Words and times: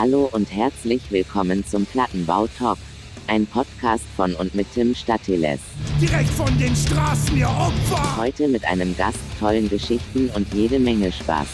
Hallo 0.00 0.30
und 0.32 0.50
herzlich 0.50 1.10
willkommen 1.12 1.62
zum 1.66 1.84
Plattenbau 1.84 2.46
Talk. 2.46 2.78
Ein 3.26 3.46
Podcast 3.46 4.06
von 4.16 4.34
und 4.34 4.54
mit 4.54 4.66
Tim 4.72 4.94
Statiles. 4.94 5.60
Direkt 6.00 6.30
von 6.30 6.58
den 6.58 6.74
Straßen, 6.74 7.36
ihr 7.36 7.50
Opfer! 7.50 8.16
Heute 8.16 8.48
mit 8.48 8.64
einem 8.64 8.96
Gast, 8.96 9.18
tollen 9.38 9.68
Geschichten 9.68 10.30
und 10.30 10.54
jede 10.54 10.78
Menge 10.78 11.12
Spaß. 11.12 11.46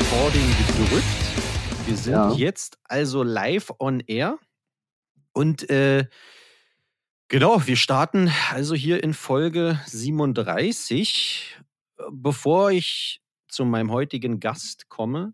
Recording 0.00 0.48
gedrückt. 0.78 1.88
Wir 1.88 1.96
sind 1.98 2.12
Ja. 2.14 2.32
jetzt 2.32 2.78
also 2.84 3.22
live 3.22 3.70
on 3.78 4.00
air. 4.00 4.38
Und 5.34 5.68
äh, 5.68 6.06
genau, 7.28 7.66
wir 7.66 7.76
starten 7.76 8.32
also 8.50 8.74
hier 8.74 9.04
in 9.04 9.12
Folge 9.12 9.78
37. 9.88 11.58
Bevor 12.10 12.70
ich 12.70 13.20
zu 13.54 13.64
meinem 13.64 13.92
heutigen 13.92 14.40
Gast 14.40 14.88
komme, 14.88 15.32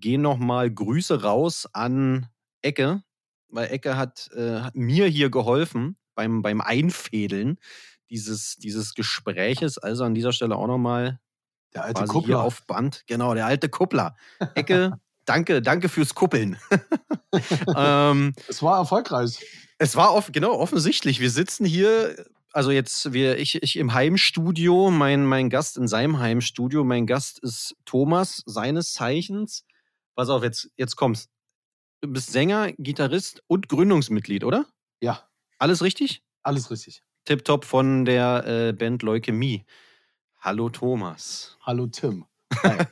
gehen 0.00 0.22
nochmal 0.22 0.70
Grüße 0.70 1.22
raus 1.22 1.68
an 1.72 2.28
Ecke, 2.62 3.02
weil 3.48 3.70
Ecke 3.70 3.96
hat, 3.96 4.30
äh, 4.34 4.60
hat 4.60 4.74
mir 4.74 5.06
hier 5.06 5.30
geholfen 5.30 5.96
beim, 6.14 6.42
beim 6.42 6.60
Einfädeln 6.60 7.58
dieses, 8.10 8.56
dieses 8.56 8.94
Gespräches. 8.94 9.78
Also 9.78 10.04
an 10.04 10.14
dieser 10.14 10.32
Stelle 10.32 10.56
auch 10.56 10.66
nochmal 10.66 11.20
Der 11.74 11.84
alte 11.84 12.04
Kuppler. 12.04 12.40
auf 12.42 12.66
Band. 12.66 13.04
Genau, 13.06 13.34
der 13.34 13.46
alte 13.46 13.68
Kuppler. 13.68 14.16
Ecke, 14.54 14.98
danke, 15.24 15.62
danke 15.62 15.88
fürs 15.88 16.14
Kuppeln. 16.14 16.58
ähm, 17.76 18.34
Es 18.48 18.62
war 18.62 18.78
erfolgreich. 18.78 19.38
es 19.78 19.96
war 19.96 20.14
off 20.14 20.30
genau 20.32 20.52
offensichtlich. 20.58 21.20
Wir 21.20 21.30
sitzen 21.30 21.64
hier, 21.64 22.26
also 22.52 22.70
jetzt 22.70 23.12
wir, 23.12 23.38
ich, 23.38 23.62
ich 23.62 23.76
im 23.76 23.94
Heimstudio, 23.94 24.90
mein, 24.90 25.24
mein 25.26 25.50
Gast 25.50 25.76
in 25.76 25.88
seinem 25.88 26.18
Heimstudio. 26.18 26.84
Mein 26.84 27.06
Gast 27.06 27.38
ist 27.40 27.74
Thomas, 27.84 28.42
seines 28.46 28.92
Zeichens. 28.92 29.64
Pass 30.14 30.28
auf, 30.28 30.42
jetzt, 30.42 30.70
jetzt 30.76 30.96
kommt's. 30.96 31.28
Du 32.00 32.08
bist 32.12 32.30
Sänger, 32.30 32.72
Gitarrist 32.72 33.42
und 33.46 33.68
Gründungsmitglied, 33.68 34.44
oder? 34.44 34.66
Ja, 35.00 35.28
Alles 35.58 35.82
richtig? 35.82 36.22
alles 36.42 36.70
richtig. 36.70 37.02
Tipptopp 37.24 37.64
von 37.64 38.04
der 38.04 38.44
äh, 38.46 38.72
Band 38.74 39.02
Leukämie. 39.02 39.64
Hallo 40.40 40.68
Thomas. 40.68 41.56
Hallo 41.62 41.86
Tim. 41.86 42.26
Hi. 42.62 42.84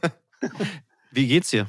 Wie 1.11 1.27
geht's 1.27 1.51
dir? 1.51 1.67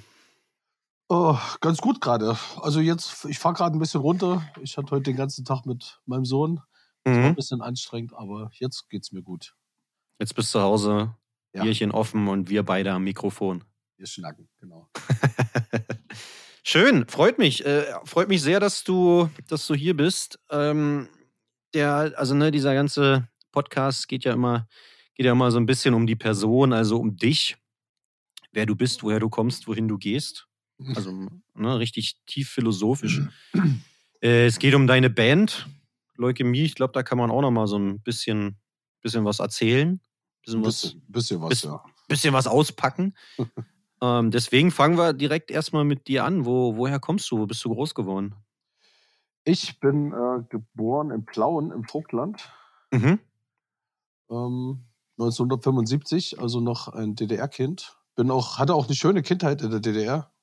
oh, 1.10 1.38
ganz 1.60 1.80
gut 1.80 2.00
gerade. 2.00 2.38
Also 2.62 2.80
jetzt, 2.80 3.26
ich 3.26 3.38
fahre 3.38 3.54
gerade 3.56 3.76
ein 3.76 3.80
bisschen 3.80 4.00
runter. 4.00 4.50
Ich 4.62 4.78
hatte 4.78 4.92
heute 4.92 5.04
den 5.04 5.18
ganzen 5.18 5.44
Tag 5.44 5.66
mit 5.66 6.00
meinem 6.06 6.24
Sohn. 6.26 6.62
Das 7.04 7.14
war 7.18 7.24
ein 7.26 7.32
Mhm. 7.32 7.36
bisschen 7.36 7.62
anstrengend, 7.62 8.14
aber 8.14 8.50
jetzt 8.54 8.90
geht's 8.90 9.12
mir 9.12 9.22
gut. 9.22 9.54
Jetzt 10.20 10.34
bist 10.34 10.56
du 10.56 10.60
zu 10.60 10.64
Hause, 10.64 11.14
Ja. 11.54 11.64
Bierchen 11.64 11.92
offen 11.92 12.30
und 12.30 12.50
wir 12.50 12.64
beide 12.64 12.94
am 12.94 13.04
Mikrofon. 13.04 13.66
Wir 14.04 14.08
schnacken, 14.10 14.50
genau. 14.60 14.90
Schön, 16.64 17.08
freut 17.08 17.38
mich. 17.38 17.66
Äh, 17.66 17.86
freut 18.04 18.28
mich 18.28 18.42
sehr, 18.42 18.60
dass 18.60 18.84
du, 18.84 19.30
dass 19.48 19.66
du 19.66 19.76
hier 19.76 19.96
bist. 19.96 20.40
Ähm, 20.50 21.08
der, 21.74 22.12
also 22.18 22.36
ne, 22.36 22.52
dieser 22.52 22.74
ganze 22.74 23.30
Podcast 23.54 24.10
geht 24.10 24.26
ja 24.26 24.34
immer, 24.34 24.68
geht 25.16 25.26
ja 25.26 25.32
immer 25.32 25.52
so 25.52 25.58
ein 25.58 25.66
bisschen 25.66 25.94
um 25.94 26.06
die 26.06 26.18
Person, 26.18 26.74
also 26.74 27.00
um 27.00 27.16
dich, 27.16 27.56
wer 28.52 28.66
du 28.66 28.76
bist, 28.76 29.04
woher 29.04 29.22
du 29.22 29.30
kommst, 29.30 29.68
wohin 29.68 29.88
du 29.88 29.98
gehst. 29.98 30.48
Also 30.96 31.14
ne, 31.54 31.80
richtig 31.80 32.18
tief 32.26 32.50
philosophisch. 32.50 33.22
äh, 34.22 34.48
es 34.48 34.60
geht 34.60 34.74
um 34.74 34.86
deine 34.86 35.10
Band, 35.10 35.70
Leukämie. 36.18 36.66
Ich 36.66 36.76
glaube, 36.76 36.92
da 36.92 37.04
kann 37.04 37.18
man 37.18 37.32
auch 37.32 37.40
noch 37.42 37.52
mal 37.52 37.68
so 37.68 37.80
ein 37.80 38.02
bisschen, 38.02 38.58
bisschen 39.02 39.24
was 39.24 39.40
erzählen, 39.40 40.02
bisschen 40.44 40.60
Ein 40.60 40.66
was 40.66 40.82
bisschen, 40.82 41.02
bisschen 41.08 41.42
was, 41.42 41.50
bisschen- 41.52 41.72
ja. 41.72 41.84
bisschen 42.10 42.34
was 42.34 42.48
auspacken. 42.48 43.16
ähm, 44.04 44.32
deswegen 44.32 44.70
fangen 44.70 44.98
wir 44.98 45.14
direkt 45.14 45.50
erstmal 45.50 45.86
mit 45.86 46.10
dir 46.10 46.26
an. 46.26 46.46
Wo, 46.46 46.76
woher 46.76 47.00
kommst 47.00 47.32
du? 47.32 47.40
Wo 47.40 47.46
bist 47.46 47.64
du 47.64 47.70
groß 47.70 47.96
geworden? 47.96 48.36
Ich 49.46 49.80
bin 49.80 50.12
äh, 50.12 50.44
geboren 50.50 51.10
in 51.10 51.24
Plauen 51.24 51.72
im 51.72 51.86
Vogtland. 51.86 52.50
Mhm. 52.92 53.20
Ähm, 54.30 54.84
1975, 55.18 56.42
also 56.42 56.60
noch 56.60 56.90
ein 56.90 57.16
DDR-Kind. 57.16 57.98
Bin 58.16 58.30
auch, 58.30 58.58
hatte 58.58 58.76
auch 58.76 58.88
eine 58.88 58.96
schöne 58.96 59.22
Kindheit 59.22 59.62
in 59.62 59.72
der 59.72 59.80
DDR. 59.80 60.34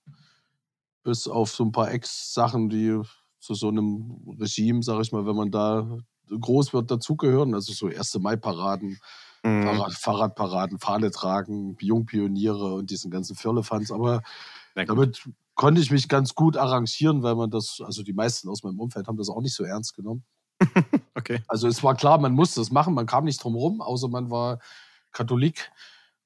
Bis 1.02 1.28
auf 1.28 1.50
so 1.50 1.62
ein 1.62 1.72
paar 1.72 1.90
Ex-Sachen, 1.90 2.70
die 2.70 2.98
zu 3.40 3.52
so 3.52 3.68
einem 3.68 4.36
Regime, 4.40 4.82
sag 4.82 5.02
ich 5.02 5.12
mal, 5.12 5.26
wenn 5.26 5.36
man 5.36 5.50
da 5.50 5.98
groß 6.30 6.72
wird, 6.72 6.90
dazugehören. 6.90 7.54
Also 7.54 7.74
so 7.74 7.90
erste 7.90 8.20
Mai-Paraden, 8.20 8.98
Mhm. 9.42 9.62
Fahrrad, 9.64 9.92
Fahrradparaden, 9.94 10.78
Fahne 10.78 11.10
tragen, 11.10 11.76
Jungpioniere 11.80 12.74
und 12.74 12.90
diesen 12.90 13.10
ganzen 13.10 13.36
Firlefanz. 13.36 13.90
Aber 13.90 14.22
damit 14.74 15.22
konnte 15.54 15.80
ich 15.80 15.90
mich 15.90 16.08
ganz 16.08 16.34
gut 16.34 16.56
arrangieren, 16.56 17.22
weil 17.22 17.34
man 17.34 17.50
das, 17.50 17.80
also 17.84 18.02
die 18.02 18.12
meisten 18.12 18.48
aus 18.48 18.62
meinem 18.62 18.80
Umfeld 18.80 19.06
haben 19.08 19.16
das 19.16 19.28
auch 19.28 19.40
nicht 19.40 19.54
so 19.54 19.64
ernst 19.64 19.94
genommen. 19.94 20.24
Okay. 21.16 21.42
Also 21.48 21.68
es 21.68 21.82
war 21.82 21.94
klar, 21.96 22.18
man 22.18 22.32
musste 22.32 22.62
es 22.62 22.70
machen, 22.70 22.94
man 22.94 23.04
kam 23.04 23.24
nicht 23.24 23.42
drum 23.44 23.54
rum, 23.54 23.82
außer 23.82 24.08
man 24.08 24.30
war 24.30 24.58
Katholik 25.12 25.70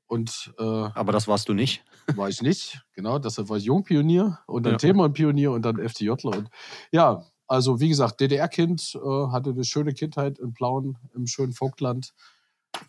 und 0.06 0.54
äh, 0.58 0.62
Aber 0.62 1.10
das 1.10 1.26
warst 1.26 1.48
du 1.48 1.54
nicht. 1.54 1.82
war 2.14 2.28
ich 2.28 2.42
nicht. 2.42 2.80
Genau, 2.92 3.18
deshalb 3.18 3.48
war 3.48 3.56
ich 3.56 3.64
Jungpionier 3.64 4.38
und 4.46 4.64
dann 4.64 4.74
Ja. 4.74 4.78
Themenpionier 4.78 5.50
und 5.50 5.62
dann 5.62 5.78
FDJler. 5.80 6.36
Und 6.36 6.48
ja, 6.92 7.24
also 7.48 7.80
wie 7.80 7.88
gesagt, 7.88 8.20
DDR-Kind, 8.20 8.94
äh, 8.94 9.26
hatte 9.32 9.50
eine 9.50 9.64
schöne 9.64 9.94
Kindheit 9.94 10.38
in 10.38 10.52
Plauen, 10.52 10.96
im 11.14 11.26
schönen 11.26 11.52
Vogtland. 11.52 12.12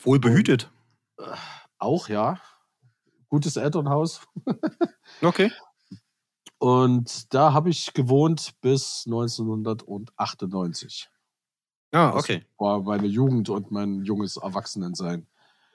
Wohl 0.02 0.20
behütet. 0.20 0.70
Auch, 1.78 2.10
ja. 2.10 2.40
Gutes 3.30 3.58
Elternhaus. 3.58 4.22
Okay. 5.22 5.52
Und 6.58 7.34
da 7.34 7.54
habe 7.54 7.70
ich 7.70 7.94
gewohnt 7.94 8.54
bis 8.62 9.04
1998. 9.06 11.10
Ah, 11.92 12.12
Das 12.12 12.24
okay. 12.24 12.44
War 12.58 12.82
meine 12.82 13.06
Jugend 13.08 13.50
und 13.50 13.72
mein 13.72 14.04
junges 14.04 14.38
Erwachsenensein. 14.38 15.28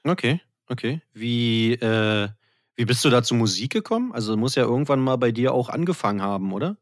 Okay. 0.04 0.40
Okay. 0.68 1.02
Wie, 1.12 1.72
äh, 1.74 2.28
wie 2.76 2.84
bist 2.84 3.04
du 3.04 3.10
da 3.10 3.22
zur 3.22 3.36
Musik 3.38 3.72
gekommen? 3.72 4.12
Also 4.12 4.36
muss 4.36 4.54
ja 4.56 4.64
irgendwann 4.64 5.00
mal 5.00 5.16
bei 5.16 5.32
dir 5.32 5.52
auch 5.54 5.68
angefangen 5.68 6.22
haben, 6.22 6.52
oder? 6.52 6.76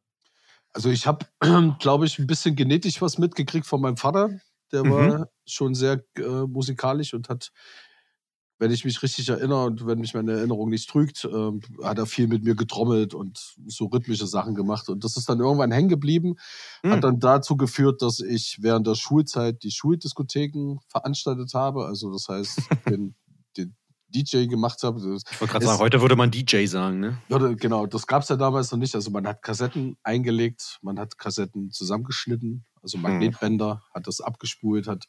Also 0.72 0.90
ich 0.90 1.06
habe, 1.06 1.26
glaube 1.80 2.06
ich, 2.06 2.18
ein 2.18 2.26
bisschen 2.26 2.56
genetisch 2.56 3.00
was 3.00 3.18
mitgekriegt 3.18 3.66
von 3.66 3.80
meinem 3.80 3.96
Vater. 3.96 4.40
Der 4.72 4.84
Mhm. 4.84 4.88
war 4.88 5.30
schon 5.46 5.74
sehr 5.74 6.04
äh, 6.16 6.46
musikalisch 6.46 7.14
und 7.14 7.28
hat, 7.28 7.50
wenn 8.60 8.72
ich 8.72 8.84
mich 8.84 9.00
richtig 9.04 9.28
erinnere 9.28 9.64
und 9.66 9.86
wenn 9.86 10.00
mich 10.00 10.14
meine 10.14 10.32
Erinnerung 10.32 10.68
nicht 10.68 10.88
trügt, 10.90 11.24
ähm, 11.32 11.60
hat 11.84 11.98
er 11.98 12.06
viel 12.06 12.26
mit 12.26 12.42
mir 12.42 12.56
getrommelt 12.56 13.14
und 13.14 13.54
so 13.66 13.86
rhythmische 13.86 14.26
Sachen 14.26 14.56
gemacht. 14.56 14.88
Und 14.88 15.04
das 15.04 15.16
ist 15.16 15.28
dann 15.28 15.38
irgendwann 15.38 15.70
hängen 15.70 15.88
geblieben. 15.88 16.34
Hm. 16.82 16.90
Hat 16.92 17.04
dann 17.04 17.20
dazu 17.20 17.56
geführt, 17.56 18.02
dass 18.02 18.18
ich 18.20 18.58
während 18.60 18.86
der 18.88 18.96
Schulzeit 18.96 19.62
die 19.62 19.70
Schuldiskotheken 19.70 20.78
veranstaltet 20.88 21.54
habe. 21.54 21.86
Also 21.86 22.12
das 22.12 22.28
heißt, 22.28 22.58
den, 22.88 23.14
den 23.56 23.76
DJ 24.08 24.46
gemacht 24.46 24.82
habe. 24.82 24.98
Ich 24.98 25.40
wollte 25.40 25.52
gerade 25.52 25.66
sagen, 25.66 25.78
heute 25.78 26.00
würde 26.00 26.16
man 26.16 26.30
DJ 26.30 26.66
sagen, 26.66 27.00
ne? 27.00 27.18
ja, 27.28 27.38
genau, 27.38 27.86
das 27.86 28.06
gab 28.06 28.22
es 28.22 28.28
ja 28.28 28.36
damals 28.36 28.70
noch 28.70 28.78
nicht. 28.78 28.94
Also 28.94 29.10
man 29.10 29.26
hat 29.26 29.42
Kassetten 29.42 29.96
eingelegt, 30.02 30.78
man 30.82 30.98
hat 30.98 31.18
Kassetten 31.18 31.70
zusammengeschnitten, 31.70 32.64
also 32.82 32.98
Magnetbänder, 32.98 33.82
hat 33.92 34.06
das 34.06 34.20
abgespult, 34.20 34.86
hat. 34.86 35.04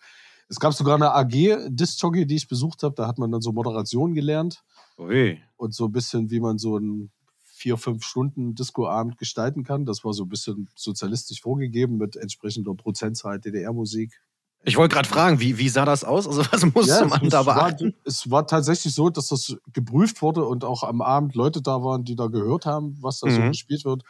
Es 0.50 0.60
gab 0.60 0.74
sogar 0.74 0.96
eine 0.96 1.14
AG 1.14 1.70
Disc-Jockey, 1.70 2.26
die 2.26 2.36
ich 2.36 2.48
besucht 2.48 2.82
habe. 2.84 2.96
Da 2.96 3.08
hat 3.08 3.20
man 3.20 3.32
dann 3.32 3.42
so 3.42 3.52
Moderation 3.52 4.16
gelernt 4.16 4.64
Ui. 4.98 5.40
und 5.58 5.76
so 5.76 5.86
ein 5.86 5.92
bisschen, 5.92 6.32
wie 6.32 6.40
man 6.40 6.58
so 6.58 6.76
einen 6.76 7.12
vier, 7.60 7.78
fünf 7.78 8.04
Stunden 8.04 8.56
Disco-Abend 8.56 9.18
gestalten 9.18 9.64
kann. 9.64 9.86
Das 9.86 10.04
war 10.04 10.14
so 10.14 10.24
ein 10.24 10.30
bisschen 10.30 10.70
sozialistisch 10.76 11.42
vorgegeben 11.42 11.98
mit 11.98 12.16
entsprechender 12.16 12.74
Prozentzahl 12.74 13.40
DDR-Musik. 13.40 14.20
Ich 14.64 14.76
wollte 14.78 14.94
gerade 14.94 15.08
fragen, 15.08 15.40
wie, 15.40 15.58
wie 15.58 15.70
sah 15.70 15.86
das 15.86 16.04
aus? 16.04 16.28
Also 16.28 16.44
was 16.52 16.66
musste 16.76 17.00
Ja, 17.02 17.06
man 17.06 17.30
da 17.30 17.40
es, 17.42 17.46
war, 17.46 17.56
beachten? 17.56 17.96
es 18.04 18.30
war 18.32 18.46
tatsächlich 18.46 18.94
so, 18.94 19.10
dass 19.10 19.30
das 19.30 19.56
geprüft 19.74 20.22
wurde 20.22 20.46
und 20.46 20.64
auch 20.66 20.84
am 20.84 21.02
Abend 21.02 21.34
Leute 21.36 21.62
da 21.62 21.82
waren, 21.84 22.04
die 22.04 22.16
da 22.16 22.28
gehört 22.28 22.66
haben, 22.66 22.98
was 23.02 23.20
da 23.20 23.30
so 23.30 23.42
Mhm. 23.42 23.52
gespielt 23.52 23.86
wird. 23.86 24.04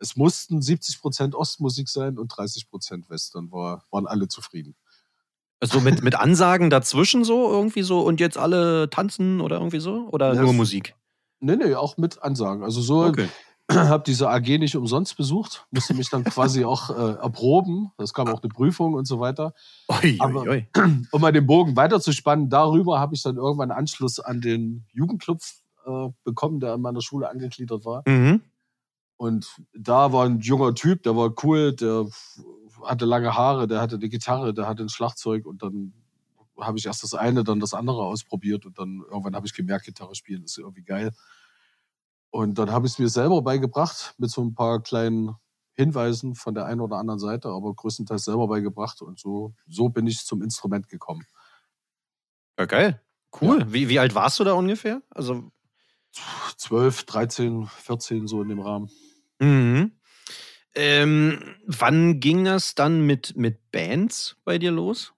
Es 0.00 0.16
mussten 0.16 0.60
70% 0.60 1.34
Ostmusik 1.34 1.88
sein 1.88 2.18
und 2.18 2.28
30% 2.28 3.08
West. 3.08 3.34
Dann 3.36 3.52
war, 3.52 3.84
waren 3.90 4.06
alle 4.06 4.26
zufrieden. 4.28 4.74
Also 5.60 5.80
mit, 5.80 6.02
mit 6.02 6.16
Ansagen 6.16 6.68
dazwischen 6.68 7.24
so 7.24 7.50
irgendwie 7.50 7.82
so 7.82 8.00
und 8.00 8.20
jetzt 8.20 8.36
alle 8.36 8.90
tanzen 8.90 9.40
oder 9.40 9.56
irgendwie 9.56 9.80
so? 9.80 10.08
Oder 10.10 10.34
Ja, 10.34 10.42
nur 10.42 10.52
Musik? 10.52 10.94
Nee, 11.40 11.56
nee, 11.56 11.74
auch 11.74 11.96
mit 11.96 12.22
Ansagen. 12.22 12.64
Also 12.64 12.82
so 12.82 13.04
Okay. 13.04 13.28
habe 13.70 14.04
diese 14.06 14.28
AG 14.28 14.58
nicht 14.58 14.76
umsonst 14.76 15.16
besucht, 15.16 15.66
musste 15.70 15.94
mich 15.94 16.10
dann 16.10 16.24
quasi 16.24 16.64
auch 16.64 16.90
äh, 16.90 17.14
erproben. 17.14 17.92
Es 17.98 18.12
gab 18.12 18.28
auch 18.28 18.42
eine 18.42 18.48
Prüfung 18.50 18.94
und 18.94 19.06
so 19.06 19.20
weiter. 19.20 19.54
Ui, 19.88 20.16
Aber- 20.20 20.42
ui, 20.42 20.48
ui. 20.48 20.68
Um 21.12 21.20
mal 21.20 21.32
den 21.32 21.46
Bogen 21.46 21.76
weiterzuspannen, 21.76 22.50
darüber 22.50 23.00
habe 23.00 23.14
ich 23.14 23.22
dann 23.22 23.36
irgendwann 23.36 23.70
Anschluss 23.70 24.20
an 24.20 24.40
den 24.40 24.84
Jugendclub 24.92 25.40
äh, 25.86 26.08
bekommen, 26.24 26.60
der 26.60 26.74
an 26.74 26.80
meiner 26.80 27.00
Schule 27.00 27.28
angegliedert 27.30 27.84
war. 27.84 28.02
Mhm. 28.06 28.42
Und 29.16 29.46
da 29.72 30.12
war 30.12 30.26
ein 30.26 30.40
junger 30.40 30.74
Typ, 30.74 31.02
der 31.04 31.16
war 31.16 31.32
cool, 31.42 31.72
der 31.74 32.06
hatte 32.82 33.04
lange 33.04 33.34
Haare, 33.34 33.66
der 33.66 33.80
hatte 33.80 33.96
eine 33.96 34.08
Gitarre, 34.08 34.52
der 34.52 34.66
hatte 34.66 34.82
ein 34.82 34.88
Schlagzeug 34.88 35.46
und 35.46 35.62
dann 35.62 35.94
habe 36.60 36.78
ich 36.78 36.86
erst 36.86 37.02
das 37.02 37.14
eine, 37.14 37.44
dann 37.44 37.60
das 37.60 37.74
andere 37.74 38.02
ausprobiert 38.02 38.66
und 38.66 38.78
dann 38.78 39.02
irgendwann 39.10 39.34
habe 39.34 39.46
ich 39.46 39.54
gemerkt, 39.54 39.86
Gitarre 39.86 40.14
spielen 40.14 40.44
ist 40.44 40.58
irgendwie 40.58 40.82
geil. 40.82 41.12
Und 42.34 42.58
dann 42.58 42.72
habe 42.72 42.84
ich 42.88 42.94
es 42.94 42.98
mir 42.98 43.08
selber 43.08 43.42
beigebracht 43.42 44.16
mit 44.18 44.28
so 44.28 44.42
ein 44.42 44.56
paar 44.56 44.82
kleinen 44.82 45.36
Hinweisen 45.74 46.34
von 46.34 46.52
der 46.52 46.64
einen 46.64 46.80
oder 46.80 46.96
anderen 46.96 47.20
Seite, 47.20 47.48
aber 47.50 47.72
größtenteils 47.72 48.24
selber 48.24 48.48
beigebracht. 48.48 49.02
Und 49.02 49.20
so, 49.20 49.54
so 49.68 49.88
bin 49.88 50.08
ich 50.08 50.18
zum 50.26 50.42
Instrument 50.42 50.88
gekommen. 50.88 51.24
Ja, 52.58 52.64
geil. 52.64 53.00
Cool. 53.40 53.60
Ja. 53.60 53.72
Wie, 53.72 53.88
wie 53.88 54.00
alt 54.00 54.16
warst 54.16 54.40
du 54.40 54.44
da 54.44 54.54
ungefähr? 54.54 55.00
Also 55.10 55.52
12, 56.56 57.04
13, 57.04 57.66
14, 57.66 58.26
so 58.26 58.42
in 58.42 58.48
dem 58.48 58.58
Rahmen. 58.58 58.90
Mhm. 59.38 59.92
Ähm, 60.74 61.54
wann 61.68 62.18
ging 62.18 62.44
das 62.44 62.74
dann 62.74 63.06
mit, 63.06 63.36
mit 63.36 63.70
Bands 63.70 64.38
bei 64.42 64.58
dir 64.58 64.72
los? 64.72 65.12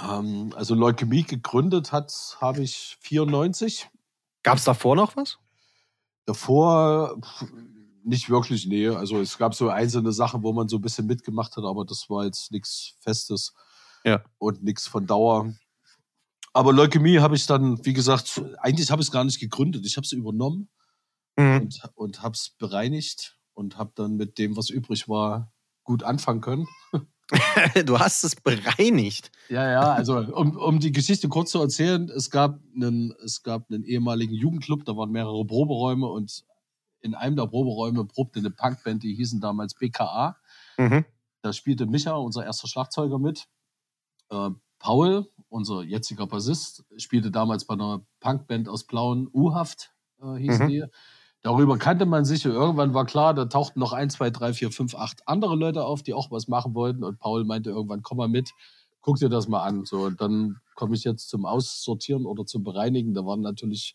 Ähm, 0.00 0.54
also 0.56 0.74
Leukämie 0.74 1.24
gegründet 1.24 1.92
hat, 1.92 2.38
habe 2.40 2.62
ich 2.62 2.96
94. 3.00 3.90
Gab 4.42 4.56
es 4.56 4.64
davor 4.64 4.96
noch 4.96 5.14
was? 5.14 5.38
Davor 6.28 7.18
nicht 8.04 8.28
wirklich, 8.28 8.66
nee. 8.66 8.86
Also 8.86 9.18
es 9.18 9.38
gab 9.38 9.54
so 9.54 9.70
einzelne 9.70 10.12
Sachen, 10.12 10.42
wo 10.42 10.52
man 10.52 10.68
so 10.68 10.76
ein 10.76 10.82
bisschen 10.82 11.06
mitgemacht 11.06 11.56
hat, 11.56 11.64
aber 11.64 11.86
das 11.86 12.10
war 12.10 12.26
jetzt 12.26 12.52
nichts 12.52 12.98
Festes 13.00 13.54
ja. 14.04 14.22
und 14.36 14.62
nichts 14.62 14.86
von 14.86 15.06
Dauer. 15.06 15.54
Aber 16.52 16.74
Leukämie 16.74 17.20
habe 17.20 17.34
ich 17.34 17.46
dann, 17.46 17.82
wie 17.86 17.94
gesagt, 17.94 18.42
eigentlich 18.58 18.90
habe 18.90 19.00
ich 19.00 19.08
es 19.08 19.12
gar 19.12 19.24
nicht 19.24 19.40
gegründet. 19.40 19.86
Ich 19.86 19.96
habe 19.96 20.04
es 20.04 20.12
übernommen 20.12 20.68
mhm. 21.36 21.62
und, 21.62 21.80
und 21.94 22.22
habe 22.22 22.34
es 22.34 22.50
bereinigt 22.58 23.38
und 23.54 23.78
habe 23.78 23.92
dann 23.94 24.16
mit 24.16 24.36
dem, 24.36 24.54
was 24.54 24.68
übrig 24.68 25.08
war, 25.08 25.50
gut 25.82 26.02
anfangen 26.02 26.42
können. 26.42 26.66
du 27.84 27.98
hast 27.98 28.24
es 28.24 28.36
bereinigt. 28.36 29.30
Ja, 29.48 29.70
ja, 29.70 29.92
also 29.92 30.18
um, 30.18 30.56
um 30.56 30.80
die 30.80 30.92
Geschichte 30.92 31.28
kurz 31.28 31.50
zu 31.50 31.60
erzählen, 31.60 32.08
es 32.08 32.30
gab, 32.30 32.60
einen, 32.74 33.14
es 33.22 33.42
gab 33.42 33.70
einen 33.70 33.84
ehemaligen 33.84 34.34
Jugendclub, 34.34 34.84
da 34.84 34.96
waren 34.96 35.10
mehrere 35.10 35.44
Proberäume 35.44 36.06
und 36.06 36.44
in 37.00 37.14
einem 37.14 37.36
der 37.36 37.46
Proberäume 37.46 38.04
probte 38.06 38.40
eine 38.40 38.50
Punkband, 38.50 39.02
die 39.02 39.14
hießen 39.14 39.40
damals 39.40 39.74
BKA. 39.74 40.36
Mhm. 40.78 41.04
Da 41.42 41.52
spielte 41.52 41.86
Micha, 41.86 42.14
unser 42.14 42.44
erster 42.44 42.66
Schlagzeuger, 42.66 43.18
mit. 43.18 43.46
Äh, 44.30 44.50
Paul, 44.78 45.30
unser 45.48 45.82
jetziger 45.82 46.26
Bassist, 46.26 46.84
spielte 46.96 47.30
damals 47.30 47.64
bei 47.64 47.74
einer 47.74 48.04
Punkband 48.20 48.68
aus 48.68 48.84
Plauen, 48.84 49.28
U-Haft 49.32 49.92
äh, 50.22 50.36
hießen 50.36 50.66
mhm. 50.66 50.68
die. 50.68 50.84
Darüber 51.42 51.78
kannte 51.78 52.04
man 52.04 52.24
sich 52.24 52.44
und 52.46 52.52
irgendwann 52.52 52.94
war 52.94 53.06
klar, 53.06 53.32
da 53.32 53.44
tauchten 53.44 53.78
noch 53.78 53.92
ein, 53.92 54.10
zwei, 54.10 54.30
drei, 54.30 54.52
vier, 54.52 54.72
fünf, 54.72 54.94
acht 54.96 55.26
andere 55.28 55.54
Leute 55.54 55.84
auf, 55.84 56.02
die 56.02 56.12
auch 56.12 56.30
was 56.30 56.48
machen 56.48 56.74
wollten. 56.74 57.04
Und 57.04 57.18
Paul 57.20 57.44
meinte 57.44 57.70
irgendwann, 57.70 58.02
komm 58.02 58.18
mal 58.18 58.28
mit, 58.28 58.50
guck 59.00 59.18
dir 59.18 59.28
das 59.28 59.46
mal 59.46 59.62
an. 59.62 59.84
So, 59.84 60.06
und 60.06 60.20
dann 60.20 60.56
komme 60.74 60.96
ich 60.96 61.04
jetzt 61.04 61.28
zum 61.28 61.46
Aussortieren 61.46 62.26
oder 62.26 62.44
zum 62.44 62.64
Bereinigen. 62.64 63.14
Da 63.14 63.24
waren 63.24 63.40
natürlich 63.40 63.94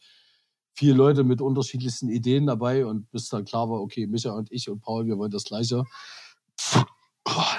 viele 0.73 0.93
Leute 0.93 1.25
mit 1.25 1.41
unterschiedlichsten 1.41 2.09
Ideen 2.09 2.47
dabei 2.47 2.85
und 2.85 3.11
bis 3.11 3.27
dann 3.27 3.43
klar 3.43 3.69
war, 3.69 3.81
okay, 3.81 4.07
Micha 4.07 4.31
und 4.31 4.49
ich 4.51 4.69
und 4.69 4.79
Paul, 4.79 5.05
wir 5.05 5.17
wollen 5.17 5.31
das 5.31 5.43
Gleiche. 5.43 5.83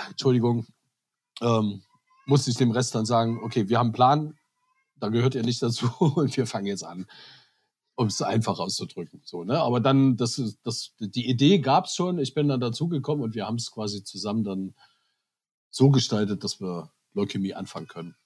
Entschuldigung. 0.09 0.67
Ähm, 1.43 1.83
musste 2.27 2.51
ich 2.51 2.57
dem 2.57 2.71
Rest 2.71 2.95
dann 2.95 3.05
sagen, 3.05 3.41
okay, 3.43 3.69
wir 3.69 3.79
haben 3.79 3.89
einen 3.89 3.93
Plan, 3.93 4.39
da 4.97 5.09
gehört 5.09 5.35
ihr 5.35 5.43
nicht 5.43 5.63
dazu 5.63 5.91
und 5.99 6.35
wir 6.39 6.47
fangen 6.47 6.67
jetzt 6.67 6.85
an 6.85 7.07
um 7.97 8.09
es 8.09 8.21
einfach 8.23 8.59
auszudrücken. 8.59 9.21
So, 9.25 9.45
ne? 9.45 9.59
Aber 9.61 9.81
dann, 9.81 10.17
das, 10.17 10.59
das, 10.63 10.95
die 10.99 11.29
Idee 11.29 11.59
gab 11.59 11.87
es 11.87 11.95
schon, 11.95 12.19
ich 12.19 12.35
bin 12.35 12.49
dann 12.49 12.61
dazugekommen 12.61 13.23
und 13.23 13.35
wir 13.35 13.47
haben 13.47 13.57
es 13.57 13.71
quasi 13.71 14.03
zusammen 14.03 14.45
dann 14.45 14.75
so 15.71 15.91
gestaltet, 15.91 16.45
dass 16.45 16.61
wir 16.61 16.91
Leukämie 17.15 17.55
anfangen 17.55 17.89
können. 17.89 18.17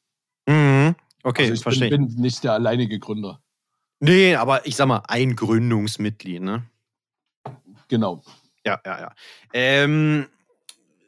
Mhm. 0.47 0.95
Okay, 1.23 1.43
also 1.43 1.55
ich 1.55 1.63
verstehe. 1.63 1.91
bin, 1.91 2.09
bin 2.09 2.21
nicht 2.21 2.45
der 2.45 2.53
alleinige 2.53 2.99
Gründer. 2.99 3.43
Nee, 4.01 4.37
aber 4.37 4.67
ich 4.67 4.77
sag 4.77 4.87
mal, 4.87 5.03
ein 5.09 5.35
Gründungsmitglied, 5.35 6.41
ne? 6.41 6.65
Genau. 7.89 8.23
Ja, 8.65 8.81
ja, 8.85 9.01
ja. 9.01 9.15
Ähm, 9.53 10.27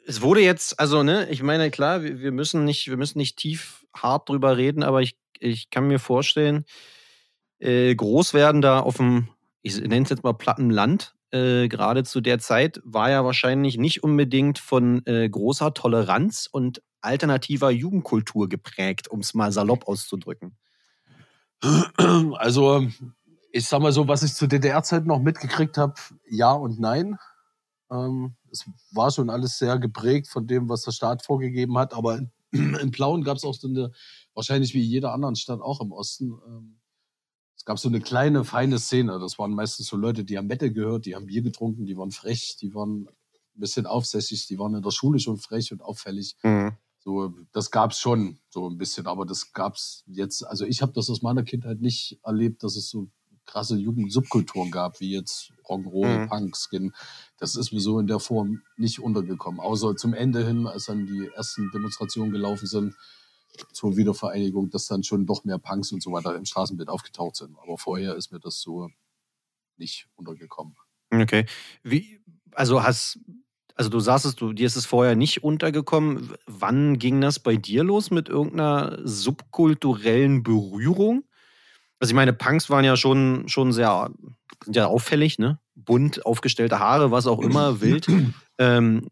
es 0.05 0.21
wurde 0.21 0.41
jetzt, 0.41 0.79
also, 0.79 1.03
ne, 1.03 1.29
ich 1.29 1.41
meine, 1.41 1.71
klar, 1.71 2.03
wir, 2.03 2.19
wir, 2.19 2.31
müssen 2.31 2.65
nicht, 2.65 2.87
wir 2.87 2.97
müssen 2.97 3.17
nicht 3.17 3.37
tief 3.37 3.85
hart 3.95 4.29
drüber 4.29 4.57
reden, 4.57 4.83
aber 4.83 5.01
ich, 5.01 5.15
ich 5.39 5.69
kann 5.69 5.87
mir 5.87 5.99
vorstellen, 5.99 6.65
äh, 7.61 7.95
groß 7.95 8.33
werden 8.33 8.61
da 8.61 8.79
auf 8.79 8.97
dem, 8.97 9.29
ich 9.61 9.79
nenne 9.79 10.03
es 10.03 10.09
jetzt 10.09 10.23
mal 10.23 10.33
Plattenland, 10.33 11.15
äh, 11.31 11.67
gerade 11.67 12.03
zu 12.03 12.19
der 12.19 12.39
Zeit, 12.39 12.81
war 12.83 13.09
ja 13.09 13.23
wahrscheinlich 13.23 13.77
nicht 13.77 14.03
unbedingt 14.03 14.59
von 14.59 15.05
äh, 15.05 15.29
großer 15.29 15.73
Toleranz 15.73 16.49
und 16.51 16.81
alternativer 17.01 17.71
Jugendkultur 17.71 18.49
geprägt, 18.49 19.09
um 19.09 19.21
es 19.21 19.33
mal 19.33 19.51
salopp 19.51 19.87
auszudrücken. 19.87 20.57
Also, 22.37 22.87
ich 23.51 23.67
sag 23.67 23.81
mal 23.81 23.91
so, 23.91 24.07
was 24.07 24.23
ich 24.23 24.33
zu 24.33 24.47
DDR-Zeiten 24.47 25.07
noch 25.07 25.19
mitgekriegt 25.19 25.77
habe, 25.77 25.93
ja 26.27 26.51
und 26.51 26.79
nein. 26.79 27.17
Ähm, 27.91 28.35
es 28.51 28.65
war 28.91 29.11
schon 29.11 29.29
alles 29.29 29.59
sehr 29.59 29.77
geprägt 29.77 30.27
von 30.27 30.47
dem, 30.47 30.69
was 30.69 30.83
der 30.83 30.91
Staat 30.91 31.23
vorgegeben 31.23 31.77
hat, 31.77 31.93
aber 31.93 32.17
in, 32.17 32.31
in 32.81 32.91
Plauen 32.91 33.23
gab 33.23 33.37
es 33.37 33.43
auch 33.43 33.53
so 33.53 33.67
eine, 33.67 33.91
wahrscheinlich 34.33 34.73
wie 34.73 34.81
jeder 34.81 35.13
anderen 35.13 35.35
Stadt 35.35 35.61
auch 35.61 35.81
im 35.81 35.91
Osten, 35.91 36.31
ähm, 36.47 36.80
es 37.61 37.65
gab 37.65 37.77
so 37.77 37.89
eine 37.89 38.01
kleine, 38.01 38.43
feine 38.43 38.79
Szene. 38.79 39.19
Das 39.19 39.37
waren 39.37 39.53
meistens 39.53 39.85
so 39.85 39.95
Leute, 39.95 40.23
die 40.23 40.35
haben 40.39 40.47
Mette 40.47 40.73
gehört, 40.73 41.05
die 41.05 41.13
haben 41.13 41.27
Bier 41.27 41.43
getrunken, 41.43 41.85
die 41.85 41.95
waren 41.95 42.09
frech, 42.09 42.57
die 42.59 42.73
waren 42.73 43.07
ein 43.07 43.59
bisschen 43.59 43.85
aufsässig, 43.85 44.47
die 44.47 44.57
waren 44.57 44.73
in 44.73 44.81
der 44.81 44.89
Schule 44.89 45.19
schon 45.19 45.37
frech 45.37 45.71
und 45.71 45.83
auffällig. 45.83 46.35
Mhm. 46.41 46.71
So, 46.97 47.31
das 47.51 47.69
gab 47.69 47.91
es 47.91 47.99
schon 47.99 48.39
so 48.49 48.67
ein 48.67 48.79
bisschen, 48.79 49.05
aber 49.05 49.27
das 49.27 49.53
gab 49.53 49.75
es 49.75 50.03
jetzt, 50.07 50.43
also 50.43 50.65
ich 50.65 50.81
habe 50.81 50.93
das 50.93 51.07
aus 51.11 51.21
meiner 51.21 51.43
Kindheit 51.43 51.81
nicht 51.81 52.19
erlebt, 52.23 52.63
dass 52.63 52.75
es 52.75 52.89
so 52.89 53.09
krasse 53.45 53.77
Jugendsubkulturen 53.77 54.71
gab, 54.71 54.99
wie 54.99 55.11
jetzt 55.11 55.51
Rock'n'Roll, 55.69 56.23
mhm. 56.23 56.29
Punk, 56.29 56.57
Skin. 56.57 56.93
Das 57.37 57.55
ist 57.55 57.71
mir 57.71 57.79
so 57.79 57.99
in 57.99 58.07
der 58.07 58.19
Form 58.19 58.63
nicht 58.75 58.99
untergekommen. 58.99 59.59
Außer 59.59 59.95
zum 59.95 60.15
Ende 60.15 60.43
hin, 60.43 60.65
als 60.65 60.85
dann 60.85 61.05
die 61.05 61.29
ersten 61.35 61.69
Demonstrationen 61.69 62.31
gelaufen 62.31 62.65
sind, 62.65 62.95
zur 63.71 63.97
Wiedervereinigung, 63.97 64.69
dass 64.69 64.87
dann 64.87 65.03
schon 65.03 65.25
doch 65.25 65.43
mehr 65.43 65.59
Punks 65.59 65.91
und 65.91 66.01
so 66.01 66.11
weiter 66.11 66.35
im 66.35 66.45
Straßenbild 66.45 66.89
aufgetaucht 66.89 67.35
sind. 67.35 67.57
Aber 67.61 67.77
vorher 67.77 68.15
ist 68.15 68.31
mir 68.31 68.39
das 68.39 68.61
so 68.61 68.89
nicht 69.77 70.07
untergekommen. 70.15 70.75
Okay. 71.11 71.45
Wie, 71.83 72.19
also 72.53 72.83
hast, 72.83 73.19
also 73.75 73.89
du 73.89 73.99
sagst 73.99 74.39
du, 74.39 74.53
dir 74.53 74.67
ist 74.67 74.75
es 74.75 74.85
vorher 74.85 75.15
nicht 75.15 75.43
untergekommen. 75.43 76.33
Wann 76.45 76.99
ging 76.99 77.19
das 77.21 77.39
bei 77.39 77.55
dir 77.55 77.83
los 77.83 78.11
mit 78.11 78.29
irgendeiner 78.29 78.99
subkulturellen 79.03 80.43
Berührung? 80.43 81.23
Also 81.99 82.11
ich 82.11 82.15
meine, 82.15 82.33
Punks 82.33 82.69
waren 82.69 82.85
ja 82.85 82.95
schon, 82.97 83.47
schon 83.47 83.73
sehr, 83.73 84.11
sind 84.63 84.75
ja 84.75 84.87
auffällig, 84.87 85.37
ne? 85.37 85.59
Bunt, 85.75 86.25
aufgestellte 86.25 86.79
Haare, 86.79 87.11
was 87.11 87.27
auch 87.27 87.39
immer, 87.39 87.81
wild. 87.81 88.07
Ähm, 88.57 89.07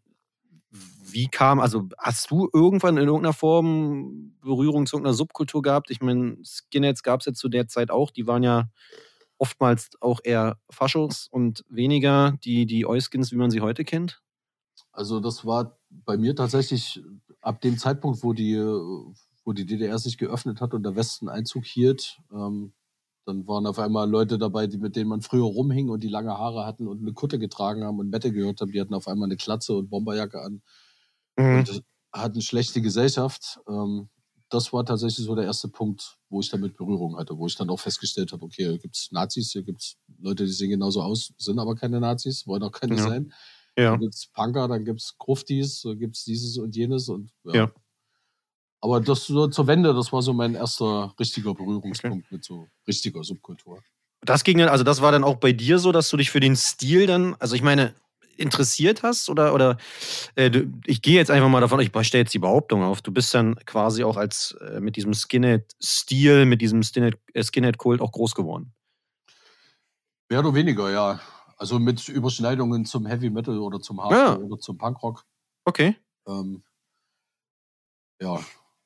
wie 1.12 1.28
kam, 1.28 1.60
also 1.60 1.88
hast 1.98 2.30
du 2.30 2.48
irgendwann 2.52 2.96
in 2.96 3.06
irgendeiner 3.06 3.32
Form 3.32 4.34
Berührung 4.40 4.86
zu 4.86 4.96
irgendeiner 4.96 5.14
Subkultur 5.14 5.62
gehabt? 5.62 5.90
Ich 5.90 6.00
meine, 6.00 6.36
Skinheads 6.44 7.02
gab 7.02 7.20
es 7.20 7.26
ja 7.26 7.32
zu 7.32 7.48
der 7.48 7.68
Zeit 7.68 7.90
auch, 7.90 8.10
die 8.10 8.26
waren 8.26 8.42
ja 8.42 8.68
oftmals 9.38 9.90
auch 10.00 10.20
eher 10.22 10.58
Faschos 10.70 11.28
und 11.30 11.64
weniger 11.68 12.38
die, 12.44 12.66
die 12.66 12.86
Euskins, 12.86 13.32
wie 13.32 13.36
man 13.36 13.50
sie 13.50 13.60
heute 13.60 13.84
kennt. 13.84 14.22
Also 14.92 15.20
das 15.20 15.46
war 15.46 15.78
bei 15.90 16.16
mir 16.16 16.36
tatsächlich 16.36 17.02
ab 17.40 17.60
dem 17.60 17.78
Zeitpunkt, 17.78 18.22
wo 18.22 18.32
die, 18.32 18.56
wo 18.56 19.52
die 19.52 19.66
DDR 19.66 19.98
sich 19.98 20.18
geöffnet 20.18 20.60
hat 20.60 20.74
und 20.74 20.82
der 20.82 20.96
Westen 20.96 21.28
Einzug 21.28 21.64
hielt, 21.64 22.20
ähm, 22.32 22.72
dann 23.26 23.46
waren 23.46 23.66
auf 23.66 23.78
einmal 23.78 24.08
Leute 24.10 24.38
dabei, 24.38 24.66
die, 24.66 24.78
mit 24.78 24.96
denen 24.96 25.08
man 25.08 25.22
früher 25.22 25.44
rumhing 25.44 25.88
und 25.88 26.02
die 26.02 26.08
lange 26.08 26.36
Haare 26.36 26.66
hatten 26.66 26.88
und 26.88 27.00
eine 27.00 27.12
Kutte 27.12 27.38
getragen 27.38 27.84
haben 27.84 27.98
und 27.98 28.10
Mette 28.10 28.32
gehört 28.32 28.60
haben. 28.60 28.72
Die 28.72 28.80
hatten 28.80 28.94
auf 28.94 29.08
einmal 29.08 29.28
eine 29.28 29.36
Klatze 29.36 29.74
und 29.74 29.88
Bomberjacke 29.88 30.40
an. 30.42 30.62
Mhm. 31.40 31.64
Hatten 32.12 32.42
schlechte 32.42 32.82
Gesellschaft. 32.82 33.60
Ähm, 33.68 34.08
das 34.50 34.72
war 34.72 34.84
tatsächlich 34.84 35.24
so 35.24 35.34
der 35.34 35.44
erste 35.44 35.68
Punkt, 35.68 36.18
wo 36.28 36.40
ich 36.40 36.50
damit 36.50 36.76
Berührung 36.76 37.16
hatte, 37.16 37.38
wo 37.38 37.46
ich 37.46 37.56
dann 37.56 37.70
auch 37.70 37.78
festgestellt 37.78 38.32
habe, 38.32 38.44
okay, 38.44 38.64
hier 38.64 38.78
gibt 38.78 38.96
es 38.96 39.12
Nazis, 39.12 39.52
hier 39.52 39.62
gibt 39.62 39.80
es 39.80 39.96
Leute, 40.18 40.44
die 40.44 40.50
sehen 40.50 40.70
genauso 40.70 41.02
aus, 41.02 41.32
sind 41.38 41.58
aber 41.58 41.76
keine 41.76 42.00
Nazis, 42.00 42.46
wollen 42.46 42.62
auch 42.64 42.72
keine 42.72 42.96
ja. 42.96 43.02
sein. 43.02 43.32
Ja. 43.78 43.92
Dann 43.92 44.00
gibt 44.00 44.14
es 44.14 44.26
Punker, 44.26 44.66
dann 44.66 44.84
gibt 44.84 45.00
es 45.00 45.16
Gruftis, 45.18 45.82
dann 45.82 45.98
gibt 45.98 46.16
es 46.16 46.24
dieses 46.24 46.58
und 46.58 46.74
jenes 46.74 47.08
und 47.08 47.30
ja. 47.44 47.54
ja. 47.54 47.72
Aber 48.82 49.00
das 49.00 49.26
so 49.26 49.46
zur 49.46 49.66
Wende, 49.66 49.94
das 49.94 50.12
war 50.12 50.22
so 50.22 50.32
mein 50.32 50.54
erster 50.54 51.14
richtiger 51.20 51.54
Berührungspunkt 51.54 52.26
okay. 52.26 52.34
mit 52.34 52.44
so 52.44 52.66
richtiger 52.88 53.22
Subkultur. 53.22 53.82
Das 54.22 54.42
ging 54.42 54.58
dann, 54.58 54.68
also 54.68 54.84
das 54.84 55.00
war 55.00 55.12
dann 55.12 55.24
auch 55.24 55.36
bei 55.36 55.52
dir 55.52 55.78
so, 55.78 55.92
dass 55.92 56.08
du 56.10 56.16
dich 56.16 56.30
für 56.30 56.40
den 56.40 56.56
Stil 56.56 57.06
dann, 57.06 57.36
also 57.38 57.54
ich 57.54 57.62
meine, 57.62 57.94
interessiert 58.40 59.02
hast? 59.02 59.28
Oder, 59.28 59.54
oder 59.54 59.76
äh, 60.34 60.50
ich 60.86 61.02
gehe 61.02 61.14
jetzt 61.14 61.30
einfach 61.30 61.48
mal 61.48 61.60
davon, 61.60 61.80
ich 61.80 61.90
stelle 62.06 62.22
jetzt 62.22 62.34
die 62.34 62.38
Behauptung 62.38 62.82
auf, 62.82 63.02
du 63.02 63.12
bist 63.12 63.32
dann 63.34 63.56
quasi 63.66 64.04
auch 64.04 64.16
als 64.16 64.52
äh, 64.60 64.80
mit 64.80 64.96
diesem 64.96 65.14
Skinhead-Stil, 65.14 66.46
mit 66.46 66.60
diesem 66.60 66.80
äh, 66.80 67.42
Skinhead-Kult 67.42 68.00
auch 68.00 68.12
groß 68.12 68.34
geworden. 68.34 68.72
Mehr 70.28 70.40
oder 70.40 70.54
weniger, 70.54 70.90
ja. 70.90 71.20
Also 71.56 71.78
mit 71.78 72.08
Überschneidungen 72.08 72.86
zum 72.86 73.04
Heavy 73.04 73.28
Metal 73.28 73.58
oder 73.58 73.80
zum 73.80 74.00
Hardcore 74.02 74.40
ja. 74.40 74.46
oder 74.46 74.58
zum 74.58 74.78
Punkrock. 74.78 75.26
Okay. 75.64 75.96
Ähm, 76.26 76.62
ja, 78.20 78.40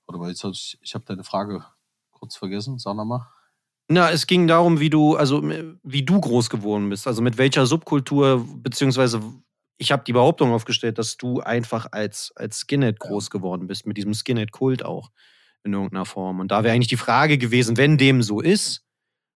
warte 0.06 0.18
mal, 0.18 0.28
jetzt 0.30 0.42
hab 0.42 0.52
ich, 0.52 0.78
ich 0.80 0.94
habe 0.94 1.04
deine 1.04 1.23
Frage 1.23 1.64
kurz 2.11 2.37
vergessen. 2.37 2.78
Sag 2.78 2.96
nochmal. 2.96 3.26
Na, 3.88 4.11
es 4.11 4.26
ging 4.26 4.46
darum, 4.46 4.80
wie 4.80 4.88
du, 4.88 5.14
also 5.14 5.42
wie 5.82 6.02
du 6.02 6.20
groß 6.20 6.49
geworden 6.49 6.88
bist. 6.88 7.06
Also 7.06 7.20
mit 7.20 7.37
welcher 7.37 7.66
Subkultur, 7.66 8.46
beziehungsweise 8.56 9.20
ich 9.76 9.92
habe 9.92 10.04
die 10.04 10.12
Behauptung 10.12 10.52
aufgestellt, 10.52 10.98
dass 10.98 11.16
du 11.16 11.40
einfach 11.40 11.88
als, 11.90 12.32
als 12.36 12.60
Skinhead 12.60 13.00
groß 13.00 13.30
geworden 13.30 13.66
bist, 13.66 13.86
mit 13.86 13.96
diesem 13.96 14.14
Skinhead-Kult 14.14 14.84
auch 14.84 15.10
in 15.64 15.72
irgendeiner 15.72 16.04
Form. 16.04 16.40
Und 16.40 16.50
da 16.50 16.62
wäre 16.62 16.74
eigentlich 16.74 16.88
die 16.88 16.96
Frage 16.96 17.38
gewesen, 17.38 17.76
wenn 17.76 17.98
dem 17.98 18.22
so 18.22 18.40
ist, 18.40 18.84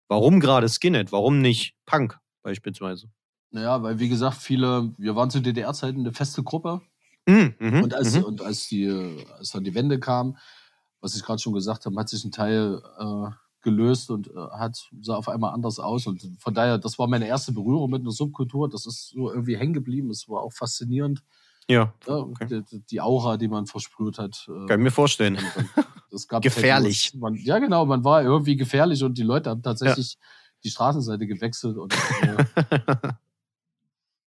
warum 0.09 0.41
gerade 0.41 0.69
Skinhead? 0.69 1.11
Warum 1.11 1.41
nicht 1.41 1.75
Punk 1.87 2.19
beispielsweise? 2.43 3.11
Naja, 3.51 3.83
weil 3.83 3.99
wie 3.99 4.09
gesagt, 4.09 4.37
viele, 4.37 4.93
wir 4.99 5.17
waren 5.17 5.31
zu 5.31 5.41
DDR-Zeiten 5.41 6.01
eine 6.01 6.13
feste 6.13 6.43
Gruppe. 6.43 6.83
Mhm, 7.27 7.55
mhm, 7.59 7.83
Und 7.83 7.95
als, 7.95 8.15
mhm. 8.15 8.25
und 8.25 8.43
als, 8.43 8.69
die, 8.69 8.89
als 9.39 9.51
dann 9.51 9.65
die 9.65 9.75
Wende 9.75 9.99
kam, 9.99 10.37
was 11.01 11.15
ich 11.15 11.23
gerade 11.23 11.41
schon 11.41 11.55
gesagt 11.55 11.87
habe, 11.87 11.97
hat 11.99 12.09
sich 12.09 12.25
ein 12.25 12.33
Teil 12.33 12.83
äh, 12.99 13.31
gelöst 13.63 14.11
und 14.11 14.29
äh, 14.29 14.33
hat 14.53 14.91
sah 15.01 15.17
auf 15.17 15.29
einmal 15.29 15.53
anders 15.53 15.79
aus. 15.79 16.07
Und 16.07 16.27
von 16.39 16.55
daher, 16.55 16.79
das 16.79 16.99
war 16.99 17.07
meine 17.07 17.27
erste 17.27 17.53
Berührung 17.53 17.91
mit 17.91 18.03
einer 18.03 18.13
Subkultur. 18.13 18.69
Das 18.69 18.87
ist 18.87 19.11
so 19.11 19.31
irgendwie 19.31 19.57
hängen 19.57 19.73
geblieben. 19.73 20.11
Es 20.11 20.29
war 20.29 20.43
auch 20.43 20.53
faszinierend. 20.53 21.23
Ja, 21.71 21.93
Ja, 22.07 22.17
okay. 22.17 22.63
die, 22.71 22.81
die 22.81 23.01
Aura, 23.01 23.37
die 23.37 23.49
man 23.49 23.67
versprüht 23.67 24.19
hat. 24.19 24.49
äh, 24.49 24.67
kann 24.67 24.81
ich 24.81 24.85
mir 24.85 24.91
vorstellen. 24.91 25.39
gab 26.29 26.43
Gefährlich. 26.43 27.13
Man, 27.15 27.35
ja, 27.35 27.59
genau, 27.59 27.85
man 27.85 28.05
war 28.05 28.23
irgendwie 28.23 28.57
gefährlich 28.57 29.03
und 29.05 29.19
die 29.19 29.23
Leute 29.23 29.51
haben 29.51 29.63
tatsächlich 29.63 30.17
die 30.65 30.71
Straßenseite 30.71 31.27
gewechselt 31.27 31.77
und 31.77 31.95
äh, 32.23 33.13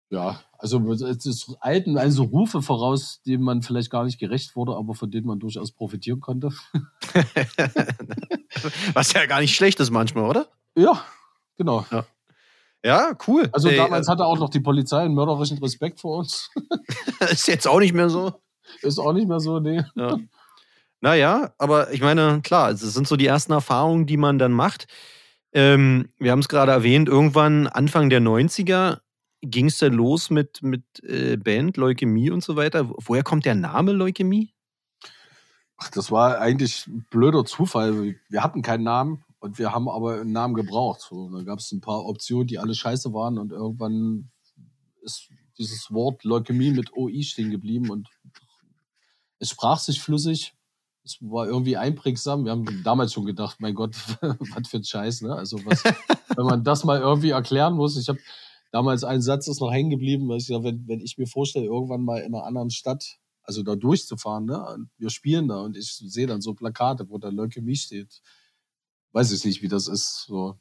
ja, 0.09 0.39
also 0.57 0.91
es 0.91 1.25
ist 1.25 1.55
alten 1.59 1.97
also 1.97 2.23
Rufe 2.23 2.61
voraus, 2.61 3.21
denen 3.23 3.43
man 3.43 3.61
vielleicht 3.61 3.89
gar 3.89 4.05
nicht 4.05 4.19
gerecht 4.19 4.55
wurde, 4.55 4.75
aber 4.75 4.95
von 4.95 5.11
denen 5.11 5.27
man 5.27 5.39
durchaus 5.39 5.71
profitieren 5.71 6.21
konnte. 6.21 6.49
Was 8.93 9.13
ja 9.13 9.25
gar 9.25 9.41
nicht 9.41 9.55
schlecht 9.55 9.79
ist 9.79 9.91
manchmal, 9.91 10.29
oder? 10.29 10.47
Ja, 10.75 11.03
genau. 11.57 11.85
Ja, 12.83 13.17
cool. 13.27 13.49
Also 13.51 13.69
Ey, 13.69 13.77
damals 13.77 14.07
hatte 14.07 14.25
auch 14.25 14.39
noch 14.39 14.49
die 14.49 14.61
Polizei 14.61 15.01
einen 15.01 15.13
mörderischen 15.13 15.57
Respekt 15.57 15.99
vor 15.99 16.19
uns. 16.19 16.49
äh, 17.19 17.25
ist 17.31 17.47
jetzt 17.47 17.67
auch 17.67 17.79
nicht 17.79 17.93
mehr 17.93 18.09
so. 18.09 18.33
Ist 18.81 18.99
auch 18.99 19.13
nicht 19.13 19.27
mehr 19.27 19.39
so, 19.39 19.59
nee. 19.59 19.83
Ja. 19.95 20.17
Naja, 21.01 21.53
aber 21.57 21.91
ich 21.91 22.01
meine, 22.01 22.41
klar, 22.43 22.71
es 22.71 22.81
sind 22.81 23.07
so 23.07 23.17
die 23.17 23.27
ersten 23.27 23.51
Erfahrungen, 23.51 24.05
die 24.05 24.17
man 24.17 24.39
dann 24.39 24.51
macht. 24.51 24.87
Ähm, 25.53 26.09
wir 26.17 26.31
haben 26.31 26.39
es 26.39 26.47
gerade 26.47 26.71
erwähnt, 26.71 27.07
irgendwann 27.09 27.67
Anfang 27.67 28.09
der 28.09 28.21
90er 28.21 28.99
ging 29.41 29.67
es 29.67 29.77
dann 29.77 29.93
los 29.93 30.29
mit, 30.29 30.61
mit 30.63 30.83
äh, 31.03 31.37
Band, 31.37 31.77
Leukämie 31.77 32.31
und 32.31 32.43
so 32.43 32.55
weiter. 32.55 32.89
Woher 32.89 33.23
kommt 33.23 33.45
der 33.45 33.55
Name 33.55 33.91
Leukämie? 33.91 34.53
Ach, 35.77 35.89
das 35.91 36.11
war 36.11 36.39
eigentlich 36.39 36.87
ein 36.87 37.05
blöder 37.11 37.45
Zufall. 37.45 38.15
Wir 38.29 38.43
hatten 38.43 38.63
keinen 38.63 38.83
Namen 38.83 39.23
und 39.39 39.59
wir 39.59 39.71
haben 39.71 39.87
aber 39.87 40.21
einen 40.21 40.31
Namen 40.31 40.55
gebraucht. 40.55 41.01
So, 41.01 41.29
da 41.29 41.43
gab 41.43 41.59
es 41.59 41.71
ein 41.71 41.81
paar 41.81 42.05
Optionen, 42.05 42.47
die 42.47 42.57
alle 42.57 42.73
scheiße 42.73 43.13
waren 43.13 43.37
und 43.37 43.51
irgendwann 43.51 44.31
ist 45.01 45.29
dieses 45.57 45.91
Wort 45.91 46.23
Leukämie 46.23 46.71
mit 46.71 46.93
OI 46.93 47.23
stehen 47.23 47.51
geblieben 47.51 47.89
und 47.89 48.09
es 49.39 49.49
sprach 49.49 49.79
sich 49.79 50.01
flüssig. 50.01 50.53
Es 51.03 51.17
war 51.21 51.47
irgendwie 51.47 51.77
einprägsam. 51.77 52.43
Wir 52.43 52.51
haben 52.51 52.83
damals 52.83 53.13
schon 53.13 53.25
gedacht, 53.25 53.57
mein 53.59 53.75
Gott, 53.75 53.95
was 54.21 54.67
für 54.67 54.77
ein 54.77 54.83
Scheiß, 54.83 55.21
ne? 55.21 55.33
Also 55.33 55.63
was, 55.65 55.83
wenn 55.83 56.45
man 56.45 56.63
das 56.63 56.83
mal 56.83 56.99
irgendwie 56.99 57.29
erklären 57.29 57.75
muss. 57.75 57.97
Ich 57.97 58.09
habe 58.09 58.19
damals 58.71 59.03
ein 59.03 59.21
Satz 59.21 59.47
ist 59.47 59.61
noch 59.61 59.71
hängen 59.71 59.89
geblieben, 59.89 60.27
weil 60.27 60.37
ich 60.37 60.47
gesagt, 60.47 60.63
wenn, 60.63 60.87
wenn 60.87 61.01
ich 61.01 61.17
mir 61.17 61.27
vorstelle, 61.27 61.65
irgendwann 61.65 62.01
mal 62.01 62.19
in 62.19 62.33
einer 62.33 62.43
anderen 62.45 62.69
Stadt, 62.69 63.17
also 63.43 63.63
da 63.63 63.75
durchzufahren, 63.75 64.45
ne? 64.45 64.63
Und 64.73 64.89
wir 64.97 65.09
spielen 65.09 65.47
da 65.47 65.61
und 65.61 65.77
ich 65.77 65.93
sehe 65.93 66.27
dann 66.27 66.41
so 66.41 66.53
Plakate, 66.53 67.09
wo 67.09 67.17
da 67.17 67.29
Leukämie 67.29 67.77
steht. 67.77 68.21
Weiß 69.13 69.31
ich 69.31 69.43
nicht, 69.45 69.61
wie 69.61 69.69
das 69.69 69.87
ist. 69.87 70.25
So. 70.27 70.57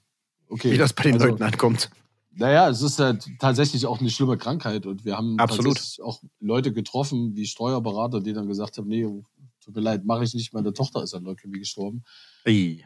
Okay. 0.48 0.72
Wie 0.72 0.78
das 0.78 0.92
bei 0.92 1.02
den 1.02 1.14
Also, 1.14 1.26
Leuten 1.26 1.42
ankommt. 1.42 1.90
Naja, 2.38 2.68
es 2.68 2.82
ist 2.82 2.98
ja 2.98 3.14
tatsächlich 3.38 3.86
auch 3.86 4.00
eine 4.00 4.10
schlimme 4.10 4.36
Krankheit 4.36 4.84
und 4.86 5.04
wir 5.04 5.16
haben 5.16 5.38
Absolut. 5.38 5.76
tatsächlich 5.76 6.04
auch 6.04 6.22
Leute 6.38 6.72
getroffen, 6.72 7.34
wie 7.34 7.46
Steuerberater, 7.46 8.20
die 8.20 8.34
dann 8.34 8.46
gesagt 8.46 8.76
haben, 8.76 8.88
nee, 8.88 9.06
tut 9.60 9.74
mir 9.74 9.80
leid, 9.80 10.04
mache 10.04 10.22
ich 10.24 10.34
nicht, 10.34 10.52
meine 10.52 10.74
Tochter 10.74 11.02
ist 11.02 11.14
an 11.14 11.24
Leukämie 11.24 11.58
gestorben. 11.58 12.04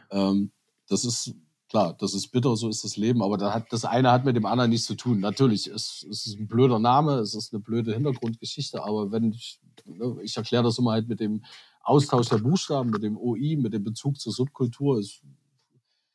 Ähm, 0.09 0.51
das 0.87 1.03
ist 1.03 1.35
klar, 1.71 1.95
das 1.99 2.13
ist 2.13 2.27
bitter, 2.27 2.55
so 2.57 2.67
ist 2.69 2.83
das 2.83 2.97
Leben, 2.97 3.23
aber 3.23 3.37
da 3.37 3.53
hat, 3.53 3.71
das 3.71 3.85
eine 3.85 4.11
hat 4.11 4.25
mit 4.25 4.35
dem 4.35 4.45
anderen 4.45 4.69
nichts 4.69 4.85
zu 4.85 4.95
tun. 4.95 5.19
Natürlich, 5.21 5.67
es, 5.67 6.05
es 6.09 6.25
ist 6.27 6.37
ein 6.37 6.47
blöder 6.47 6.79
Name, 6.79 7.13
es 7.19 7.33
ist 7.33 7.53
eine 7.53 7.61
blöde 7.61 7.93
Hintergrundgeschichte, 7.93 8.83
aber 8.83 9.11
wenn 9.11 9.31
ich, 9.31 9.59
ne, 9.85 10.17
ich 10.21 10.35
erkläre 10.35 10.63
das 10.63 10.77
immer 10.77 10.91
halt 10.91 11.07
mit 11.07 11.19
dem 11.21 11.43
Austausch 11.83 12.27
der 12.27 12.37
Buchstaben, 12.39 12.89
mit 12.91 13.01
dem 13.03 13.17
OI, 13.17 13.55
mit 13.55 13.73
dem 13.73 13.83
Bezug 13.85 14.19
zur 14.19 14.33
Subkultur. 14.33 14.99
Es, 14.99 15.21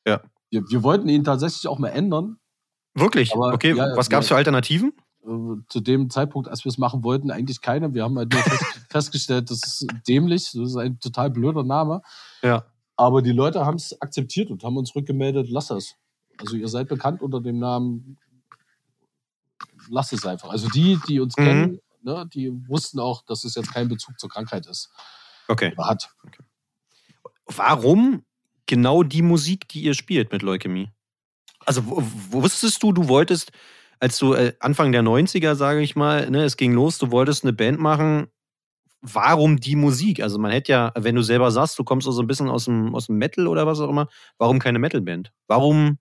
Ja. 0.07 0.21
Wir, 0.51 0.63
wir 0.69 0.83
wollten 0.83 1.09
ihn 1.09 1.25
tatsächlich 1.25 1.67
auch 1.67 1.79
mal 1.79 1.89
ändern. 1.89 2.37
Wirklich? 2.95 3.35
Aber- 3.35 3.53
okay, 3.55 3.75
ja, 3.75 3.97
was 3.97 4.09
gab 4.11 4.23
es 4.23 4.29
für 4.29 4.37
Alternativen? 4.37 4.93
Äh, 5.25 5.29
Zu 5.69 5.81
dem 5.81 6.09
Zeitpunkt, 6.11 6.49
als 6.49 6.65
wir 6.65 6.71
es 6.71 6.79
machen 6.79 7.03
wollten, 7.03 7.31
eigentlich 7.31 7.61
keine. 7.61 7.93
Wir 7.95 8.05
haben 8.05 8.17
halt 8.17 8.33
nur 8.33 8.43
fest, 8.43 8.63
festgestellt, 8.91 9.51
das 9.51 9.63
ist 9.65 9.87
dämlich, 10.07 10.53
das 10.53 10.71
ist 10.71 10.77
ein 10.77 11.01
total 11.01 11.31
blöder 11.31 11.65
Name. 11.65 12.03
Ja. 12.43 12.65
Aber 12.97 13.23
die 13.23 13.33
Leute 13.33 13.65
haben 13.67 13.77
es 13.77 14.01
akzeptiert 14.01 14.51
und 14.51 14.65
haben 14.65 14.77
uns 14.77 14.95
rückgemeldet, 14.95 15.49
lass 15.51 15.69
das. 15.69 15.95
Also 16.39 16.57
ihr 16.57 16.69
seid 16.69 16.89
bekannt 16.89 17.23
unter 17.23 17.41
dem 17.41 17.59
Namen, 17.59 18.19
lasst 19.89 20.13
es 20.13 20.25
einfach. 20.27 20.51
Also 20.51 20.69
die, 20.69 20.99
die 21.09 21.21
uns 21.21 21.37
Mhm. 21.37 21.43
kennen, 21.43 21.81
ne, 22.03 22.29
die 22.33 22.51
wussten 22.69 22.99
auch, 23.01 23.23
dass 23.23 23.45
es 23.45 23.55
jetzt 23.55 23.73
kein 23.73 23.89
Bezug 23.89 24.19
zur 24.19 24.31
Krankheit 24.31 24.67
ist. 24.67 24.91
Okay. 25.49 25.75
Hat. 25.79 26.11
Warum 27.47 28.25
genau 28.67 29.03
die 29.03 29.23
Musik, 29.23 29.69
die 29.69 29.83
ihr 29.83 29.95
spielt 29.95 30.33
mit 30.33 30.43
Leukämie? 30.43 30.91
Also 31.65 31.83
wusstest 31.87 32.83
du, 32.83 32.93
du 32.93 33.09
wolltest, 33.09 33.53
als 34.01 34.19
du 34.19 34.35
äh, 34.35 34.55
Anfang 34.61 34.93
der 34.93 35.03
90er, 35.03 35.55
sage 35.55 35.81
ich 35.83 35.97
mal, 35.97 36.31
ne, 36.31 36.45
es 36.45 36.57
ging 36.57 36.73
los, 36.73 36.99
du 36.99 37.11
wolltest 37.11 37.45
eine 37.45 37.53
Band 37.53 37.79
machen. 37.81 38.29
Warum 39.13 39.59
die 39.59 39.77
Musik? 39.77 40.21
Also 40.21 40.39
man 40.39 40.51
hätte 40.51 40.73
ja, 40.73 40.93
wenn 40.97 41.15
du 41.15 41.23
selber 41.23 41.51
sagst, 41.51 41.79
du 41.79 41.85
kommst 41.85 42.07
so 42.07 42.21
ein 42.21 42.27
bisschen 42.27 42.49
aus 42.49 42.65
dem, 42.65 42.95
aus 42.95 43.07
dem 43.07 43.19
Metal 43.19 43.47
oder 43.47 43.67
was 43.67 43.81
auch 43.81 43.89
immer, 43.89 44.09
warum 44.39 44.59
keine 44.59 44.79
Metalband? 44.79 45.33
Warum 45.47 45.99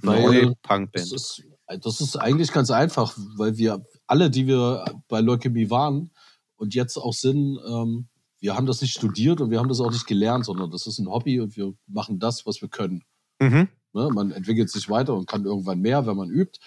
neue 0.00 0.46
Das 0.46 0.54
Punkband? 0.62 1.12
ist, 1.12 1.42
das 1.66 2.00
ist 2.00 2.16
eigentlich 2.16 2.52
ganz 2.52 2.70
einfach, 2.70 3.16
weil 3.36 3.58
wir 3.58 3.84
alle, 4.06 4.30
die 4.30 4.46
wir 4.46 4.84
bei 5.08 5.20
Leukämie 5.20 5.68
waren 5.68 6.10
und 6.56 6.74
jetzt 6.74 6.96
auch 6.96 7.12
sind, 7.12 7.58
ähm, 7.66 8.08
wir 8.40 8.56
haben 8.56 8.66
das 8.66 8.80
nicht 8.80 8.94
studiert 8.94 9.40
und 9.40 9.50
wir 9.50 9.58
haben 9.58 9.68
das 9.68 9.80
auch 9.80 9.90
nicht 9.90 10.06
gelernt, 10.06 10.44
sondern 10.46 10.70
das 10.70 10.86
ist 10.86 10.98
ein 10.98 11.08
Hobby 11.08 11.38
und 11.40 11.56
wir 11.56 11.74
machen 11.86 12.18
das, 12.18 12.46
was 12.46 12.60
wir 12.60 12.68
können. 12.68 13.04
Mhm. 13.40 13.68
Ne? 13.92 14.08
Man 14.12 14.30
entwickelt 14.32 14.70
sich 14.70 14.88
weiter 14.88 15.14
und 15.14 15.26
kann 15.26 15.44
irgendwann 15.44 15.80
mehr, 15.80 16.06
wenn 16.06 16.16
man 16.16 16.30
übt. 16.30 16.58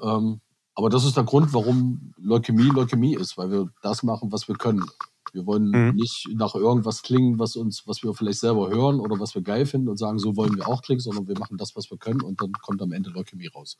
Ähm, 0.00 0.40
aber 0.74 0.88
das 0.88 1.04
ist 1.04 1.16
der 1.16 1.24
Grund, 1.24 1.52
warum 1.52 2.14
Leukämie 2.16 2.70
Leukämie 2.70 3.14
ist, 3.14 3.36
weil 3.36 3.50
wir 3.50 3.68
das 3.82 4.02
machen, 4.02 4.32
was 4.32 4.48
wir 4.48 4.56
können. 4.56 4.84
Wir 5.32 5.46
wollen 5.46 5.70
Mhm. 5.70 5.94
nicht 5.94 6.28
nach 6.34 6.54
irgendwas 6.54 7.02
klingen, 7.02 7.38
was 7.38 7.56
uns, 7.56 7.86
was 7.86 8.02
wir 8.02 8.12
vielleicht 8.14 8.40
selber 8.40 8.68
hören 8.68 9.00
oder 9.00 9.18
was 9.18 9.34
wir 9.34 9.42
geil 9.42 9.64
finden 9.66 9.88
und 9.88 9.96
sagen, 9.96 10.18
so 10.18 10.36
wollen 10.36 10.56
wir 10.56 10.68
auch 10.68 10.82
klingen, 10.82 11.00
sondern 11.00 11.26
wir 11.28 11.38
machen 11.38 11.56
das, 11.56 11.74
was 11.74 11.90
wir 11.90 11.98
können 11.98 12.22
und 12.22 12.40
dann 12.40 12.52
kommt 12.52 12.82
am 12.82 12.92
Ende 12.92 13.10
Leukämie 13.10 13.48
raus. 13.48 13.78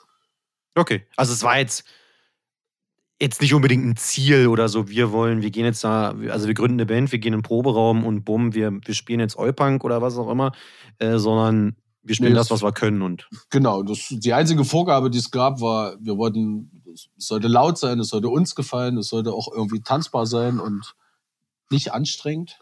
Okay, 0.74 1.06
also 1.16 1.32
es 1.32 1.42
war 1.42 1.58
jetzt 1.58 1.84
jetzt 3.20 3.40
nicht 3.40 3.54
unbedingt 3.54 3.84
ein 3.84 3.96
Ziel 3.96 4.48
oder 4.48 4.68
so. 4.68 4.88
Wir 4.88 5.12
wollen, 5.12 5.42
wir 5.42 5.50
gehen 5.50 5.64
jetzt 5.64 5.84
da, 5.84 6.14
also 6.28 6.48
wir 6.48 6.54
gründen 6.54 6.74
eine 6.74 6.86
Band, 6.86 7.12
wir 7.12 7.20
gehen 7.20 7.32
in 7.32 7.38
den 7.38 7.42
Proberaum 7.44 8.04
und 8.04 8.24
bumm, 8.24 8.52
wir, 8.52 8.72
wir 8.84 8.94
spielen 8.94 9.20
jetzt 9.20 9.36
Eupunk 9.38 9.84
oder 9.84 10.02
was 10.02 10.16
auch 10.18 10.28
immer, 10.28 10.52
äh, 10.98 11.18
sondern 11.18 11.76
wir 12.02 12.16
spielen 12.16 12.32
Nee, 12.32 12.36
das, 12.36 12.50
was 12.50 12.62
wir 12.62 12.72
können 12.72 13.00
und 13.00 13.28
Genau, 13.50 13.84
das, 13.84 14.08
die 14.10 14.32
einzige 14.32 14.64
Vorgabe, 14.64 15.08
die 15.08 15.18
es 15.18 15.30
gab, 15.30 15.60
war, 15.60 15.96
wir 16.00 16.16
wollten, 16.16 16.81
es 16.92 17.08
sollte 17.16 17.48
laut 17.48 17.78
sein, 17.78 17.98
es 18.00 18.08
sollte 18.08 18.28
uns 18.28 18.54
gefallen, 18.54 18.98
es 18.98 19.08
sollte 19.08 19.32
auch 19.32 19.52
irgendwie 19.52 19.80
tanzbar 19.80 20.26
sein 20.26 20.60
und 20.60 20.94
nicht 21.70 21.92
anstrengend. 21.92 22.58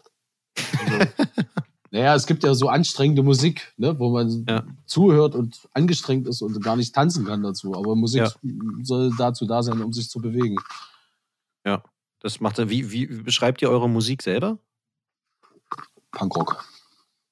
Also, 0.79 0.99
naja, 1.91 2.15
es 2.15 2.25
gibt 2.27 2.43
ja 2.43 2.53
so 2.53 2.69
anstrengende 2.69 3.23
Musik, 3.23 3.73
ne, 3.77 3.97
wo 3.99 4.09
man 4.09 4.45
Ja. 4.47 4.63
zuhört 4.85 5.35
und 5.35 5.67
angestrengt 5.73 6.27
ist 6.27 6.41
und 6.41 6.61
gar 6.63 6.75
nicht 6.75 6.95
tanzen 6.95 7.25
kann 7.25 7.43
dazu. 7.43 7.75
Aber 7.75 7.95
Musik 7.95 8.21
Ja. 8.21 8.31
soll 8.83 9.11
dazu 9.17 9.45
da 9.45 9.63
sein, 9.63 9.81
um 9.81 9.93
sich 9.93 10.09
zu 10.09 10.19
bewegen. 10.19 10.57
das 12.23 12.39
macht 12.39 12.57
wie, 12.69 12.91
wie 12.91 13.07
beschreibt 13.07 13.63
ihr 13.63 13.69
eure 13.71 13.89
Musik 13.89 14.21
selber? 14.21 14.59
Punkrock. 16.11 16.63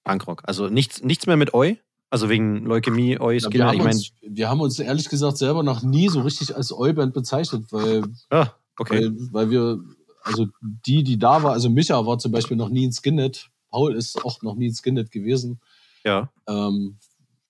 Punkrock. 0.04 0.42
Also 0.46 0.68
nichts, 0.68 1.04
nichts 1.04 1.28
mehr 1.28 1.38
mit 1.38 1.54
Eu? 1.54 1.76
Also 2.12 2.28
wegen 2.30 2.66
Leukämie, 2.66 3.20
Eu, 3.20 3.30
Ja, 3.32 3.34
wir, 3.34 3.42
Skinner. 3.42 3.68
haben 3.68 3.74
Ich 3.76 3.84
meine, 3.84 3.96
uns, 3.96 4.12
wir 4.22 4.50
haben 4.50 4.62
uns 4.62 4.80
ehrlich 4.80 5.10
gesagt 5.10 5.38
selber 5.38 5.62
noch 5.64 5.84
nie 5.84 6.10
so 6.10 6.22
richtig 6.22 6.56
als 6.56 6.72
Oi-Band 6.74 7.14
bezeichnet, 7.14 7.66
weil 7.72 8.04
ah, 8.32 8.48
okay. 8.78 9.06
Weil, 9.06 9.34
weil 9.34 9.50
wir, 9.52 9.80
also 10.24 10.48
die, 10.62 11.04
die 11.04 11.18
da 11.20 11.44
war, 11.44 11.52
also 11.54 11.70
Micha 11.70 12.04
war 12.06 12.18
zum 12.18 12.32
Beispiel 12.32 12.58
noch 12.58 12.70
nie 12.70 12.88
ein 12.88 12.92
Skinhead, 12.94 13.50
Paul 13.70 13.94
ist 13.96 14.24
auch 14.26 14.42
noch 14.42 14.56
nie 14.56 14.70
ein 14.70 14.74
Skinhead 14.74 15.12
gewesen. 15.12 15.60
Ja. 16.04 16.30
Ähm, 16.48 16.98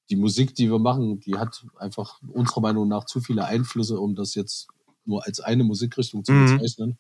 die 0.10 0.16
Musik, 0.18 0.56
die 0.56 0.70
wir 0.70 0.80
machen, 0.80 1.20
die 1.22 1.38
hat 1.38 1.66
einfach 1.78 2.20
unserer 2.28 2.62
Meinung 2.62 2.88
nach 2.88 3.06
zu 3.06 3.22
viele 3.22 3.46
Einflüsse, 3.46 4.00
um 4.00 4.16
das 4.16 4.36
jetzt 4.36 4.68
nur 5.06 5.26
als 5.26 5.40
eine 5.40 5.64
Musikrichtung 5.64 6.26
zu 6.26 6.34
Mhm. 6.34 6.58
bezeichnen. 6.58 6.98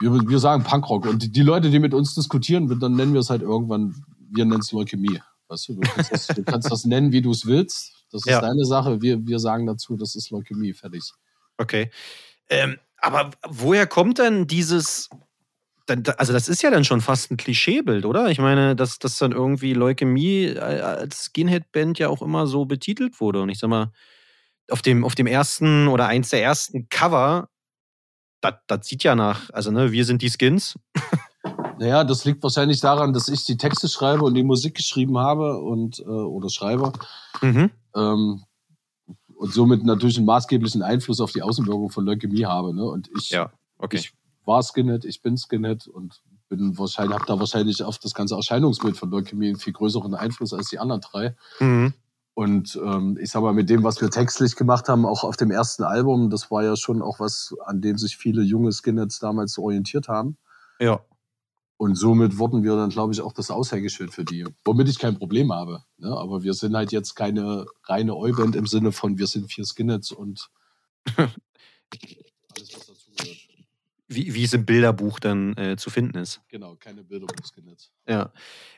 Wir, 0.00 0.10
wir 0.28 0.38
sagen 0.40 0.64
Punkrock 0.64 1.06
und 1.06 1.22
die, 1.22 1.30
die 1.30 1.42
Leute, 1.42 1.70
die 1.70 1.78
mit 1.78 1.94
uns 1.94 2.14
diskutieren, 2.14 2.80
dann 2.80 2.96
nennen 2.96 3.12
wir 3.12 3.20
es 3.20 3.30
halt 3.30 3.42
irgendwann, 3.42 3.94
wir 4.30 4.44
nennen 4.44 4.60
es 4.60 4.72
Leukämie. 4.72 5.20
Weißt 5.48 5.68
du, 5.68 5.74
du 5.74 5.80
kannst 5.80 6.12
das, 6.12 6.26
du 6.28 6.42
kannst 6.42 6.70
das 6.70 6.84
nennen, 6.84 7.12
wie 7.12 7.20
du 7.22 7.30
es 7.30 7.46
willst. 7.46 7.92
Das 8.10 8.22
ist 8.24 8.30
Ja. 8.30 8.40
deine 8.40 8.64
Sache. 8.64 9.02
Wir, 9.02 9.26
wir 9.26 9.38
sagen 9.38 9.66
dazu, 9.66 9.96
das 9.96 10.14
ist 10.14 10.30
Leukämie, 10.30 10.72
fertig. 10.72 11.02
Okay. 11.58 11.90
Ähm, 12.48 12.78
aber 12.98 13.30
woher 13.46 13.86
kommt 13.86 14.18
denn 14.18 14.46
dieses. 14.46 15.10
Also, 16.16 16.32
das 16.32 16.48
ist 16.48 16.62
ja 16.62 16.70
dann 16.70 16.84
schon 16.84 17.02
fast 17.02 17.30
ein 17.30 17.36
Klischeebild, 17.36 18.06
oder? 18.06 18.30
Ich 18.30 18.38
meine, 18.38 18.74
dass, 18.74 18.98
dass 18.98 19.18
dann 19.18 19.32
irgendwie 19.32 19.74
Leukämie 19.74 20.46
äh, 20.46 20.58
als 20.58 21.24
Skinhead-Band 21.26 21.98
ja 21.98 22.08
auch 22.08 22.22
immer 22.22 22.46
so 22.46 22.64
betitelt 22.64 23.20
wurde. 23.20 23.42
Und 23.42 23.50
ich 23.50 23.58
sag 23.58 23.68
mal, 23.68 23.92
auf 24.70 24.80
dem, 24.80 25.04
auf 25.04 25.14
dem 25.14 25.26
ersten 25.26 25.88
oder 25.88 26.06
eins 26.06 26.30
der 26.30 26.42
ersten 26.42 26.88
Cover, 26.88 27.50
das 28.40 28.54
das 28.66 28.86
sieht 28.86 29.04
ja 29.04 29.14
nach, 29.14 29.50
also 29.50 29.70
ne, 29.70 29.92
wir 29.92 30.06
sind 30.06 30.22
die 30.22 30.30
Skins. 30.30 30.78
Naja, 31.78 32.04
das 32.04 32.24
liegt 32.24 32.42
wahrscheinlich 32.42 32.80
daran, 32.80 33.12
dass 33.12 33.28
ich 33.28 33.44
die 33.44 33.56
Texte 33.56 33.88
schreibe 33.88 34.24
und 34.24 34.34
die 34.34 34.42
Musik 34.42 34.74
geschrieben 34.74 35.18
habe 35.18 35.60
und 35.60 36.00
äh, 36.00 36.02
oder 36.02 36.48
schreibe. 36.48 36.92
Mhm. 37.42 37.70
Ähm, 37.94 38.44
und 39.36 39.52
somit 39.52 39.84
natürlich 39.84 40.16
einen 40.16 40.26
maßgeblichen 40.26 40.82
Einfluss 40.82 41.20
auf 41.20 41.32
die 41.32 41.42
Außenwirkung 41.42 41.90
von 41.90 42.04
Leukämie 42.04 42.46
habe. 42.46 42.74
Ne? 42.74 42.84
Und 42.84 43.10
ich, 43.16 43.30
Ja, 43.30 43.50
okay. 43.78 43.96
ich 43.96 44.12
war 44.44 44.62
Skinhead, 44.62 45.04
ich 45.04 45.22
bin 45.22 45.36
Skinhead 45.36 45.86
und 45.86 46.22
bin 46.48 46.78
wahrscheinlich, 46.78 47.14
habe 47.14 47.26
da 47.26 47.38
wahrscheinlich 47.38 47.82
auf 47.82 47.98
das 47.98 48.14
ganze 48.14 48.36
Erscheinungsbild 48.36 48.96
von 48.96 49.10
Leukämie 49.10 49.48
einen 49.48 49.58
viel 49.58 49.72
größeren 49.72 50.14
Einfluss 50.14 50.52
als 50.52 50.68
die 50.68 50.78
anderen 50.78 51.00
drei. 51.00 51.36
Mhm. 51.60 51.94
Und 52.34 52.78
ähm, 52.84 53.16
ich 53.20 53.30
sag 53.30 53.42
mal, 53.42 53.54
mit 53.54 53.70
dem, 53.70 53.84
was 53.84 54.00
wir 54.00 54.10
textlich 54.10 54.56
gemacht 54.56 54.88
haben, 54.88 55.06
auch 55.06 55.22
auf 55.22 55.36
dem 55.36 55.52
ersten 55.52 55.84
Album, 55.84 56.30
das 56.30 56.50
war 56.50 56.64
ja 56.64 56.74
schon 56.74 57.00
auch 57.00 57.20
was, 57.20 57.54
an 57.64 57.80
dem 57.80 57.96
sich 57.96 58.16
viele 58.16 58.42
junge 58.42 58.72
Skinheads 58.72 59.20
damals 59.20 59.56
orientiert 59.56 60.08
haben. 60.08 60.36
Ja. 60.80 61.00
Und 61.76 61.96
somit 61.96 62.38
wurden 62.38 62.62
wir 62.62 62.76
dann, 62.76 62.90
glaube 62.90 63.12
ich, 63.12 63.20
auch 63.20 63.32
das 63.32 63.50
Aushängeschild 63.50 64.12
für 64.12 64.24
die. 64.24 64.46
Womit 64.64 64.88
ich 64.88 64.98
kein 64.98 65.18
Problem 65.18 65.52
habe. 65.52 65.82
Ne? 65.98 66.08
Aber 66.08 66.42
wir 66.42 66.54
sind 66.54 66.76
halt 66.76 66.92
jetzt 66.92 67.14
keine 67.14 67.66
reine 67.84 68.14
Oi-Band 68.14 68.54
im 68.54 68.66
Sinne 68.66 68.92
von, 68.92 69.18
wir 69.18 69.26
sind 69.26 69.52
vier 69.52 69.64
Skinheads 69.64 70.12
und 70.12 70.50
alles, 71.16 72.74
was 72.74 72.86
dazugehört. 72.86 73.38
Wie, 74.06 74.34
wie 74.34 74.44
es 74.44 74.52
im 74.52 74.64
Bilderbuch 74.64 75.18
dann 75.18 75.56
äh, 75.56 75.76
zu 75.76 75.90
finden 75.90 76.18
ist. 76.18 76.40
Genau, 76.48 76.76
keine 76.76 77.02
Bilderbuch-Skinheads. 77.02 77.90
Ja. 78.06 78.32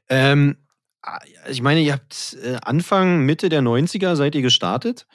Ähm, 0.08 0.56
ah, 1.02 1.18
ich 1.50 1.60
meine, 1.60 1.80
ihr 1.82 1.92
habt 1.92 2.36
äh, 2.42 2.56
Anfang, 2.62 3.26
Mitte 3.26 3.50
der 3.50 3.60
90er 3.60 4.16
seid 4.16 4.34
ihr 4.34 4.42
gestartet. 4.42 5.06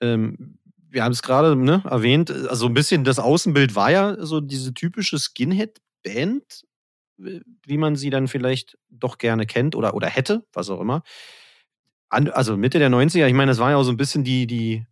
Ähm, 0.00 0.58
wir 0.88 1.04
haben 1.04 1.12
es 1.12 1.22
gerade 1.22 1.56
ne, 1.56 1.82
erwähnt, 1.84 2.30
äh, 2.30 2.46
also 2.48 2.66
ein 2.66 2.74
bisschen 2.74 3.04
das 3.04 3.18
Außenbild 3.18 3.74
war 3.74 3.90
ja 3.90 4.24
so 4.24 4.40
diese 4.40 4.72
typische 4.72 5.18
Skinhead-Band, 5.18 6.64
wie 7.20 7.78
man 7.78 7.96
sie 7.96 8.10
dann 8.10 8.28
vielleicht 8.28 8.78
doch 8.88 9.18
gerne 9.18 9.46
kennt 9.46 9.74
oder, 9.74 9.94
oder 9.94 10.08
hätte, 10.08 10.46
was 10.52 10.70
auch 10.70 10.80
immer. 10.80 11.02
An, 12.08 12.28
also 12.28 12.56
Mitte 12.56 12.78
der 12.78 12.90
90er, 12.90 13.26
ich 13.26 13.34
meine, 13.34 13.50
das 13.50 13.58
war 13.58 13.70
ja 13.70 13.76
auch 13.76 13.84
so 13.84 13.90
ein 13.90 13.96
bisschen 13.96 14.24
die, 14.24 14.46
die 14.46 14.86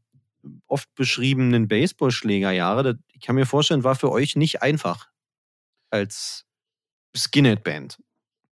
oft 0.66 0.94
beschriebenen 0.94 1.68
Baseballschlägerjahre. 1.68 2.98
Ich 3.12 3.20
kann 3.20 3.34
mir 3.34 3.46
vorstellen, 3.46 3.84
war 3.84 3.96
für 3.96 4.10
euch 4.10 4.36
nicht 4.36 4.62
einfach 4.62 5.08
als 5.90 6.46
Skinhead-Band. 7.16 7.98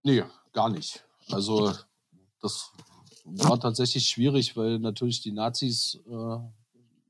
Nee, 0.03 0.25
gar 0.53 0.71
nicht. 0.71 1.05
Also, 1.31 1.73
das 2.41 2.73
war 3.25 3.61
tatsächlich 3.61 4.09
schwierig, 4.09 4.57
weil 4.57 4.79
natürlich 4.79 5.21
die 5.21 5.33
Nazis 5.33 6.01
äh, 6.09 6.39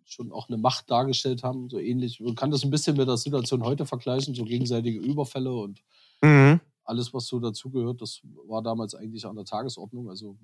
schon 0.04 0.32
auch 0.32 0.48
eine 0.48 0.56
Macht 0.56 0.90
dargestellt 0.90 1.42
haben, 1.42 1.68
so 1.68 1.78
ähnlich. 1.78 2.20
Man 2.20 2.34
kann 2.34 2.50
das 2.50 2.64
ein 2.64 2.70
bisschen 2.70 2.96
mit 2.96 3.08
der 3.08 3.16
Situation 3.16 3.64
heute 3.64 3.86
vergleichen, 3.86 4.34
so 4.34 4.44
gegenseitige 4.44 4.98
Überfälle 4.98 5.52
und 5.52 5.82
Mhm. 6.26 6.60
alles, 6.84 7.12
was 7.14 7.26
so 7.26 7.40
dazugehört, 7.40 8.00
das 8.00 8.20
war 8.46 8.62
damals 8.62 8.94
eigentlich 8.94 9.26
an 9.26 9.36
der 9.36 9.44
Tagesordnung. 9.44 10.08
Also 10.08 10.38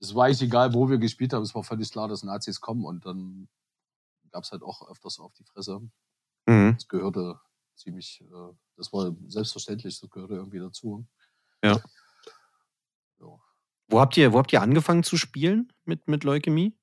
es 0.00 0.14
war 0.14 0.26
eigentlich 0.26 0.42
egal, 0.42 0.74
wo 0.74 0.88
wir 0.88 0.98
gespielt 0.98 1.32
haben, 1.32 1.42
es 1.42 1.54
war 1.54 1.64
völlig 1.64 1.90
klar, 1.90 2.08
dass 2.08 2.22
Nazis 2.22 2.60
kommen 2.60 2.84
und 2.84 3.04
dann 3.06 3.48
gab 4.30 4.44
es 4.44 4.52
halt 4.52 4.62
auch 4.62 4.88
öfters 4.90 5.18
auf 5.18 5.32
die 5.34 5.44
Fresse. 5.44 5.80
Mhm. 6.46 6.74
Das 6.74 6.88
gehörte 6.88 7.40
ziemlich, 7.76 8.20
äh, 8.22 8.52
das 8.76 8.92
war 8.92 9.14
selbstverständlich, 9.28 10.00
das 10.00 10.10
gehörte 10.10 10.34
irgendwie 10.34 10.58
dazu. 10.58 11.06
Ja. 11.62 11.80
Ja. 13.20 13.38
Wo 13.88 14.00
habt 14.00 14.16
ihr, 14.16 14.32
wo 14.32 14.38
habt 14.38 14.52
ihr 14.52 14.62
angefangen 14.62 15.02
zu 15.02 15.16
spielen 15.16 15.72
mit, 15.84 16.08
mit 16.08 16.24
Leukämie? 16.24 16.76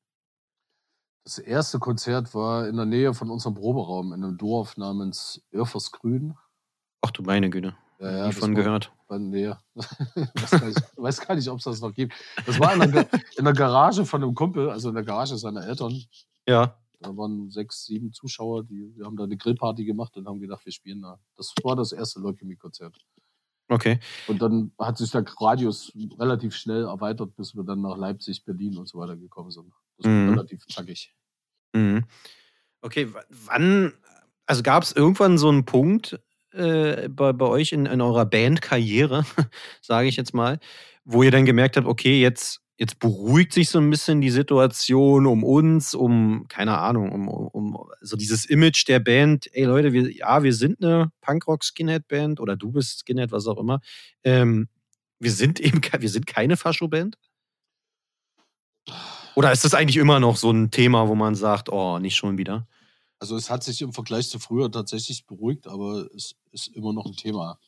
Das 1.23 1.37
erste 1.37 1.77
Konzert 1.77 2.33
war 2.33 2.67
in 2.67 2.77
der 2.77 2.85
Nähe 2.85 3.13
von 3.13 3.29
unserem 3.29 3.53
Proberaum 3.53 4.13
in 4.13 4.23
einem 4.23 4.37
Dorf 4.37 4.77
namens 4.77 5.45
Örfersgrün. 5.53 6.35
Ach 7.01 7.11
du 7.11 7.23
meine 7.23 7.49
Güte. 7.49 7.75
Ja, 7.99 8.11
ja, 8.11 8.17
Nie 8.27 8.31
das 8.33 8.37
von 8.39 8.55
war- 8.55 8.63
gehört. 8.63 8.91
War, 9.07 9.19
nee, 9.19 9.47
weiß 9.75 10.51
gar 10.51 10.65
nicht, 10.65 10.81
weiß 10.97 11.21
gar 11.27 11.35
nicht 11.35 11.47
ob 11.49 11.57
es 11.59 11.65
das 11.65 11.81
noch 11.81 11.93
gibt. 11.93 12.13
Das 12.45 12.59
war 12.59 12.73
in 12.73 12.91
der, 12.91 13.07
in 13.37 13.43
der 13.45 13.53
Garage 13.53 14.05
von 14.05 14.23
einem 14.23 14.33
Kumpel, 14.33 14.69
also 14.69 14.89
in 14.89 14.95
der 14.95 15.03
Garage 15.03 15.37
seiner 15.37 15.65
Eltern. 15.67 16.01
Ja. 16.47 16.77
Da 16.99 17.15
waren 17.17 17.49
sechs, 17.49 17.85
sieben 17.85 18.13
Zuschauer, 18.13 18.63
die 18.63 18.93
wir 18.95 19.05
haben 19.05 19.17
da 19.17 19.23
eine 19.23 19.35
Grillparty 19.37 19.85
gemacht 19.85 20.15
und 20.17 20.27
haben 20.27 20.39
gedacht, 20.39 20.63
wir 20.65 20.71
spielen 20.71 21.01
da. 21.01 21.19
Das 21.35 21.53
war 21.63 21.75
das 21.75 21.91
erste 21.91 22.19
Leukämie-Konzert. 22.19 22.95
Okay. 23.69 23.99
Und 24.27 24.41
dann 24.41 24.71
hat 24.77 24.97
sich 24.97 25.11
der 25.11 25.23
Radius 25.39 25.91
relativ 26.19 26.55
schnell 26.55 26.83
erweitert, 26.83 27.35
bis 27.35 27.55
wir 27.55 27.63
dann 27.63 27.81
nach 27.81 27.97
Leipzig, 27.97 28.43
Berlin 28.45 28.77
und 28.77 28.87
so 28.87 28.99
weiter 28.99 29.15
gekommen 29.15 29.49
sind. 29.51 29.71
Das 29.97 30.05
war 30.05 30.11
Mhm. 30.11 30.29
relativ 30.29 30.65
zackig. 30.67 31.13
Mhm. 31.73 32.05
Okay, 32.81 33.11
wann, 33.29 33.93
also 34.45 34.61
gab 34.63 34.83
es 34.83 34.91
irgendwann 34.91 35.37
so 35.37 35.49
einen 35.49 35.65
Punkt 35.65 36.19
äh, 36.53 37.09
bei, 37.09 37.33
bei 37.33 37.45
euch 37.45 37.71
in, 37.71 37.85
in 37.85 38.01
eurer 38.01 38.25
Bandkarriere, 38.25 39.25
sage 39.81 40.07
ich 40.07 40.15
jetzt 40.15 40.33
mal, 40.33 40.59
wo 41.03 41.23
ihr 41.23 41.31
dann 41.31 41.45
gemerkt 41.45 41.77
habt, 41.77 41.87
okay, 41.87 42.21
jetzt, 42.21 42.61
jetzt 42.77 42.99
beruhigt 42.99 43.53
sich 43.53 43.69
so 43.69 43.79
ein 43.79 43.89
bisschen 43.89 44.21
die 44.21 44.29
Situation 44.29 45.25
um 45.25 45.43
uns, 45.43 45.93
um, 45.93 46.45
keine 46.47 46.77
Ahnung, 46.77 47.11
um, 47.11 47.27
um, 47.27 47.47
um 47.47 47.89
so 48.01 48.15
dieses 48.17 48.45
Image 48.45 48.87
der 48.87 48.99
Band, 48.99 49.47
ey 49.53 49.65
Leute, 49.65 49.93
wir, 49.93 50.11
ja, 50.11 50.43
wir 50.43 50.53
sind 50.53 50.83
eine 50.83 51.11
Punkrock-Skinhead-Band 51.21 52.39
oder 52.39 52.55
du 52.55 52.71
bist 52.71 52.99
Skinhead, 52.99 53.31
was 53.31 53.47
auch 53.47 53.57
immer. 53.57 53.79
Ähm, 54.23 54.67
wir 55.19 55.31
sind 55.31 55.59
eben 55.59 55.81
wir 55.99 56.09
sind 56.09 56.27
keine 56.27 56.57
Fascho-Band? 56.57 57.17
Oder 59.35 59.51
ist 59.51 59.63
das 59.63 59.73
eigentlich 59.73 59.97
immer 59.97 60.19
noch 60.19 60.35
so 60.35 60.51
ein 60.51 60.71
Thema, 60.71 61.07
wo 61.07 61.15
man 61.15 61.35
sagt, 61.35 61.69
oh, 61.69 61.99
nicht 61.99 62.15
schon 62.15 62.37
wieder? 62.37 62.67
Also 63.21 63.35
es 63.35 63.51
hat 63.51 63.63
sich 63.63 63.83
im 63.83 63.93
Vergleich 63.93 64.29
zu 64.29 64.39
früher 64.39 64.71
tatsächlich 64.71 65.27
beruhigt, 65.27 65.67
aber 65.67 66.09
es 66.15 66.33
ist 66.51 66.69
immer 66.69 66.91
noch 66.91 67.05
ein 67.05 67.15
Thema. 67.15 67.59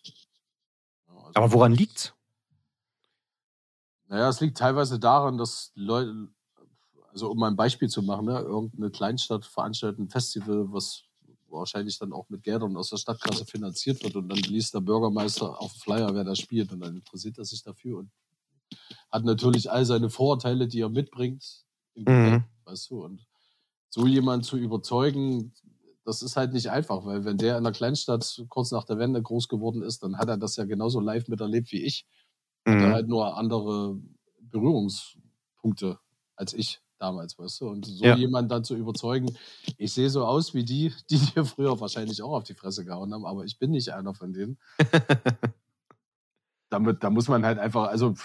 Also- 1.07 1.31
Aber 1.35 1.51
woran 1.51 1.73
liegt's? 1.75 2.11
Naja, 4.07 4.29
es 4.29 4.41
liegt 4.41 4.57
teilweise 4.57 4.99
daran, 4.99 5.37
dass 5.37 5.71
Leute, 5.75 6.27
also 7.11 7.29
um 7.29 7.37
mal 7.37 7.49
ein 7.49 7.55
Beispiel 7.55 7.87
zu 7.87 8.01
machen, 8.01 8.25
ne, 8.25 8.39
irgendeine 8.39 8.89
Kleinstadt 8.89 9.45
veranstaltet 9.45 9.99
ein 9.99 10.09
Festival, 10.09 10.73
was 10.73 11.03
wahrscheinlich 11.49 11.99
dann 11.99 12.13
auch 12.13 12.27
mit 12.29 12.41
Geldern 12.41 12.75
aus 12.75 12.89
der 12.89 12.97
Stadtkasse 12.97 13.45
finanziert 13.45 14.03
wird 14.03 14.15
und 14.15 14.29
dann 14.29 14.39
liest 14.39 14.73
der 14.73 14.81
Bürgermeister 14.81 15.61
auf 15.61 15.71
dem 15.73 15.81
Flyer, 15.81 16.15
wer 16.15 16.23
da 16.23 16.35
spielt 16.35 16.71
und 16.73 16.79
dann 16.79 16.95
interessiert 16.95 17.37
er 17.37 17.45
sich 17.45 17.61
dafür 17.61 17.99
und 17.99 18.11
hat 19.11 19.23
natürlich 19.23 19.69
all 19.69 19.85
seine 19.85 20.09
Vorurteile, 20.09 20.67
die 20.67 20.79
er 20.81 20.89
mitbringt, 20.89 21.63
im 21.93 22.05
Mhm. 22.05 22.43
Weißt 22.65 22.89
du, 22.89 23.03
und 23.05 23.27
so 23.93 24.07
jemanden 24.07 24.43
zu 24.43 24.57
überzeugen, 24.57 25.53
das 26.03 26.23
ist 26.23 26.35
halt 26.35 26.51
nicht 26.51 26.71
einfach, 26.71 27.05
weil 27.05 27.25
wenn 27.25 27.37
der 27.37 27.59
in 27.59 27.63
der 27.63 27.73
Kleinstadt 27.73 28.43
kurz 28.49 28.71
nach 28.71 28.85
der 28.85 28.97
Wende 28.97 29.21
groß 29.21 29.47
geworden 29.47 29.83
ist, 29.83 30.01
dann 30.01 30.17
hat 30.17 30.29
er 30.29 30.37
das 30.37 30.55
ja 30.55 30.65
genauso 30.65 30.99
live 30.99 31.27
miterlebt 31.27 31.71
wie 31.71 31.83
ich 31.83 32.07
hat 32.65 32.81
er 32.81 32.87
Mhm. 32.87 32.93
halt 32.93 33.07
nur 33.07 33.37
andere 33.37 33.99
Berührungspunkte 34.41 35.99
als 36.35 36.53
ich 36.53 36.81
damals, 36.97 37.37
weißt 37.37 37.61
du? 37.61 37.67
Und 37.69 37.85
so 37.85 38.03
Ja. 38.05 38.15
jemand 38.15 38.51
dann 38.51 38.63
zu 38.63 38.75
überzeugen, 38.75 39.37
ich 39.77 39.93
sehe 39.93 40.09
so 40.09 40.25
aus 40.25 40.55
wie 40.55 40.63
die, 40.65 40.91
die 41.11 41.17
dir 41.19 41.45
früher 41.45 41.79
wahrscheinlich 41.79 42.23
auch 42.23 42.31
auf 42.33 42.45
die 42.45 42.55
Fresse 42.55 42.83
gehauen 42.85 43.13
haben, 43.13 43.25
aber 43.25 43.43
ich 43.45 43.59
bin 43.59 43.69
nicht 43.71 43.89
einer 43.93 44.15
von 44.15 44.33
denen. 44.33 44.57
Damit, 46.71 47.03
da 47.03 47.11
muss 47.11 47.27
man 47.27 47.45
halt 47.45 47.59
einfach, 47.59 47.89
also 47.89 48.15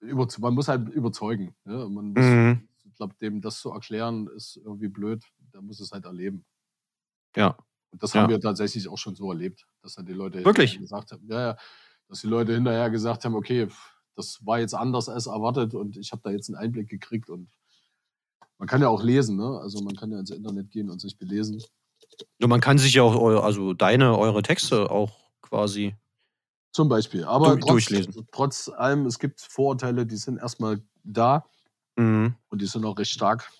über, 0.00 0.26
man 0.40 0.54
muss 0.54 0.66
halt 0.66 0.88
überzeugen. 0.88 1.54
Ne? 1.64 1.88
Man 1.88 2.12
muss, 2.14 2.24
Mhm. 2.24 2.68
Ich 3.02 3.08
glaube, 3.08 3.14
dem 3.20 3.40
das 3.40 3.58
zu 3.60 3.70
erklären, 3.72 4.28
ist 4.28 4.56
irgendwie 4.64 4.86
blöd. 4.86 5.24
Da 5.50 5.60
muss 5.60 5.80
es 5.80 5.90
halt 5.90 6.04
erleben. 6.04 6.44
Ja. 7.34 7.56
Und 7.90 8.00
das 8.00 8.12
Ja. 8.12 8.22
haben 8.22 8.30
wir 8.30 8.38
tatsächlich 8.40 8.86
auch 8.88 8.96
schon 8.96 9.16
so 9.16 9.28
erlebt, 9.32 9.66
dass 9.82 9.94
dann 9.96 10.06
die 10.06 10.12
Leute 10.12 10.44
Wirklich? 10.44 10.70
hinterher 10.74 11.00
gesagt 11.00 11.10
haben, 11.10 11.26
ja, 11.28 11.40
ja, 11.48 11.56
dass 12.08 12.20
die 12.20 12.28
Leute 12.28 12.54
hinterher 12.54 12.90
gesagt 12.90 13.24
haben, 13.24 13.34
okay, 13.34 13.66
das 14.14 14.38
war 14.46 14.60
jetzt 14.60 14.72
anders 14.74 15.08
als 15.08 15.26
erwartet 15.26 15.74
und 15.74 15.96
ich 15.96 16.12
habe 16.12 16.22
da 16.22 16.30
jetzt 16.30 16.48
einen 16.48 16.54
Einblick 16.56 16.88
gekriegt 16.88 17.28
und 17.28 17.50
man 18.58 18.68
kann 18.68 18.80
ja 18.80 18.86
auch 18.88 19.02
lesen, 19.02 19.36
ne? 19.36 19.58
Also 19.60 19.82
man 19.82 19.96
kann 19.96 20.12
ja 20.12 20.20
ins 20.20 20.30
Internet 20.30 20.70
gehen 20.70 20.88
und 20.88 21.00
sich 21.00 21.18
belesen. 21.18 21.60
Ja, 22.38 22.46
man 22.46 22.60
kann 22.60 22.78
sich 22.78 22.94
ja 22.94 23.02
auch, 23.02 23.16
eu- 23.16 23.40
also 23.40 23.72
deine, 23.74 24.16
eure 24.16 24.42
Texte 24.42 24.92
auch 24.92 25.32
quasi. 25.40 25.96
Zum 26.70 26.88
Beispiel. 26.88 27.24
Aber 27.24 27.56
Du- 27.56 27.62
trotz, 27.66 27.68
durchlesen. 27.86 28.28
trotz 28.30 28.68
allem, 28.68 29.06
es 29.06 29.18
gibt 29.18 29.40
Vorurteile, 29.40 30.06
die 30.06 30.16
sind 30.16 30.36
erstmal 30.38 30.80
da 31.02 31.44
Mhm. 31.96 32.34
und 32.48 32.62
die 32.62 32.66
sind 32.66 32.84
auch 32.84 32.98
recht 32.98 33.12
stark. 33.12 33.50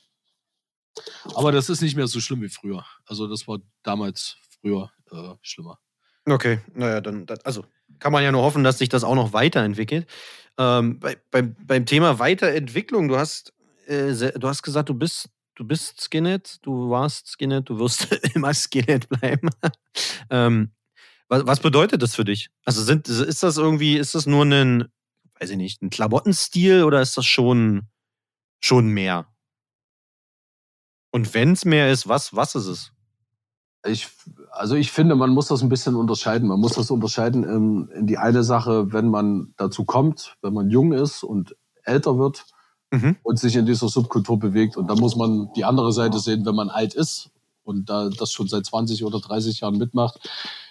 Aber 1.35 1.53
das 1.53 1.71
ist 1.71 1.81
nicht 1.81 1.97
mehr 1.97 2.07
so 2.07 2.21
schlimm 2.21 2.43
wie 2.43 2.49
früher. 2.49 2.85
Also 3.07 3.27
das 3.27 3.47
war 3.49 3.59
damals 3.83 4.37
früher 4.61 4.91
äh, 5.11 5.35
schlimmer. 5.43 5.79
Okay, 6.27 6.61
naja, 6.75 7.01
dann, 7.01 7.27
dann, 7.27 7.39
also 7.45 7.65
kann 7.99 8.13
man 8.13 8.23
ja 8.23 8.33
nur 8.33 8.43
hoffen, 8.43 8.65
dass 8.65 8.79
sich 8.79 8.89
das 8.89 9.05
auch 9.05 9.15
noch 9.15 9.33
weiterentwickelt. 9.33 10.07
Ähm, 10.59 11.01
bei, 11.01 11.17
bei, 11.31 11.43
beim 11.43 11.87
Thema 11.87 12.19
Weiterentwicklung, 12.19 13.09
du 13.09 13.17
hast, 13.17 13.53
äh, 13.87 14.13
du 14.13 14.49
hast 14.49 14.63
gesagt, 14.63 14.89
du 14.89 14.95
bist, 14.95 15.31
du 15.55 15.65
bist 15.65 16.01
Skinhead, 16.01 16.59
du 16.63 16.91
warst 16.91 17.29
Skinhead, 17.29 17.69
du 17.69 17.79
wirst 17.79 18.13
immer 18.35 18.55
Skinhead 18.55 19.09
bleiben. 19.09 19.51
ähm, 20.31 20.73
was, 21.29 21.47
was 21.47 21.61
bedeutet 21.61 22.03
das 22.03 22.15
für 22.15 22.25
dich? 22.25 22.51
Also 22.65 22.83
sind, 22.83 23.09
ist 23.09 23.43
das 23.43 23.57
irgendwie, 23.57 23.97
ist 23.97 24.15
das 24.15 24.27
nur 24.27 24.45
ein, 24.45 24.89
weiß 25.41 25.51
ich 25.51 25.57
nicht, 25.57 25.83
ein 25.83 25.91
Klamottenstil 25.91 26.85
oder 26.85 27.01
ist 27.01 27.17
das 27.17 27.27
schon, 27.27 27.89
schon 28.63 28.89
mehr? 28.89 29.27
Und 31.11 31.35
wenn 31.35 31.53
es 31.53 31.65
mehr 31.65 31.91
ist, 31.91 32.09
was, 32.09 32.35
was 32.35 32.55
ist 32.55 32.67
es? 32.67 32.93
Ich, 33.85 34.09
also 34.51 34.77
ich 34.77 34.93
finde, 34.93 35.15
man 35.15 35.31
muss 35.31 35.49
das 35.49 35.63
ein 35.63 35.69
bisschen 35.69 35.97
unterscheiden. 35.97 36.49
Man 36.49 36.61
muss 36.61 36.75
das 36.75 36.91
unterscheiden 36.91 37.45
in, 37.45 37.89
in 37.89 38.07
die 38.07 38.17
eine 38.17 38.45
Sache, 38.45 38.93
wenn 38.93 39.09
man 39.09 39.53
dazu 39.57 39.85
kommt, 39.85 40.37
wenn 40.41 40.55
man 40.55 40.71
jung 40.71 40.93
ist 40.93 41.23
und 41.25 41.57
älter 41.83 42.17
wird 42.17 42.47
mhm. 42.93 43.17
und 43.23 43.39
sich 43.39 43.57
in 43.57 43.67
dieser 43.67 43.89
Subkultur 43.89 44.39
bewegt. 44.39 44.77
Und 44.77 44.89
da 44.89 44.95
muss 44.95 45.17
man 45.17 45.53
die 45.55 45.65
andere 45.65 45.93
Seite 45.93 46.21
sehen, 46.21 46.47
wenn 46.47 46.55
man 46.55 46.71
alt 46.71 46.95
ist 46.95 47.31
und 47.65 47.91
da 47.91 48.09
das 48.09 48.33
schon 48.33 48.49
seit 48.49 48.65
20 48.65 49.05
oder 49.05 49.21
30 49.21 49.61
Jahren 49.61 49.79
mitmacht, 49.79 50.21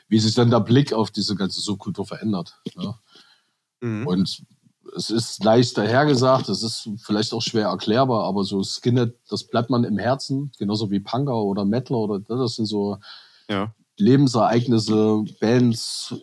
wie 0.08 0.20
sich 0.20 0.34
dann 0.34 0.50
der 0.50 0.62
Blick 0.62 0.94
auf 0.94 1.12
diese 1.12 1.36
ganze 1.36 1.60
Subkultur 1.60 2.06
verändert. 2.06 2.62
Ja. 2.78 2.98
Mhm. 3.82 4.08
Und 4.08 4.44
es 4.96 5.10
ist 5.10 5.44
leicht 5.44 5.78
dahergesagt, 5.78 6.50
es 6.50 6.64
ist 6.64 6.90
vielleicht 6.98 7.34
auch 7.34 7.42
schwer 7.42 7.68
erklärbar, 7.68 8.26
aber 8.26 8.44
so 8.44 8.64
Skinhead, 8.64 9.16
das 9.30 9.46
bleibt 9.46 9.70
man 9.70 9.84
im 9.84 9.98
Herzen, 9.98 10.52
genauso 10.58 10.92
wie 10.92 11.00
Punker 11.00 11.44
oder 11.44 11.66
Metal 11.66 11.98
oder 11.98 12.20
das 12.20 12.56
sind 12.56 12.66
so 12.66 12.98
ja. 13.50 13.74
Lebensereignisse, 13.98 15.24
Bands, 15.40 16.16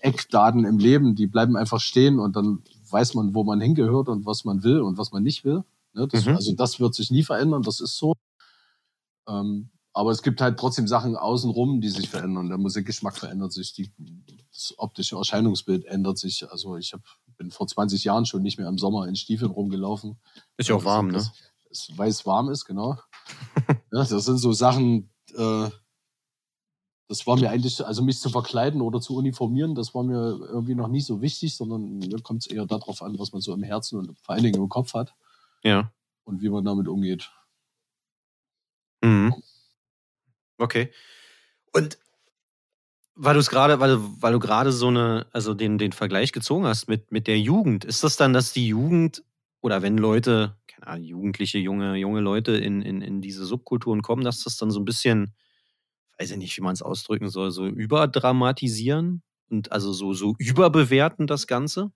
Eckdaten 0.00 0.64
im 0.64 0.78
Leben, 0.78 1.14
die 1.14 1.26
bleiben 1.26 1.56
einfach 1.56 1.80
stehen 1.80 2.18
und 2.18 2.36
dann 2.36 2.62
weiß 2.90 3.14
man, 3.14 3.34
wo 3.34 3.44
man 3.44 3.60
hingehört 3.60 4.08
und 4.08 4.26
was 4.26 4.44
man 4.44 4.62
will 4.62 4.80
und 4.80 4.98
was 4.98 5.12
man 5.12 5.22
nicht 5.22 5.44
will. 5.44 5.64
Ne, 5.94 6.06
das, 6.08 6.26
mhm. 6.26 6.36
Also 6.36 6.54
das 6.54 6.80
wird 6.80 6.94
sich 6.94 7.10
nie 7.10 7.22
verändern, 7.22 7.62
das 7.62 7.80
ist 7.80 7.96
so. 7.96 8.14
Ähm, 9.28 9.70
aber 9.92 10.12
es 10.12 10.22
gibt 10.22 10.40
halt 10.40 10.58
trotzdem 10.58 10.86
Sachen 10.86 11.16
außenrum, 11.16 11.80
die 11.80 11.88
sich 11.88 12.08
verändern. 12.08 12.48
Der 12.48 12.58
Musikgeschmack 12.58 13.16
verändert 13.16 13.52
sich, 13.52 13.72
die, 13.72 13.90
das 14.52 14.74
optische 14.76 15.16
Erscheinungsbild 15.16 15.86
ändert 15.86 16.18
sich. 16.18 16.48
Also 16.50 16.76
ich 16.76 16.92
hab, 16.92 17.00
bin 17.38 17.50
vor 17.50 17.66
20 17.66 18.04
Jahren 18.04 18.26
schon 18.26 18.42
nicht 18.42 18.58
mehr 18.58 18.68
im 18.68 18.78
Sommer 18.78 19.08
in 19.08 19.16
Stiefeln 19.16 19.50
rumgelaufen. 19.50 20.18
Ist 20.56 20.68
ja 20.68 20.74
auch 20.74 20.84
warm, 20.84 21.08
ne? 21.08 21.24
Weil 21.96 22.10
es 22.10 22.26
warm 22.26 22.50
ist, 22.50 22.64
genau. 22.64 22.98
ja, 23.68 24.04
das 24.04 24.08
sind 24.08 24.38
so 24.38 24.52
Sachen, 24.52 25.10
äh, 25.34 25.70
das 27.08 27.26
war 27.26 27.36
mir 27.36 27.50
eigentlich, 27.50 27.84
also 27.84 28.02
mich 28.02 28.20
zu 28.20 28.28
verkleiden 28.28 28.80
oder 28.80 29.00
zu 29.00 29.16
uniformieren, 29.16 29.74
das 29.74 29.94
war 29.94 30.02
mir 30.02 30.38
irgendwie 30.48 30.74
noch 30.74 30.88
nie 30.88 31.00
so 31.00 31.22
wichtig, 31.22 31.56
sondern 31.56 31.98
mir 31.98 32.20
kommt 32.20 32.42
es 32.42 32.52
eher 32.52 32.66
darauf 32.66 33.02
an, 33.02 33.18
was 33.18 33.32
man 33.32 33.40
so 33.40 33.54
im 33.54 33.62
Herzen 33.62 33.98
und 33.98 34.18
vor 34.20 34.34
allen 34.34 34.44
Dingen 34.44 34.60
im 34.60 34.68
Kopf 34.68 34.94
hat. 34.94 35.14
Ja. 35.62 35.92
Und 36.24 36.42
wie 36.42 36.50
man 36.50 36.64
damit 36.64 36.88
umgeht. 36.88 37.30
Mhm. 39.02 39.34
Okay. 40.58 40.92
Und 41.72 41.98
weil 43.20 43.34
du 43.34 43.40
es 43.40 43.50
gerade, 43.50 43.80
weil, 43.80 43.98
weil 44.20 44.32
du 44.32 44.38
gerade 44.38 44.70
so 44.70 44.88
eine, 44.88 45.26
also 45.32 45.52
den, 45.52 45.76
den 45.76 45.92
Vergleich 45.92 46.32
gezogen 46.32 46.64
hast 46.66 46.88
mit, 46.88 47.10
mit 47.10 47.26
der 47.26 47.38
Jugend, 47.38 47.84
ist 47.84 48.04
das 48.04 48.16
dann, 48.16 48.32
dass 48.32 48.52
die 48.52 48.68
Jugend 48.68 49.24
oder 49.60 49.82
wenn 49.82 49.98
Leute, 49.98 50.56
keine 50.68 50.86
Ahnung, 50.86 51.04
jugendliche, 51.04 51.58
junge, 51.58 51.96
junge 51.96 52.20
Leute 52.20 52.52
in, 52.52 52.80
in, 52.80 53.02
in 53.02 53.20
diese 53.20 53.44
Subkulturen 53.44 54.02
kommen, 54.02 54.22
dass 54.22 54.44
das 54.44 54.56
dann 54.56 54.70
so 54.70 54.78
ein 54.78 54.84
bisschen, 54.84 55.34
weiß 56.18 56.30
ich 56.30 56.36
nicht, 56.36 56.56
wie 56.56 56.62
man 56.62 56.74
es 56.74 56.82
ausdrücken 56.82 57.28
soll, 57.28 57.50
so 57.50 57.66
überdramatisieren 57.66 59.22
und 59.50 59.72
also 59.72 59.92
so, 59.92 60.12
so 60.12 60.34
überbewerten 60.38 61.26
das 61.26 61.48
Ganze? 61.48 61.90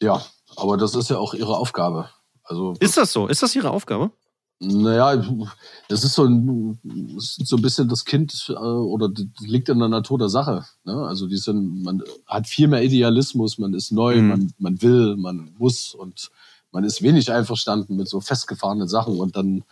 Ja, 0.00 0.24
aber 0.56 0.78
das 0.78 0.94
ist 0.94 1.10
ja 1.10 1.18
auch 1.18 1.34
ihre 1.34 1.56
Aufgabe. 1.56 2.08
Also, 2.42 2.74
ist 2.80 2.96
das 2.96 3.12
so? 3.12 3.26
Ist 3.26 3.42
das 3.42 3.54
ihre 3.54 3.70
Aufgabe? 3.70 4.10
Naja, 4.58 5.22
das 5.88 6.02
ist 6.02 6.14
so 6.14 6.24
ein, 6.24 6.78
so 7.18 7.56
ein 7.56 7.62
bisschen 7.62 7.88
das 7.88 8.06
Kind 8.06 8.46
äh, 8.48 8.54
oder 8.54 9.10
das 9.10 9.26
liegt 9.40 9.68
in 9.68 9.78
der 9.78 9.88
Natur 9.88 10.18
der 10.18 10.30
Sache. 10.30 10.64
Ne? 10.84 10.94
Also 11.06 11.26
die 11.26 11.36
sind, 11.36 11.82
man 11.82 12.02
hat 12.26 12.46
viel 12.46 12.66
mehr 12.66 12.82
Idealismus, 12.82 13.58
man 13.58 13.74
ist 13.74 13.92
neu, 13.92 14.16
mhm. 14.16 14.28
man, 14.28 14.54
man 14.58 14.82
will, 14.82 15.16
man 15.16 15.54
muss 15.58 15.94
und 15.94 16.30
man 16.72 16.84
ist 16.84 17.02
wenig 17.02 17.30
einverstanden 17.30 17.96
mit 17.96 18.08
so 18.08 18.20
festgefahrenen 18.20 18.88
Sachen 18.88 19.18
und 19.18 19.36
dann 19.36 19.62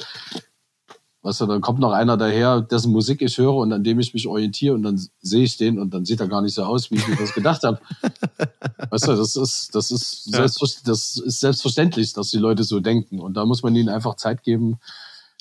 Weißt 1.25 1.41
du, 1.41 1.47
dann 1.47 1.63
kommt 1.63 1.79
noch 1.79 1.93
einer 1.93 2.19
daher, 2.19 2.61
dessen 2.61 2.93
Musik 2.93 3.23
ich 3.23 3.39
höre 3.39 3.55
und 3.55 3.73
an 3.73 3.83
dem 3.83 3.99
ich 3.99 4.13
mich 4.13 4.27
orientiere 4.27 4.75
und 4.75 4.83
dann 4.83 5.01
sehe 5.23 5.45
ich 5.45 5.57
den 5.57 5.79
und 5.79 5.95
dann 5.95 6.05
sieht 6.05 6.21
er 6.21 6.29
gar 6.29 6.43
nicht 6.43 6.53
so 6.53 6.65
aus, 6.65 6.91
wie 6.91 6.97
ich 6.97 7.09
mir 7.09 7.17
das 7.17 7.33
gedacht 7.33 7.63
habe. 7.63 7.81
weißt 8.91 9.09
du, 9.09 9.17
das 9.17 9.35
ist, 9.35 9.75
das 9.75 9.91
ist, 9.91 10.27
ja. 10.27 10.47
selbstver 10.47 10.67
das 10.85 11.17
ist 11.17 11.41
selbstverständlich, 11.41 12.13
dass 12.13 12.31
die 12.31 12.37
Leute 12.37 12.63
so 12.63 12.79
denken. 12.79 13.21
Und 13.21 13.39
da 13.39 13.47
muss 13.47 13.63
man 13.63 13.75
ihnen 13.75 13.89
einfach 13.89 14.17
Zeit 14.17 14.43
geben, 14.43 14.79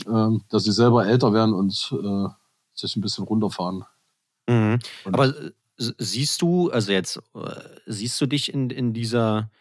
ähm, 0.07 0.45
dass 0.47 0.63
sie 0.63 0.71
selber 0.71 1.05
älter 1.05 1.33
werden 1.33 1.53
und 1.53 1.93
äh, 2.01 2.29
sich 2.73 2.95
ein 2.95 3.01
bisschen 3.01 3.25
runterfahren. 3.25 3.83
Mhm. 4.47 4.79
Aber 5.03 5.33
siehst 5.75 6.41
du, 6.41 6.71
also 6.71 6.93
jetzt, 6.93 7.17
äh, 7.35 7.59
siehst 7.87 8.21
du 8.21 8.25
dich 8.25 8.53
in, 8.53 8.69
in 8.69 8.93
dieser, 8.93 9.51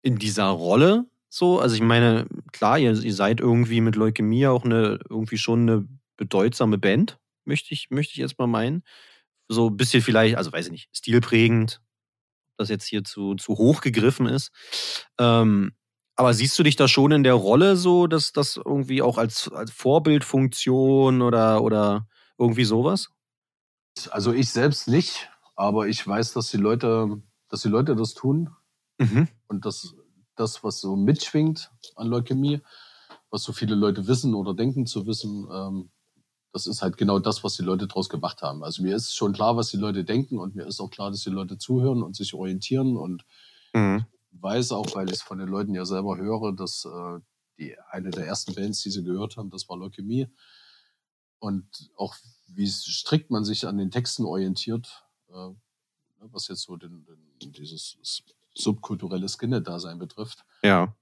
in 0.00 0.16
dieser 0.16 0.46
Rolle 0.46 1.06
so, 1.28 1.58
also 1.58 1.74
ich 1.74 1.82
meine, 1.82 2.26
klar, 2.56 2.78
ihr, 2.78 2.92
ihr 2.92 3.14
seid 3.14 3.40
irgendwie 3.40 3.80
mit 3.80 3.96
Leukämie 3.96 4.46
auch 4.46 4.64
eine, 4.64 4.98
irgendwie 5.08 5.38
schon 5.38 5.62
eine 5.62 5.88
bedeutsame 6.16 6.78
Band, 6.78 7.18
möchte 7.44 7.74
ich, 7.74 7.90
möchte 7.90 8.12
ich 8.12 8.18
jetzt 8.18 8.38
mal 8.38 8.46
meinen. 8.46 8.82
So 9.48 9.68
ein 9.68 9.76
bisschen 9.76 10.02
vielleicht, 10.02 10.36
also 10.36 10.52
weiß 10.52 10.66
ich 10.66 10.72
nicht, 10.72 10.88
stilprägend, 10.96 11.80
das 12.56 12.68
jetzt 12.68 12.86
hier 12.86 13.04
zu, 13.04 13.34
zu 13.34 13.56
hoch 13.58 13.80
gegriffen 13.80 14.26
ist. 14.26 14.50
Ähm, 15.18 15.72
aber 16.16 16.32
siehst 16.32 16.58
du 16.58 16.62
dich 16.62 16.76
da 16.76 16.88
schon 16.88 17.12
in 17.12 17.22
der 17.22 17.34
Rolle 17.34 17.76
so, 17.76 18.06
dass 18.06 18.32
das 18.32 18.56
irgendwie 18.56 19.02
auch 19.02 19.18
als, 19.18 19.48
als 19.52 19.70
Vorbildfunktion 19.70 21.20
oder, 21.20 21.62
oder 21.62 22.08
irgendwie 22.38 22.64
sowas? 22.64 23.10
Also 24.10 24.32
ich 24.32 24.50
selbst 24.50 24.88
nicht, 24.88 25.30
aber 25.54 25.88
ich 25.88 26.06
weiß, 26.06 26.32
dass 26.32 26.50
die 26.50 26.56
Leute, 26.56 27.22
dass 27.48 27.62
die 27.62 27.68
Leute 27.68 27.94
das 27.94 28.14
tun. 28.14 28.50
Mhm. 28.98 29.28
Und 29.46 29.66
das 29.66 29.94
das, 30.36 30.62
was 30.62 30.80
so 30.80 30.96
mitschwingt 30.96 31.70
an 31.96 32.08
Leukämie, 32.08 32.60
was 33.30 33.42
so 33.42 33.52
viele 33.52 33.74
Leute 33.74 34.06
wissen 34.06 34.34
oder 34.34 34.54
denken 34.54 34.86
zu 34.86 35.06
wissen, 35.06 35.48
ähm, 35.50 35.90
das 36.52 36.66
ist 36.66 36.80
halt 36.80 36.96
genau 36.96 37.18
das, 37.18 37.44
was 37.44 37.54
die 37.54 37.62
Leute 37.62 37.86
daraus 37.86 38.08
gemacht 38.08 38.40
haben. 38.40 38.64
Also 38.64 38.82
mir 38.82 38.96
ist 38.96 39.14
schon 39.14 39.34
klar, 39.34 39.56
was 39.56 39.68
die 39.68 39.76
Leute 39.76 40.04
denken 40.04 40.38
und 40.38 40.54
mir 40.54 40.66
ist 40.66 40.80
auch 40.80 40.90
klar, 40.90 41.10
dass 41.10 41.22
die 41.22 41.30
Leute 41.30 41.58
zuhören 41.58 42.02
und 42.02 42.16
sich 42.16 42.32
orientieren 42.32 42.96
und 42.96 43.26
mhm. 43.74 44.06
weiß 44.30 44.72
auch, 44.72 44.94
weil 44.94 45.08
ich 45.08 45.16
es 45.16 45.22
von 45.22 45.38
den 45.38 45.48
Leuten 45.48 45.74
ja 45.74 45.84
selber 45.84 46.16
höre, 46.16 46.54
dass 46.54 46.86
äh, 46.86 47.20
die 47.58 47.76
eine 47.90 48.10
der 48.10 48.26
ersten 48.26 48.54
Bands, 48.54 48.80
die 48.80 48.90
sie 48.90 49.04
gehört 49.04 49.36
haben, 49.36 49.50
das 49.50 49.68
war 49.68 49.76
Leukämie. 49.76 50.28
Und 51.38 51.90
auch 51.96 52.14
wie 52.46 52.66
strikt 52.66 53.30
man 53.30 53.44
sich 53.44 53.66
an 53.66 53.76
den 53.76 53.90
Texten 53.90 54.24
orientiert, 54.24 55.04
äh, 55.28 55.32
ne, 55.32 55.56
was 56.18 56.48
jetzt 56.48 56.62
so 56.62 56.76
den, 56.76 57.06
den, 57.42 57.52
dieses 57.52 57.98
subkulturelles 58.56 59.34
Skinhead-Dasein 59.34 59.98
betrifft. 59.98 60.44
Ja. 60.62 60.94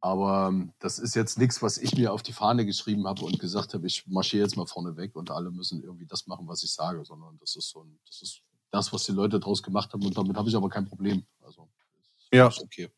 Aber 0.00 0.48
ähm, 0.48 0.72
das 0.80 0.98
ist 0.98 1.14
jetzt 1.14 1.38
nichts, 1.38 1.62
was 1.62 1.78
ich 1.78 1.96
mir 1.96 2.12
auf 2.12 2.22
die 2.22 2.32
Fahne 2.32 2.66
geschrieben 2.66 3.06
habe 3.06 3.24
und 3.24 3.38
gesagt 3.38 3.72
habe, 3.72 3.86
ich 3.86 4.04
marschiere 4.08 4.42
jetzt 4.42 4.56
mal 4.56 4.66
vorne 4.66 4.96
weg 4.96 5.14
und 5.14 5.30
alle 5.30 5.50
müssen 5.52 5.82
irgendwie 5.82 6.06
das 6.06 6.26
machen, 6.26 6.48
was 6.48 6.64
ich 6.64 6.72
sage, 6.72 7.04
sondern 7.04 7.38
das 7.38 7.54
ist 7.54 7.70
so 7.70 7.84
ein, 7.84 7.98
das 8.08 8.20
ist 8.20 8.42
das, 8.72 8.92
was 8.92 9.04
die 9.04 9.12
Leute 9.12 9.38
daraus 9.38 9.62
gemacht 9.62 9.92
haben 9.92 10.04
und 10.04 10.16
damit 10.16 10.36
habe 10.36 10.48
ich 10.48 10.56
aber 10.56 10.68
kein 10.68 10.86
Problem. 10.86 11.24
Also 11.40 11.68
ja. 12.32 12.46
okay. 12.46 12.88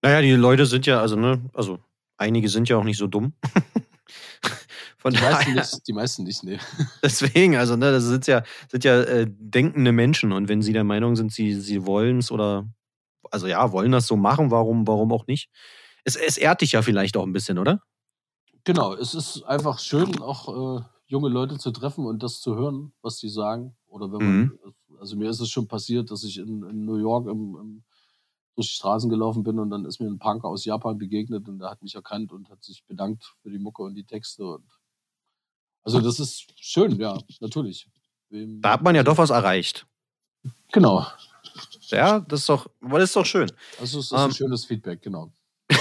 Naja, 0.00 0.20
die 0.20 0.32
Leute 0.32 0.66
sind 0.66 0.86
ja, 0.86 1.00
also, 1.00 1.16
ne, 1.16 1.42
also 1.54 1.80
einige 2.16 2.48
sind 2.48 2.68
ja 2.68 2.76
auch 2.76 2.84
nicht 2.84 2.98
so 2.98 3.08
dumm. 3.08 3.32
Von 4.98 5.12
die, 5.12 5.20
meisten 5.20 5.54
nicht, 5.54 5.88
die 5.88 5.92
meisten 5.92 6.22
nicht, 6.22 6.44
nee. 6.44 6.58
Deswegen, 7.02 7.56
also, 7.56 7.74
ne, 7.74 7.90
das 7.90 8.04
sind 8.04 8.28
ja, 8.28 8.44
sind 8.70 8.84
ja 8.84 9.00
äh, 9.00 9.26
denkende 9.28 9.90
Menschen 9.90 10.30
und 10.30 10.48
wenn 10.48 10.62
sie 10.62 10.72
der 10.72 10.84
Meinung 10.84 11.16
sind, 11.16 11.32
sie, 11.32 11.60
sie 11.60 11.84
wollen 11.84 12.18
es 12.18 12.30
oder 12.30 12.68
also 13.32 13.46
ja, 13.46 13.72
wollen 13.72 13.92
das 13.92 14.06
so 14.06 14.16
machen, 14.16 14.50
warum, 14.50 14.86
warum 14.86 15.12
auch 15.12 15.26
nicht? 15.26 15.50
Es, 16.04 16.16
es 16.16 16.36
ehrt 16.36 16.60
dich 16.60 16.72
ja 16.72 16.82
vielleicht 16.82 17.16
auch 17.16 17.24
ein 17.24 17.32
bisschen, 17.32 17.58
oder? 17.58 17.80
Genau, 18.64 18.94
es 18.94 19.14
ist 19.14 19.42
einfach 19.44 19.78
schön, 19.78 20.20
auch 20.20 20.78
äh, 20.78 20.82
junge 21.06 21.28
Leute 21.28 21.58
zu 21.58 21.70
treffen 21.72 22.06
und 22.06 22.22
das 22.22 22.40
zu 22.40 22.54
hören, 22.54 22.92
was 23.02 23.18
sie 23.18 23.28
sagen. 23.28 23.76
Oder 23.86 24.12
wenn 24.12 24.18
man, 24.18 24.40
mhm. 24.40 24.58
also 25.00 25.16
mir 25.16 25.30
ist 25.30 25.40
es 25.40 25.50
schon 25.50 25.66
passiert, 25.66 26.10
dass 26.10 26.24
ich 26.24 26.38
in, 26.38 26.62
in 26.62 26.84
New 26.84 26.96
York 26.96 27.26
im, 27.26 27.56
im, 27.56 27.84
durch 28.54 28.68
die 28.68 28.74
Straßen 28.74 29.10
gelaufen 29.10 29.42
bin 29.42 29.58
und 29.58 29.70
dann 29.70 29.84
ist 29.84 30.00
mir 30.00 30.08
ein 30.08 30.18
Punker 30.18 30.48
aus 30.48 30.64
Japan 30.64 30.98
begegnet 30.98 31.48
und 31.48 31.58
der 31.58 31.70
hat 31.70 31.82
mich 31.82 31.94
erkannt 31.94 32.32
und 32.32 32.50
hat 32.50 32.62
sich 32.62 32.84
bedankt 32.86 33.34
für 33.42 33.50
die 33.50 33.58
Mucke 33.58 33.82
und 33.82 33.94
die 33.94 34.04
Texte. 34.04 34.44
Und 34.44 34.64
also 35.82 36.00
das 36.00 36.20
ist 36.20 36.52
schön, 36.56 36.98
ja, 37.00 37.18
natürlich. 37.40 37.88
Wem, 38.28 38.60
da 38.60 38.72
hat 38.72 38.82
man 38.82 38.94
ja 38.94 39.02
doch 39.02 39.18
was 39.18 39.30
erreicht. 39.30 39.86
Genau, 40.72 41.06
ja, 41.88 42.20
das 42.20 42.40
ist 42.40 42.48
doch, 42.48 42.66
das 42.80 43.02
ist 43.04 43.16
doch 43.16 43.26
schön. 43.26 43.50
Also 43.80 43.98
es 43.98 44.06
ist 44.06 44.12
ein 44.12 44.26
ähm, 44.26 44.32
schönes 44.32 44.64
Feedback, 44.64 45.02
genau. 45.02 45.32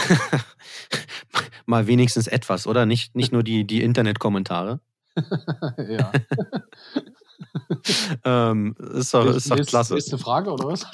Mal 1.66 1.88
wenigstens 1.88 2.28
etwas, 2.28 2.68
oder? 2.68 2.86
Nicht, 2.86 3.16
nicht 3.16 3.32
nur 3.32 3.44
die, 3.44 3.66
die 3.66 3.82
Internetkommentare. 3.82 4.80
ja. 5.78 6.12
ähm, 8.24 8.76
ist 8.94 9.14
doch, 9.14 9.26
ist 9.26 9.50
doch 9.50 9.56
Nächste- 9.56 9.70
klasse. 9.70 9.94
Nächste 9.94 10.18
Frage, 10.18 10.52
oder 10.52 10.66
was? 10.68 10.86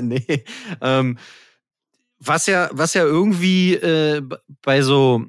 nee. 0.00 0.44
Ähm, 0.80 1.18
was 2.18 2.46
ja, 2.46 2.70
was 2.72 2.94
ja 2.94 3.02
irgendwie 3.04 3.74
äh, 3.74 4.22
bei 4.62 4.82
so, 4.82 5.24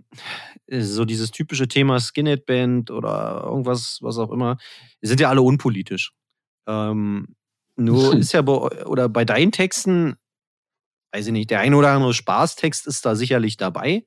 so 0.69 1.05
dieses 1.05 1.31
typische 1.31 1.67
Thema 1.67 1.99
Skinhead-Band 1.99 2.91
oder 2.91 3.41
irgendwas, 3.45 3.97
was 4.01 4.17
auch 4.17 4.31
immer, 4.31 4.57
sind 5.01 5.19
ja 5.19 5.29
alle 5.29 5.41
unpolitisch. 5.41 6.11
Ähm, 6.67 7.35
nur 7.75 8.15
ist 8.17 8.33
ja 8.33 8.41
bei, 8.41 8.85
oder 8.85 9.09
bei 9.09 9.25
deinen 9.25 9.51
Texten, 9.51 10.15
weiß 11.13 11.27
ich 11.27 11.33
nicht, 11.33 11.49
der 11.49 11.59
ein 11.59 11.73
oder 11.73 11.91
andere 11.91 12.13
Spaßtext 12.13 12.87
ist 12.87 13.05
da 13.05 13.15
sicherlich 13.15 13.57
dabei. 13.57 14.05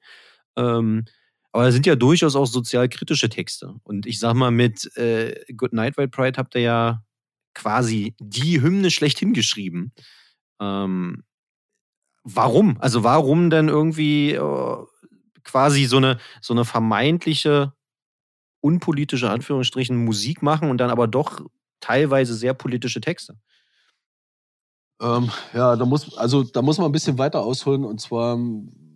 Ähm, 0.56 1.04
aber 1.52 1.68
es 1.68 1.74
sind 1.74 1.86
ja 1.86 1.96
durchaus 1.96 2.36
auch 2.36 2.46
sozialkritische 2.46 3.30
Texte. 3.30 3.74
Und 3.82 4.04
ich 4.04 4.18
sag 4.18 4.34
mal, 4.34 4.50
mit 4.50 4.94
äh, 4.96 5.42
Good 5.56 5.72
Night 5.72 5.96
White 5.96 6.10
Pride 6.10 6.38
habt 6.38 6.54
ihr 6.54 6.60
ja 6.60 7.02
quasi 7.54 8.14
die 8.18 8.60
Hymne 8.60 8.90
schlechthin 8.90 9.32
geschrieben. 9.32 9.92
Ähm, 10.60 11.24
warum? 12.24 12.78
Also 12.80 13.04
warum 13.04 13.48
denn 13.48 13.68
irgendwie 13.68 14.32
äh, 14.32 14.76
quasi 15.44 15.86
so 15.86 15.96
eine, 15.96 16.18
so 16.42 16.52
eine 16.52 16.66
vermeintliche 16.66 17.72
unpolitische 18.60 19.30
Anführungsstrichen 19.30 19.96
Musik 19.96 20.42
machen 20.42 20.68
und 20.68 20.78
dann 20.78 20.90
aber 20.90 21.06
doch 21.06 21.40
teilweise 21.80 22.34
sehr 22.34 22.52
politische 22.52 23.00
Texte? 23.00 23.38
Ähm, 25.00 25.30
ja, 25.52 25.76
da 25.76 25.84
muss, 25.84 26.16
also 26.16 26.42
da 26.42 26.62
muss 26.62 26.78
man 26.78 26.86
ein 26.86 26.92
bisschen 26.92 27.18
weiter 27.18 27.42
ausholen 27.42 27.84
und 27.84 28.00
zwar, 28.00 28.38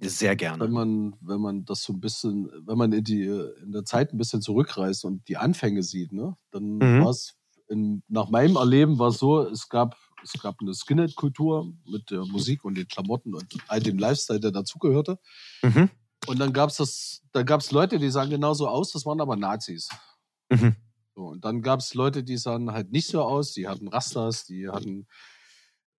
Sehr 0.01 0.31
wenn 0.31 0.37
gerne. 0.39 0.69
man, 0.69 1.17
wenn 1.21 1.41
man 1.41 1.65
das 1.67 1.83
so 1.83 1.93
ein 1.93 2.01
bisschen, 2.01 2.51
wenn 2.67 2.79
man 2.79 2.93
in 2.93 3.05
die 3.05 3.25
in 3.25 3.73
der 3.73 3.85
Zeit 3.85 4.13
ein 4.13 4.19
bisschen 4.19 4.41
zurückreist 4.41 5.05
und 5.05 5.29
die 5.29 5.37
Anfänge 5.37 5.83
sieht, 5.83 6.13
ne, 6.13 6.37
dann 6.51 6.79
Mhm. 6.79 7.05
war 7.05 7.11
es 7.11 7.37
nach 8.09 8.31
meinem 8.31 8.57
Erleben 8.57 8.99
war 8.99 9.09
es 9.11 9.19
so, 9.19 9.43
es 9.43 9.69
gab, 9.69 9.97
es 10.25 10.33
gab 10.43 10.57
eine 10.61 10.75
Skinhead-Kultur 10.75 11.73
mit 11.87 12.11
der 12.11 12.25
Musik 12.27 12.65
und 12.65 12.75
den 12.77 12.89
Klamotten 12.89 13.33
und 13.35 13.47
all 13.69 13.79
dem 13.81 13.97
Lifestyle, 13.97 14.41
der 14.41 14.51
dazugehörte. 14.51 15.19
Mhm. 15.63 15.89
Und 16.27 16.41
dann 16.41 16.53
gab 16.53 16.71
es 16.71 16.77
das, 16.79 17.23
da 17.33 17.43
gab 17.45 17.61
es 17.61 17.71
Leute, 17.71 17.99
die 18.01 18.11
sahen 18.11 18.29
genauso 18.29 18.67
aus, 18.67 18.91
das 18.91 19.07
waren 19.07 19.21
aber 19.21 19.37
Nazis. 19.37 19.89
Mhm. 20.51 20.75
So, 21.15 21.27
und 21.29 21.45
dann 21.45 21.63
gab 21.63 21.79
es 21.79 21.95
Leute, 21.95 22.25
die 22.25 22.39
sahen 22.39 22.73
halt 22.73 22.91
nicht 22.91 23.07
so 23.07 23.23
aus, 23.23 23.53
die 23.53 23.69
hatten 23.69 23.87
Rastas, 23.89 24.45
die 24.47 24.69
hatten, 24.69 25.07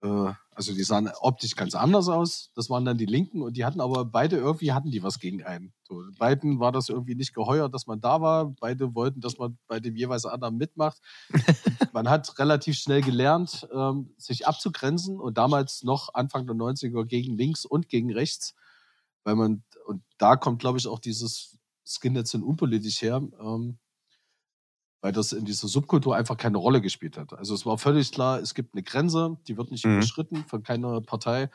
äh, 0.01 0.33
also 0.53 0.73
die 0.73 0.83
sahen 0.83 1.09
optisch 1.21 1.55
ganz 1.55 1.75
anders 1.75 2.09
aus. 2.09 2.51
Das 2.55 2.69
waren 2.69 2.85
dann 2.85 2.97
die 2.97 3.05
Linken 3.05 3.41
und 3.41 3.55
die 3.55 3.65
hatten 3.65 3.81
aber 3.81 4.05
beide 4.05 4.37
irgendwie 4.37 4.73
hatten 4.73 4.91
die 4.91 5.01
was 5.01 5.19
gegen 5.19 5.43
einen. 5.43 5.73
So, 5.87 6.03
beiden 6.19 6.59
war 6.59 6.71
das 6.71 6.89
irgendwie 6.89 7.15
nicht 7.15 7.33
geheuer, 7.33 7.69
dass 7.69 7.87
man 7.87 8.01
da 8.01 8.21
war. 8.21 8.53
Beide 8.59 8.93
wollten, 8.93 9.21
dass 9.21 9.37
man 9.37 9.57
bei 9.67 9.79
dem 9.79 9.95
jeweils 9.95 10.25
anderen 10.25 10.57
mitmacht. 10.57 10.99
man 11.93 12.09
hat 12.09 12.37
relativ 12.37 12.77
schnell 12.77 13.01
gelernt, 13.01 13.67
ähm, 13.73 14.13
sich 14.17 14.47
abzugrenzen 14.47 15.19
und 15.19 15.37
damals 15.37 15.83
noch 15.83 16.13
Anfang 16.13 16.45
der 16.45 16.55
90er 16.55 17.05
gegen 17.05 17.37
links 17.37 17.65
und 17.65 17.87
gegen 17.87 18.11
rechts, 18.11 18.53
weil 19.23 19.35
man, 19.35 19.63
und 19.85 20.03
da 20.17 20.35
kommt, 20.35 20.59
glaube 20.59 20.77
ich, 20.77 20.87
auch 20.87 20.99
dieses 20.99 21.57
Skinheads 21.85 22.31
sind 22.31 22.43
unpolitisch 22.43 23.01
her. 23.01 23.21
Ähm, 23.39 23.79
weil 25.01 25.11
das 25.11 25.33
in 25.33 25.45
dieser 25.45 25.67
Subkultur 25.67 26.15
einfach 26.15 26.37
keine 26.37 26.57
Rolle 26.57 26.79
gespielt 26.81 27.17
hat. 27.17 27.33
Also 27.33 27.53
es 27.55 27.65
war 27.65 27.77
völlig 27.77 28.11
klar, 28.11 28.39
es 28.39 28.53
gibt 28.53 28.73
eine 28.73 28.83
Grenze, 28.83 29.37
die 29.47 29.57
wird 29.57 29.71
nicht 29.71 29.85
Mhm. 29.85 29.95
überschritten 29.97 30.45
von 30.45 30.63
keiner 30.63 31.01
Partei. 31.01 31.49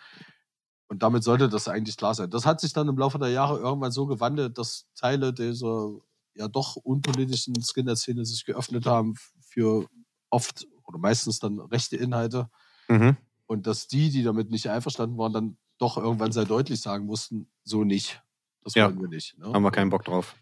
Und 0.88 1.02
damit 1.02 1.24
sollte 1.24 1.48
das 1.48 1.66
eigentlich 1.68 1.96
klar 1.96 2.14
sein. 2.14 2.30
Das 2.30 2.46
hat 2.46 2.60
sich 2.60 2.72
dann 2.72 2.88
im 2.88 2.98
Laufe 2.98 3.18
der 3.18 3.30
Jahre 3.30 3.58
irgendwann 3.58 3.90
so 3.92 4.06
gewandelt, 4.06 4.56
dass 4.58 4.86
Teile 4.94 5.32
dieser 5.32 5.90
ja 6.34 6.48
doch 6.48 6.76
unpolitischen 6.76 7.60
Skinhead-Szene 7.60 8.24
sich 8.24 8.44
geöffnet 8.44 8.86
haben 8.86 9.14
für 9.40 9.86
oft 10.30 10.66
oder 10.84 10.98
meistens 10.98 11.38
dann 11.38 11.58
rechte 11.58 11.96
Inhalte. 11.96 12.48
Mhm. 12.88 13.16
Und 13.46 13.66
dass 13.66 13.88
die, 13.88 14.10
die 14.10 14.22
damit 14.22 14.50
nicht 14.50 14.68
einverstanden 14.70 15.18
waren, 15.18 15.32
dann 15.32 15.56
doch 15.78 15.96
irgendwann 15.96 16.32
sehr 16.32 16.44
deutlich 16.44 16.80
sagen 16.80 17.06
mussten, 17.06 17.48
so 17.64 17.84
nicht. 17.84 18.22
Das 18.62 18.74
Ja. 18.74 18.86
wollen 18.86 19.00
wir 19.00 19.08
nicht. 19.08 19.38
Ne? 19.38 19.46
Haben 19.52 19.62
wir 19.62 19.70
keinen 19.70 19.90
Bock 19.90 20.04
drauf. 20.04 20.34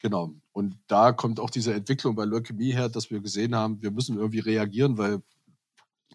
Genau. 0.00 0.34
Und 0.52 0.78
da 0.86 1.12
kommt 1.12 1.40
auch 1.40 1.50
diese 1.50 1.74
Entwicklung 1.74 2.14
bei 2.14 2.24
Leukämie 2.24 2.72
her, 2.72 2.88
dass 2.88 3.10
wir 3.10 3.20
gesehen 3.20 3.54
haben, 3.54 3.80
wir 3.82 3.90
müssen 3.90 4.16
irgendwie 4.16 4.40
reagieren, 4.40 4.98
weil 4.98 5.22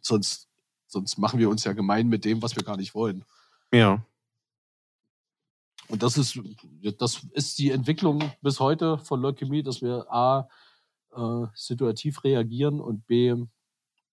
sonst, 0.01 0.47
sonst 0.87 1.17
machen 1.17 1.39
wir 1.39 1.49
uns 1.49 1.63
ja 1.63 1.73
gemein 1.73 2.07
mit 2.07 2.25
dem, 2.25 2.41
was 2.41 2.55
wir 2.55 2.63
gar 2.63 2.77
nicht 2.77 2.93
wollen. 2.93 3.25
Ja. 3.73 4.05
Und 5.87 6.03
das 6.03 6.17
ist, 6.17 6.39
das 6.99 7.21
ist 7.31 7.59
die 7.59 7.71
Entwicklung 7.71 8.31
bis 8.41 8.59
heute 8.59 8.97
von 8.99 9.21
Leukämie, 9.21 9.63
dass 9.63 9.81
wir 9.81 10.05
A, 10.11 10.47
äh, 11.15 11.47
situativ 11.53 12.23
reagieren 12.23 12.79
und 12.79 13.05
B, 13.07 13.35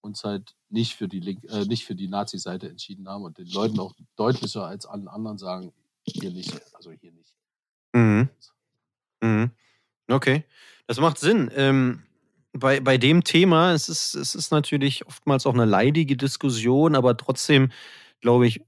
uns 0.01 0.25
halt 0.25 0.57
nicht 0.69 0.95
für 0.95 1.09
die 1.09 1.21
Link, 1.21 1.45
äh, 1.45 1.65
nicht 1.65 1.85
für 1.85 1.95
die 1.95 2.09
Nazi-Seite 2.09 2.69
entschieden 2.69 3.09
haben 3.09 3.25
und 3.25 3.39
den 3.39 3.49
Leuten 3.49 3.79
auch 3.79 3.95
deutlicher 4.17 4.65
als 4.65 4.87
allen 4.87 5.09
anderen 5.09 5.39
sagen, 5.39 5.73
hier 6.05 6.31
nicht, 6.31 6.53
also 6.75 6.91
hier 6.91 7.13
nicht. 7.13 7.35
Mhm. 7.93 8.29
Mhm. 9.21 9.51
Okay, 10.09 10.45
das 10.87 10.99
macht 10.99 11.19
Sinn. 11.19 11.51
Ähm, 11.55 12.03
bei, 12.53 12.81
bei 12.81 12.99
dem 12.99 13.25
Thema, 13.25 13.73
es 13.73 13.89
ist, 13.89 14.15
es 14.15 14.35
ist 14.35 14.51
natürlich 14.51 15.07
oftmals 15.07 15.47
auch 15.47 15.55
eine 15.55 15.67
leidige 15.67 16.17
Diskussion, 16.17 16.95
aber 16.95 17.17
trotzdem, 17.17 17.71
glaube 18.21 18.47
ich, 18.47 18.63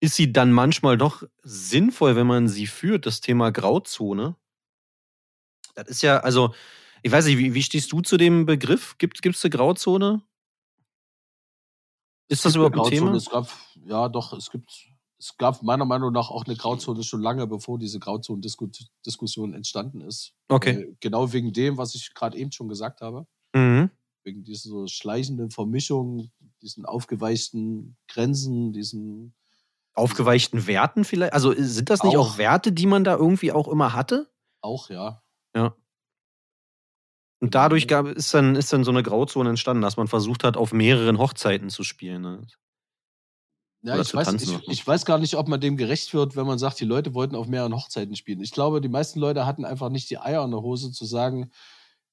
ist 0.00 0.16
sie 0.16 0.32
dann 0.32 0.52
manchmal 0.52 0.96
doch 0.96 1.22
sinnvoll, 1.42 2.16
wenn 2.16 2.26
man 2.26 2.48
sie 2.48 2.66
führt, 2.66 3.06
das 3.06 3.20
Thema 3.20 3.52
Grauzone. 3.52 4.36
Das 5.74 5.88
ist 5.88 6.02
ja, 6.02 6.18
also, 6.18 6.54
ich 7.02 7.12
weiß 7.12 7.26
nicht, 7.26 7.38
wie, 7.38 7.54
wie 7.54 7.62
stehst 7.62 7.92
du 7.92 8.00
zu 8.00 8.16
dem 8.16 8.46
Begriff? 8.46 8.96
Gibt 8.98 9.24
es 9.24 9.44
eine 9.44 9.50
Grauzone? 9.50 10.22
Ist 12.28 12.44
das 12.44 12.54
überhaupt 12.54 12.78
ein. 12.78 12.90
Thema? 12.90 13.14
Es 13.14 13.28
gab, 13.28 13.48
ja, 13.84 14.08
doch, 14.08 14.32
es 14.32 14.50
gibt, 14.50 14.88
es 15.22 15.36
gab 15.36 15.62
meiner 15.62 15.84
Meinung 15.84 16.12
nach 16.12 16.30
auch 16.30 16.46
eine 16.46 16.56
Grauzone 16.56 17.04
schon 17.04 17.22
lange, 17.22 17.46
bevor 17.46 17.78
diese 17.78 18.00
Grauzone-Diskussion 18.00 19.54
entstanden 19.54 20.00
ist. 20.00 20.34
Okay. 20.48 20.70
Äh, 20.70 20.96
Genau 20.98 21.32
wegen 21.32 21.52
dem, 21.52 21.78
was 21.78 21.94
ich 21.94 22.12
gerade 22.12 22.36
eben 22.36 22.50
schon 22.50 22.68
gesagt 22.68 23.00
habe. 23.02 23.26
Mhm. 23.54 23.90
Wegen 24.24 24.42
dieser 24.42 24.68
so 24.68 24.86
schleichenden 24.88 25.50
Vermischung, 25.50 26.32
diesen 26.60 26.84
aufgeweichten 26.86 27.96
Grenzen, 28.08 28.72
diesen. 28.72 29.34
Aufgeweichten 29.94 30.66
Werten 30.66 31.04
vielleicht? 31.04 31.34
Also 31.34 31.54
sind 31.56 31.90
das 31.90 32.02
nicht 32.02 32.16
auch, 32.16 32.32
Auch. 32.32 32.38
Werte, 32.38 32.72
die 32.72 32.86
man 32.86 33.04
da 33.04 33.14
irgendwie 33.14 33.52
auch 33.52 33.68
immer 33.68 33.92
hatte? 33.92 34.28
Auch, 34.60 34.90
ja. 34.90 35.22
Ja. 35.54 35.76
Und 37.40 37.54
dadurch 37.54 37.86
gab, 37.86 38.06
ist, 38.06 38.32
dann, 38.34 38.56
ist 38.56 38.72
dann 38.72 38.84
so 38.84 38.90
eine 38.90 39.02
Grauzone 39.02 39.50
entstanden, 39.50 39.82
dass 39.82 39.96
man 39.96 40.08
versucht 40.08 40.44
hat, 40.44 40.56
auf 40.56 40.72
mehreren 40.72 41.18
Hochzeiten 41.18 41.68
zu 41.68 41.84
spielen. 41.84 42.22
Ne? 42.22 42.46
Ja, 43.84 43.98
ich 43.98 44.14
weiß, 44.14 44.36
ich, 44.38 44.60
ich 44.68 44.86
weiß 44.86 45.04
gar 45.04 45.18
nicht, 45.18 45.34
ob 45.36 45.48
man 45.48 45.60
dem 45.60 45.76
gerecht 45.76 46.14
wird, 46.14 46.36
wenn 46.36 46.46
man 46.46 46.58
sagt, 46.58 46.78
die 46.78 46.84
Leute 46.84 47.14
wollten 47.14 47.34
auf 47.34 47.48
mehreren 47.48 47.74
Hochzeiten 47.74 48.14
spielen. 48.14 48.40
Ich 48.40 48.52
glaube, 48.52 48.80
die 48.80 48.88
meisten 48.88 49.18
Leute 49.18 49.44
hatten 49.44 49.64
einfach 49.64 49.88
nicht 49.88 50.08
die 50.10 50.18
Eier 50.18 50.44
in 50.44 50.52
der 50.52 50.62
Hose 50.62 50.92
zu 50.92 51.04
sagen, 51.04 51.50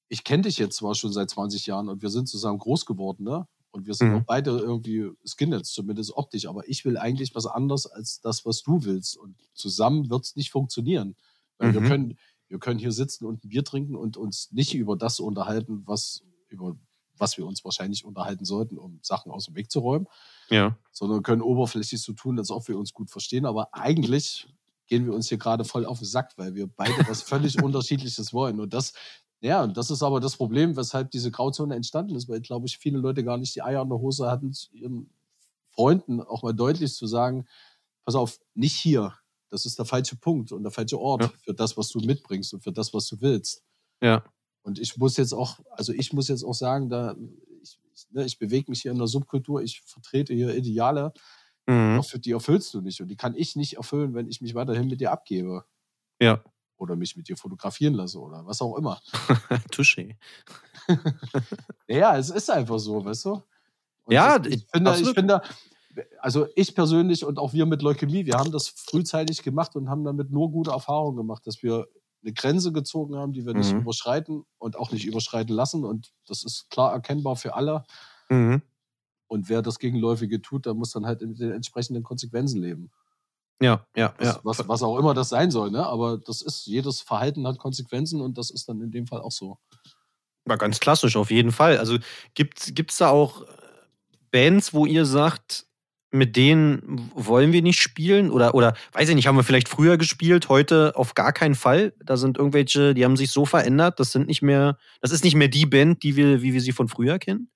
ich 0.08 0.24
kenne 0.24 0.42
dich 0.44 0.58
jetzt 0.58 0.76
zwar 0.78 0.96
schon 0.96 1.12
seit 1.12 1.30
20 1.30 1.66
Jahren 1.66 1.88
und 1.88 2.02
wir 2.02 2.10
sind 2.10 2.28
zusammen 2.28 2.58
groß 2.58 2.86
geworden, 2.86 3.22
ne? 3.24 3.46
Und 3.72 3.86
wir 3.86 3.94
sind 3.94 4.10
Mhm. 4.10 4.20
auch 4.20 4.24
beide 4.26 4.50
irgendwie 4.50 5.10
Skinheads, 5.24 5.70
zumindest 5.72 6.12
optisch, 6.16 6.46
aber 6.46 6.68
ich 6.68 6.84
will 6.84 6.98
eigentlich 6.98 7.36
was 7.36 7.46
anderes 7.46 7.86
als 7.86 8.20
das, 8.20 8.44
was 8.44 8.62
du 8.62 8.82
willst. 8.84 9.16
Und 9.16 9.36
zusammen 9.54 10.10
wird 10.10 10.24
es 10.24 10.34
nicht 10.34 10.50
funktionieren. 10.50 11.14
Weil 11.56 11.72
wir 11.72 11.80
Mhm. 11.80 11.82
können, 11.82 12.18
wir 12.48 12.58
können 12.58 12.80
hier 12.80 12.90
sitzen 12.90 13.26
und 13.26 13.44
ein 13.44 13.48
Bier 13.48 13.62
trinken 13.62 13.94
und 13.94 14.16
uns 14.16 14.50
nicht 14.50 14.74
über 14.74 14.96
das 14.96 15.20
unterhalten, 15.20 15.84
was, 15.86 16.24
über 16.48 16.76
was 17.16 17.38
wir 17.38 17.46
uns 17.46 17.64
wahrscheinlich 17.64 18.04
unterhalten 18.04 18.44
sollten, 18.44 18.76
um 18.76 18.98
Sachen 19.02 19.30
aus 19.30 19.44
dem 19.44 19.54
Weg 19.54 19.70
zu 19.70 19.78
räumen 19.78 20.08
Ja. 20.50 20.76
sondern 20.92 21.22
können 21.22 21.42
oberflächlich 21.42 22.02
so 22.02 22.12
tun, 22.12 22.38
als 22.38 22.50
ob 22.50 22.66
wir 22.68 22.78
uns 22.78 22.92
gut 22.92 23.10
verstehen. 23.10 23.46
Aber 23.46 23.68
eigentlich 23.72 24.48
gehen 24.86 25.06
wir 25.06 25.14
uns 25.14 25.28
hier 25.28 25.38
gerade 25.38 25.64
voll 25.64 25.86
auf 25.86 25.98
den 25.98 26.06
Sack, 26.08 26.32
weil 26.36 26.54
wir 26.54 26.66
beide 26.66 27.06
was 27.08 27.22
völlig 27.22 27.62
Unterschiedliches 27.62 28.32
wollen. 28.32 28.58
Und 28.60 28.74
das, 28.74 28.92
ja, 29.40 29.62
und 29.62 29.76
das 29.76 29.90
ist 29.90 30.02
aber 30.02 30.20
das 30.20 30.36
Problem, 30.36 30.76
weshalb 30.76 31.10
diese 31.12 31.30
Grauzone 31.30 31.74
entstanden 31.76 32.16
ist, 32.16 32.28
weil, 32.28 32.40
glaube 32.40 32.66
ich, 32.66 32.78
viele 32.78 32.98
Leute 32.98 33.22
gar 33.24 33.38
nicht 33.38 33.54
die 33.54 33.62
Eier 33.62 33.82
in 33.82 33.88
der 33.88 33.98
Hose 34.00 34.30
hatten, 34.30 34.52
ihren 34.72 35.10
Freunden 35.70 36.20
auch 36.20 36.42
mal 36.42 36.52
deutlich 36.52 36.92
zu 36.94 37.06
sagen, 37.06 37.46
pass 38.04 38.16
auf, 38.16 38.40
nicht 38.54 38.74
hier. 38.74 39.14
Das 39.50 39.64
ist 39.66 39.78
der 39.78 39.84
falsche 39.86 40.16
Punkt 40.16 40.52
und 40.52 40.62
der 40.64 40.72
falsche 40.72 40.98
Ort 41.00 41.22
Ja. 41.22 41.32
für 41.44 41.54
das, 41.54 41.76
was 41.76 41.88
du 41.90 42.00
mitbringst 42.00 42.52
und 42.54 42.62
für 42.62 42.72
das, 42.72 42.92
was 42.92 43.06
du 43.06 43.20
willst. 43.20 43.62
Ja. 44.02 44.24
Und 44.62 44.78
ich 44.78 44.96
muss 44.96 45.16
jetzt 45.16 45.32
auch, 45.32 45.58
also 45.70 45.92
ich 45.92 46.12
muss 46.12 46.28
jetzt 46.28 46.44
auch 46.44 46.54
sagen, 46.54 46.88
da 46.90 47.14
ne, 48.10 48.24
ich 48.24 48.38
bewege 48.38 48.70
mich 48.70 48.82
hier 48.82 48.92
in 48.92 48.98
der 48.98 49.06
Subkultur, 49.06 49.62
ich 49.62 49.80
vertrete 49.82 50.34
hier 50.34 50.54
Ideale, 50.54 51.12
Mhm. 51.66 52.00
auch 52.00 52.04
für 52.04 52.18
die 52.18 52.32
erfüllst 52.32 52.72
du 52.74 52.80
nicht. 52.80 53.00
Und 53.00 53.08
die 53.08 53.16
kann 53.16 53.34
ich 53.36 53.54
nicht 53.54 53.76
erfüllen, 53.76 54.14
wenn 54.14 54.28
ich 54.28 54.40
mich 54.40 54.54
weiterhin 54.54 54.88
mit 54.88 55.00
dir 55.00 55.12
abgebe. 55.12 55.64
Ja. 56.20 56.42
Oder 56.78 56.96
mich 56.96 57.16
mit 57.16 57.28
dir 57.28 57.36
fotografieren 57.36 57.94
lasse 57.94 58.18
oder 58.18 58.46
was 58.46 58.62
auch 58.62 58.76
immer. 58.76 59.00
Touché. 59.70 60.16
Ja, 61.88 62.16
es 62.16 62.30
ist 62.30 62.50
einfach 62.50 62.78
so, 62.78 63.04
weißt 63.04 63.24
du? 63.26 63.30
Und 64.04 64.14
Ja, 64.14 64.38
das, 64.38 64.48
ich 64.48 64.54
ich- 64.62 64.66
finde, 64.70 64.90
ich 64.90 64.96
absolut. 64.96 65.14
finde, 65.14 65.42
also 66.20 66.46
ich 66.56 66.74
persönlich 66.74 67.24
und 67.24 67.38
auch 67.38 67.52
wir 67.52 67.66
mit 67.66 67.82
Leukämie, 67.82 68.24
wir 68.26 68.34
haben 68.34 68.52
das 68.52 68.68
frühzeitig 68.68 69.42
gemacht 69.42 69.76
und 69.76 69.88
haben 69.90 70.04
damit 70.04 70.30
nur 70.30 70.50
gute 70.50 70.70
Erfahrungen 70.70 71.16
gemacht, 71.16 71.46
dass 71.46 71.62
wir 71.62 71.86
eine 72.22 72.32
Grenze 72.32 72.72
gezogen 72.72 73.16
haben, 73.16 73.32
die 73.32 73.46
wir 73.46 73.54
nicht 73.54 73.72
Mhm. 73.72 73.80
überschreiten 73.80 74.44
und 74.58 74.76
auch 74.76 74.92
nicht 74.92 75.06
überschreiten 75.06 75.54
lassen. 75.54 75.84
Und 75.84 76.12
das 76.26 76.42
ist 76.44 76.68
klar 76.70 76.92
erkennbar 76.92 77.36
für 77.36 77.54
alle. 77.54 77.84
Mhm. 78.28 78.62
Und 79.28 79.48
wer 79.48 79.62
das 79.62 79.78
Gegenläufige 79.78 80.42
tut, 80.42 80.66
der 80.66 80.74
muss 80.74 80.90
dann 80.90 81.06
halt 81.06 81.22
mit 81.22 81.38
den 81.38 81.52
entsprechenden 81.52 82.02
Konsequenzen 82.02 82.60
leben. 82.60 82.90
Ja, 83.62 83.86
ja, 83.94 84.14
Was, 84.18 84.26
ja. 84.26 84.40
was, 84.42 84.68
was 84.68 84.82
auch 84.82 84.98
immer 84.98 85.12
das 85.14 85.28
sein 85.28 85.50
soll, 85.50 85.70
ne? 85.70 85.86
Aber 85.86 86.16
das 86.18 86.40
ist, 86.42 86.66
jedes 86.66 87.00
Verhalten 87.02 87.46
hat 87.46 87.58
Konsequenzen 87.58 88.20
und 88.22 88.38
das 88.38 88.50
ist 88.50 88.68
dann 88.68 88.80
in 88.80 88.90
dem 88.90 89.06
Fall 89.06 89.20
auch 89.20 89.32
so. 89.32 89.58
War 90.46 90.56
ganz 90.56 90.80
klassisch, 90.80 91.14
auf 91.16 91.30
jeden 91.30 91.52
Fall. 91.52 91.76
Also 91.78 91.98
gibt 92.34 92.58
es 92.90 92.96
da 92.96 93.10
auch 93.10 93.44
Bands, 94.30 94.72
wo 94.72 94.86
ihr 94.86 95.04
sagt, 95.04 95.66
mit 96.12 96.34
denen 96.36 97.10
wollen 97.14 97.52
wir 97.52 97.62
nicht 97.62 97.80
spielen? 97.80 98.30
Oder, 98.30 98.54
oder 98.54 98.74
weiß 98.92 99.08
ich 99.08 99.14
nicht, 99.14 99.26
haben 99.26 99.36
wir 99.36 99.44
vielleicht 99.44 99.68
früher 99.68 99.96
gespielt, 99.96 100.48
heute 100.48 100.92
auf 100.96 101.14
gar 101.14 101.32
keinen 101.32 101.54
Fall? 101.54 101.92
Da 102.04 102.16
sind 102.16 102.36
irgendwelche, 102.38 102.94
die 102.94 103.04
haben 103.04 103.16
sich 103.16 103.30
so 103.30 103.44
verändert, 103.46 104.00
das 104.00 104.12
sind 104.12 104.26
nicht 104.26 104.42
mehr, 104.42 104.76
das 105.00 105.12
ist 105.12 105.22
nicht 105.24 105.34
mehr 105.36 105.48
die 105.48 105.66
Band, 105.66 106.02
die 106.02 106.16
wir, 106.16 106.42
wie 106.42 106.52
wir 106.52 106.60
sie 106.60 106.72
von 106.72 106.88
früher 106.88 107.18
kennen? 107.18 107.48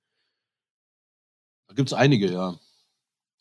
Da 1.69 1.75
gibt 1.75 1.88
es 1.88 1.93
einige, 1.95 2.31
ja. 2.33 2.59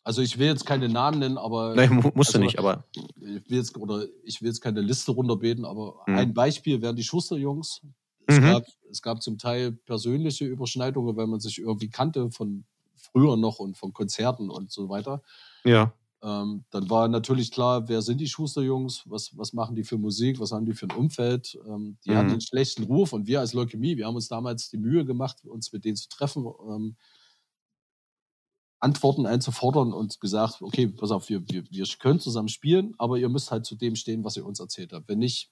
Also 0.02 0.20
ich 0.20 0.38
will 0.38 0.48
jetzt 0.48 0.66
keine 0.66 0.88
Namen 0.88 1.18
nennen, 1.18 1.38
aber 1.38 1.74
Nein, 1.76 1.94
mu- 1.94 2.10
musst 2.14 2.34
du 2.34 2.38
also- 2.38 2.44
nicht, 2.44 2.58
aber. 2.58 2.84
ich 2.94 3.48
will 3.50 3.58
jetzt, 3.58 3.76
oder 3.76 4.06
ich 4.24 4.40
will 4.42 4.48
jetzt 4.48 4.60
keine 4.60 4.80
Liste 4.80 5.12
runterbeten, 5.12 5.64
aber 5.64 6.02
Mhm. 6.06 6.16
ein 6.18 6.34
Beispiel 6.34 6.82
wären 6.82 6.96
die 6.96 7.04
Schuster-Jungs. 7.04 7.80
Es, 8.26 8.38
Mhm. 8.40 8.42
gab, 8.44 8.64
es 8.90 9.02
gab 9.02 9.22
zum 9.22 9.38
Teil 9.38 9.72
persönliche 9.72 10.44
Überschneidungen, 10.46 11.16
weil 11.16 11.26
man 11.26 11.40
sich 11.40 11.58
irgendwie 11.58 11.88
kannte 11.90 12.30
von 12.30 12.64
früher 13.12 13.36
noch 13.36 13.58
und 13.58 13.76
von 13.76 13.92
Konzerten 13.92 14.50
und 14.50 14.70
so 14.70 14.88
weiter. 14.88 15.22
Ja. 15.64 15.92
Ähm, 16.22 16.64
dann 16.70 16.88
war 16.88 17.06
natürlich 17.08 17.50
klar, 17.50 17.86
wer 17.88 18.00
sind 18.00 18.18
die 18.18 18.28
Schuster-Jungs, 18.28 19.02
was, 19.06 19.36
was 19.36 19.52
machen 19.52 19.76
die 19.76 19.84
für 19.84 19.98
Musik, 19.98 20.40
was 20.40 20.52
haben 20.52 20.64
die 20.64 20.72
für 20.72 20.86
ein 20.86 20.96
Umfeld. 20.96 21.58
Ähm, 21.68 21.98
die 22.04 22.10
Mhm. 22.10 22.16
hatten 22.16 22.30
einen 22.30 22.40
schlechten 22.40 22.84
Ruf 22.84 23.12
und 23.12 23.26
wir 23.26 23.40
als 23.40 23.52
Leukämie, 23.52 23.96
wir 23.98 24.06
haben 24.06 24.14
uns 24.14 24.28
damals 24.28 24.70
die 24.70 24.78
Mühe 24.78 25.04
gemacht, 25.04 25.44
uns 25.44 25.70
mit 25.72 25.84
denen 25.84 25.96
zu 25.96 26.08
treffen, 26.08 26.46
ähm, 26.68 26.96
Antworten 28.80 29.26
einzufordern 29.26 29.92
und 29.92 30.20
gesagt, 30.20 30.60
okay, 30.60 30.88
pass 30.88 31.10
auf, 31.10 31.28
wir, 31.30 31.42
wir, 31.48 31.64
wir 31.70 31.86
können 31.98 32.20
zusammen 32.20 32.48
spielen, 32.48 32.94
aber 32.98 33.16
ihr 33.18 33.28
müsst 33.30 33.50
halt 33.50 33.64
zu 33.64 33.76
dem 33.76 33.96
stehen, 33.96 34.24
was 34.24 34.36
ihr 34.36 34.44
uns 34.44 34.60
erzählt 34.60 34.92
habt. 34.92 35.08
Wenn 35.08 35.20
nicht, 35.20 35.50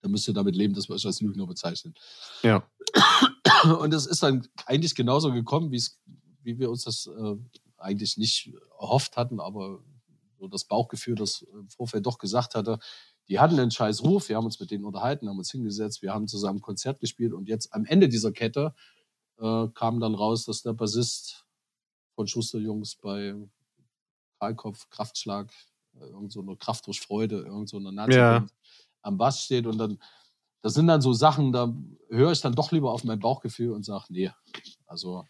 dann 0.00 0.10
müsst 0.10 0.26
ihr 0.28 0.34
damit 0.34 0.56
leben, 0.56 0.74
dass 0.74 0.88
wir 0.88 0.94
euch 0.94 1.06
als 1.06 1.20
Lügner 1.20 1.46
bezeichnen. 1.46 1.94
Ja. 2.42 2.68
Und 3.80 3.92
es 3.94 4.06
ist 4.06 4.22
dann 4.22 4.46
eigentlich 4.66 4.94
genauso 4.94 5.32
gekommen, 5.32 5.70
wie 5.72 5.76
es, 5.76 5.98
wie 6.48 6.58
wir 6.58 6.70
uns 6.70 6.84
das 6.84 7.06
äh, 7.06 7.36
eigentlich 7.76 8.16
nicht 8.16 8.54
erhofft 8.80 9.18
hatten, 9.18 9.38
aber 9.38 9.80
so 10.38 10.48
das 10.48 10.64
Bauchgefühl, 10.64 11.14
das 11.14 11.42
im 11.42 11.68
Vorfeld 11.68 12.06
doch 12.06 12.16
gesagt 12.18 12.54
hatte, 12.54 12.78
die 13.28 13.38
hatten 13.38 13.60
einen 13.60 13.70
scheiß 13.70 14.02
Ruf, 14.02 14.30
wir 14.30 14.36
haben 14.36 14.46
uns 14.46 14.58
mit 14.58 14.70
denen 14.70 14.86
unterhalten, 14.86 15.28
haben 15.28 15.36
uns 15.38 15.50
hingesetzt, 15.50 16.00
wir 16.00 16.14
haben 16.14 16.26
zusammen 16.26 16.62
Konzert 16.62 17.00
gespielt 17.00 17.34
und 17.34 17.48
jetzt 17.48 17.74
am 17.74 17.84
Ende 17.84 18.08
dieser 18.08 18.32
Kette 18.32 18.74
äh, 19.38 19.68
kam 19.74 20.00
dann 20.00 20.14
raus, 20.14 20.46
dass 20.46 20.62
der 20.62 20.72
Bassist 20.72 21.44
von 22.14 22.26
Schusterjungs 22.26 22.96
bei 22.96 23.34
Karlkopf, 24.40 24.88
Kraftschlag, 24.88 25.52
äh, 26.00 26.06
irgend 26.06 26.32
so 26.32 26.40
eine 26.40 26.56
Kraft 26.56 26.86
durch 26.86 27.00
Freude, 27.00 27.42
irgend 27.42 27.68
so 27.68 27.76
eine 27.76 27.92
nazi 27.92 28.14
Ja. 28.16 28.46
am 29.02 29.18
Bass 29.18 29.42
steht 29.44 29.66
und 29.66 29.76
dann, 29.76 30.02
das 30.62 30.72
sind 30.74 30.86
dann 30.86 31.02
so 31.02 31.12
Sachen, 31.12 31.52
da 31.52 31.74
höre 32.08 32.32
ich 32.32 32.40
dann 32.40 32.54
doch 32.54 32.72
lieber 32.72 32.90
auf 32.92 33.04
mein 33.04 33.20
Bauchgefühl 33.20 33.72
und 33.72 33.84
sage, 33.84 34.06
nee, 34.08 34.30
also 34.86 35.24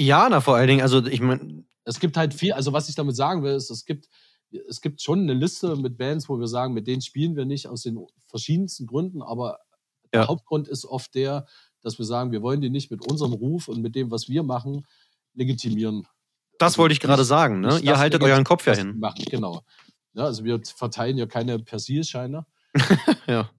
Ja, 0.00 0.28
na 0.30 0.40
vor 0.40 0.56
allen 0.56 0.68
Dingen, 0.68 0.80
also 0.82 1.04
ich 1.06 1.20
meine, 1.20 1.64
es 1.84 2.00
gibt 2.00 2.16
halt 2.16 2.32
viel, 2.34 2.52
also 2.52 2.72
was 2.72 2.88
ich 2.88 2.94
damit 2.94 3.16
sagen 3.16 3.42
will, 3.42 3.52
ist, 3.54 3.70
es 3.70 3.84
gibt, 3.84 4.08
es 4.68 4.80
gibt 4.80 5.02
schon 5.02 5.20
eine 5.20 5.34
Liste 5.34 5.76
mit 5.76 5.98
Bands, 5.98 6.28
wo 6.28 6.38
wir 6.38 6.46
sagen, 6.48 6.72
mit 6.74 6.86
denen 6.86 7.02
spielen 7.02 7.36
wir 7.36 7.44
nicht 7.44 7.66
aus 7.68 7.82
den 7.82 7.98
verschiedensten 8.26 8.86
Gründen, 8.86 9.22
aber 9.22 9.58
der 10.12 10.22
Ja. 10.22 10.28
Hauptgrund 10.28 10.68
ist 10.68 10.84
oft 10.86 11.14
der, 11.14 11.46
dass 11.82 11.98
wir 11.98 12.06
sagen, 12.06 12.32
wir 12.32 12.42
wollen 12.42 12.60
die 12.60 12.70
nicht 12.70 12.90
mit 12.90 13.06
unserem 13.10 13.32
Ruf 13.32 13.68
und 13.68 13.80
mit 13.82 13.94
dem, 13.94 14.10
was 14.10 14.28
wir 14.28 14.42
machen, 14.42 14.86
legitimieren. 15.34 16.06
das 16.58 16.76
wollte 16.78 16.92
ich 16.92 17.00
gerade 17.00 17.24
sagen, 17.24 17.60
ne? 17.60 17.78
Ihr 17.80 17.98
haltet 17.98 18.22
euren 18.22 18.44
Kopf 18.44 18.66
ja 18.66 18.74
hin. 18.74 18.98
Machen. 18.98 19.24
Genau. 19.30 19.62
Ja, 20.14 20.24
also 20.24 20.44
wir 20.44 20.60
verteilen 20.64 21.16
ja 21.18 21.26
keine 21.26 21.58
Persilscheine. 21.58 22.46
Ja. 23.26 23.50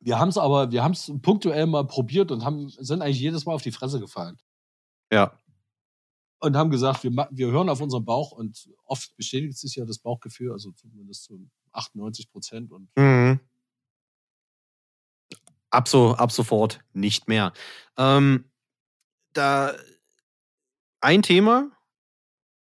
Wir 0.00 0.18
haben 0.20 0.28
es 0.28 0.38
aber, 0.38 0.70
wir 0.70 0.84
haben 0.84 0.92
es 0.92 1.12
punktuell 1.22 1.66
mal 1.66 1.84
probiert 1.84 2.30
und 2.30 2.44
haben, 2.44 2.68
sind 2.68 3.02
eigentlich 3.02 3.18
jedes 3.20 3.44
Mal 3.46 3.52
auf 3.54 3.62
die 3.62 3.72
Fresse 3.72 3.98
gefallen. 4.00 4.38
Ja. 5.12 5.32
Und 6.40 6.56
haben 6.56 6.70
gesagt, 6.70 7.04
wir, 7.04 7.28
wir 7.30 7.50
hören 7.50 7.68
auf 7.68 7.80
unseren 7.80 8.04
Bauch 8.04 8.32
und 8.32 8.68
oft 8.84 9.16
bestätigt 9.16 9.58
sich 9.58 9.76
ja 9.76 9.84
das 9.84 9.98
Bauchgefühl, 9.98 10.52
also 10.52 10.72
zumindest 10.72 11.24
zu 11.24 11.48
98 11.72 12.30
Prozent. 12.30 12.72
Und 12.72 12.88
Mhm. 12.96 13.40
Ab, 15.70 15.86
so, 15.86 16.14
ab 16.14 16.32
sofort 16.32 16.80
nicht 16.94 17.28
mehr. 17.28 17.52
Ähm, 17.98 18.44
da 19.34 19.74
ein 21.00 21.22
Thema, 21.22 21.70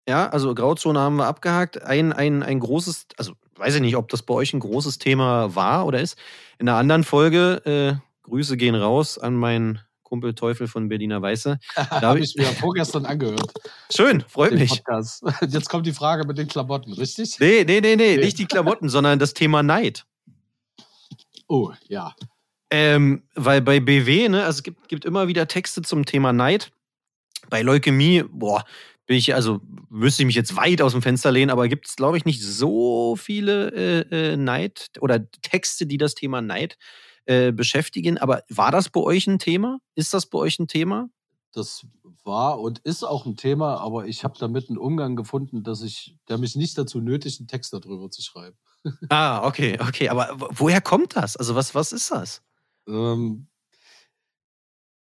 ja, 0.07 0.27
also 0.29 0.53
Grauzone 0.55 0.99
haben 0.99 1.17
wir 1.17 1.27
abgehakt. 1.27 1.81
Ein, 1.81 2.13
ein, 2.13 2.43
ein 2.43 2.59
großes, 2.59 3.07
also 3.17 3.33
weiß 3.55 3.75
ich 3.75 3.81
nicht, 3.81 3.95
ob 3.95 4.09
das 4.09 4.23
bei 4.23 4.33
euch 4.33 4.53
ein 4.53 4.59
großes 4.59 4.97
Thema 4.97 5.55
war 5.55 5.85
oder 5.85 5.99
ist. 6.01 6.17
In 6.57 6.67
einer 6.67 6.77
anderen 6.77 7.03
Folge, 7.03 7.61
äh, 7.65 8.01
Grüße 8.23 8.57
gehen 8.57 8.75
raus 8.75 9.19
an 9.19 9.35
meinen 9.35 9.79
Kumpel 10.05 10.33
Teufel 10.35 10.67
von 10.69 10.87
Berliner 10.87 11.21
Weiße. 11.21 11.59
habe 11.75 12.19
ich- 12.21 12.35
mir 12.37 12.45
vorgestern 12.45 13.05
angehört. 13.05 13.51
Schön, 13.93 14.21
freut 14.21 14.53
mich. 14.53 14.69
Podcast. 14.69 15.23
Jetzt 15.49 15.67
kommt 15.67 15.85
die 15.85 15.91
Frage 15.93 16.25
mit 16.25 16.37
den 16.37 16.47
Klamotten, 16.47 16.93
richtig? 16.93 17.37
Nee, 17.39 17.65
nee, 17.67 17.81
nee, 17.81 17.97
nee, 17.97 18.15
Nee. 18.15 18.23
nicht 18.23 18.39
die 18.39 18.45
Klamotten, 18.45 18.87
sondern 18.87 19.19
das 19.19 19.33
Thema 19.33 19.61
Neid. 19.63 20.05
Oh, 21.47 21.71
ja. 21.87 22.15
Ähm, 22.71 23.23
weil 23.35 23.61
bei 23.61 23.79
BW, 23.79 24.29
ne, 24.29 24.43
also 24.45 24.57
es 24.57 24.63
gibt, 24.63 24.87
gibt 24.87 25.05
immer 25.05 25.27
wieder 25.27 25.47
Texte 25.47 25.81
zum 25.81 26.05
Thema 26.05 26.33
Neid. 26.33 26.71
Bei 27.49 27.61
Leukämie, 27.61 28.23
boah, 28.29 28.63
bin 29.05 29.17
ich, 29.17 29.35
also 29.35 29.61
müsste 29.89 30.23
ich 30.23 30.25
mich 30.27 30.35
jetzt 30.35 30.55
weit 30.55 30.81
aus 30.81 30.93
dem 30.93 31.03
Fenster 31.03 31.31
lehnen, 31.31 31.51
aber 31.51 31.67
gibt 31.67 31.87
es, 31.87 31.95
glaube 31.95 32.17
ich, 32.17 32.25
nicht 32.25 32.41
so 32.41 33.15
viele 33.15 33.69
äh, 34.11 34.31
äh, 34.33 34.37
Neid 34.37 34.89
oder 34.99 35.29
Texte, 35.43 35.85
die 35.85 35.97
das 35.97 36.15
Thema 36.15 36.41
Neid 36.41 36.77
äh, 37.25 37.51
beschäftigen. 37.51 38.17
Aber 38.17 38.43
war 38.49 38.71
das 38.71 38.89
bei 38.89 38.99
euch 39.01 39.27
ein 39.27 39.39
Thema? 39.39 39.79
Ist 39.95 40.13
das 40.13 40.25
bei 40.27 40.37
euch 40.39 40.59
ein 40.59 40.67
Thema? 40.67 41.09
Das 41.53 41.85
war 42.23 42.59
und 42.59 42.79
ist 42.79 43.03
auch 43.03 43.25
ein 43.25 43.37
Thema, 43.37 43.77
aber 43.77 44.07
ich 44.07 44.23
habe 44.25 44.37
damit 44.37 44.67
einen 44.69 44.77
Umgang 44.77 45.15
gefunden, 45.15 45.63
dass 45.63 45.81
ich, 45.83 46.17
der 46.27 46.37
mich 46.37 46.55
nicht 46.57 46.77
dazu 46.77 46.99
nötigt, 46.99 47.39
einen 47.39 47.47
Text 47.47 47.71
darüber 47.73 48.09
zu 48.11 48.21
schreiben. 48.21 48.57
Ah, 49.09 49.47
okay, 49.47 49.79
okay. 49.79 50.09
Aber 50.09 50.29
wo- 50.35 50.49
woher 50.51 50.81
kommt 50.81 51.15
das? 51.15 51.35
Also 51.37 51.55
was, 51.55 51.73
was 51.73 51.91
ist 51.91 52.11
das? 52.11 52.43
Ähm, 52.87 53.47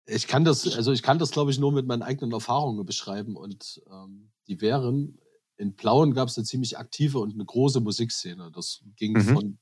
ich 0.06 0.28
kann 0.28 0.44
das, 0.44 0.68
also 0.76 0.92
ich 0.92 1.02
kann 1.02 1.20
das, 1.20 1.32
glaube 1.32 1.52
ich, 1.52 1.60
nur 1.60 1.72
mit 1.72 1.88
meinen 1.88 2.02
eigenen 2.02 2.32
Erfahrungen 2.34 2.86
beschreiben. 2.86 3.36
Und 3.38 3.82
ähm, 3.90 4.32
die 4.48 4.60
wären, 4.62 5.18
in 5.58 5.76
Plauen 5.76 6.14
gab 6.14 6.28
es 6.28 6.38
eine 6.38 6.46
ziemlich 6.46 6.78
aktive 6.78 7.20
und 7.20 7.34
eine 7.34 7.46
große 7.46 7.80
Musikszene. 7.80 8.52
Das 8.54 8.84
ging 8.98 9.14
Mhm. 9.14 9.22
von 9.34 9.60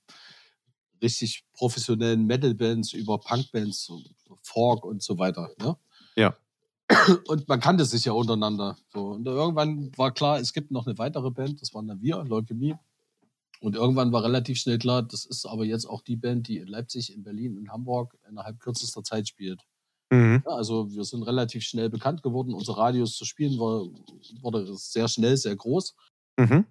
richtig 1.01 1.43
professionellen 1.53 2.25
Metal-Bands 2.25 2.93
über 2.93 3.17
Punk-Bands, 3.17 3.85
so 3.85 4.01
Folk 4.41 4.85
und 4.85 5.01
so 5.03 5.17
weiter. 5.17 5.49
Ne? 5.59 5.75
Ja. 6.15 6.35
Und 7.27 7.47
man 7.47 7.59
kannte 7.59 7.85
sich 7.85 8.05
ja 8.05 8.11
untereinander. 8.11 8.75
So. 8.91 9.11
Und 9.11 9.25
irgendwann 9.25 9.97
war 9.97 10.11
klar, 10.13 10.39
es 10.39 10.51
gibt 10.51 10.71
noch 10.71 10.87
eine 10.87 10.97
weitere 10.97 11.31
Band, 11.31 11.61
das 11.61 11.73
waren 11.73 11.87
dann 11.87 12.01
wir, 12.01 12.23
Leukämie. 12.23 12.75
Und 13.61 13.75
irgendwann 13.75 14.11
war 14.11 14.23
relativ 14.23 14.57
schnell 14.57 14.79
klar, 14.79 15.03
das 15.03 15.23
ist 15.23 15.45
aber 15.45 15.63
jetzt 15.63 15.85
auch 15.85 16.01
die 16.01 16.15
Band, 16.15 16.47
die 16.47 16.57
in 16.57 16.67
Leipzig, 16.67 17.13
in 17.13 17.23
Berlin, 17.23 17.55
in 17.57 17.71
Hamburg 17.71 18.17
innerhalb 18.27 18.59
kürzester 18.59 19.03
Zeit 19.03 19.27
spielt. 19.27 19.61
Mhm. 20.09 20.41
Ja, 20.45 20.53
also 20.53 20.91
wir 20.91 21.03
sind 21.05 21.23
relativ 21.23 21.63
schnell 21.63 21.89
bekannt 21.89 22.23
geworden. 22.23 22.53
Unser 22.53 22.73
Radius 22.73 23.15
zu 23.15 23.23
spielen 23.23 23.57
war, 23.59 23.85
wurde 24.41 24.75
sehr 24.75 25.07
schnell, 25.07 25.37
sehr 25.37 25.55
groß. 25.55 25.95
Mhm. 26.37 26.65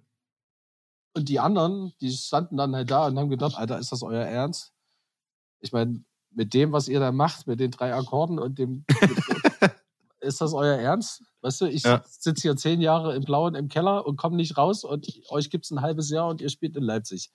Und 1.13 1.27
die 1.29 1.39
anderen, 1.39 1.93
die 2.01 2.11
standen 2.11 2.57
dann 2.57 2.75
halt 2.75 2.89
da 2.89 3.07
und 3.07 3.17
haben 3.19 3.29
gedacht, 3.29 3.57
Alter, 3.57 3.79
ist 3.79 3.91
das 3.91 4.01
euer 4.03 4.23
Ernst? 4.23 4.73
Ich 5.59 5.71
meine, 5.71 6.03
mit 6.31 6.53
dem, 6.53 6.71
was 6.71 6.87
ihr 6.87 6.99
da 6.99 7.11
macht, 7.11 7.47
mit 7.47 7.59
den 7.59 7.71
drei 7.71 7.93
Akkorden 7.93 8.39
und 8.39 8.57
dem, 8.57 8.85
ist 10.21 10.39
das 10.41 10.53
euer 10.53 10.77
Ernst? 10.77 11.23
Weißt 11.41 11.61
du, 11.61 11.65
ich 11.65 11.83
Ja. 11.83 12.03
sitze 12.07 12.41
hier 12.43 12.55
zehn 12.55 12.79
Jahre 12.81 13.15
im 13.15 13.23
Blauen 13.23 13.55
im 13.55 13.67
Keller 13.67 14.05
und 14.05 14.15
komme 14.17 14.37
nicht 14.37 14.57
raus 14.57 14.83
und 14.83 15.07
euch 15.29 15.49
gibt's 15.49 15.71
ein 15.71 15.81
halbes 15.81 16.09
Jahr 16.09 16.29
und 16.29 16.39
ihr 16.41 16.49
spielt 16.49 16.77
in 16.77 16.83
Leipzig. 16.83 17.31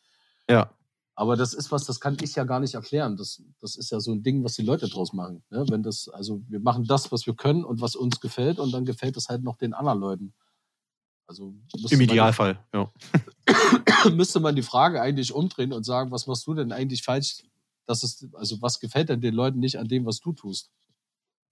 Ja. 0.49 0.71
Aber 1.15 1.35
das 1.37 1.55
ist 1.55 1.73
was, 1.73 1.85
das 1.85 1.99
kann 2.01 2.17
ich 2.23 2.35
ja 2.35 2.45
gar 2.45 2.61
nicht 2.61 2.75
erklären. 2.75 3.17
Das, 3.17 3.43
das 3.61 3.77
ist 3.77 3.91
ja 3.91 4.01
so 4.01 4.13
ein 4.13 4.23
Ding, 4.23 4.45
was 4.45 4.55
die 4.55 4.63
Leute 4.63 4.87
draus 4.89 5.13
machen. 5.13 5.43
Ne? 5.51 5.65
Wenn 5.69 5.83
das, 5.83 6.09
also 6.09 6.43
wir 6.49 6.61
machen 6.61 6.85
das, 6.85 7.11
was 7.11 7.27
wir 7.27 7.35
können 7.35 7.65
und 7.65 7.81
was 7.81 7.97
uns 7.97 8.21
gefällt 8.21 8.59
und 8.59 8.71
dann 8.73 8.85
gefällt 8.85 9.17
es 9.17 9.29
halt 9.29 9.43
noch 9.43 9.57
den 9.57 9.73
anderen 9.75 9.99
Leuten. 10.01 10.35
Also 11.29 11.55
Im 11.91 11.99
man- 11.99 12.01
Idealfall, 12.01 12.59
ja. 12.73 12.91
müsste 14.13 14.41
man 14.41 14.55
die 14.55 14.63
Frage 14.63 15.01
eigentlich 15.01 15.33
umdrehen 15.33 15.73
und 15.73 15.85
sagen, 15.85 16.11
was 16.11 16.27
machst 16.27 16.47
du 16.47 16.55
denn 16.55 16.73
eigentlich 16.73 17.03
falsch? 17.03 17.43
Das 17.87 18.03
ist, 18.03 18.27
also 18.35 18.61
was 18.63 18.81
gefällt 18.81 19.09
denn 19.09 19.21
den 19.21 19.35
Leuten 19.35 19.59
nicht 19.59 19.79
an 19.79 19.89
dem, 19.89 20.07
was 20.07 20.21
du 20.21 20.33
tust? 20.33 20.71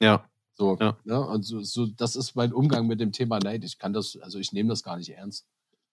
Ja. 0.00 0.24
So, 0.56 0.76
Ja. 0.80 0.96
ne? 1.04 1.20
Und 1.20 1.42
so, 1.42 1.62
so, 1.62 1.86
das 1.86 2.14
ist 2.16 2.36
mein 2.36 2.52
Umgang 2.52 2.86
mit 2.86 3.00
dem 3.00 3.10
Thema 3.12 3.38
Neid. 3.40 3.64
Ich 3.64 3.78
kann 3.78 3.92
das, 3.92 4.16
also 4.20 4.38
ich 4.38 4.52
nehme 4.52 4.68
das 4.68 4.82
gar 4.82 4.96
nicht 4.96 5.10
ernst. 5.10 5.44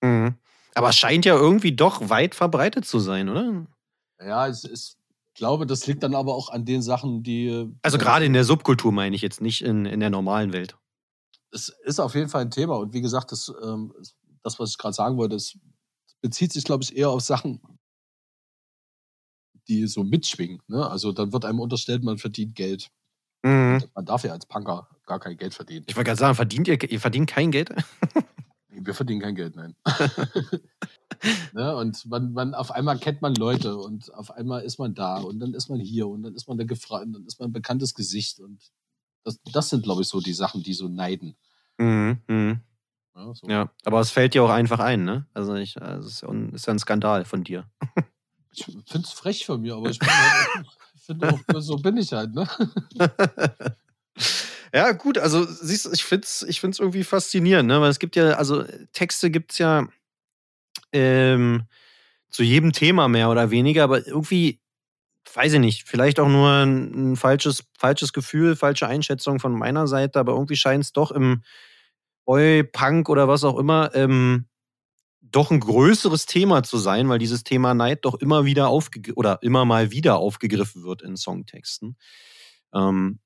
Mhm. 0.01 0.35
Aber 0.75 0.89
es 0.89 0.97
scheint 0.97 1.25
ja 1.25 1.35
irgendwie 1.35 1.75
doch 1.75 2.09
weit 2.09 2.35
verbreitet 2.35 2.85
zu 2.85 2.99
sein, 2.99 3.29
oder? 3.29 3.65
Ja, 4.19 4.47
es 4.47 4.63
ist, 4.63 4.97
glaube, 5.33 5.65
das 5.65 5.87
liegt 5.87 6.03
dann 6.03 6.13
aber 6.15 6.35
auch 6.35 6.49
an 6.49 6.65
den 6.65 6.81
Sachen, 6.83 7.23
die. 7.23 7.67
Also 7.81 7.97
gerade 7.97 8.25
in 8.25 8.33
der 8.33 8.43
Subkultur 8.43 8.91
meine 8.91 9.15
ich 9.15 9.21
jetzt 9.23 9.41
nicht 9.41 9.63
in, 9.63 9.85
in 9.85 9.99
der 9.99 10.09
normalen 10.11 10.53
Welt. 10.53 10.77
Es 11.51 11.69
ist 11.83 11.99
auf 11.99 12.15
jeden 12.15 12.29
Fall 12.29 12.41
ein 12.41 12.51
Thema. 12.51 12.77
Und 12.77 12.93
wie 12.93 13.01
gesagt, 13.01 13.31
das, 13.31 13.51
ähm, 13.63 13.93
das 14.43 14.59
was 14.59 14.71
ich 14.71 14.77
gerade 14.77 14.93
sagen 14.93 15.17
wollte, 15.17 15.35
das 15.35 15.57
bezieht 16.21 16.53
sich, 16.53 16.63
glaube 16.63 16.83
ich, 16.83 16.95
eher 16.95 17.09
auf 17.09 17.21
Sachen, 17.21 17.61
die 19.67 19.87
so 19.87 20.03
mitschwingen. 20.03 20.61
Ne? 20.67 20.89
Also 20.89 21.11
dann 21.11 21.33
wird 21.33 21.45
einem 21.45 21.59
unterstellt, 21.59 22.03
man 22.03 22.17
verdient 22.17 22.55
Geld. 22.55 22.89
Mhm. 23.43 23.83
Man 23.95 24.05
darf 24.05 24.23
ja 24.23 24.31
als 24.31 24.45
Punker 24.45 24.87
gar 25.05 25.19
kein 25.19 25.37
Geld 25.37 25.53
verdienen. 25.53 25.85
Ich 25.87 25.95
wollte 25.95 26.09
gerade 26.09 26.19
sagen, 26.19 26.35
verdient 26.35 26.67
ihr, 26.67 26.81
ihr 26.89 26.99
verdient 26.99 27.29
kein 27.29 27.51
Geld? 27.51 27.73
Wir 28.69 28.93
verdienen 28.93 29.21
kein 29.21 29.35
Geld, 29.35 29.55
nein. 29.55 29.75
ne? 31.53 31.75
Und 31.75 32.05
man, 32.05 32.33
man, 32.33 32.53
auf 32.53 32.71
einmal 32.71 32.97
kennt 32.97 33.21
man 33.21 33.35
Leute 33.35 33.77
und 33.77 34.13
auf 34.13 34.31
einmal 34.31 34.63
ist 34.63 34.79
man 34.79 34.93
da 34.93 35.17
und 35.17 35.39
dann 35.39 35.53
ist 35.53 35.69
man 35.69 35.79
hier 35.79 36.07
und 36.07 36.23
dann 36.23 36.35
ist 36.35 36.47
man 36.47 36.57
da 36.57 36.63
gefragt 36.63 37.05
und 37.05 37.13
dann 37.13 37.25
ist 37.25 37.39
man 37.39 37.49
ein 37.49 37.53
bekanntes 37.53 37.93
Gesicht 37.93 38.39
und 38.39 38.71
das, 39.23 39.39
das 39.51 39.69
sind, 39.69 39.83
glaube 39.83 40.01
ich, 40.01 40.07
so 40.07 40.19
die 40.19 40.33
Sachen, 40.33 40.63
die 40.63 40.73
so 40.73 40.87
neiden. 40.87 41.35
Mhm. 41.77 42.21
Mhm. 42.27 42.59
Ja, 43.15 43.33
so. 43.33 43.47
Ja, 43.47 43.71
aber 43.83 43.99
es 43.99 44.11
fällt 44.11 44.33
dir 44.33 44.43
auch 44.43 44.49
einfach 44.49 44.79
ein, 44.79 45.03
ne? 45.03 45.27
Also, 45.33 45.55
ich, 45.55 45.81
also 45.81 46.07
es 46.07 46.13
ist 46.55 46.65
ja 46.65 46.73
ein- 46.73 46.79
Skandal 46.79 47.25
von 47.25 47.43
dir. 47.43 47.69
Ich 48.53 48.65
finde 48.65 49.07
es 49.07 49.11
frech 49.11 49.45
von 49.45 49.61
mir, 49.61 49.75
aber 49.75 49.89
ich, 49.89 49.99
bin 49.99 50.09
halt, 50.09 50.65
finde 51.05 51.27
auch, 51.29 51.39
so 51.61 51.77
bin 51.77 51.97
ich 51.97 52.11
halt, 52.13 52.33
ne? 52.33 52.47
ja, 54.73 54.91
gut, 54.91 55.17
also 55.17 55.45
siehst 55.45 55.85
du, 55.85 55.91
ich 55.91 56.03
finde 56.03 56.25
es 56.25 56.43
ich 56.43 56.59
find's 56.59 56.79
irgendwie 56.79 57.03
faszinierend, 57.03 57.67
ne? 57.67 57.79
Weil 57.81 57.89
es 57.89 57.99
gibt 57.99 58.15
ja, 58.15 58.31
also 58.31 58.63
Texte 58.93 59.31
gibt 59.31 59.51
es 59.53 59.57
ja 59.57 59.87
ähm, 60.91 61.63
zu 62.29 62.43
jedem 62.43 62.71
Thema 62.73 63.07
mehr 63.07 63.29
oder 63.29 63.51
weniger, 63.51 63.83
aber 63.83 64.05
irgendwie, 64.05 64.59
weiß 65.33 65.53
ich 65.53 65.59
nicht, 65.59 65.87
vielleicht 65.87 66.19
auch 66.19 66.27
nur 66.27 66.49
ein, 66.49 67.15
falsches, 67.15 67.63
falsches 67.77 68.13
Gefühl, 68.13 68.55
falsche 68.55 68.87
Einschätzung 68.87 69.39
von 69.39 69.53
meiner 69.53 69.87
Seite, 69.87 70.19
aber 70.19 70.33
irgendwie 70.33 70.55
scheint 70.55 70.83
es 70.83 70.93
doch 70.93 71.11
im 71.11 71.43
Oi, 72.25 72.63
Punk 72.63 73.09
oder 73.09 73.27
was 73.27 73.43
auch 73.43 73.57
immer, 73.57 73.93
ähm, 73.95 74.47
doch 75.21 75.49
ein 75.49 75.59
größeres 75.59 76.25
Thema 76.25 76.63
zu 76.63 76.77
sein, 76.77 77.09
weil 77.09 77.19
dieses 77.19 77.43
Thema 77.43 77.73
Neid 77.73 78.05
doch 78.05 78.15
immer 78.15 78.45
wieder 78.45 78.67
aufgegriffen 78.67 79.17
oder 79.17 79.39
immer 79.41 79.65
mal 79.65 79.91
wieder 79.91 80.17
aufgegriffen 80.17 80.83
wird 80.83 81.01
in 81.01 81.15
Songtexten. 81.15 81.97
Ähm, 82.73 83.19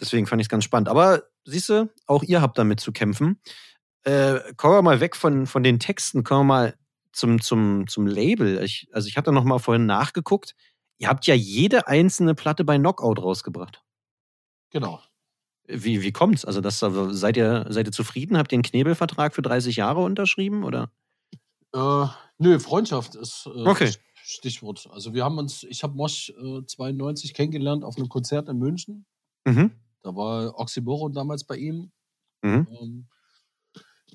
deswegen 0.00 0.26
fand 0.26 0.40
ich 0.40 0.46
es 0.46 0.50
ganz 0.50 0.64
spannend. 0.64 0.88
Aber 0.88 1.22
siehst 1.44 1.68
du, 1.68 1.90
auch 2.06 2.22
ihr 2.22 2.42
habt 2.42 2.58
damit 2.58 2.80
zu 2.80 2.92
kämpfen. 2.92 3.40
Äh, 4.02 4.40
kommen 4.56 4.74
wir 4.74 4.82
mal 4.82 5.00
weg 5.00 5.16
von, 5.16 5.46
von 5.46 5.62
den 5.62 5.78
Texten, 5.78 6.24
kommen 6.24 6.48
wir 6.48 6.54
mal 6.54 6.74
zum, 7.12 7.40
zum, 7.40 7.86
zum 7.88 8.06
Label. 8.06 8.62
Ich, 8.62 8.88
also 8.92 9.08
ich 9.08 9.16
hatte 9.16 9.32
noch 9.32 9.44
mal 9.44 9.58
vorhin 9.58 9.86
nachgeguckt. 9.86 10.54
Ihr 10.98 11.08
habt 11.08 11.26
ja 11.26 11.34
jede 11.34 11.86
einzelne 11.86 12.34
Platte 12.34 12.64
bei 12.64 12.76
Knockout 12.78 13.22
rausgebracht. 13.22 13.82
Genau. 14.70 15.00
Wie, 15.66 16.02
wie 16.02 16.12
kommt's? 16.12 16.44
Also 16.44 16.60
das, 16.60 16.78
seid, 16.78 17.36
ihr, 17.36 17.66
seid 17.68 17.86
ihr 17.86 17.92
zufrieden? 17.92 18.38
Habt 18.38 18.52
ihr 18.52 18.56
einen 18.56 18.62
Knebelvertrag 18.62 19.34
für 19.34 19.42
30 19.42 19.76
Jahre 19.76 20.00
unterschrieben? 20.00 20.64
Oder? 20.64 20.90
Äh, 21.74 22.06
nö, 22.38 22.58
Freundschaft 22.58 23.14
ist 23.14 23.46
äh, 23.46 23.66
Okay. 23.66 23.92
Stichwort. 24.22 24.88
Also 24.90 25.14
wir 25.14 25.24
haben 25.24 25.38
uns, 25.38 25.64
ich 25.64 25.82
habe 25.82 25.94
Mosch 25.94 26.30
äh, 26.30 26.64
92 26.66 27.32
kennengelernt 27.32 27.84
auf 27.84 27.96
einem 27.96 28.08
Konzert 28.08 28.48
in 28.48 28.58
München. 28.58 29.06
Mhm. 29.46 29.72
Da 30.02 30.14
war 30.14 30.58
Oxymoron 30.58 31.12
damals 31.12 31.44
bei 31.44 31.56
ihm. 31.56 31.90
Mhm. 32.42 32.66
Ähm, 32.80 33.08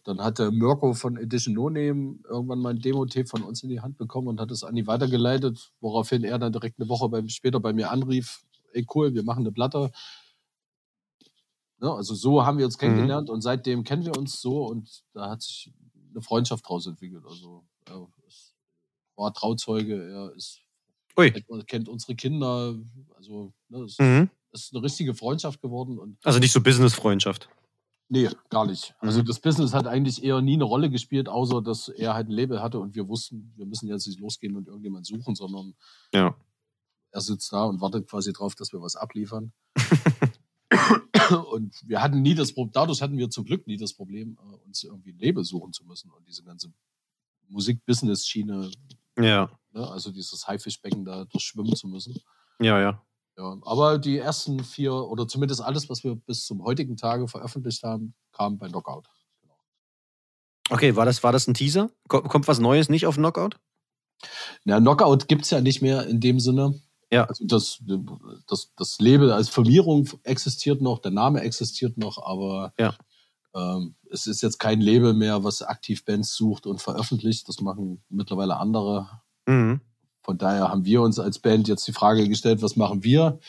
dann 0.04 0.22
hatte 0.22 0.52
Mirko 0.52 0.94
von 0.94 1.18
Edition 1.18 1.54
No 1.54 1.70
Name 1.70 2.20
irgendwann 2.30 2.60
mal 2.60 2.72
ein 2.72 2.80
Demo-Tape 2.80 3.28
von 3.28 3.44
uns 3.44 3.64
in 3.64 3.70
die 3.70 3.80
Hand 3.82 3.98
bekommen 3.98 4.28
und 4.28 4.40
hat 4.42 4.52
es 4.52 4.64
an 4.64 4.76
die 4.76 4.86
weitergeleitet, 4.86 5.72
woraufhin 5.80 6.24
er 6.24 6.40
dann 6.40 6.52
direkt 6.52 6.80
eine 6.80 6.90
Woche 6.90 7.08
beim, 7.10 7.30
später 7.30 7.60
bei 7.60 7.72
mir 7.74 7.90
anrief, 7.92 8.44
ey 8.74 8.86
cool, 8.94 9.14
wir 9.14 9.24
machen 9.24 9.42
eine 9.44 9.52
Platte. 9.52 9.92
Ne, 11.80 11.92
also 11.92 12.16
so 12.16 12.46
haben 12.46 12.58
wir 12.58 12.66
uns 12.66 12.78
kennengelernt 12.78 13.30
und 13.30 13.42
seitdem 13.42 13.84
kennen 13.84 14.06
wir 14.06 14.18
uns 14.18 14.40
so 14.42 14.66
und 14.66 15.04
da 15.14 15.30
hat 15.30 15.42
sich 15.42 15.72
eine 16.12 16.22
Freundschaft 16.22 16.68
draus 16.68 16.86
entwickelt. 16.88 17.24
Also 17.28 17.64
er 17.86 18.08
war 19.16 19.34
Trauzeuge, 19.34 19.96
er 20.10 20.36
ist, 20.36 20.62
kennt, 21.16 21.68
kennt 21.68 21.90
unsere 21.90 22.16
Kinder, 22.16 22.76
also 23.16 23.54
ne, 23.70 23.84
es 23.84 23.98
Mhm. 24.00 24.30
ist 24.52 24.74
eine 24.74 24.84
richtige 24.84 25.14
Freundschaft 25.14 25.62
geworden 25.62 25.98
und 26.00 26.18
Also 26.26 26.40
nicht 26.40 26.52
so 26.52 26.62
Business-Freundschaft. 26.62 27.50
Nee, 28.14 28.30
gar 28.52 28.68
nicht. 28.68 28.94
Also 29.00 29.22
Mhm. 29.22 29.26
das 29.26 29.40
Business 29.40 29.74
hat 29.74 29.88
eigentlich 29.88 30.24
eher 30.24 30.40
nie 30.40 30.54
eine 30.54 30.66
Rolle 30.66 30.92
gespielt, 30.92 31.28
außer 31.28 31.64
dass 31.64 31.88
er 31.90 32.14
halt 32.14 32.28
ein 32.28 32.32
Label 32.32 32.62
hatte 32.62 32.80
und 32.80 32.94
wir 32.94 33.08
wussten, 33.08 33.52
wir 33.56 33.66
müssen 33.66 33.88
jetzt 33.88 34.06
nicht 34.06 34.20
losgehen 34.20 34.56
und 34.56 34.68
irgendjemand 34.68 35.08
suchen, 35.08 35.34
sondern 35.34 35.74
Ja. 36.14 36.36
er 37.10 37.22
sitzt 37.22 37.52
da 37.52 37.64
und 37.64 37.82
wartet 37.82 38.08
quasi 38.08 38.32
drauf, 38.32 38.54
dass 38.54 38.72
wir 38.72 38.82
was 38.82 38.96
abliefern. 38.96 39.52
und 41.52 41.74
wir 41.88 42.02
hatten 42.04 42.22
nie 42.22 42.36
das 42.36 42.54
Problem, 42.54 42.72
dadurch 42.74 43.02
hatten 43.02 43.18
wir 43.18 43.32
zum 43.32 43.46
Glück 43.46 43.66
nie 43.66 43.78
das 43.78 43.94
Problem, 43.94 44.38
äh, 44.40 44.56
uns 44.68 44.84
irgendwie 44.84 45.12
ein 45.14 45.18
Label 45.20 45.44
suchen 45.44 45.74
zu 45.74 45.84
müssen 45.86 46.12
und 46.12 46.28
diese 46.28 46.44
ganze 46.44 46.72
Musik-Business-Schiene, 47.50 48.70
Ja. 49.18 49.50
ne, 49.72 49.88
also 49.90 50.12
dieses 50.12 50.48
Haifischbecken 50.48 51.04
da 51.04 51.26
durchschwimmen 51.26 51.76
zu 51.76 51.88
müssen. 51.88 52.20
Ja, 52.60 52.80
ja. 52.80 53.02
Ja, 53.38 53.58
aber 53.64 53.98
die 53.98 54.18
ersten 54.18 54.64
vier 54.64 54.94
oder 54.94 55.28
zumindest 55.28 55.62
alles, 55.62 55.90
was 55.90 56.04
wir 56.04 56.16
bis 56.16 56.46
zum 56.46 56.64
heutigen 56.64 56.98
Tage 56.98 57.28
veröffentlicht 57.28 57.82
haben, 57.84 58.14
kam 58.32 58.58
bei 58.60 58.68
Knockout. 58.68 59.10
Okay, 60.70 60.96
war 60.96 61.06
das, 61.06 61.24
war 61.24 61.32
das 61.32 61.48
ein 61.48 61.54
Teaser? 61.54 61.90
Ko- 62.08 62.22
Kommt 62.22 62.48
was 62.48 62.60
Neues 62.60 62.90
nicht 62.90 63.06
auf 63.08 63.16
Knockout? 63.16 63.60
Ja, 64.66 64.80
Knockout 64.80 65.28
gibt 65.28 65.44
es 65.44 65.50
ja 65.50 65.62
nicht 65.62 65.82
mehr 65.82 66.06
in 66.08 66.20
dem 66.20 66.40
Sinne. 66.40 66.80
Ja. 67.12 67.26
Also 67.26 67.46
das, 67.46 67.80
das, 68.48 68.72
das 68.76 69.00
Label 69.00 69.32
als 69.32 69.50
Firmierung 69.50 70.08
existiert 70.24 70.82
noch, 70.82 71.00
der 71.00 71.12
Name 71.12 71.42
existiert 71.42 71.98
noch, 71.98 72.24
aber 72.26 72.74
Ja. 72.80 72.96
ähm, 73.56 73.96
es 74.10 74.26
ist 74.26 74.42
jetzt 74.42 74.60
kein 74.60 74.80
Label 74.80 75.14
mehr, 75.14 75.44
was 75.44 75.62
aktiv 75.62 76.06
Bands 76.06 76.34
sucht 76.36 76.66
und 76.66 76.82
veröffentlicht. 76.82 77.48
Das 77.50 77.60
machen 77.62 78.04
mittlerweile 78.10 78.58
andere. 78.58 79.10
Mhm. 79.48 79.82
Von 80.24 80.38
daher 80.38 80.70
haben 80.70 80.86
wir 80.86 81.02
uns 81.02 81.20
als 81.20 81.40
Band 81.40 81.68
jetzt 81.68 81.88
die 81.88 81.94
Frage 81.94 82.28
gestellt, 82.28 82.62
was 82.62 82.76
machen 82.76 83.04
wir? 83.04 83.40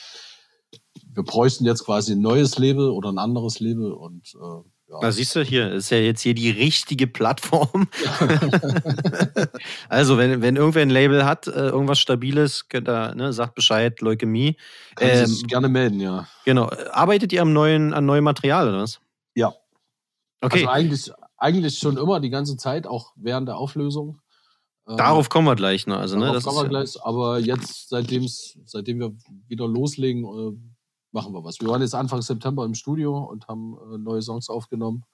Wir 1.13 1.23
bräuchten 1.23 1.65
jetzt 1.65 1.85
quasi 1.85 2.13
ein 2.13 2.21
neues 2.21 2.59
Label 2.59 2.91
oder 2.91 3.11
ein 3.11 3.19
anderes 3.19 3.61
Label 3.61 3.93
und 3.93 4.35
äh, 4.35 4.69
ja. 4.89 4.99
Na, 5.01 5.13
siehst 5.13 5.35
du, 5.35 5.43
hier 5.43 5.73
ist 5.73 5.91
ja 5.91 5.97
jetzt 5.97 6.21
hier 6.21 6.35
die 6.35 6.51
richtige 6.51 7.07
Plattform. 7.07 7.89
also, 9.89 10.19
wenn, 10.19 10.43
wenn 10.43 10.57
irgendwer 10.57 10.83
ein 10.83 10.91
Label 10.91 11.25
hat, 11.25 11.47
äh, 11.47 11.69
irgendwas 11.69 11.99
Stabiles, 11.99 12.69
könnt 12.69 12.89
ihr, 12.89 13.15
ne, 13.15 13.33
sagt 13.33 13.55
Bescheid, 13.55 14.01
Leukämie. 14.03 14.57
Sie 14.99 15.05
ähm, 15.05 15.27
sich 15.27 15.47
gerne 15.47 15.71
melden, 15.71 16.01
ja. 16.01 16.29
Genau. 16.45 16.71
Arbeitet 16.93 17.33
ihr 17.33 17.41
am 17.41 17.55
neuen, 17.55 17.95
an 17.95 18.05
neuem 18.05 18.25
Material 18.25 18.69
oder 18.69 18.83
was? 18.83 19.01
Ja. 19.35 19.55
Okay, 20.43 20.67
Also 20.67 20.69
eigentlich, 20.69 21.13
eigentlich 21.39 21.79
schon 21.79 21.97
immer 21.97 22.21
die 22.21 22.31
ganze 22.31 22.59
Zeit, 22.59 22.87
auch 22.87 23.13
während 23.17 23.49
der 23.49 23.57
Auflösung. 23.57 24.21
Ähm, 24.87 24.97
darauf 24.97 25.29
kommen 25.29 25.47
wir 25.47 25.57
gleich 25.57 25.87
noch. 25.87 25.99
Also, 25.99 26.17
ne, 26.17 26.23
Darauf 26.27 26.35
das 26.37 26.45
kommen 26.45 26.57
wir 26.59 26.63
ja- 26.65 26.69
gleich, 26.69 27.03
aber 27.05 27.39
jetzt, 27.39 27.89
seitdem's, 27.89 28.59
seitdem 28.67 29.01
wir 29.01 29.15
wieder 29.49 29.67
loslegen, 29.67 30.25
äh, 30.25 30.57
machen 31.13 31.33
wir 31.33 31.43
was. 31.45 31.61
Wir 31.61 31.69
waren 31.69 31.81
jetzt 31.81 31.95
Anfang 31.95 32.21
September 32.23 32.65
im 32.65 32.75
Studio 32.75 33.17
und 33.19 33.49
haben 33.49 33.77
äh, 33.95 33.99
neue 33.99 34.21
Songs 34.21 34.49
aufgenommen, 34.51 35.05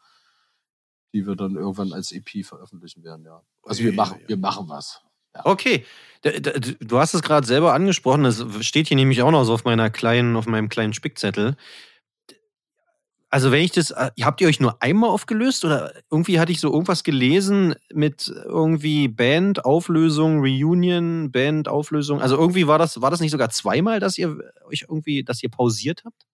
die 1.13 1.27
wir 1.27 1.37
dann 1.37 1.57
irgendwann 1.57 1.93
als 1.93 2.13
EP 2.13 2.45
veröffentlichen 2.45 3.05
werden, 3.05 3.25
ja. 3.25 3.43
Also 3.65 3.83
wir 3.85 3.93
machen, 3.93 4.21
wir 4.27 4.37
machen 4.37 4.69
was. 4.69 5.01
Okay, 5.45 5.85
D- 6.25 6.41
d- 6.41 6.77
du 6.81 6.99
hast 6.99 7.15
es 7.15 7.23
gerade 7.23 7.47
selber 7.47 7.73
angesprochen, 7.73 8.25
das 8.25 8.45
steht 8.67 8.89
hier 8.89 8.97
nämlich 8.97 9.23
auch 9.23 9.31
noch 9.31 9.45
so 9.45 9.55
auf 9.55 9.65
meiner 9.65 9.89
kleinen, 9.89 10.35
auf 10.37 10.47
meinem 10.47 10.69
kleinen 10.69 10.93
Spickzettel. 10.93 11.57
Also 13.33 13.53
wenn 13.53 13.63
ich 13.63 13.71
das, 13.71 13.93
äh, 13.93 14.11
habt 14.23 14.41
ihr 14.41 14.49
euch 14.49 14.59
nur 14.59 14.83
einmal 14.83 15.11
aufgelöst 15.11 15.65
oder 15.65 15.93
irgendwie 16.11 16.41
hatte 16.41 16.51
ich 16.51 16.61
so 16.61 16.73
irgendwas 16.73 17.05
gelesen 17.05 17.77
mit 17.93 18.27
irgendwie 18.29 19.07
Band, 19.07 19.65
Auflösung, 19.65 20.41
Reunion, 20.41 21.31
Band, 21.31 21.69
Auflösung. 21.69 22.21
Also 22.21 22.37
irgendwie 22.37 22.67
war 22.67 22.79
das, 22.79 23.01
war 23.01 23.11
das 23.11 23.21
nicht 23.21 23.31
sogar 23.31 23.51
zweimal, 23.51 24.01
dass 24.01 24.19
ihr 24.19 24.37
euch 24.69 24.83
irgendwie, 24.89 25.23
dass 25.23 25.43
ihr 25.45 25.49
pausiert 25.51 26.03
habt? 26.05 26.27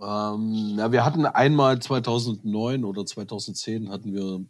Ähm, 0.00 0.76
ja, 0.78 0.92
wir 0.92 1.04
hatten 1.04 1.26
einmal 1.26 1.80
2009 1.80 2.84
oder 2.84 3.04
2010 3.04 3.90
hatten 3.90 4.12
wir, 4.14 4.44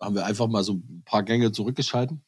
haben 0.00 0.14
wir 0.14 0.24
einfach 0.24 0.46
mal 0.48 0.64
so 0.64 0.74
ein 0.74 1.02
paar 1.04 1.22
Gänge 1.22 1.52
zurückgeschalten, 1.52 2.22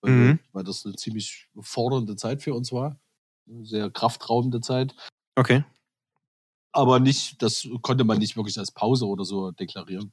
weil, 0.00 0.12
Mhm. 0.12 0.28
wir, 0.28 0.38
weil 0.52 0.64
das 0.64 0.86
eine 0.86 0.94
ziemlich 0.94 1.48
fordernde 1.60 2.14
Zeit 2.16 2.42
für 2.42 2.54
uns 2.54 2.70
war. 2.72 3.00
Eine 3.48 3.64
sehr 3.66 3.90
kraftraubende 3.90 4.60
Zeit. 4.60 4.94
Okay. 5.36 5.64
Aber 6.72 7.00
nicht, 7.00 7.42
das 7.42 7.66
konnte 7.82 8.04
man 8.04 8.18
nicht 8.18 8.36
wirklich 8.36 8.58
als 8.58 8.70
Pause 8.70 9.06
oder 9.06 9.24
so 9.24 9.50
deklarieren. 9.50 10.12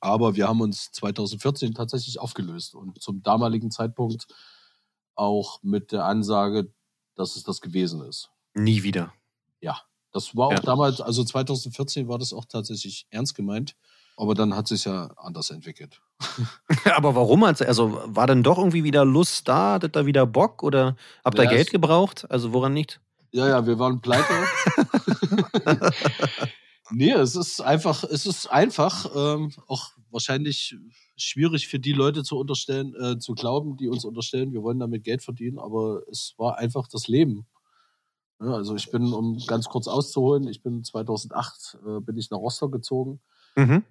Aber 0.00 0.34
wir 0.36 0.48
haben 0.48 0.60
uns 0.60 0.90
2014 0.92 1.74
tatsächlich 1.74 2.18
aufgelöst 2.18 2.74
und 2.74 3.00
zum 3.02 3.22
damaligen 3.22 3.70
Zeitpunkt 3.70 4.26
auch 5.14 5.62
mit 5.62 5.92
der 5.92 6.04
Ansage, 6.04 6.72
dass 7.14 7.36
es 7.36 7.44
das 7.44 7.60
gewesen 7.60 8.02
ist. 8.02 8.30
Nie 8.54 8.82
wieder. 8.82 9.12
Das 10.16 10.34
war 10.34 10.46
auch 10.46 10.52
Ja. 10.52 10.60
damals, 10.60 11.02
also 11.02 11.22
2014 11.22 12.08
war 12.08 12.16
das 12.18 12.32
auch 12.32 12.46
tatsächlich 12.46 13.06
ernst 13.10 13.34
gemeint. 13.34 13.76
Aber 14.16 14.34
dann 14.34 14.56
hat 14.56 14.66
sich 14.66 14.86
ja 14.86 15.10
anders 15.18 15.50
entwickelt. 15.50 16.00
Aber 16.96 17.14
warum? 17.14 17.44
Also 17.44 18.00
war 18.06 18.26
denn 18.26 18.42
doch 18.42 18.56
irgendwie 18.56 18.82
wieder 18.82 19.04
Lust 19.04 19.46
da? 19.46 19.74
Hattet 19.74 19.94
da 19.94 20.06
wieder 20.06 20.24
Bock? 20.24 20.62
Oder 20.62 20.96
habt 21.22 21.38
ihr 21.38 21.44
Ja, 21.44 21.50
Geld 21.50 21.70
gebraucht? 21.70 22.24
Also 22.30 22.54
woran 22.54 22.72
nicht? 22.72 22.98
Ja, 23.32 23.46
ja, 23.46 23.66
wir 23.66 23.78
waren 23.78 24.00
pleite. 24.00 24.32
nee, 26.90 27.12
es 27.12 27.36
ist 27.36 27.60
einfach, 27.60 28.04
es 28.04 28.26
ist 28.26 28.46
einfach 28.46 29.10
ähm, 29.14 29.52
auch 29.66 29.92
wahrscheinlich 30.10 30.76
schwierig 31.16 31.68
für 31.68 31.78
die 31.78 31.92
Leute 31.92 32.22
zu 32.22 32.38
unterstellen, 32.38 32.94
äh, 32.94 33.18
zu 33.18 33.34
glauben, 33.34 33.76
die 33.76 33.88
uns 33.88 34.04
unterstellen, 34.04 34.52
wir 34.52 34.62
wollen 34.62 34.78
damit 34.78 35.04
Geld 35.04 35.22
verdienen, 35.22 35.58
aber 35.58 36.02
es 36.10 36.34
war 36.36 36.58
einfach 36.58 36.88
das 36.88 37.08
Leben. 37.08 37.46
Ja, 38.40 38.52
also 38.52 38.74
ich 38.76 38.90
bin, 38.90 39.12
um 39.12 39.38
ganz 39.46 39.66
kurz 39.66 39.88
auszuholen, 39.88 40.46
ich 40.46 40.62
bin 40.62 40.84
2008 40.84 41.78
äh, 41.86 42.00
bin 42.00 42.18
ich 42.18 42.30
nach 42.30 42.38
Rostock 42.38 42.72
gezogen 42.72 43.20
Mhm. 43.56 43.84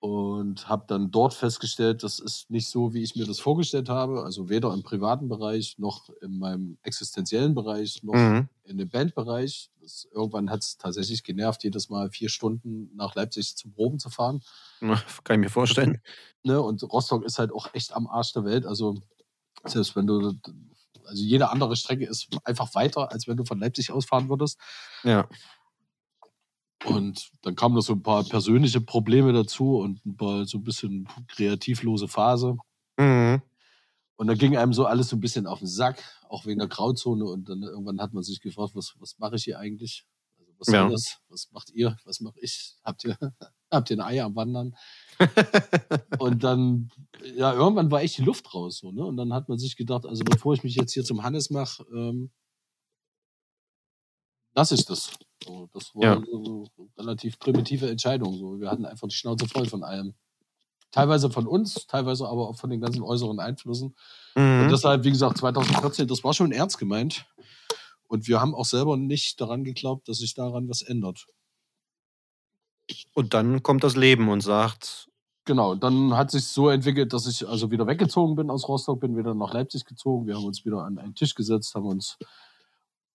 Und 0.00 0.68
habe 0.68 0.84
dann 0.86 1.10
dort 1.10 1.34
festgestellt, 1.34 2.04
das 2.04 2.20
ist 2.20 2.50
nicht 2.50 2.68
so, 2.68 2.94
wie 2.94 3.02
ich 3.02 3.16
mir 3.16 3.26
das 3.26 3.40
vorgestellt 3.40 3.88
habe. 3.88 4.22
Also 4.22 4.48
weder 4.48 4.72
im 4.72 4.84
privaten 4.84 5.28
Bereich 5.28 5.76
noch 5.78 6.08
in 6.22 6.38
meinem 6.38 6.78
existenziellen 6.84 7.54
Bereich 7.54 8.02
noch 8.04 8.14
Mhm. 8.14 8.48
in 8.64 8.78
dem 8.78 8.88
Bandbereich. 8.88 9.70
Das, 9.82 10.06
irgendwann 10.12 10.50
hat 10.50 10.62
es 10.62 10.78
tatsächlich 10.78 11.24
genervt, 11.24 11.64
jedes 11.64 11.88
Mal 11.90 12.10
vier 12.10 12.28
Stunden 12.28 12.94
nach 12.94 13.16
Leipzig 13.16 13.56
zum 13.56 13.72
Proben 13.72 13.98
zu 13.98 14.08
fahren. 14.08 14.40
Kann 15.24 15.40
ich 15.40 15.46
mir 15.46 15.50
vorstellen. 15.50 16.00
Ne? 16.44 16.60
Und 16.62 16.82
Rostock 16.84 17.24
ist 17.24 17.40
halt 17.40 17.50
auch 17.52 17.74
echt 17.74 17.92
am 17.92 18.06
Arsch 18.06 18.32
der 18.32 18.44
Welt. 18.44 18.66
Also 18.66 18.94
selbst 19.64 19.96
wenn 19.96 20.06
du, 20.06 20.32
also 21.06 21.22
jede 21.24 21.50
andere 21.50 21.74
Strecke 21.74 22.04
ist 22.06 22.28
einfach 22.44 22.72
weiter, 22.76 23.10
als 23.10 23.26
wenn 23.26 23.36
du 23.36 23.44
von 23.44 23.58
Leipzig 23.58 23.90
ausfahren 23.90 24.28
würdest. 24.28 24.58
Ja. 25.02 25.28
Und 26.84 27.30
dann 27.42 27.56
kamen 27.56 27.74
noch 27.74 27.82
so 27.82 27.92
ein 27.92 28.02
paar 28.02 28.24
persönliche 28.24 28.80
Probleme 28.80 29.32
dazu 29.32 29.78
und 29.78 30.04
ein 30.06 30.16
paar 30.16 30.46
so 30.46 30.58
ein 30.58 30.64
bisschen 30.64 31.08
kreativlose 31.26 32.06
Phase. 32.08 32.56
Mhm. 32.98 33.42
Und 34.16 34.26
dann 34.26 34.38
ging 34.38 34.56
einem 34.56 34.72
so 34.72 34.84
alles 34.86 35.08
so 35.08 35.16
ein 35.16 35.20
bisschen 35.20 35.46
auf 35.46 35.60
den 35.60 35.68
Sack, 35.68 36.02
auch 36.28 36.44
wegen 36.46 36.58
der 36.58 36.68
Grauzone. 36.68 37.24
Und 37.24 37.48
dann 37.48 37.62
irgendwann 37.62 38.00
hat 38.00 38.12
man 38.14 38.22
sich 38.22 38.40
gefragt, 38.40 38.74
was, 38.74 38.94
was 38.98 39.18
mache 39.18 39.36
ich 39.36 39.44
hier 39.44 39.58
eigentlich? 39.58 40.04
Also 40.38 40.52
was 40.58 40.68
Ja. 40.68 40.88
das? 40.88 41.18
Was 41.28 41.50
macht 41.52 41.70
ihr? 41.70 41.96
Was 42.04 42.20
mache 42.20 42.38
ich? 42.40 42.74
Habt 42.84 43.04
ihr, 43.04 43.16
habt 43.70 43.90
ihr 43.90 43.96
ein 43.96 44.00
Ei 44.00 44.22
am 44.22 44.34
Wandern? 44.36 44.74
Und 46.18 46.42
dann, 46.44 46.90
ja, 47.36 47.52
irgendwann 47.52 47.90
war 47.90 48.02
echt 48.02 48.18
die 48.18 48.22
Luft 48.22 48.54
raus. 48.54 48.78
So, 48.78 48.92
ne? 48.92 49.04
Und 49.04 49.16
dann 49.16 49.32
hat 49.32 49.48
man 49.48 49.58
sich 49.58 49.76
gedacht, 49.76 50.06
also 50.06 50.24
bevor 50.24 50.54
ich 50.54 50.64
mich 50.64 50.74
jetzt 50.74 50.92
hier 50.92 51.04
zum 51.04 51.22
Hannes 51.22 51.50
mache, 51.50 51.84
ähm, 51.94 52.30
lasse 54.58 54.74
ich 54.74 54.84
das. 54.84 55.10
So, 55.44 55.68
das 55.72 55.94
war 55.94 56.02
Ja. 56.02 56.22
so 56.28 56.66
eine 56.76 56.88
relativ 56.98 57.38
primitive 57.38 57.88
Entscheidung. 57.88 58.36
So. 58.36 58.60
Wir 58.60 58.68
hatten 58.70 58.84
einfach 58.84 59.06
die 59.06 59.14
Schnauze 59.14 59.46
voll 59.46 59.66
von 59.66 59.84
allem. 59.84 60.14
Teilweise 60.90 61.30
von 61.30 61.46
uns, 61.46 61.86
teilweise 61.86 62.26
aber 62.26 62.48
auch 62.48 62.56
von 62.56 62.70
den 62.70 62.80
ganzen 62.80 63.02
äußeren 63.02 63.38
Einflüssen. 63.38 63.94
Und 64.34 64.64
Mhm. 64.66 64.68
deshalb, 64.68 65.04
wie 65.04 65.10
gesagt, 65.10 65.38
2014, 65.38 66.08
das 66.08 66.24
war 66.24 66.34
schon 66.34 66.50
ernst 66.50 66.78
gemeint. 66.78 67.26
Und 68.08 68.26
wir 68.26 68.40
haben 68.40 68.54
auch 68.54 68.64
selber 68.64 68.96
nicht 68.96 69.40
daran 69.40 69.62
geglaubt, 69.64 70.08
dass 70.08 70.18
sich 70.18 70.34
daran 70.34 70.68
was 70.68 70.82
ändert. 70.82 71.26
Und 73.14 73.34
dann 73.34 73.62
kommt 73.62 73.84
das 73.84 73.96
Leben 73.96 74.28
und 74.28 74.40
sagt, 74.40 75.04
Genau, 75.44 75.74
dann 75.74 76.14
hat 76.14 76.30
sich 76.30 76.46
so 76.46 76.68
entwickelt, 76.68 77.14
dass 77.14 77.26
ich 77.26 77.48
also 77.48 77.70
wieder 77.70 77.86
weggezogen 77.86 78.34
bin 78.36 78.50
aus 78.50 78.68
Rostock, 78.68 79.00
bin 79.00 79.16
wieder 79.16 79.34
nach 79.34 79.54
Leipzig 79.54 79.86
gezogen. 79.86 80.26
Wir 80.26 80.34
haben 80.36 80.44
uns 80.44 80.66
wieder 80.66 80.84
an 80.84 80.98
einen 80.98 81.14
Tisch 81.14 81.34
gesetzt, 81.34 81.74
haben 81.74 81.86
uns 81.86 82.18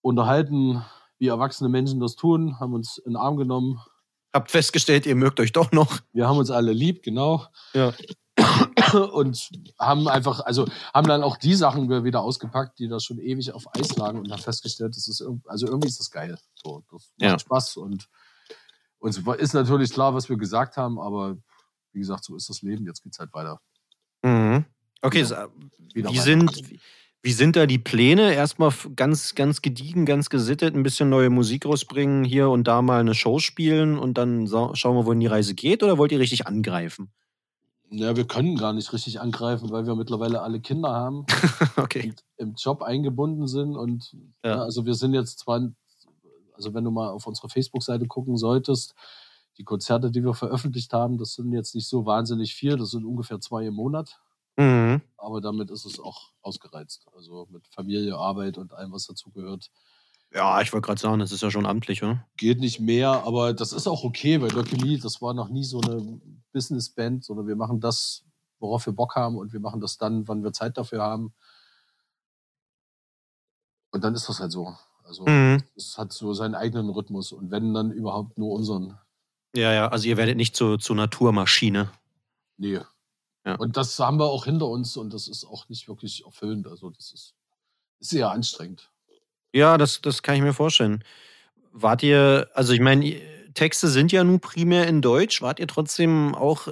unterhalten, 0.00 0.84
wie 1.24 1.28
erwachsene 1.28 1.70
Menschen 1.70 2.00
das 2.00 2.16
tun, 2.16 2.60
haben 2.60 2.74
uns 2.74 2.98
in 2.98 3.12
den 3.12 3.16
Arm 3.16 3.36
genommen. 3.38 3.80
habt 4.32 4.50
festgestellt, 4.50 5.06
ihr 5.06 5.14
mögt 5.14 5.40
euch 5.40 5.52
doch 5.52 5.72
noch. 5.72 6.00
Wir 6.12 6.28
haben 6.28 6.36
uns 6.36 6.50
alle 6.50 6.72
lieb, 6.72 7.02
genau. 7.02 7.46
Ja. 7.72 7.94
Und 9.12 9.48
haben 9.78 10.06
einfach, 10.08 10.40
also 10.40 10.66
haben 10.92 11.06
dann 11.08 11.22
auch 11.22 11.36
die 11.38 11.54
Sachen 11.54 11.88
wieder 12.04 12.20
ausgepackt, 12.20 12.78
die 12.78 12.88
da 12.88 13.00
schon 13.00 13.18
ewig 13.18 13.52
auf 13.52 13.64
Eis 13.74 13.96
lagen 13.96 14.18
und 14.18 14.30
haben 14.30 14.42
festgestellt, 14.42 14.94
das 14.96 15.08
ist 15.08 15.24
also 15.46 15.66
irgendwie 15.66 15.88
ist 15.88 15.98
das 15.98 16.10
geil. 16.10 16.38
So, 16.54 16.84
das 16.90 17.10
macht 17.18 17.30
Ja. 17.30 17.38
Spaß 17.38 17.76
und 17.78 18.08
uns 18.98 19.18
ist 19.18 19.54
natürlich 19.54 19.92
klar, 19.92 20.14
was 20.14 20.28
wir 20.28 20.36
gesagt 20.36 20.76
haben, 20.76 21.00
aber 21.00 21.36
wie 21.92 22.00
gesagt, 22.00 22.24
so 22.24 22.36
ist 22.36 22.48
das 22.50 22.62
Leben. 22.62 22.86
Jetzt 22.86 23.02
geht's 23.02 23.18
halt 23.18 23.32
weiter. 23.32 23.60
Mhm. 24.22 24.64
Okay, 25.02 25.22
Wieder- 25.24 25.50
wieder 25.94 26.10
wie 26.10 26.14
weiter. 26.14 26.22
sind, 26.22 26.62
wie- 27.24 27.32
sind 27.32 27.56
da 27.56 27.66
die 27.66 27.78
Pläne? 27.78 28.34
Erstmal 28.34 28.72
ganz, 28.96 29.34
ganz 29.34 29.62
gediegen, 29.62 30.06
ganz 30.06 30.30
gesittet, 30.30 30.74
ein 30.74 30.82
bisschen 30.82 31.08
neue 31.08 31.30
Musik 31.30 31.66
rausbringen, 31.66 32.24
hier 32.24 32.50
und 32.50 32.64
da 32.68 32.82
mal 32.82 33.00
eine 33.00 33.14
Show 33.14 33.38
spielen 33.40 33.98
und 33.98 34.16
dann 34.18 34.46
schauen 34.74 34.96
wir, 34.96 35.06
wohin 35.06 35.20
die 35.20 35.26
Reise 35.26 35.54
geht 35.54 35.82
oder 35.82 35.98
wollt 35.98 36.12
ihr 36.12 36.20
richtig 36.20 36.46
angreifen? 36.46 37.10
Ja, 37.90 38.16
wir 38.16 38.26
können 38.26 38.56
gar 38.56 38.72
nicht 38.72 38.92
richtig 38.92 39.20
angreifen, 39.20 39.70
weil 39.70 39.86
wir 39.86 39.94
mittlerweile 39.94 40.42
alle 40.42 40.60
Kinder 40.60 40.90
haben 40.92 41.26
Okay. 41.76 42.08
und 42.10 42.24
im 42.38 42.54
Job 42.56 42.82
eingebunden 42.82 43.46
sind. 43.46 43.76
Und 43.76 44.16
Ja. 44.44 44.50
ja. 44.56 44.62
also 44.62 44.84
wir 44.86 44.94
sind 44.94 45.14
jetzt 45.14 45.38
zwar, 45.40 45.70
also 46.54 46.74
wenn 46.74 46.84
du 46.84 46.90
mal 46.90 47.10
auf 47.10 47.26
unsere 47.26 47.48
Facebook-Seite 47.48 48.06
gucken 48.06 48.36
solltest, 48.36 48.94
die 49.58 49.64
Konzerte, 49.64 50.10
die 50.10 50.24
wir 50.24 50.34
veröffentlicht 50.34 50.92
haben, 50.92 51.18
das 51.18 51.34
sind 51.34 51.52
jetzt 51.52 51.74
nicht 51.76 51.86
so 51.86 52.04
wahnsinnig 52.06 52.54
viel, 52.54 52.76
das 52.76 52.90
sind 52.90 53.04
ungefähr 53.04 53.38
zwei 53.40 53.66
im 53.66 53.74
Monat. 53.74 54.20
Mhm. 54.56 55.02
Aber 55.16 55.40
damit 55.40 55.70
ist 55.70 55.84
es 55.84 55.98
auch 55.98 56.32
ausgereizt. 56.42 57.06
Also 57.14 57.46
mit 57.50 57.66
Familie, 57.68 58.16
Arbeit 58.16 58.58
und 58.58 58.72
allem, 58.72 58.92
was 58.92 59.06
dazu 59.06 59.30
gehört. 59.30 59.70
Ja, 60.32 60.60
ich 60.60 60.72
wollte 60.72 60.86
gerade 60.86 61.00
sagen, 61.00 61.20
das 61.20 61.32
ist 61.32 61.42
ja 61.42 61.50
schon 61.50 61.66
amtlich, 61.66 62.02
oder? 62.02 62.26
Geht 62.36 62.58
nicht 62.58 62.80
mehr, 62.80 63.24
aber 63.24 63.52
das 63.54 63.72
ist 63.72 63.86
auch 63.86 64.02
okay, 64.02 64.40
weil 64.40 64.50
Lee, 64.50 64.98
das 64.98 65.22
war 65.22 65.32
noch 65.32 65.48
nie 65.48 65.64
so 65.64 65.80
eine 65.80 66.20
Business-Band, 66.52 67.24
sondern 67.24 67.46
wir 67.46 67.54
machen 67.56 67.80
das, 67.80 68.24
worauf 68.58 68.84
wir 68.86 68.92
Bock 68.92 69.14
haben 69.14 69.36
und 69.36 69.52
wir 69.52 69.60
machen 69.60 69.80
das 69.80 69.96
dann, 69.96 70.26
wann 70.26 70.42
wir 70.42 70.52
Zeit 70.52 70.76
dafür 70.76 71.02
haben. 71.02 71.32
Und 73.92 74.02
dann 74.02 74.14
ist 74.14 74.28
das 74.28 74.40
halt 74.40 74.50
so. 74.50 74.74
Also 75.04 75.24
Mhm. 75.26 75.62
es 75.76 75.98
hat 75.98 76.12
so 76.12 76.32
seinen 76.34 76.54
eigenen 76.54 76.88
Rhythmus 76.90 77.30
und 77.32 77.50
wenn 77.50 77.74
dann 77.74 77.92
überhaupt 77.92 78.38
nur 78.38 78.52
unseren. 78.52 78.98
Ja, 79.54 79.72
ja, 79.72 79.88
also 79.88 80.08
ihr 80.08 80.16
werdet 80.16 80.36
nicht 80.36 80.56
zu, 80.56 80.78
zur 80.78 80.96
Naturmaschine. 80.96 81.90
Nee. 82.56 82.80
Ja. 83.44 83.56
Und 83.56 83.76
das 83.76 83.98
haben 83.98 84.18
wir 84.18 84.26
auch 84.26 84.46
hinter 84.46 84.68
uns 84.68 84.96
und 84.96 85.12
das 85.12 85.28
ist 85.28 85.44
auch 85.44 85.68
nicht 85.68 85.86
wirklich 85.88 86.24
erfüllend. 86.24 86.66
Also 86.66 86.90
das 86.90 87.12
ist, 87.12 87.34
ist 88.00 88.12
eher 88.12 88.30
anstrengend. 88.30 88.90
Ja, 89.52 89.78
das, 89.78 90.00
das 90.00 90.22
kann 90.22 90.36
ich 90.36 90.42
mir 90.42 90.54
vorstellen. 90.54 91.04
Wart 91.72 92.02
ihr, 92.02 92.48
also 92.54 92.72
ich 92.72 92.80
meine, 92.80 93.20
Texte 93.54 93.88
sind 93.88 94.12
ja 94.12 94.24
nun 94.24 94.40
primär 94.40 94.88
in 94.88 95.02
Deutsch. 95.02 95.42
Wart 95.42 95.60
ihr 95.60 95.68
trotzdem 95.68 96.34
auch 96.34 96.68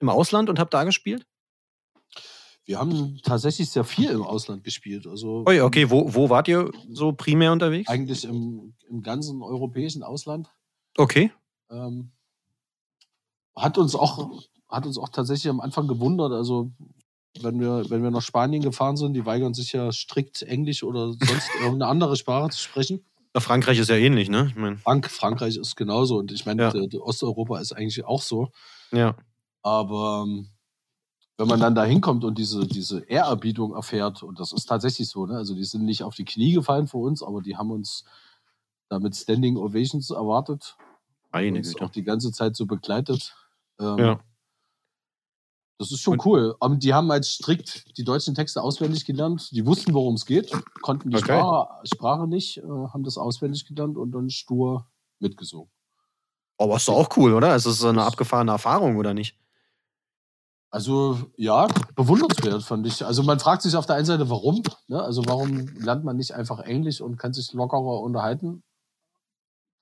im 0.00 0.08
Ausland 0.08 0.48
und 0.48 0.58
habt 0.58 0.74
da 0.74 0.84
gespielt? 0.84 1.26
Wir 2.64 2.78
haben 2.78 3.20
tatsächlich 3.22 3.70
sehr 3.70 3.84
viel 3.84 4.10
im 4.10 4.22
Ausland 4.22 4.64
gespielt. 4.64 5.06
Also 5.06 5.44
Oh 5.46 5.50
ja, 5.50 5.64
okay, 5.64 5.90
wo, 5.90 6.14
wo 6.14 6.30
wart 6.30 6.48
ihr 6.48 6.70
so 6.90 7.12
primär 7.12 7.52
unterwegs? 7.52 7.88
eigentlich 7.88 8.24
im, 8.24 8.74
im 8.88 9.02
ganzen 9.02 9.42
europäischen 9.42 10.02
Ausland. 10.02 10.48
Okay. 10.96 11.32
Ähm, 11.70 12.12
hat 13.56 13.78
uns 13.78 13.94
auch 13.94 14.42
hat 14.72 14.86
uns 14.86 14.98
auch 14.98 15.10
tatsächlich 15.10 15.48
am 15.50 15.60
Anfang 15.60 15.86
gewundert. 15.86 16.32
Also 16.32 16.72
wenn 17.40 17.60
wir 17.60 17.84
wenn 17.90 18.02
wir 18.02 18.10
nach 18.10 18.22
Spanien 18.22 18.62
gefahren 18.62 18.96
sind, 18.96 19.14
die 19.14 19.24
weigern 19.26 19.54
sich 19.54 19.72
ja 19.72 19.92
strikt 19.92 20.42
Englisch 20.42 20.82
oder 20.82 21.12
sonst 21.12 21.20
irgendeine 21.60 21.86
andere 21.86 22.16
Sprache 22.16 22.50
zu 22.50 22.58
sprechen. 22.58 23.04
Na, 23.34 23.40
Frankreich 23.40 23.78
ist 23.78 23.88
ja 23.88 23.96
ähnlich, 23.96 24.28
ne? 24.28 24.48
Ich 24.50 24.56
meine, 24.56 24.76
Frank, 24.76 25.10
Frankreich 25.10 25.56
ist 25.56 25.76
genauso 25.76 26.18
und 26.18 26.32
ich 26.32 26.44
meine, 26.44 26.62
Ja. 26.64 27.00
Osteuropa 27.00 27.58
ist 27.60 27.72
eigentlich 27.72 28.04
auch 28.04 28.20
so. 28.22 28.50
ja. 28.90 29.14
Aber 29.64 30.24
ähm, 30.26 30.48
wenn 31.38 31.46
man 31.48 31.60
dann 31.60 31.74
da 31.76 31.84
hinkommt 31.84 32.24
und 32.24 32.36
diese, 32.36 32.66
diese 32.66 33.00
Ehrerbietung 33.08 33.74
erfährt, 33.74 34.22
und 34.24 34.38
das 34.40 34.52
ist 34.52 34.66
tatsächlich 34.66 35.08
so, 35.08 35.24
ne? 35.24 35.36
also 35.36 35.54
die 35.54 35.64
sind 35.64 35.84
nicht 35.84 36.02
auf 36.02 36.14
die 36.16 36.24
Knie 36.24 36.52
gefallen 36.52 36.88
vor 36.88 37.02
uns, 37.06 37.22
aber 37.22 37.40
die 37.42 37.56
haben 37.56 37.70
uns 37.70 38.04
damit 38.88 39.16
Standing 39.16 39.56
Ovations 39.56 40.10
erwartet, 40.10 40.76
Meine 41.30 41.58
uns 41.58 41.72
Güte. 41.72 41.84
auch 41.84 41.90
die 41.90 42.02
ganze 42.02 42.32
Zeit 42.32 42.56
so 42.56 42.66
begleitet. 42.66 43.34
Ähm, 43.80 43.98
Ja. 43.98 44.20
Das 45.78 45.90
ist 45.90 46.00
schon 46.00 46.14
Und- 46.14 46.26
cool. 46.26 46.54
Aber 46.60 46.76
die 46.76 46.94
haben 46.94 47.10
halt 47.10 47.24
strikt 47.24 47.96
die 47.98 48.04
deutschen 48.04 48.34
Texte 48.34 48.62
auswendig 48.62 49.04
gelernt. 49.04 49.50
Die 49.52 49.66
wussten, 49.66 49.94
worum 49.94 50.14
es 50.14 50.26
geht, 50.26 50.52
konnten 50.82 51.10
die 51.10 51.16
Okay. 51.16 51.24
Sprache, 51.38 51.86
Sprache 51.86 52.28
nicht, 52.28 52.58
äh, 52.58 52.62
haben 52.62 53.02
das 53.02 53.18
auswendig 53.18 53.66
gelernt 53.66 53.96
und 53.96 54.12
dann 54.12 54.30
stur 54.30 54.86
mitgesungen. 55.18 55.70
Aber 56.58 56.76
ist 56.76 56.86
doch 56.86 56.94
auch 56.94 57.16
cool, 57.16 57.34
oder? 57.34 57.54
Es 57.56 57.66
ist 57.66 57.78
so 57.78 57.88
eine 57.88 58.04
abgefahrene 58.04 58.52
Erfahrung, 58.52 58.96
oder 58.96 59.14
nicht? 59.14 59.36
Also 60.70 61.18
ja, 61.36 61.66
bewundernswert 61.96 62.62
fand 62.62 62.86
ich. 62.86 63.04
Also 63.04 63.22
man 63.22 63.40
fragt 63.40 63.62
sich 63.62 63.76
auf 63.76 63.84
der 63.86 63.96
einen 63.96 64.06
Seite, 64.06 64.30
warum. 64.30 64.62
Ne? 64.88 65.02
Also 65.02 65.22
warum 65.26 65.66
lernt 65.78 66.04
man 66.04 66.16
nicht 66.16 66.32
einfach 66.32 66.60
Englisch 66.60 67.00
und 67.00 67.18
kann 67.18 67.32
sich 67.34 67.52
lockerer 67.52 68.00
unterhalten? 68.00 68.62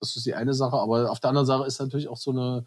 Das 0.01 0.17
ist 0.17 0.27
die 0.27 0.35
eine 0.35 0.55
Sache. 0.55 0.77
Aber 0.79 1.11
auf 1.11 1.21
der 1.21 1.29
anderen 1.31 1.47
Sache 1.47 1.65
ist 1.67 1.79
natürlich 1.79 2.09
auch 2.09 2.17
so 2.17 2.31
eine, 2.33 2.65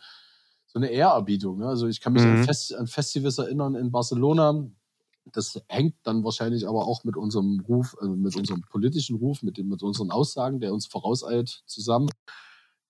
so 0.74 0.80
eine 0.80 0.90
Ehrerbietung. 0.90 1.60
Ne? 1.60 1.68
Also 1.68 1.88
ich 1.88 2.02
kann 2.02 2.14
mich 2.14 2.24
Mhm. 2.24 2.32
an, 2.32 2.44
Fest, 2.44 2.74
an 2.74 2.88
Festivals 2.88 3.38
erinnern 3.38 3.76
in 3.76 3.92
Barcelona. 3.92 4.66
Das 5.32 5.62
hängt 5.68 5.96
dann 6.04 6.24
wahrscheinlich 6.24 6.68
aber 6.68 6.86
auch 6.88 7.04
mit 7.04 7.16
unserem 7.16 7.62
Ruf, 7.62 7.96
also 8.02 8.16
mit 8.16 8.36
unserem 8.36 8.62
politischen 8.70 9.16
Ruf, 9.18 9.44
mit, 9.44 9.58
dem, 9.58 9.70
mit 9.70 9.84
unseren 9.84 10.12
Aussagen, 10.12 10.60
der 10.60 10.74
uns 10.74 10.88
vorauseilt, 10.88 11.64
zusammen. 11.66 12.10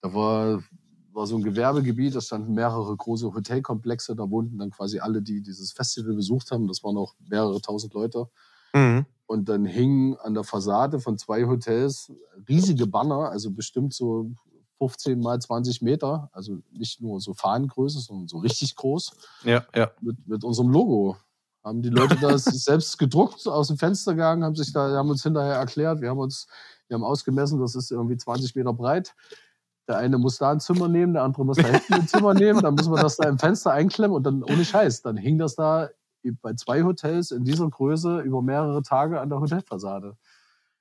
Da 0.02 0.14
war, 0.14 0.64
war 1.12 1.28
so 1.28 1.36
ein 1.36 1.44
Gewerbegebiet, 1.44 2.16
da 2.16 2.22
standen 2.22 2.54
mehrere 2.54 2.96
große 2.96 3.34
Hotelkomplexe, 3.34 4.16
da 4.16 4.30
wohnten 4.30 4.58
dann 4.58 4.72
quasi 4.72 5.00
alle, 5.00 5.22
die 5.22 5.42
dieses 5.42 5.74
Festival 5.74 6.14
besucht 6.16 6.52
haben. 6.52 6.68
Das 6.68 6.84
waren 6.84 6.98
auch 6.98 7.14
mehrere 7.30 7.62
tausend 7.62 7.94
Leute. 7.94 8.28
Mhm. 8.74 9.06
Und 9.28 9.48
dann 9.50 9.66
hingen 9.66 10.16
an 10.18 10.34
der 10.34 10.44
Fassade 10.44 11.00
von 11.00 11.18
zwei 11.18 11.46
Hotels 11.46 12.12
riesige 12.50 12.88
Banner, 12.88 13.30
also 13.30 13.52
bestimmt 13.52 13.94
so 13.94 14.32
15 14.80 15.20
mal 15.20 15.40
20 15.40 15.82
Meter, 15.82 16.30
also 16.34 16.58
nicht 16.72 17.02
nur 17.02 17.20
so 17.22 17.34
Fahnengröße, 17.34 18.00
sondern 18.00 18.28
so 18.28 18.38
richtig 18.40 18.76
groß, 18.76 19.12
Ja, 19.44 19.66
ja. 19.76 19.92
mit, 20.02 20.28
mit 20.28 20.44
unserem 20.44 20.70
Logo. 20.70 21.18
Haben 21.64 21.82
die 21.82 21.90
Leute 21.90 22.18
das 22.20 22.44
selbst 22.66 22.98
gedruckt, 22.98 23.48
aus 23.48 23.68
dem 23.68 23.78
Fenster 23.78 24.14
gegangen, 24.14 24.44
haben 24.44 24.56
sich 24.56 24.74
da, 24.74 24.90
haben 24.90 25.10
uns 25.10 25.24
hinterher 25.24 25.56
erklärt, 25.56 26.02
wir 26.02 26.10
haben 26.10 26.20
uns, 26.20 26.48
wir 26.88 26.96
haben 26.96 27.04
ausgemessen, 27.04 27.60
das 27.60 27.76
ist 27.76 27.92
irgendwie 27.92 28.18
20 28.18 28.56
Meter 28.56 28.74
breit. 28.74 29.16
Der 29.88 29.98
eine 29.98 30.18
muss 30.18 30.38
da 30.38 30.52
ein 30.52 30.60
Zimmer 30.60 30.88
nehmen, 30.88 31.14
der 31.14 31.24
andere 31.24 31.46
muss 31.46 31.58
da 31.58 31.68
hinten 31.68 31.94
ein 31.94 32.08
Zimmer 32.08 32.34
nehmen, 32.34 32.62
dann 32.62 32.76
muss 32.76 32.88
man 32.88 33.02
das 33.02 33.18
da 33.18 33.28
im 33.28 33.40
Fenster 33.40 33.72
einklemmen 33.72 34.16
und 34.16 34.24
dann 34.24 34.44
ohne 34.44 34.66
Scheiß, 34.66 35.02
dann 35.02 35.18
hing 35.18 35.38
das 35.38 35.56
da 35.56 35.90
bei 36.42 36.54
zwei 36.54 36.84
Hotels 36.84 37.32
in 37.32 37.44
dieser 37.44 37.70
Größe 37.70 38.20
über 38.22 38.42
mehrere 38.42 38.82
Tage 38.82 39.20
an 39.20 39.30
der 39.30 39.40
Hotelfassade. 39.40 40.18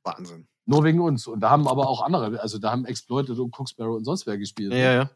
Wahnsinn. 0.05 0.47
Nur 0.65 0.85
wegen 0.85 1.01
uns. 1.01 1.27
Und 1.27 1.41
da 1.41 1.51
haben 1.51 1.67
aber 1.67 1.89
auch 1.89 2.03
andere, 2.03 2.41
also 2.41 2.59
da 2.59 2.71
haben 2.71 2.85
Exploited 2.85 3.39
und 3.39 3.51
Cooksparrow 3.59 3.97
und 3.97 4.05
sonst 4.05 4.27
wer 4.27 4.39
gespielt. 4.39 4.73
Ja, 4.73 4.93
ja. 4.93 5.11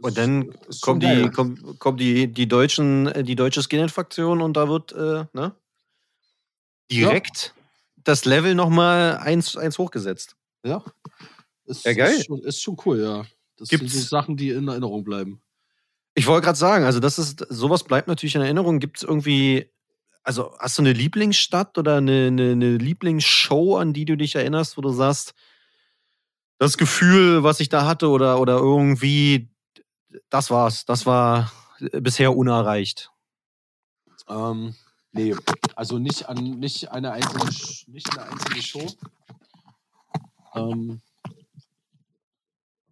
Das 0.00 0.10
Und 0.10 0.18
dann 0.18 0.54
kommt 0.80 1.02
die, 1.04 1.30
kommt, 1.30 1.78
kommt 1.78 2.00
die, 2.00 2.26
die 2.26 2.48
deutschen, 2.48 3.06
äh, 3.06 3.22
die 3.22 3.36
deutsche 3.36 3.62
Skinhead-Fraktion 3.62 4.40
und 4.42 4.56
da 4.56 4.68
wird, 4.68 4.92
äh, 4.92 5.24
ne? 5.32 5.54
Direkt 6.90 7.54
das 8.04 8.24
Level 8.24 8.54
nochmal 8.54 9.16
eins, 9.18 9.56
eins 9.56 9.78
hochgesetzt. 9.78 10.36
Ja. 10.64 10.82
Ist, 11.64 11.84
Ja, 11.84 11.92
geil. 11.94 12.14
Ist 12.16 12.26
schon, 12.26 12.40
ist 12.40 12.60
schon 12.62 12.76
cool, 12.84 13.00
ja. 13.00 13.24
Das 13.56 13.68
Gibt's- 13.68 13.92
sind 13.92 14.02
so 14.02 14.08
Sachen, 14.08 14.36
die 14.36 14.50
in 14.50 14.66
Erinnerung 14.66 15.04
bleiben. 15.04 15.40
Ich 16.14 16.26
wollte 16.26 16.44
gerade 16.44 16.58
sagen, 16.58 16.84
also 16.84 17.00
das 17.00 17.18
ist, 17.18 17.46
sowas 17.48 17.84
bleibt 17.84 18.08
natürlich 18.08 18.34
in 18.34 18.42
Erinnerung. 18.42 18.80
Gibt 18.80 18.98
es 18.98 19.02
irgendwie, 19.04 19.70
also 20.22 20.54
hast 20.58 20.78
du 20.78 20.82
eine 20.82 20.92
Lieblingsstadt 20.92 21.78
oder 21.78 21.96
eine, 21.96 22.28
eine, 22.28 22.52
eine 22.52 22.76
Lieblingsshow, 22.76 23.76
an 23.76 23.92
die 23.92 24.04
du 24.04 24.16
dich 24.16 24.34
erinnerst, 24.34 24.76
wo 24.76 24.80
du 24.80 24.90
sagst, 24.90 25.34
das 26.58 26.78
Gefühl, 26.78 27.42
was 27.42 27.60
ich 27.60 27.68
da 27.68 27.86
hatte 27.86 28.08
oder, 28.08 28.40
oder 28.40 28.56
irgendwie, 28.56 29.50
das 30.30 30.50
war's, 30.50 30.84
das 30.84 31.06
war 31.06 31.50
bisher 31.92 32.36
unerreicht. 32.36 33.10
Ähm, 34.28 34.74
nee, 35.10 35.34
also 35.74 35.98
nicht 35.98 36.28
an 36.28 36.36
nicht 36.36 36.90
eine 36.90 37.12
einzelne, 37.12 37.50
nicht 37.88 38.16
eine 38.16 38.30
einzelne 38.30 38.62
Show. 38.62 38.86
Ähm, 40.54 41.00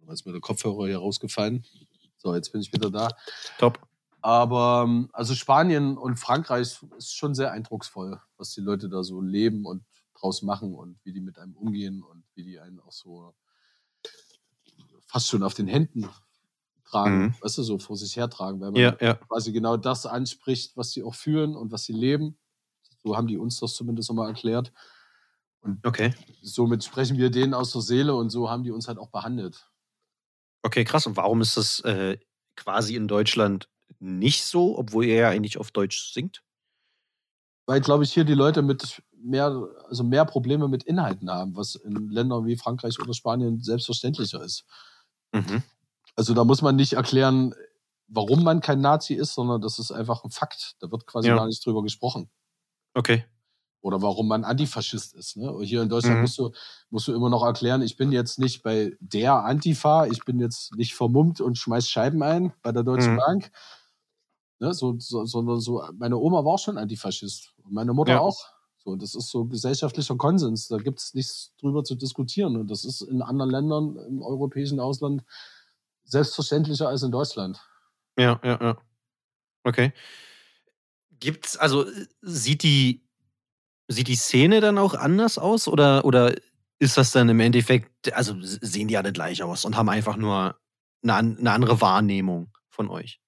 da 0.05 0.13
ist 0.13 0.25
mir 0.25 0.33
der 0.33 0.41
Kopfhörer 0.41 0.87
hier 0.87 0.97
rausgefallen. 0.97 1.65
So, 2.17 2.35
jetzt 2.35 2.51
bin 2.51 2.61
ich 2.61 2.73
wieder 2.73 2.91
da. 2.91 3.09
Top. 3.57 3.79
Aber 4.21 4.83
ähm, 4.87 5.09
also 5.13 5.33
Spanien 5.35 5.97
und 5.97 6.17
Frankreich 6.17 6.79
ist 6.97 7.15
schon 7.15 7.33
sehr 7.35 7.51
eindrucksvoll, 7.51 8.21
was 8.37 8.51
die 8.51 8.61
Leute 8.61 8.89
da 8.89 9.03
so 9.03 9.21
leben 9.21 9.65
und 9.65 9.83
draus 10.13 10.41
machen 10.43 10.75
und 10.75 10.99
wie 11.03 11.13
die 11.13 11.21
mit 11.21 11.39
einem 11.39 11.55
umgehen 11.55 12.03
und 12.03 12.23
wie 12.35 12.43
die 12.43 12.59
einen 12.59 12.79
auch 12.79 12.91
so 12.91 13.33
fast 15.07 15.27
schon 15.27 15.43
auf 15.43 15.53
den 15.53 15.67
Händen 15.67 16.09
tragen, 16.85 17.25
Mhm. 17.25 17.35
weißt 17.41 17.57
du, 17.59 17.63
so 17.63 17.79
vor 17.79 17.97
sich 17.97 18.15
hertragen, 18.17 18.59
weil 18.61 18.71
man 18.71 18.81
Ja, 18.81 18.97
ja. 18.99 19.19
quasi 19.27 19.51
genau 19.51 19.77
das 19.77 20.05
anspricht, 20.05 20.75
was 20.77 20.91
sie 20.91 21.03
auch 21.03 21.15
fühlen 21.15 21.55
und 21.55 21.71
was 21.71 21.85
sie 21.85 21.93
leben. 21.93 22.37
So 23.03 23.17
haben 23.17 23.27
die 23.27 23.37
uns 23.37 23.59
das 23.59 23.75
zumindest 23.75 24.09
nochmal 24.09 24.29
erklärt. 24.29 24.73
Okay. 25.85 26.13
Somit 26.43 26.83
sprechen 26.83 27.17
wir 27.17 27.29
denen 27.31 27.53
aus 27.53 27.71
der 27.71 27.81
Seele 27.81 28.15
und 28.15 28.29
so 28.29 28.49
haben 28.49 28.63
die 28.63 28.71
uns 28.71 28.87
halt 28.87 28.97
auch 28.97 29.09
behandelt. 29.09 29.71
Okay, 30.63 30.83
krass. 30.83 31.07
Und 31.07 31.17
warum 31.17 31.41
ist 31.41 31.57
das 31.57 31.79
äh, 31.81 32.17
quasi 32.55 32.95
in 32.95 33.07
Deutschland 33.07 33.69
nicht 33.99 34.43
so, 34.45 34.77
obwohl 34.77 35.05
ihr 35.05 35.15
ja 35.15 35.29
eigentlich 35.29 35.57
auf 35.57 35.71
Deutsch 35.71 36.13
singt? 36.13 36.43
Weil, 37.67 37.81
glaube 37.81 38.03
ich, 38.03 38.11
hier 38.13 38.23
die 38.23 38.33
Leute 38.33 38.61
mit 38.61 39.01
mehr, 39.15 39.67
also 39.87 40.03
mehr 40.03 40.25
Probleme 40.25 40.67
mit 40.67 40.83
Inhalten 40.83 41.29
haben, 41.29 41.55
was 41.55 41.75
in 41.75 42.09
Ländern 42.09 42.45
wie 42.45 42.57
Frankreich 42.57 42.99
oder 42.99 43.13
Spanien 43.13 43.61
selbstverständlicher 43.61 44.43
ist. 44.43 44.65
Mhm. 45.33 45.61
Also 46.15 46.33
da 46.33 46.43
muss 46.43 46.61
man 46.61 46.75
nicht 46.75 46.93
erklären, 46.93 47.53
warum 48.07 48.43
man 48.43 48.61
kein 48.61 48.81
Nazi 48.81 49.13
ist, 49.13 49.33
sondern 49.33 49.61
das 49.61 49.79
ist 49.79 49.91
einfach 49.91 50.23
ein 50.23 50.31
Fakt. 50.31 50.75
Da 50.79 50.91
wird 50.91 51.05
quasi 51.07 51.29
Ja. 51.29 51.35
gar 51.35 51.45
nicht 51.47 51.65
drüber 51.65 51.83
gesprochen. 51.83 52.29
Okay. 52.95 53.25
Oder 53.83 54.01
warum 54.03 54.27
man 54.27 54.43
Antifaschist 54.43 55.15
ist. 55.15 55.37
Ne? 55.37 55.57
Hier 55.63 55.81
in 55.81 55.89
Deutschland 55.89 56.17
Mhm. 56.17 56.21
musst, 56.21 56.37
du, 56.37 56.51
musst 56.91 57.07
du 57.07 57.13
immer 57.15 57.29
noch 57.29 57.43
erklären, 57.43 57.81
ich 57.81 57.97
bin 57.97 58.11
jetzt 58.11 58.37
nicht 58.37 58.61
bei 58.61 58.95
der 58.99 59.43
Antifa, 59.43 60.05
ich 60.05 60.23
bin 60.23 60.39
jetzt 60.39 60.75
nicht 60.75 60.93
vermummt 60.93 61.41
und 61.41 61.57
schmeiß 61.57 61.89
Scheiben 61.89 62.21
ein 62.21 62.53
bei 62.61 62.71
der 62.71 62.83
Deutschen 62.83 63.13
Mhm. 63.13 63.17
Bank. 63.25 63.51
Ne? 64.61 64.73
So, 64.75 64.95
so, 64.99 65.25
sondern 65.25 65.59
so, 65.59 65.83
meine 65.97 66.17
Oma 66.17 66.45
war 66.45 66.57
schon 66.59 66.77
Antifaschist. 66.77 67.53
Und 67.63 67.73
meine 67.73 67.93
Mutter 67.93 68.13
Ja. 68.13 68.19
auch. 68.19 68.45
So, 68.77 68.95
das 68.95 69.15
ist 69.15 69.29
so 69.29 69.45
gesellschaftlicher 69.45 70.15
Konsens. 70.15 70.67
Da 70.67 70.77
gibt 70.77 70.99
es 70.99 71.13
nichts 71.15 71.53
drüber 71.59 71.83
zu 71.83 71.95
diskutieren. 71.95 72.55
Und 72.55 72.69
das 72.69 72.85
ist 72.85 73.01
in 73.01 73.21
anderen 73.23 73.49
Ländern 73.51 73.95
im 74.07 74.21
europäischen 74.21 74.79
Ausland 74.79 75.23
selbstverständlicher 76.03 76.87
als 76.87 77.01
in 77.01 77.11
Deutschland. 77.11 77.59
Ja, 78.17 78.39
ja, 78.43 78.59
ja. 78.61 78.77
Okay. 79.63 79.93
Gibt's, 81.19 81.57
also 81.57 81.85
sieht 82.21 82.61
die, 82.63 83.03
sieht 83.87 84.07
die 84.07 84.15
Szene 84.15 84.61
dann 84.61 84.77
auch 84.77 84.93
anders 84.93 85.37
aus 85.39 85.67
oder, 85.67 86.05
oder 86.05 86.35
ist 86.79 86.97
das 86.97 87.11
dann 87.11 87.29
im 87.29 87.39
Endeffekt, 87.39 88.13
also 88.13 88.35
sehen 88.41 88.87
die 88.87 88.97
alle 88.97 89.11
gleich 89.11 89.41
aus 89.41 89.65
und 89.65 89.75
haben 89.75 89.89
einfach 89.89 90.17
nur 90.17 90.59
eine, 91.03 91.15
eine 91.15 91.51
andere 91.51 91.81
Wahrnehmung 91.81 92.51
von 92.69 92.89
euch? 92.89 93.21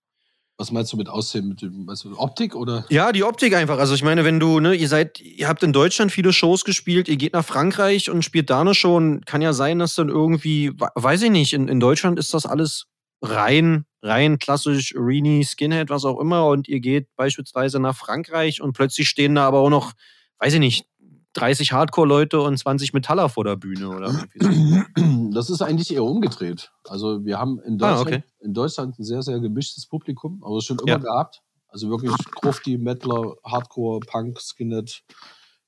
Was 0.63 0.71
meinst 0.71 0.93
du 0.93 0.97
mit 0.97 1.09
Aussehen? 1.09 1.49
Mit 1.49 1.61
dem, 1.61 1.89
also 1.89 2.17
Optik 2.17 2.55
oder? 2.55 2.85
Ja, 2.87 3.11
die 3.11 3.25
Optik 3.25 3.53
einfach. 3.53 3.79
Also 3.79 3.95
ich 3.95 4.01
meine, 4.01 4.23
wenn 4.23 4.39
du, 4.39 4.61
ne, 4.61 4.73
ihr 4.73 4.87
seid, 4.87 5.19
ihr 5.19 5.49
habt 5.49 5.61
in 5.61 5.73
Deutschland 5.73 6.09
viele 6.09 6.31
Shows 6.31 6.63
gespielt, 6.63 7.09
ihr 7.09 7.17
geht 7.17 7.33
nach 7.33 7.43
Frankreich 7.43 8.09
und 8.09 8.23
spielt 8.23 8.49
da 8.49 8.61
eine 8.61 8.73
Show 8.73 8.95
und 8.95 9.25
kann 9.25 9.41
ja 9.41 9.51
sein, 9.51 9.79
dass 9.79 9.95
dann 9.95 10.07
irgendwie, 10.07 10.71
we- 10.79 10.87
weiß 10.95 11.23
ich 11.23 11.31
nicht, 11.31 11.51
in, 11.51 11.67
in 11.67 11.81
Deutschland 11.81 12.17
ist 12.17 12.33
das 12.33 12.45
alles 12.45 12.85
rein, 13.21 13.83
rein 14.01 14.39
klassisch 14.39 14.93
Rini, 14.95 15.43
Skinhead, 15.43 15.89
was 15.89 16.05
auch 16.05 16.17
immer 16.21 16.47
und 16.47 16.69
ihr 16.69 16.79
geht 16.79 17.07
beispielsweise 17.17 17.81
nach 17.81 17.97
Frankreich 17.97 18.61
und 18.61 18.71
plötzlich 18.71 19.09
stehen 19.09 19.35
da 19.35 19.45
aber 19.45 19.59
auch 19.59 19.69
noch, 19.69 19.91
weiß 20.39 20.53
ich 20.53 20.59
nicht, 20.61 20.85
30 21.33 21.73
Hardcore-Leute 21.73 22.39
und 22.39 22.55
20 22.57 22.93
Metaller 22.93 23.27
vor 23.27 23.43
der 23.43 23.57
Bühne 23.57 23.89
oder 23.89 24.07
irgendwie 24.39 24.39
so. 24.39 25.01
Das 25.33 25.49
ist 25.49 25.61
eigentlich 25.61 25.93
eher 25.93 26.03
umgedreht. 26.03 26.71
Also 26.87 27.23
wir 27.25 27.39
haben 27.39 27.59
in 27.61 27.75
Ah, 27.81 27.95
Deutschland, 27.95 28.07
okay. 28.07 28.23
in 28.39 28.53
Deutschland 28.53 28.99
ein 28.99 29.03
sehr, 29.03 29.21
sehr 29.21 29.39
gemischtes 29.39 29.85
Publikum, 29.87 30.43
aber 30.43 30.61
schon 30.61 30.79
immer 30.79 30.87
Ja. 30.89 30.97
gehabt. 30.97 31.41
Also 31.67 31.89
wirklich 31.89 32.11
Grufti, 32.35 32.77
Mettler, 32.77 33.35
Hardcore, 33.43 33.99
Punk, 34.01 34.39
Skinhead. 34.39 35.03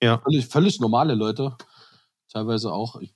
Ja. 0.01 0.20
Völlig, 0.20 0.45
völlig 0.47 0.80
normale 0.80 1.16
Leute. 1.16 1.55
Teilweise 2.32 2.72
auch, 2.72 2.97
ich, 3.01 3.13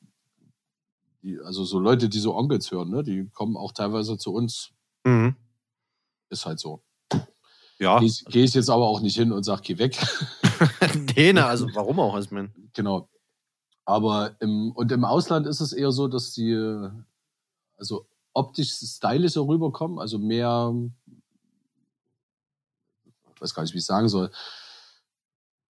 die, 1.21 1.37
also 1.43 1.65
so 1.65 1.79
Leute, 1.79 2.09
die 2.09 2.19
so 2.19 2.35
Onkels 2.35 2.71
hören, 2.71 2.89
ne? 2.89 3.03
die 3.03 3.29
kommen 3.29 3.57
auch 3.57 3.73
teilweise 3.73 4.17
zu 4.17 4.33
uns. 4.33 4.71
Mhm. 5.03 5.35
Ist 6.29 6.45
halt 6.45 6.59
so. 6.59 6.81
Ja, 7.79 7.99
Gehe 7.99 8.43
ich, 8.43 8.53
jetzt 8.53 8.69
aber 8.69 8.87
auch 8.87 8.99
nicht 9.01 9.15
hin 9.15 9.31
und 9.31 9.43
sage, 9.43 9.61
geh 9.63 9.77
weg. 9.77 9.97
Däne, 11.15 11.45
also 11.45 11.67
warum 11.73 11.99
auch? 11.99 12.13
Also, 12.15 12.29
mein, 12.33 12.53
Genau. 12.73 13.09
Aber 13.89 14.35
im, 14.39 14.71
und 14.73 14.91
im 14.91 15.03
Ausland 15.03 15.47
ist 15.47 15.61
es 15.61 15.73
eher 15.73 15.91
so, 15.91 16.07
dass 16.07 16.37
äh, 16.37 16.91
also 17.75 18.05
optisch 18.33 18.71
stylischer 18.71 19.41
rüberkommen, 19.41 19.97
also 19.97 20.19
mehr, 20.19 20.71
ich 23.33 23.41
weiß 23.41 23.51
gar 23.55 23.63
nicht, 23.63 23.73
wie 23.73 23.79
ich 23.79 23.85
sagen 23.85 24.07
soll. 24.07 24.29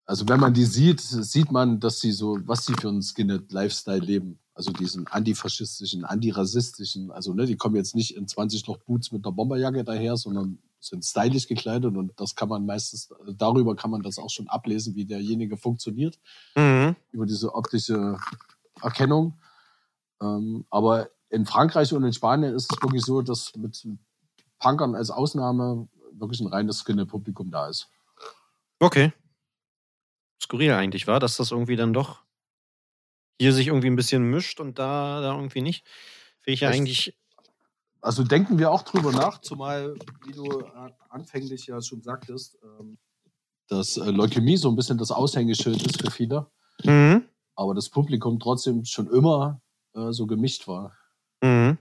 Also 0.05 0.27
wenn 0.27 0.41
man 0.41 0.53
die 0.53 0.65
sieht, 0.65 0.99
sieht 0.99 1.49
man, 1.49 1.79
dass 1.79 2.01
sie 2.01 2.11
so, 2.11 2.37
was 2.45 2.65
sie 2.65 2.73
für 2.73 2.89
einen 2.89 3.01
Skinhead-Lifestyle 3.01 4.05
leben. 4.05 4.37
Also 4.53 4.73
diesen 4.73 5.07
antifaschistischen, 5.07 6.03
antirassistischen, 6.03 7.11
also 7.11 7.33
ne, 7.33 7.45
die 7.45 7.55
kommen 7.55 7.77
jetzt 7.77 7.95
nicht 7.95 8.17
in 8.17 8.27
20 8.27 8.67
Loch 8.67 8.79
Boots 8.79 9.13
mit 9.13 9.23
einer 9.23 9.31
Bomberjacke 9.31 9.85
daher, 9.85 10.17
sondern 10.17 10.57
sind 10.79 11.03
stylisch 11.03 11.47
gekleidet 11.47 11.95
und 11.95 12.13
das 12.17 12.35
kann 12.35 12.49
man 12.49 12.65
meistens, 12.65 13.09
darüber 13.37 13.75
kann 13.75 13.91
man 13.91 14.01
das 14.01 14.17
auch 14.17 14.29
schon 14.29 14.47
ablesen, 14.47 14.95
wie 14.95 15.05
derjenige 15.05 15.57
funktioniert 15.57 16.19
mhm. 16.55 16.95
über 17.11 17.25
diese 17.25 17.53
optische 17.53 18.17
Erkennung. 18.81 19.39
Ähm, 20.21 20.65
aber 20.69 21.09
in 21.29 21.45
Frankreich 21.45 21.93
und 21.93 22.03
in 22.03 22.13
Spanien 22.13 22.55
ist 22.55 22.71
es 22.71 22.81
wirklich 22.81 23.03
so, 23.03 23.21
dass 23.21 23.55
mit 23.55 23.85
Punkern 24.59 24.95
als 24.95 25.09
Ausnahme 25.09 25.87
wirklich 26.13 26.41
ein 26.41 26.47
reines 26.47 26.79
Skinhead-Publikum 26.79 27.51
da 27.51 27.67
ist. 27.67 27.89
Okay. 28.79 29.13
Skurril 30.41 30.71
eigentlich 30.71 31.07
war, 31.07 31.19
dass 31.19 31.37
das 31.37 31.51
irgendwie 31.51 31.75
dann 31.75 31.93
doch 31.93 32.23
hier 33.39 33.53
sich 33.53 33.67
irgendwie 33.67 33.89
ein 33.89 33.95
bisschen 33.95 34.29
mischt 34.29 34.59
und 34.59 34.79
da, 34.79 35.21
da 35.21 35.35
irgendwie 35.35 35.61
nicht. 35.61 35.85
Finde 36.41 36.53
ich 36.53 36.59
ja 36.61 36.69
eigentlich. 36.69 37.15
Also 38.01 38.23
denken 38.23 38.57
wir 38.57 38.71
auch 38.71 38.83
drüber 38.83 39.11
nach, 39.11 39.41
zumal, 39.41 39.95
wie 40.25 40.31
du 40.31 40.45
äh, 40.61 40.91
anfänglich 41.09 41.67
ja 41.67 41.81
schon 41.81 42.01
sagtest, 42.01 42.57
ähm, 42.63 42.97
dass 43.67 43.97
äh, 43.97 44.09
Leukämie 44.11 44.57
so 44.57 44.69
ein 44.69 44.75
bisschen 44.75 44.97
das 44.97 45.11
Aushängeschild 45.11 45.81
ist 45.85 46.01
für 46.01 46.11
viele, 46.11 46.47
Mhm. 46.85 47.25
aber 47.55 47.75
das 47.75 47.89
Publikum 47.89 48.39
trotzdem 48.39 48.85
schon 48.85 49.07
immer 49.11 49.61
äh, 49.95 50.11
so 50.13 50.25
gemischt 50.27 50.67
war. 50.67 50.93
Mhm. 51.43 51.77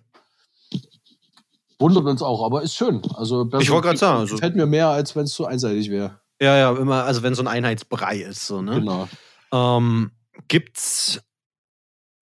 wundert 1.81 2.05
uns 2.07 2.23
auch, 2.23 2.45
aber 2.45 2.63
ist 2.63 2.75
schön. 2.75 3.01
Also 3.15 3.45
Ich 3.61 3.71
wollte 3.71 3.87
gerade 3.87 3.99
sagen, 3.99 4.21
also- 4.21 4.35
gefällt 4.35 4.57
mir 4.57 4.67
mehr, 4.67 4.89
als 4.89 5.15
wenn 5.15 5.25
es 5.25 5.35
so 5.35 5.47
einseitig 5.47 5.89
wäre. 5.91 6.21
Ja, 6.41 6.57
ja, 6.57 6.77
immer, 6.77 7.05
also 7.05 7.23
wenn 7.23 7.35
so 7.35 7.43
ein 7.43 7.49
Einheitsbrei 7.49 8.19
ist, 8.19 8.47
so, 8.47 8.63
ne? 8.63 8.75
Genau. 8.81 9.09
Ähm, 9.53 10.11
gibt's 10.49 11.21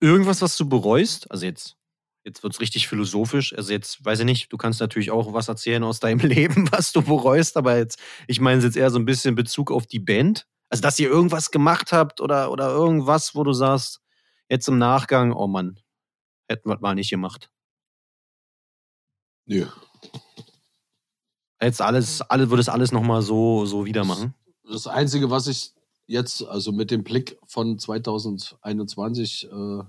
irgendwas, 0.00 0.42
was 0.42 0.56
du 0.58 0.68
bereust? 0.68 1.30
Also 1.30 1.46
jetzt, 1.46 1.75
jetzt 2.26 2.42
wird's 2.42 2.60
richtig 2.60 2.88
philosophisch. 2.88 3.56
Also 3.56 3.72
jetzt, 3.72 4.04
weiß 4.04 4.18
ich 4.18 4.24
nicht, 4.24 4.52
du 4.52 4.56
kannst 4.56 4.80
natürlich 4.80 5.10
auch 5.10 5.32
was 5.32 5.48
erzählen 5.48 5.84
aus 5.84 6.00
deinem 6.00 6.18
Leben, 6.28 6.70
was 6.72 6.92
du 6.92 7.00
bereust, 7.00 7.56
aber 7.56 7.78
jetzt, 7.78 7.98
ich 8.26 8.40
meine 8.40 8.62
jetzt 8.62 8.76
eher 8.76 8.90
so 8.90 8.98
ein 8.98 9.06
bisschen 9.06 9.30
in 9.30 9.34
Bezug 9.36 9.70
auf 9.70 9.86
die 9.86 10.00
Band. 10.00 10.46
Also, 10.68 10.82
dass 10.82 10.98
ihr 10.98 11.08
irgendwas 11.08 11.52
gemacht 11.52 11.92
habt 11.92 12.20
oder, 12.20 12.50
oder 12.50 12.68
irgendwas, 12.70 13.36
wo 13.36 13.44
du 13.44 13.52
sagst, 13.52 14.00
jetzt 14.48 14.66
im 14.68 14.78
Nachgang, 14.78 15.32
oh 15.32 15.46
Mann, 15.46 15.78
hätten 16.48 16.68
wir 16.68 16.78
mal 16.80 16.96
nicht 16.96 17.10
gemacht. 17.10 17.50
Nö. 19.46 19.66
Jetzt 21.62 21.80
alles, 21.80 22.20
alle, 22.20 22.50
würdest 22.50 22.68
alles 22.68 22.90
nochmal 22.90 23.22
so, 23.22 23.64
so 23.64 23.86
wieder 23.86 24.04
machen. 24.04 24.34
Das 24.68 24.88
Einzige, 24.88 25.30
was 25.30 25.46
ich 25.46 25.72
jetzt, 26.06 26.42
also 26.42 26.72
mit 26.72 26.90
dem 26.90 27.04
Blick 27.04 27.38
von 27.46 27.78
2021 27.78 29.48
äh, 29.50 29.82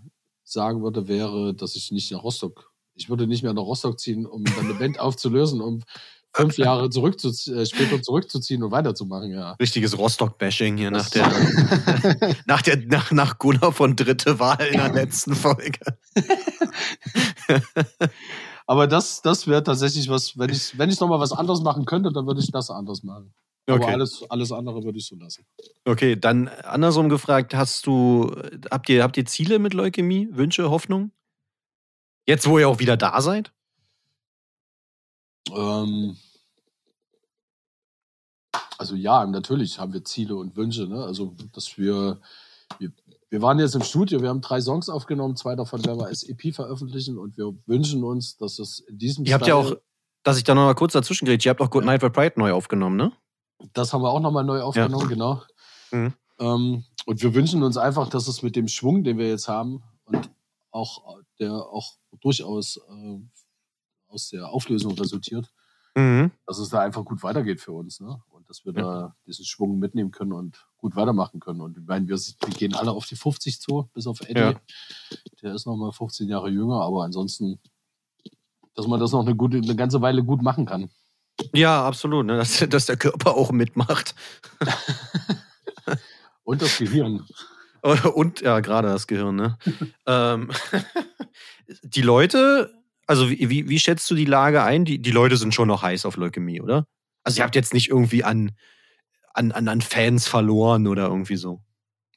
sagen 0.51 0.83
würde, 0.83 1.07
wäre, 1.07 1.53
dass 1.53 1.75
ich 1.75 1.91
nicht 1.91 2.11
nach 2.11 2.23
Rostock, 2.23 2.71
ich 2.95 3.09
würde 3.09 3.27
nicht 3.27 3.43
mehr 3.43 3.53
nach 3.53 3.63
Rostock 3.63 3.99
ziehen, 3.99 4.25
um 4.25 4.43
dann 4.43 4.65
eine 4.65 4.73
Band 4.73 4.99
aufzulösen, 4.99 5.61
um 5.61 5.83
fünf 6.33 6.57
Jahre 6.57 6.89
zurückzu 6.89 7.29
äh, 7.51 7.65
später 7.65 8.01
zurückzuziehen 8.01 8.63
und 8.63 8.71
weiterzumachen, 8.71 9.31
ja. 9.31 9.51
Richtiges 9.53 9.97
Rostock-Bashing 9.97 10.77
hier 10.77 10.91
nach 10.91 11.09
der, 11.09 11.27
nach 12.45 12.61
der, 12.61 12.77
nach, 12.85 13.11
nach 13.11 13.37
Gunnar 13.39 13.71
von 13.71 13.95
dritte 13.95 14.39
Wahl 14.39 14.61
in 14.71 14.77
der 14.77 14.93
letzten 14.93 15.35
Folge. 15.35 15.79
Aber 18.65 18.87
das, 18.87 19.21
das 19.21 19.47
wäre 19.47 19.63
tatsächlich 19.63 20.09
was, 20.09 20.37
wenn 20.37 20.49
ich, 20.49 20.77
wenn 20.77 20.89
ich 20.89 20.99
nochmal 20.99 21.19
was 21.19 21.31
anderes 21.31 21.61
machen 21.61 21.85
könnte, 21.85 22.11
dann 22.11 22.27
würde 22.27 22.41
ich 22.41 22.51
das 22.51 22.69
anders 22.69 23.03
machen. 23.03 23.33
Aber 23.69 23.83
Okay. 23.83 23.93
alles, 23.93 24.23
alles 24.29 24.51
andere 24.51 24.83
würde 24.83 24.97
ich 24.97 25.05
so 25.05 25.15
lassen. 25.17 25.45
Okay, 25.85 26.15
dann 26.15 26.47
andersrum 26.47 27.09
gefragt, 27.09 27.53
hast 27.53 27.85
du, 27.85 28.33
habt 28.71 28.87
ihr, 28.89 29.03
habt 29.03 29.17
ihr 29.17 29.25
Ziele 29.25 29.59
mit 29.59 29.73
Leukämie, 29.73 30.29
Wünsche, 30.31 30.69
Hoffnung? 30.69 31.11
Jetzt, 32.25 32.47
wo 32.47 32.59
ihr 32.59 32.69
auch 32.69 32.79
wieder 32.79 32.95
da 32.97 33.19
seid? 33.21 33.51
Ähm, 35.53 36.17
also 38.77 38.95
ja, 38.95 39.25
natürlich 39.25 39.79
haben 39.79 39.93
wir 39.93 40.03
Ziele 40.03 40.35
und 40.35 40.55
Wünsche. 40.55 40.87
Ne? 40.87 41.03
Also, 41.03 41.35
dass 41.53 41.77
wir, 41.77 42.19
wir, 42.79 42.91
wir 43.29 43.41
waren 43.41 43.59
jetzt 43.59 43.75
im 43.75 43.81
Studio, 43.83 44.21
wir 44.21 44.29
haben 44.29 44.41
drei 44.41 44.61
Songs 44.61 44.87
aufgenommen, 44.89 45.35
zwei 45.35 45.55
davon 45.55 45.83
werden 45.85 45.99
wir 45.99 46.07
als 46.07 46.23
EP 46.23 46.53
veröffentlichen 46.53 47.17
und 47.17 47.37
wir 47.37 47.53
wünschen 47.65 48.03
uns, 48.03 48.37
dass 48.37 48.59
es 48.59 48.79
in 48.79 48.97
diesem 48.97 49.25
Ihr 49.25 49.33
habt 49.33 49.47
ja 49.47 49.61
Style- 49.61 49.77
auch, 49.77 49.81
dass 50.23 50.37
ich 50.37 50.43
da 50.43 50.53
noch 50.55 50.63
mal 50.65 50.73
kurz 50.75 50.93
dazwischen 50.93 51.25
gerät, 51.25 51.43
ihr 51.45 51.49
habt 51.49 51.61
auch 51.61 51.69
Good 51.69 51.85
Night 51.85 52.01
for 52.01 52.09
Pride 52.09 52.33
neu 52.37 52.51
aufgenommen, 52.51 52.95
ne? 52.97 53.11
Das 53.73 53.93
haben 53.93 54.01
wir 54.01 54.09
auch 54.09 54.19
nochmal 54.19 54.43
neu 54.43 54.61
aufgenommen, 54.61 55.07
genau. 55.07 55.41
Mhm. 55.91 56.13
Ähm, 56.39 56.83
und 57.05 57.23
wir 57.23 57.33
wünschen 57.33 57.63
uns 57.63 57.77
einfach, 57.77 58.09
dass 58.09 58.27
es 58.27 58.43
mit 58.43 58.55
dem 58.55 58.67
Schwung, 58.67 59.03
den 59.03 59.17
wir 59.17 59.27
jetzt 59.27 59.47
haben 59.47 59.83
und 60.05 60.29
auch 60.71 61.21
der 61.39 61.53
auch 61.53 61.93
durchaus 62.19 62.77
äh, 62.77 63.19
aus 64.07 64.29
der 64.29 64.49
Auflösung 64.49 64.93
resultiert, 64.93 65.51
Mhm. 65.97 66.31
dass 66.45 66.59
es 66.59 66.69
da 66.69 66.81
einfach 66.81 67.03
gut 67.03 67.23
weitergeht 67.23 67.59
für 67.59 67.71
uns. 67.71 67.99
Ne? 67.99 68.21
Und 68.29 68.47
dass 68.49 68.63
wir 68.65 68.71
da 68.71 69.15
diesen 69.25 69.45
Schwung 69.45 69.79
mitnehmen 69.79 70.11
können 70.11 70.31
und 70.31 70.67
gut 70.77 70.95
weitermachen 70.95 71.39
können. 71.39 71.59
Und 71.59 71.75
ich 71.75 71.85
meine, 71.85 72.07
wir, 72.07 72.17
wir 72.17 72.53
gehen 72.53 72.75
alle 72.75 72.91
auf 72.91 73.07
die 73.07 73.15
50 73.15 73.59
zu, 73.59 73.89
bis 73.95 74.05
auf 74.05 74.21
Eddie. 74.21 74.39
Ja. 74.39 74.53
Der 75.41 75.55
ist 75.55 75.65
noch 75.65 75.75
mal 75.75 75.91
15 75.91 76.29
Jahre 76.29 76.49
jünger, 76.49 76.81
aber 76.81 77.03
ansonsten, 77.03 77.59
dass 78.75 78.85
man 78.85 78.99
das 78.99 79.11
noch 79.11 79.21
eine, 79.25 79.35
gute, 79.35 79.57
eine 79.57 79.75
ganze 79.75 79.99
Weile 80.01 80.23
gut 80.23 80.43
machen 80.43 80.67
kann. 80.67 80.91
Ja, 81.53 81.85
absolut, 81.85 82.25
ne? 82.25 82.37
dass, 82.37 82.65
dass 82.69 82.85
der 82.85 82.97
Körper 82.97 83.35
auch 83.35 83.51
mitmacht. 83.51 84.15
Und 86.43 86.61
das 86.61 86.77
Gehirn. 86.77 87.25
Und 87.81 88.41
ja, 88.41 88.59
gerade 88.59 88.87
das 88.87 89.07
Gehirn, 89.07 89.35
ne? 89.35 89.57
ähm, 90.05 90.49
die 91.83 92.01
Leute, 92.01 92.73
also 93.05 93.29
wie, 93.29 93.49
wie, 93.49 93.69
wie 93.69 93.79
schätzt 93.79 94.09
du 94.09 94.15
die 94.15 94.25
Lage 94.25 94.63
ein? 94.63 94.85
Die, 94.85 94.99
die 94.99 95.11
Leute 95.11 95.37
sind 95.37 95.53
schon 95.53 95.67
noch 95.67 95.83
heiß 95.83 96.05
auf 96.05 96.17
Leukämie, 96.17 96.61
oder? 96.61 96.85
Also 97.23 97.39
ihr 97.39 97.43
habt 97.43 97.55
jetzt 97.55 97.73
nicht 97.73 97.89
irgendwie 97.89 98.23
an, 98.23 98.51
an, 99.33 99.51
an, 99.51 99.67
an 99.67 99.81
Fans 99.81 100.27
verloren 100.27 100.87
oder 100.87 101.07
irgendwie 101.07 101.35
so. 101.35 101.61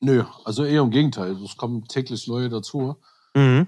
Nö, 0.01 0.25
also 0.45 0.64
eher 0.64 0.83
im 0.83 0.91
Gegenteil. 0.91 1.37
Es 1.45 1.57
kommen 1.57 1.85
täglich 1.85 2.27
neue 2.27 2.49
dazu. 2.49 2.97
Mhm. 3.35 3.66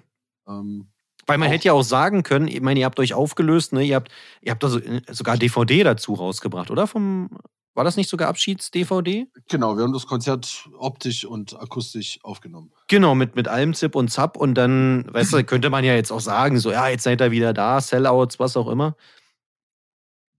Ähm, 0.48 0.88
Weil 1.26 1.38
man 1.38 1.48
Auch- 1.48 1.52
hätte 1.52 1.66
ja 1.66 1.72
auch 1.72 1.82
sagen 1.82 2.22
können, 2.22 2.48
ich 2.48 2.60
meine, 2.60 2.80
ihr 2.80 2.86
habt 2.86 2.98
euch 2.98 3.14
aufgelöst, 3.14 3.72
ne? 3.72 3.84
Ihr 3.84 3.96
habt, 3.96 4.10
ihr 4.40 4.50
habt 4.50 4.62
da 4.62 4.68
so, 4.68 4.78
äh, 4.78 5.02
sogar 5.10 5.36
DVD 5.36 5.82
dazu 5.84 6.14
rausgebracht, 6.14 6.70
oder? 6.70 6.86
Vom, 6.86 7.30
war 7.74 7.84
das 7.84 7.96
nicht 7.96 8.10
sogar 8.10 8.28
Abschieds-DVD? 8.28 9.26
genau, 9.48 9.76
wir 9.76 9.84
haben 9.84 9.92
das 9.92 10.06
Konzert 10.06 10.68
optisch 10.78 11.24
und 11.24 11.58
akustisch 11.58 12.18
aufgenommen. 12.22 12.70
Genau, 12.88 13.14
mit, 13.14 13.34
mit 13.36 13.48
allem 13.48 13.72
Zip 13.74 13.94
und 13.94 14.08
Zap 14.10 14.36
und 14.36 14.54
dann, 14.54 15.06
weißt 15.12 15.32
du, 15.32 15.44
könnte 15.44 15.70
man 15.70 15.84
ja 15.84 15.94
jetzt 15.94 16.10
auch 16.10 16.20
sagen, 16.20 16.58
so, 16.58 16.70
ja, 16.72 16.88
jetzt 16.88 17.04
seid 17.04 17.20
ihr 17.20 17.30
wieder 17.30 17.52
da, 17.54 17.80
Sellouts, 17.80 18.38
was 18.38 18.56
auch 18.56 18.68
immer. 18.68 18.96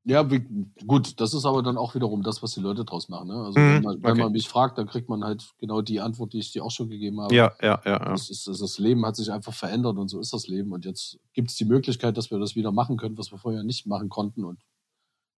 Ja, 0.05 0.29
wie, 0.29 0.45
gut, 0.85 1.21
das 1.21 1.33
ist 1.33 1.45
aber 1.45 1.63
dann 1.63 1.77
auch 1.77 1.95
wiederum 1.95 2.23
das, 2.23 2.43
was 2.43 2.53
die 2.53 2.59
Leute 2.59 2.83
draus 2.83 3.07
machen. 3.07 3.29
Ne? 3.29 3.35
Also 3.35 3.57
Mhm, 3.57 3.75
wenn, 3.75 3.83
man, 3.83 4.03
wenn 4.03 4.11
okay. 4.11 4.21
man 4.21 4.31
mich 4.33 4.49
fragt, 4.49 4.77
dann 4.77 4.87
kriegt 4.87 5.07
man 5.07 5.23
halt 5.23 5.53
genau 5.59 5.81
die 5.81 6.01
Antwort, 6.01 6.33
die 6.33 6.39
ich 6.39 6.51
dir 6.51 6.65
auch 6.65 6.71
schon 6.71 6.89
gegeben 6.89 7.21
habe. 7.21 7.33
Ja, 7.33 7.53
ja, 7.61 7.81
ja. 7.85 7.91
ja. 7.91 8.09
Das, 8.09 8.29
ist, 8.29 8.47
das, 8.47 8.59
das 8.59 8.79
Leben 8.79 9.05
hat 9.05 9.15
sich 9.15 9.31
einfach 9.31 9.53
verändert 9.53 9.97
und 9.97 10.09
so 10.09 10.19
ist 10.19 10.33
das 10.33 10.47
Leben. 10.47 10.73
Und 10.73 10.83
jetzt 10.83 11.19
gibt 11.33 11.51
es 11.51 11.55
die 11.55 11.65
Möglichkeit, 11.65 12.17
dass 12.17 12.31
wir 12.31 12.39
das 12.39 12.55
wieder 12.55 12.73
machen 12.73 12.97
können, 12.97 13.17
was 13.17 13.31
wir 13.31 13.37
vorher 13.37 13.63
nicht 13.63 13.87
machen 13.87 14.09
konnten. 14.09 14.43
Und 14.43 14.59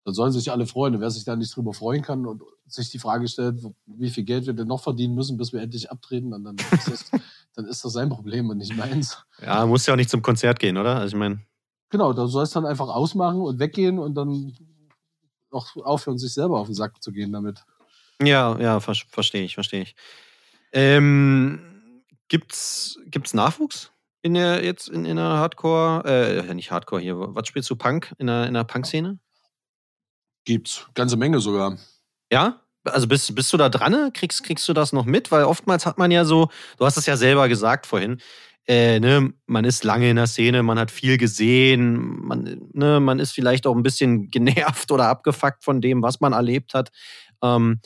dann 0.05 0.15
sollen 0.15 0.33
sich 0.33 0.51
alle 0.51 0.67
freuen. 0.67 0.95
Und 0.95 1.01
wer 1.03 1.11
sich 1.11 1.25
da 1.25 1.37
nicht 1.37 1.55
drüber 1.55 1.75
freuen 1.75 2.03
kann 2.03 2.27
und 2.27 2.43
sich 2.67 2.91
die 2.91 2.99
Frage 2.99 3.29
stellt, 3.29 3.63
wie 3.87 4.11
viel 4.11 4.25
Geld 4.25 4.47
wir 4.47 4.55
denn 4.55 4.69
noch 4.69 4.83
verdienen 4.83 5.15
müssen, 5.15 5.37
bis 5.37 5.53
wir 5.53 5.61
endlich 5.61 5.91
abtreten, 5.91 6.31
dann, 6.31 6.45
dann, 6.45 6.57
ist, 6.57 6.89
das, 6.89 7.11
dann 7.55 7.67
ist 7.67 7.85
das 7.85 7.93
sein 7.93 8.09
Problem 8.09 8.49
und 8.49 8.59
nicht 8.59 8.77
meins. 8.77 9.19
Ja, 9.43 9.67
muss 9.67 9.85
ja 9.85 9.93
auch 9.93 9.99
nicht 9.99 10.11
zum 10.11 10.23
Konzert 10.23 10.59
gehen, 10.59 10.79
oder? 10.79 10.97
Also 10.97 11.17
ich 11.17 11.19
meine, 11.19 11.41
Genau, 11.91 12.13
da 12.13 12.27
soll 12.27 12.45
es 12.45 12.51
dann 12.51 12.67
einfach 12.67 12.89
ausmachen 12.89 13.41
und 13.41 13.59
weggehen 13.59 13.99
und 13.99 14.15
dann 14.15 14.57
auch 15.51 15.69
aufhören, 15.77 16.19
sich 16.19 16.33
selber 16.33 16.59
auf 16.59 16.67
den 16.67 16.75
Sack 16.75 17.03
zu 17.03 17.13
gehen 17.13 17.33
damit. 17.33 17.63
ja, 18.21 18.59
ja, 18.59 18.81
ver 18.81 18.95
verstehe 18.95 19.45
ich, 19.45 19.55
verstehe 19.55 19.83
ich. 19.83 19.95
Ähm, 20.73 22.03
gibt's, 22.29 22.99
gibt's 23.07 23.35
Nachwuchs 23.35 23.93
in 24.25 24.35
der 24.35 24.65
jetzt 24.65 24.89
in, 24.89 25.05
in 25.05 25.17
der 25.17 25.25
Hardcore, 25.27 26.03
äh, 26.49 26.55
nicht 26.55 26.71
Hardcore 26.71 27.03
hier, 27.03 27.15
was 27.19 27.47
spielst 27.47 27.69
du 27.69 27.77
Punk 27.77 28.15
in 28.19 28.27
der, 28.27 28.47
in 28.47 28.55
der 28.55 28.65
Punk-Szene? 28.65 29.19
Gibt's 30.47 30.87
ganze 30.95 31.19
Menge 31.19 31.41
sogar. 31.41 31.77
Ja? 32.33 32.63
Also 32.85 33.07
bist, 33.07 33.35
bist 33.35 33.53
du 33.53 33.59
da 33.59 33.69
dran? 33.69 34.13
Kriegst, 34.15 34.43
kriegst 34.43 34.67
du 34.67 34.73
das 34.73 34.95
noch 34.95 35.05
mit? 35.05 35.31
Weil 35.31 35.45
oftmals 35.45 35.85
hat 35.85 35.99
man 35.99 36.11
ja 36.11 36.25
so, 36.25 36.49
du 36.79 36.87
hast 36.87 36.97
es 36.97 37.05
ja 37.05 37.19
selber 37.19 37.49
gesagt 37.49 37.87
vorhin, 37.87 38.19
äh, 38.67 38.99
ne, 39.01 39.33
man 39.47 39.65
ist 39.65 39.85
lange 39.85 40.09
in 40.11 40.17
der 40.17 40.27
Szene, 40.27 40.63
man 40.63 40.79
hat 40.79 40.91
viel 40.91 41.19
gesehen, 41.19 42.25
man, 42.27 42.69
ne, 42.73 42.99
man 43.01 43.19
ist 43.19 43.33
vielleicht 43.33 43.67
auch 43.67 43.77
ein 43.77 43.83
bisschen 43.83 44.31
genervt 44.31 44.91
oder 44.91 45.09
abgefuckt 45.09 45.65
von 45.65 45.81
dem, 45.81 46.03
was 46.03 46.21
man 46.21 46.33
erlebt 46.33 46.75
hat. 46.75 46.91
Ähm, 47.43 47.81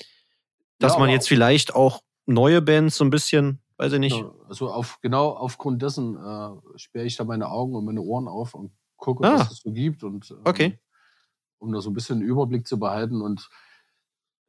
dass 0.79 0.95
Ja, 0.95 0.99
man 1.01 1.11
jetzt 1.11 1.29
vielleicht 1.29 1.75
auch 1.75 2.03
neue 2.27 2.63
Bands 2.63 2.97
so 2.97 3.05
ein 3.05 3.11
bisschen, 3.11 3.61
weiß 3.79 3.95
ich 3.95 3.99
nicht. 3.99 4.25
Also 4.49 4.71
auf, 4.71 4.99
genau 5.01 5.31
aufgrund 5.31 5.83
dessen 5.83 6.17
äh, 6.17 6.79
sperre 6.79 7.07
ich 7.07 7.17
da 7.17 7.25
meine 7.25 7.49
Augen 7.49 7.75
und 7.75 7.85
meine 7.85 8.01
Ohren 8.03 8.29
auf 8.29 8.55
und 8.55 8.71
gucke, 8.97 9.27
Ah. 9.27 9.41
was 9.41 9.51
es 9.51 9.59
so 9.59 9.73
gibt. 9.73 10.05
Und, 10.05 10.31
ähm, 10.31 10.39
Okay. 10.45 10.79
Um 11.59 11.73
da 11.73 11.81
so 11.81 11.91
ein 11.91 11.95
bisschen 11.95 12.19
einen 12.21 12.29
Überblick 12.29 12.69
zu 12.69 12.79
behalten. 12.79 13.21
Und 13.21 13.49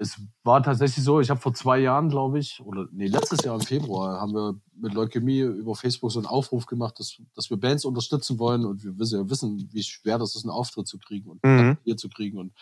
es 0.01 0.17
war 0.43 0.63
tatsächlich 0.63 1.03
so, 1.03 1.19
ich 1.19 1.29
habe 1.29 1.41
vor 1.41 1.53
zwei 1.53 1.77
Jahren, 1.79 2.07
glaube 2.09 2.39
ich, 2.39 2.61
oder 2.61 2.87
nee, 2.91 3.07
letztes 3.07 3.43
Jahr 3.43 3.55
im 3.55 3.61
Februar, 3.61 4.21
haben 4.21 4.33
wir 4.33 4.59
mit 4.73 4.93
Leukämie 4.93 5.41
über 5.41 5.75
Facebook 5.75 6.09
so 6.11 6.19
einen 6.19 6.25
Aufruf 6.25 6.65
gemacht, 6.65 6.97
dass, 6.99 7.21
dass 7.35 7.49
wir 7.49 7.57
Bands 7.57 7.83
unterstützen 7.83 8.39
wollen. 8.39 8.65
Und 8.65 8.81
wir 8.83 8.97
wissen 8.97 9.19
ja 9.21 9.29
wissen, 9.29 9.69
wie 9.73 9.83
schwer 9.83 10.17
das 10.17 10.35
ist, 10.35 10.45
einen 10.45 10.51
Auftritt 10.51 10.87
zu 10.87 10.97
kriegen 10.99 11.29
und 11.29 11.43
Mhm. 11.43 11.77
hier 11.83 11.97
zu 11.97 12.07
kriegen. 12.07 12.37
Und 12.37 12.53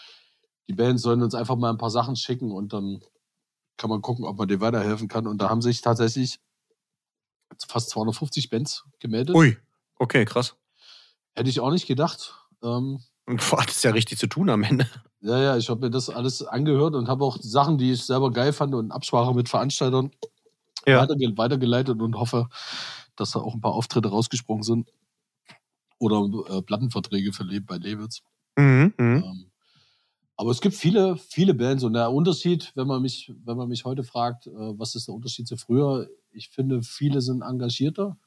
die 0.68 0.74
Bands 0.74 1.04
sollen 1.04 1.22
uns 1.22 1.36
einfach 1.36 1.56
mal 1.56 1.70
ein 1.70 1.78
paar 1.78 1.92
Sachen 1.92 2.16
schicken 2.16 2.52
und 2.52 2.74
dann 2.74 3.02
kann 3.78 3.92
man 3.92 4.02
gucken, 4.02 4.26
ob 4.26 4.38
man 4.38 4.48
denen 4.48 4.62
weiterhelfen 4.62 5.08
kann. 5.08 5.28
Und 5.28 5.38
da 5.40 5.50
haben 5.50 5.62
sich 5.62 5.82
tatsächlich 5.82 6.40
fast 7.68 7.92
250 7.92 8.50
Bands 8.50 8.84
gemeldet. 9.00 9.36
Ui, 9.36 9.56
okay, 9.98 10.26
krass. 10.26 10.56
Hätte 11.36 11.52
ich 11.52 11.60
auch 11.60 11.72
nicht 11.72 11.86
gedacht. 11.86 12.34
Ähm, 12.64 13.04
Boah, 13.28 13.64
das 13.64 13.78
ist 13.78 13.84
ja 13.84 13.92
richtig 13.92 14.18
zu 14.18 14.28
tun 14.28 14.50
am 14.50 14.64
Ende. 14.64 14.88
Ja, 15.22 15.40
ja, 15.42 15.58
ich 15.58 15.70
habe 15.70 15.82
mir 15.82 15.90
das 15.92 16.10
alles 16.10 16.44
angehört 16.44 16.96
und 16.96 17.08
habe 17.08 17.24
auch 17.26 17.38
Sachen, 17.42 17.78
die 17.78 17.92
ich 17.94 18.06
selber 18.06 18.32
geil 18.32 18.54
fand 18.54 18.76
und 18.76 18.92
Absprache 18.92 19.34
mit 19.34 19.50
Veranstaltern 19.50 20.12
Ja. 20.86 21.02
weiterge 21.02 21.38
weitergeleitet 21.38 22.02
und 22.02 22.16
hoffe, 22.18 22.50
dass 23.18 23.32
da 23.32 23.40
auch 23.42 23.56
ein 23.56 23.62
paar 23.62 23.74
Auftritte 23.74 24.10
rausgesprungen 24.10 24.64
sind. 24.64 24.90
Oder 26.00 26.24
äh, 26.50 26.62
Plattenverträge 26.62 27.34
für 27.34 27.44
Le 27.44 27.62
bei 27.62 27.78
Labels. 27.78 28.22
Mhm, 28.58 28.94
mhm. 28.98 29.24
Ähm, 29.26 29.52
aber 30.38 30.52
es 30.52 30.62
gibt 30.62 30.76
viele, 30.76 31.18
viele 31.18 31.54
Bands 31.56 31.84
und 31.84 31.94
der 31.94 32.12
Unterschied, 32.12 32.72
wenn 32.76 32.88
man 32.88 33.02
mich, 33.02 33.34
wenn 33.46 33.58
man 33.58 33.70
mich 33.70 33.86
heute 33.86 34.04
fragt, 34.04 34.48
äh, 34.48 34.52
was 34.80 34.96
ist 34.96 35.08
der 35.08 35.16
Unterschied 35.16 35.48
zu 35.48 35.58
früher? 35.58 36.10
Ich 36.32 36.50
finde, 36.50 36.84
viele 36.84 37.22
sind 37.22 37.42
engagierter. 37.44 38.18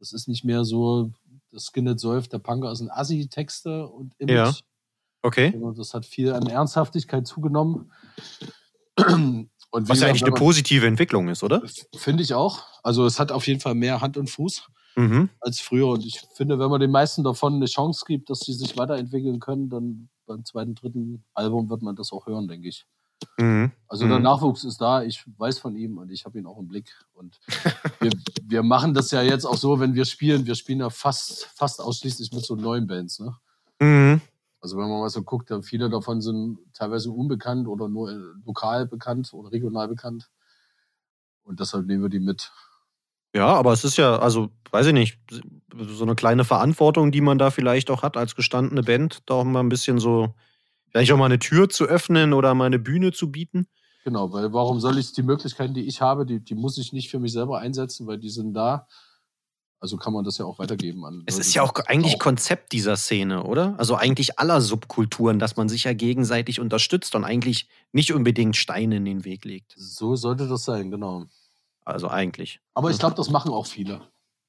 Das 0.00 0.12
ist 0.12 0.28
nicht 0.28 0.44
mehr 0.44 0.64
so 0.64 1.12
das 1.52 1.66
Skinhead 1.66 2.00
Säuft, 2.00 2.32
der 2.32 2.38
Punker 2.40 2.72
ist 2.72 2.80
ein 2.80 2.90
Assi-Texte 2.90 3.88
und 3.88 4.14
Image. 4.18 4.36
Ja. 4.36 4.52
Okay. 5.22 5.54
Und 5.56 5.78
das 5.78 5.94
hat 5.94 6.06
viel 6.06 6.32
an 6.32 6.46
Ernsthaftigkeit 6.46 7.26
zugenommen. 7.26 7.92
Was 9.70 10.00
ja 10.00 10.08
eigentlich 10.08 10.24
eine 10.24 10.32
positive 10.34 10.86
Entwicklung 10.86 11.28
ist, 11.28 11.42
oder? 11.42 11.62
Finde 11.96 12.22
ich 12.22 12.32
auch. 12.34 12.62
Also 12.82 13.04
es 13.04 13.18
hat 13.20 13.32
auf 13.32 13.46
jeden 13.46 13.60
Fall 13.60 13.74
mehr 13.74 14.00
Hand 14.00 14.16
und 14.16 14.30
Fuß 14.30 14.68
Mhm. 14.96 15.28
als 15.40 15.60
früher. 15.60 15.86
Und 15.88 16.04
ich 16.04 16.20
finde, 16.34 16.58
wenn 16.58 16.70
man 16.70 16.80
den 16.80 16.90
meisten 16.90 17.22
davon 17.22 17.54
eine 17.54 17.66
Chance 17.66 18.04
gibt, 18.06 18.30
dass 18.30 18.40
sie 18.40 18.52
sich 18.52 18.76
weiterentwickeln 18.76 19.38
können, 19.38 19.68
dann 19.68 20.08
beim 20.26 20.44
zweiten, 20.44 20.74
dritten 20.74 21.22
Album 21.34 21.70
wird 21.70 21.82
man 21.82 21.94
das 21.94 22.10
auch 22.12 22.26
hören, 22.26 22.48
denke 22.48 22.68
ich. 22.68 22.84
Mhm. 23.38 23.70
Also 23.86 24.08
der 24.08 24.16
Mhm. 24.18 24.24
Nachwuchs 24.24 24.64
ist 24.64 24.80
da, 24.80 25.02
ich 25.02 25.22
weiß 25.36 25.58
von 25.60 25.76
ihm 25.76 25.98
und 25.98 26.10
ich 26.10 26.24
habe 26.24 26.38
ihn 26.38 26.46
auch 26.46 26.58
im 26.58 26.66
Blick. 26.66 26.90
Und 27.14 27.38
wir, 28.00 28.10
wir 28.42 28.62
machen 28.64 28.92
das 28.94 29.10
ja 29.12 29.22
jetzt 29.22 29.44
auch 29.44 29.56
so, 29.56 29.78
wenn 29.78 29.94
wir 29.94 30.04
spielen, 30.04 30.46
wir 30.46 30.54
spielen 30.56 30.80
ja 30.80 30.90
fast, 30.90 31.44
fast 31.54 31.80
ausschließlich 31.80 32.32
mit 32.32 32.44
so 32.44 32.56
neuen 32.56 32.86
Bands. 32.88 33.20
Ne? 33.20 33.36
Mhm. 33.80 34.20
Also 34.60 34.76
wenn 34.76 34.88
man 34.88 35.00
mal 35.00 35.08
so 35.08 35.22
guckt, 35.22 35.50
dann 35.50 35.62
viele 35.62 35.88
davon 35.88 36.20
sind 36.20 36.58
teilweise 36.74 37.10
unbekannt 37.10 37.68
oder 37.68 37.88
nur 37.88 38.10
äh, 38.10 38.16
lokal 38.44 38.86
bekannt 38.86 39.32
oder 39.32 39.52
regional 39.52 39.88
bekannt. 39.88 40.30
Und 41.44 41.60
deshalb 41.60 41.86
nehmen 41.86 42.02
wir 42.02 42.10
die 42.10 42.20
mit. 42.20 42.52
Ja, 43.34 43.46
aber 43.48 43.72
es 43.72 43.84
ist 43.84 43.96
ja, 43.96 44.18
also, 44.18 44.50
weiß 44.70 44.86
ich 44.86 44.92
nicht, 44.92 45.18
so 45.76 46.02
eine 46.02 46.14
kleine 46.14 46.44
Verantwortung, 46.44 47.12
die 47.12 47.20
man 47.20 47.38
da 47.38 47.50
vielleicht 47.50 47.90
auch 47.90 48.02
hat 48.02 48.16
als 48.16 48.34
gestandene 48.34 48.82
Band, 48.82 49.20
da 49.26 49.34
auch 49.34 49.44
mal 49.44 49.60
ein 49.60 49.68
bisschen 49.68 49.98
so, 49.98 50.34
vielleicht 50.90 51.12
auch 51.12 51.18
mal 51.18 51.26
eine 51.26 51.38
Tür 51.38 51.68
zu 51.68 51.84
öffnen 51.84 52.32
oder 52.32 52.54
mal 52.54 52.64
eine 52.64 52.78
Bühne 52.78 53.12
zu 53.12 53.30
bieten. 53.30 53.68
Genau, 54.04 54.32
weil 54.32 54.52
warum 54.52 54.80
soll 54.80 54.98
ich 54.98 55.12
die 55.12 55.22
Möglichkeiten, 55.22 55.74
die 55.74 55.86
ich 55.86 56.00
habe, 56.00 56.24
die, 56.24 56.40
die 56.40 56.54
muss 56.54 56.78
ich 56.78 56.92
nicht 56.92 57.10
für 57.10 57.18
mich 57.18 57.32
selber 57.32 57.58
einsetzen, 57.58 58.06
weil 58.06 58.18
die 58.18 58.30
sind 58.30 58.54
da. 58.54 58.86
Also 59.80 59.96
kann 59.96 60.12
man 60.12 60.24
das 60.24 60.38
ja 60.38 60.44
auch 60.44 60.58
weitergeben 60.58 61.04
an. 61.04 61.22
Es 61.26 61.34
Leute, 61.34 61.46
ist 61.46 61.54
ja 61.54 61.62
auch 61.62 61.72
eigentlich 61.86 62.14
auch- 62.16 62.18
Konzept 62.18 62.72
dieser 62.72 62.96
Szene, 62.96 63.44
oder? 63.44 63.74
Also 63.78 63.94
eigentlich 63.94 64.38
aller 64.38 64.60
Subkulturen, 64.60 65.38
dass 65.38 65.56
man 65.56 65.68
sich 65.68 65.84
ja 65.84 65.92
gegenseitig 65.92 66.58
unterstützt 66.58 67.14
und 67.14 67.24
eigentlich 67.24 67.68
nicht 67.92 68.12
unbedingt 68.12 68.56
Steine 68.56 68.96
in 68.96 69.04
den 69.04 69.24
Weg 69.24 69.44
legt. 69.44 69.74
So 69.76 70.16
sollte 70.16 70.48
das 70.48 70.64
sein, 70.64 70.90
genau. 70.90 71.26
Also 71.84 72.08
eigentlich. 72.08 72.60
Aber 72.74 72.90
ich 72.90 72.98
glaube, 72.98 73.14
das 73.14 73.30
machen 73.30 73.52
auch 73.52 73.66
viele. 73.66 74.00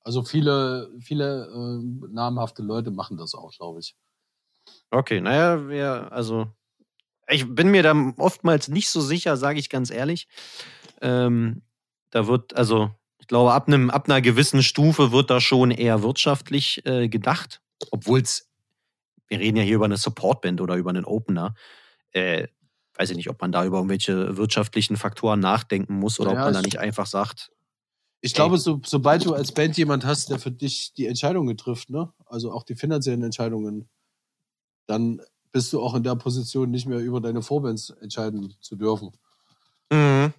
Also 0.04 0.24
viele, 0.24 0.90
viele 1.00 1.46
äh, 1.46 2.08
namhafte 2.12 2.64
Leute 2.64 2.90
machen 2.90 3.18
das 3.18 3.36
auch, 3.36 3.52
glaube 3.52 3.82
ich. 3.82 3.96
Okay, 4.90 5.22
naja, 5.22 5.68
wir, 5.70 6.12
also 6.12 6.48
ich 7.28 7.54
bin 7.54 7.70
mir 7.70 7.84
da 7.84 7.94
oftmals 8.18 8.68
nicht 8.68 8.90
so 8.90 9.02
sicher, 9.02 9.38
sage 9.38 9.60
ich 9.60 9.70
ganz 9.70 9.92
ehrlich. 9.92 10.28
Ähm, 11.02 11.62
da 12.10 12.26
wird, 12.28 12.56
also 12.56 12.90
glaube, 13.30 13.54
ab, 13.54 13.68
einem, 13.68 13.90
ab 13.90 14.10
einer 14.10 14.22
gewissen 14.22 14.62
Stufe 14.62 15.12
wird 15.14 15.30
da 15.30 15.40
schon 15.40 15.72
eher 15.72 16.04
wirtschaftlich 16.04 16.86
äh, 16.86 17.08
gedacht, 17.08 17.62
obwohl 17.92 18.20
es, 18.20 18.50
wir 19.30 19.40
reden 19.40 19.56
ja 19.58 19.64
hier 19.64 19.76
über 19.76 19.86
eine 19.86 19.98
Supportband 19.98 20.60
oder 20.60 20.76
über 20.76 20.90
einen 20.90 21.06
Opener. 21.06 21.54
Äh, 22.12 22.48
weiß 22.96 23.12
ich 23.12 23.16
nicht, 23.16 23.30
ob 23.30 23.40
man 23.40 23.54
da 23.54 23.64
über 23.64 23.78
irgendwelche 23.78 24.36
wirtschaftlichen 24.36 24.98
Faktoren 24.98 25.40
nachdenken 25.40 25.94
muss 25.94 26.20
oder 26.20 26.34
Ja, 26.34 26.40
ob 26.40 26.46
man 26.46 26.54
da 26.54 26.60
ich- 26.60 26.66
nicht 26.66 26.80
einfach 26.80 27.06
sagt, 27.06 27.52
Ich 28.22 28.34
glaube, 28.34 28.58
so, 28.58 28.82
sobald 28.86 29.24
du 29.26 29.34
als 29.34 29.54
Band 29.54 29.78
jemand 29.78 30.04
hast, 30.06 30.30
der 30.30 30.40
für 30.40 30.52
dich 30.52 30.94
die 30.94 31.06
Entscheidungen 31.06 31.56
trifft, 31.56 31.90
ne? 31.90 32.12
also 32.26 32.52
auch 32.52 32.64
die 32.64 32.76
finanziellen 32.76 33.24
Entscheidungen, 33.24 33.88
dann 34.88 35.22
bist 35.54 35.72
du 35.72 35.82
auch 35.82 35.96
in 35.96 36.04
der 36.04 36.16
Position, 36.16 36.70
nicht 36.70 36.86
mehr 36.86 37.00
über 37.00 37.22
deine 37.22 37.42
Vorbands 37.42 37.92
entscheiden 38.02 38.54
zu 38.60 38.76
dürfen. 38.76 39.12
mhm. 39.92 40.34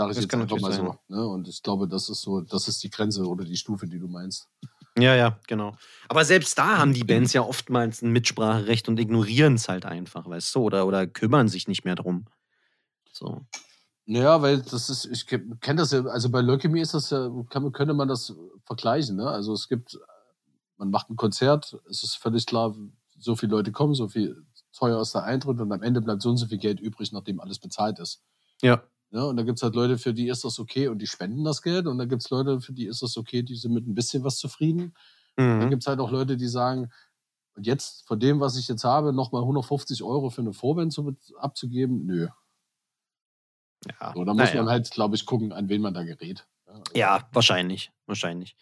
Sage 0.00 0.12
ich 0.12 0.16
Das 0.16 0.24
jetzt 0.24 0.34
einfach 0.34 0.60
mal 0.60 0.70
natürlich 0.70 0.98
so. 1.08 1.14
Ne? 1.14 1.26
Und 1.26 1.46
ich 1.46 1.62
glaube, 1.62 1.86
das 1.86 2.08
ist 2.08 2.22
so, 2.22 2.40
das 2.40 2.68
ist 2.68 2.82
die 2.82 2.88
Grenze 2.88 3.26
oder 3.26 3.44
die 3.44 3.58
Stufe, 3.58 3.86
die 3.86 3.98
du 3.98 4.08
meinst. 4.08 4.48
Ja, 4.96 5.14
ja, 5.14 5.38
genau. 5.46 5.76
Aber 6.08 6.24
selbst 6.24 6.56
da 6.56 6.78
haben 6.78 6.94
die 6.94 7.04
Bands 7.04 7.34
ja 7.34 7.42
oftmals 7.42 8.00
ein 8.00 8.10
Mitspracherecht 8.10 8.88
und 8.88 8.98
ignorieren 8.98 9.56
es 9.56 9.68
halt 9.68 9.84
einfach, 9.84 10.26
weißt 10.26 10.54
du, 10.54 10.60
oder, 10.60 10.86
oder 10.86 11.06
kümmern 11.06 11.48
sich 11.48 11.68
nicht 11.68 11.84
mehr 11.84 11.96
drum. 11.96 12.24
So. 13.12 13.44
Naja, 14.06 14.40
weil 14.40 14.62
das 14.62 14.88
ist, 14.88 15.04
ich 15.04 15.26
kenne 15.26 15.52
das 15.76 15.92
ja, 15.92 16.02
also 16.06 16.30
bei 16.30 16.40
Leukämie 16.40 16.80
ist 16.80 16.94
das 16.94 17.10
ja, 17.10 17.30
kann, 17.50 17.70
könnte 17.70 17.92
man 17.92 18.08
das 18.08 18.34
vergleichen. 18.64 19.16
Ne? 19.16 19.28
Also 19.28 19.52
es 19.52 19.68
gibt, 19.68 19.98
man 20.78 20.88
macht 20.88 21.10
ein 21.10 21.16
Konzert, 21.16 21.76
es 21.90 22.02
ist 22.02 22.14
völlig 22.14 22.46
klar, 22.46 22.74
so 23.18 23.36
viele 23.36 23.52
Leute 23.52 23.70
kommen, 23.70 23.94
so 23.94 24.08
viel 24.08 24.46
teuer 24.72 24.98
ist 25.02 25.14
der 25.14 25.24
Eintritt 25.24 25.60
und 25.60 25.70
am 25.70 25.82
Ende 25.82 26.00
bleibt 26.00 26.22
so 26.22 26.30
und 26.30 26.38
so 26.38 26.46
viel 26.46 26.56
Geld 26.56 26.80
übrig, 26.80 27.12
nachdem 27.12 27.38
alles 27.38 27.58
bezahlt 27.58 27.98
ist. 27.98 28.22
Ja. 28.62 28.82
Ja, 29.12 29.24
und 29.24 29.36
da 29.36 29.42
gibt's 29.42 29.62
halt 29.62 29.74
Leute, 29.74 29.98
für 29.98 30.14
die 30.14 30.28
ist 30.28 30.44
das 30.44 30.58
okay 30.60 30.86
und 30.88 30.98
die 30.98 31.06
spenden 31.06 31.42
das 31.44 31.62
Geld. 31.62 31.86
Und 31.86 31.98
da 31.98 32.04
gibt's 32.04 32.30
Leute, 32.30 32.60
für 32.60 32.72
die 32.72 32.86
ist 32.86 33.02
das 33.02 33.16
okay, 33.16 33.42
die 33.42 33.56
sind 33.56 33.72
mit 33.72 33.86
ein 33.88 33.94
bisschen 33.94 34.22
was 34.22 34.36
zufrieden. 34.38 34.94
Dann 35.36 35.64
Mhm. 35.66 35.70
gibt's 35.70 35.86
halt 35.86 35.98
auch 36.00 36.10
Leute, 36.10 36.36
die 36.36 36.46
sagen, 36.48 36.90
und 37.56 37.66
jetzt 37.66 38.06
von 38.06 38.20
dem, 38.20 38.38
was 38.40 38.56
ich 38.56 38.68
jetzt 38.68 38.84
habe, 38.84 39.12
nochmal 39.12 39.42
150 39.42 40.02
Euro 40.04 40.30
für 40.30 40.42
eine 40.42 40.52
Vorband 40.52 40.92
zu, 40.92 41.16
abzugeben, 41.38 42.06
nö. 42.06 42.28
Ja, 44.00 44.12
So, 44.14 44.24
da 44.24 44.32
muss 44.34 44.44
naja. 44.50 44.62
man 44.62 44.70
halt, 44.70 44.90
glaube 44.90 45.16
ich, 45.16 45.26
gucken, 45.26 45.52
an 45.52 45.68
wen 45.68 45.80
man 45.82 45.94
da 45.94 46.02
gerät. 46.04 46.46
Ja, 46.66 46.72
also- 46.74 46.82
ja, 46.94 47.28
wahrscheinlich. 47.32 47.90
Wahrscheinlich. 48.06 48.54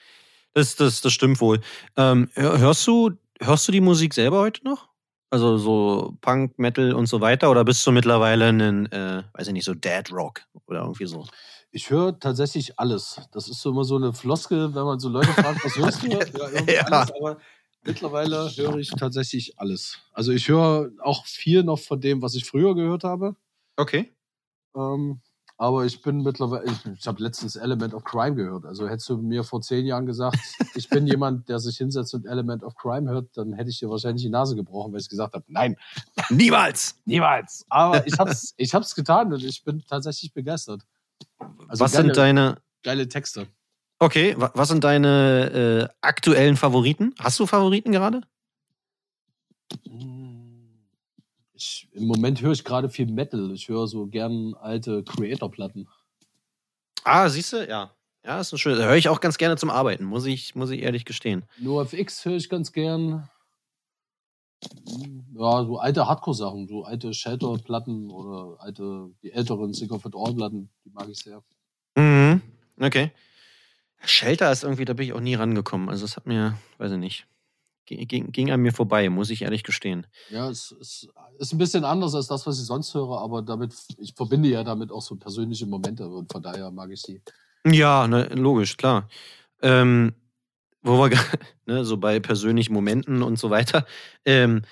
Das, 0.54 0.76
das, 0.76 1.00
das 1.02 1.12
stimmt 1.12 1.40
wohl. 1.40 1.60
Ähm, 1.96 2.30
hör- 2.34 2.58
hörst, 2.58 2.86
du, 2.86 3.10
hörst 3.40 3.66
du 3.68 3.72
die 3.72 3.80
Musik 3.80 4.14
selber 4.14 4.38
heute 4.40 4.64
noch? 4.64 4.88
Also 5.30 5.58
so 5.58 6.16
Punk, 6.22 6.58
Metal 6.58 6.94
und 6.94 7.06
so 7.06 7.20
weiter? 7.20 7.50
Oder 7.50 7.64
bist 7.64 7.86
du 7.86 7.92
mittlerweile 7.92 8.48
ein, 8.48 8.90
äh, 8.92 9.22
weiß 9.34 9.48
ich 9.48 9.52
nicht, 9.52 9.64
so 9.64 9.74
Dead 9.74 10.10
Rock 10.10 10.42
oder 10.66 10.80
irgendwie 10.80 11.06
so? 11.06 11.26
Ich 11.70 11.90
höre 11.90 12.18
tatsächlich 12.18 12.78
alles. 12.78 13.20
Das 13.32 13.46
ist 13.48 13.60
so 13.60 13.70
immer 13.70 13.84
so 13.84 13.96
eine 13.96 14.14
Floskel, 14.14 14.74
wenn 14.74 14.84
man 14.84 14.98
so 14.98 15.10
Leute 15.10 15.34
fragt, 15.34 15.62
was 15.62 15.76
hörst 15.76 16.02
du? 16.02 16.08
Ja, 16.38 16.64
Ja. 16.72 16.82
alles, 16.86 17.12
aber 17.12 17.38
mittlerweile 17.84 18.50
höre 18.56 18.76
ich 18.78 18.88
tatsächlich 18.90 19.58
alles. 19.58 19.98
Also 20.14 20.32
ich 20.32 20.48
höre 20.48 20.90
auch 21.02 21.26
viel 21.26 21.62
noch 21.62 21.78
von 21.78 22.00
dem, 22.00 22.22
was 22.22 22.34
ich 22.34 22.46
früher 22.46 22.74
gehört 22.74 23.04
habe. 23.04 23.36
Okay. 23.76 24.10
Ähm, 24.74 25.20
aber 25.58 25.84
ich 25.84 26.00
bin 26.00 26.22
mittlerweile, 26.22 26.64
ich, 26.70 26.86
ich 27.00 27.06
habe 27.06 27.22
letztens 27.22 27.56
Element 27.56 27.92
of 27.92 28.04
Crime 28.04 28.34
gehört. 28.36 28.64
Also 28.64 28.88
hättest 28.88 29.08
du 29.08 29.18
mir 29.18 29.42
vor 29.44 29.60
zehn 29.60 29.84
Jahren 29.84 30.06
gesagt, 30.06 30.38
ich 30.74 30.88
bin 30.88 31.06
jemand, 31.06 31.48
der 31.48 31.58
sich 31.58 31.76
hinsetzt 31.76 32.14
und 32.14 32.24
Element 32.26 32.62
of 32.62 32.74
Crime 32.76 33.10
hört, 33.10 33.28
dann 33.36 33.52
hätte 33.52 33.68
ich 33.70 33.78
dir 33.80 33.90
wahrscheinlich 33.90 34.22
die 34.22 34.30
Nase 34.30 34.54
gebrochen, 34.56 34.92
weil 34.92 35.00
ich 35.00 35.08
gesagt 35.08 35.34
habe, 35.34 35.44
nein, 35.48 35.76
Niemals! 36.30 36.96
niemals. 37.04 37.66
Aber 37.68 38.02
ich 38.06 38.18
habe 38.18 38.30
es 38.30 38.54
ich 38.56 38.72
hab's 38.74 38.94
getan 38.94 39.32
und 39.32 39.42
ich 39.44 39.62
bin 39.64 39.82
tatsächlich 39.86 40.32
begeistert. 40.32 40.82
Also 41.68 41.84
was 41.84 41.92
geile, 41.92 42.04
sind 42.06 42.16
deine, 42.16 42.56
geile 42.82 43.08
Texte. 43.08 43.48
okay, 43.98 44.34
wa- 44.38 44.52
was 44.54 44.68
sind 44.68 44.84
deine 44.84 45.88
äh, 45.90 45.94
aktuellen 46.00 46.56
Favoriten? 46.56 47.14
Hast 47.18 47.38
du 47.40 47.46
Favoriten 47.46 47.92
gerade? 47.92 48.22
Ich, 51.58 51.88
Im 51.92 52.06
Moment 52.06 52.40
höre 52.40 52.52
ich 52.52 52.62
gerade 52.62 52.88
viel 52.88 53.06
Metal. 53.10 53.50
Ich 53.52 53.68
höre 53.68 53.88
so 53.88 54.06
gern 54.06 54.54
alte 54.54 55.02
Creator-Platten. 55.02 55.88
Ah, 57.02 57.28
siehst 57.28 57.52
du? 57.52 57.68
Ja. 57.68 57.90
Ja, 58.24 58.40
ist 58.40 58.52
ein 58.52 58.58
schön. 58.58 58.78
Höre 58.78 58.94
ich 58.94 59.08
auch 59.08 59.20
ganz 59.20 59.38
gerne 59.38 59.56
zum 59.56 59.70
Arbeiten, 59.70 60.04
muss 60.04 60.24
ich, 60.26 60.54
muss 60.54 60.70
ich 60.70 60.82
ehrlich 60.82 61.04
gestehen. 61.04 61.44
NoFX 61.58 62.24
höre 62.24 62.36
ich 62.36 62.48
ganz 62.48 62.72
gern. 62.72 63.28
Ja, 65.34 65.64
so 65.64 65.78
alte 65.78 66.06
Hardcore-Sachen, 66.06 66.68
so 66.68 66.84
alte 66.84 67.12
Shelter-Platten 67.12 68.10
oder 68.10 68.62
alte, 68.62 69.10
die 69.22 69.32
älteren 69.32 69.74
Sick 69.74 69.90
of 69.90 70.04
It 70.04 70.14
All-Platten, 70.14 70.70
die 70.84 70.90
mag 70.90 71.08
ich 71.08 71.18
sehr. 71.18 71.42
Mhm. 71.96 72.40
Okay. 72.80 73.10
Shelter 74.04 74.52
ist 74.52 74.62
irgendwie, 74.62 74.84
da 74.84 74.92
bin 74.92 75.06
ich 75.06 75.12
auch 75.12 75.20
nie 75.20 75.34
rangekommen. 75.34 75.88
Also, 75.88 76.04
es 76.04 76.16
hat 76.16 76.26
mir, 76.26 76.56
weiß 76.78 76.92
ich 76.92 76.98
nicht, 76.98 77.26
ging, 77.88 78.30
ging, 78.32 78.50
an 78.50 78.60
mir 78.60 78.72
vorbei, 78.72 79.08
muss 79.08 79.30
ich 79.30 79.42
ehrlich 79.42 79.64
gestehen. 79.64 80.06
Ja, 80.30 80.48
es, 80.48 80.74
es 80.80 81.08
ist 81.38 81.52
ein 81.52 81.58
bisschen 81.58 81.84
anders 81.84 82.14
als 82.14 82.26
das, 82.26 82.46
was 82.46 82.60
ich 82.60 82.66
sonst 82.66 82.94
höre, 82.94 83.20
aber 83.20 83.42
damit, 83.42 83.74
ich 83.98 84.14
verbinde 84.14 84.48
ja 84.48 84.64
damit 84.64 84.92
auch 84.92 85.02
so 85.02 85.16
persönliche 85.16 85.66
Momente 85.66 86.08
und 86.08 86.30
von 86.30 86.42
daher 86.42 86.70
mag 86.70 86.90
ich 86.90 87.02
sie. 87.02 87.22
Ja, 87.66 88.06
ne, 88.06 88.28
logisch, 88.34 88.76
klar. 88.76 89.08
Ähm, 89.62 90.14
wo 90.82 90.98
wir 91.02 91.10
ne, 91.66 91.84
so 91.84 91.96
bei 91.96 92.20
persönlichen 92.20 92.72
Momenten 92.72 93.22
und 93.22 93.38
so 93.38 93.50
weiter. 93.50 93.86
Ähm, 94.24 94.62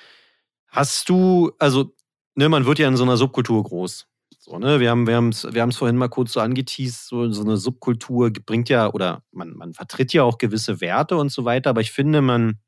hast 0.69 1.09
du, 1.09 1.53
also, 1.59 1.95
ne, 2.35 2.49
man 2.49 2.67
wird 2.67 2.79
ja 2.79 2.89
in 2.89 2.97
so 2.97 3.05
einer 3.05 3.17
Subkultur 3.17 3.63
groß. 3.63 4.07
So, 4.39 4.59
ne, 4.59 4.79
wir 4.79 4.91
haben 4.91 5.07
wir 5.09 5.17
haben's, 5.17 5.45
wir 5.51 5.63
haben's 5.63 5.77
vorhin 5.77 5.97
mal 5.97 6.09
kurz 6.09 6.33
so 6.33 6.41
angeteased, 6.41 7.09
so, 7.09 7.29
so 7.33 7.43
eine 7.43 7.57
Subkultur 7.57 8.31
bringt 8.31 8.69
ja, 8.69 8.93
oder 8.93 9.25
man, 9.33 9.55
man 9.55 9.75
vertritt 9.75 10.13
ja 10.13 10.23
auch 10.23 10.39
gewisse 10.39 10.81
Werte 10.81 11.17
und 11.17 11.33
so 11.33 11.45
weiter, 11.45 11.71
aber 11.71 11.81
ich 11.81 11.91
finde, 11.91 12.23
man, 12.23 12.61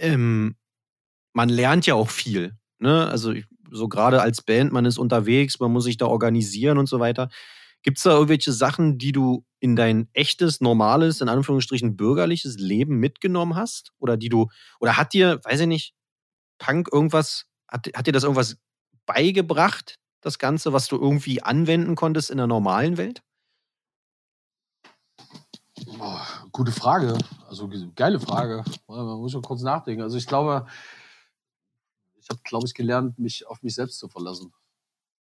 ähm, 0.00 0.56
man 1.34 1.48
lernt 1.48 1.86
ja 1.86 1.94
auch 1.94 2.10
viel. 2.10 2.56
Ne? 2.78 3.06
Also, 3.08 3.32
ich- 3.32 3.46
so 3.70 3.88
gerade 3.88 4.22
als 4.22 4.42
Band, 4.42 4.72
man 4.72 4.84
ist 4.86 4.98
unterwegs, 4.98 5.60
man 5.60 5.72
muss 5.72 5.84
sich 5.84 5.96
da 5.98 6.06
organisieren 6.06 6.78
und 6.78 6.88
so 6.88 7.00
weiter. 7.00 7.28
Gibt 7.82 7.98
es 7.98 8.04
da 8.04 8.12
irgendwelche 8.12 8.52
Sachen, 8.52 8.98
die 8.98 9.12
du 9.12 9.44
in 9.60 9.76
dein 9.76 10.08
echtes, 10.12 10.60
normales, 10.60 11.20
in 11.20 11.28
Anführungsstrichen 11.28 11.96
bürgerliches 11.96 12.58
Leben 12.58 12.98
mitgenommen 13.00 13.56
hast? 13.56 13.92
Oder 13.98 14.16
die 14.16 14.28
du, 14.30 14.48
oder 14.80 14.96
hat 14.98 15.14
dir, 15.14 15.40
weiß 15.44 15.60
ich 15.60 15.66
nicht, 15.68 15.94
Punk 16.58 16.88
irgendwas, 16.92 17.46
hat, 17.68 17.88
hat 17.96 18.06
dir 18.06 18.12
das 18.12 18.24
irgendwas 18.24 18.58
beigebracht, 19.06 19.96
das 20.22 20.38
Ganze, 20.38 20.72
was 20.72 20.88
du 20.88 20.96
irgendwie 20.96 21.42
anwenden 21.42 21.96
konntest 21.96 22.30
in 22.30 22.38
der 22.38 22.46
normalen 22.48 22.96
Welt? 22.98 23.22
Oh, 25.98 26.18
gute 26.52 26.72
Frage. 26.72 27.16
Also 27.48 27.68
geile 27.94 28.18
Frage. 28.20 28.64
Man 28.86 29.18
muss 29.18 29.32
schon 29.32 29.42
kurz 29.42 29.62
nachdenken. 29.62 30.02
Also 30.02 30.16
ich 30.16 30.26
glaube, 30.26 30.66
ich 32.18 32.28
habe, 32.30 32.40
glaube 32.44 32.66
ich, 32.66 32.74
gelernt, 32.74 33.18
mich 33.18 33.46
auf 33.46 33.62
mich 33.62 33.74
selbst 33.74 33.98
zu 33.98 34.08
verlassen 34.08 34.52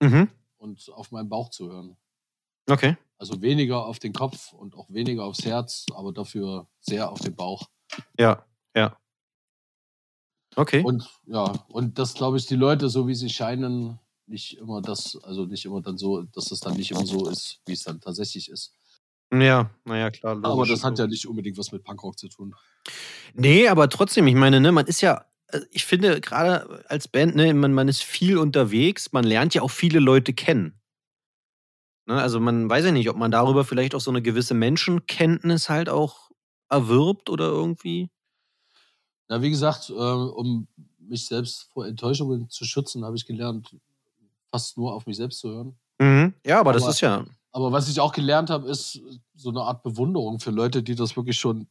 Mhm. 0.01 0.29
und 0.57 0.89
auf 0.93 1.11
meinen 1.11 1.27
Bauch 1.29 1.49
zu 1.49 1.71
hören. 1.71 1.97
Okay. 2.69 2.97
Also 3.17 3.41
weniger 3.41 3.85
auf 3.85 3.97
den 3.99 4.13
Kopf 4.13 4.53
und 4.53 4.75
auch 4.75 4.89
weniger 4.91 5.25
aufs 5.25 5.43
Herz, 5.43 5.85
aber 5.95 6.13
dafür 6.13 6.67
sehr 6.81 7.09
auf 7.11 7.19
den 7.19 7.35
Bauch. 7.35 7.67
Ja, 8.19 8.45
ja. 8.75 8.95
Okay. 10.55 10.83
Und 10.83 11.09
ja, 11.25 11.43
und 11.69 11.97
das 11.97 12.13
glaube 12.13 12.37
ich, 12.37 12.45
die 12.45 12.55
Leute, 12.55 12.89
so 12.89 13.07
wie 13.07 13.15
sie 13.15 13.29
scheinen, 13.29 13.99
nicht 14.27 14.57
immer 14.57 14.81
das, 14.81 15.17
also 15.23 15.45
nicht 15.45 15.65
immer 15.65 15.81
dann 15.81 15.97
so, 15.97 16.23
dass 16.23 16.51
es 16.51 16.59
dann 16.59 16.75
nicht 16.75 16.91
immer 16.91 17.05
so 17.05 17.27
ist, 17.29 17.61
wie 17.65 17.73
es 17.73 17.83
dann 17.83 17.99
tatsächlich 18.01 18.49
ist. 18.49 18.76
Ja, 19.33 19.69
naja, 19.85 20.09
klar. 20.11 20.33
Aber 20.37 20.49
logisch. 20.49 20.69
das 20.69 20.83
hat 20.83 20.99
ja 20.99 21.07
nicht 21.07 21.27
unbedingt 21.27 21.57
was 21.57 21.71
mit 21.71 21.83
Punkrock 21.83 22.17
zu 22.17 22.29
tun. 22.29 22.55
Nee, 23.33 23.67
aber 23.67 23.89
trotzdem, 23.89 24.27
ich 24.27 24.35
meine, 24.35 24.59
ne, 24.61 24.71
man 24.71 24.85
ist 24.85 25.01
ja, 25.01 25.25
äh, 25.47 25.59
ich 25.71 25.85
finde, 25.85 26.21
gerade 26.21 26.85
als 26.89 27.07
Band, 27.07 27.35
ne, 27.35 27.53
man, 27.53 27.73
man 27.73 27.87
ist 27.87 28.03
viel 28.03 28.37
unterwegs, 28.37 29.11
man 29.11 29.23
lernt 29.25 29.53
ja 29.53 29.61
auch 29.61 29.71
viele 29.71 29.99
Leute 29.99 30.33
kennen. 30.33 30.79
Ne, 32.05 32.21
also 32.21 32.39
man 32.39 32.69
weiß 32.69 32.85
ja 32.85 32.91
nicht, 32.91 33.09
ob 33.09 33.17
man 33.17 33.31
darüber 33.31 33.65
vielleicht 33.65 33.93
auch 33.95 33.99
so 34.01 34.11
eine 34.11 34.21
gewisse 34.21 34.53
Menschenkenntnis 34.53 35.69
halt 35.69 35.89
auch 35.89 36.31
erwirbt 36.69 37.29
oder 37.29 37.45
irgendwie. 37.47 38.09
Ja, 39.29 39.41
wie 39.41 39.49
gesagt, 39.49 39.89
äh, 39.89 39.93
um 39.93 40.67
mich 40.99 41.25
selbst 41.25 41.63
vor 41.73 41.85
Enttäuschungen 41.85 42.49
zu 42.49 42.63
schützen, 42.65 43.03
habe 43.03 43.17
ich 43.17 43.25
gelernt, 43.25 43.75
fast 44.49 44.77
nur 44.77 44.93
auf 44.93 45.05
mich 45.05 45.17
selbst 45.17 45.39
zu 45.39 45.49
hören. 45.49 45.77
Mhm. 45.99 46.33
Ja, 46.45 46.59
aber 46.61 46.71
das 46.73 46.83
Aber- 46.83 46.91
ist 46.91 47.01
ja. 47.01 47.25
Aber 47.51 47.71
was 47.71 47.89
ich 47.89 47.99
auch 47.99 48.11
gelernt 48.13 48.49
habe, 48.49 48.67
ist 48.69 49.01
so 49.35 49.49
eine 49.49 49.61
Art 49.61 49.83
Bewunderung 49.83 50.39
für 50.39 50.51
Leute, 50.51 50.83
die 50.83 50.95
das 50.95 51.15
wirklich 51.15 51.39
schon 51.39 51.67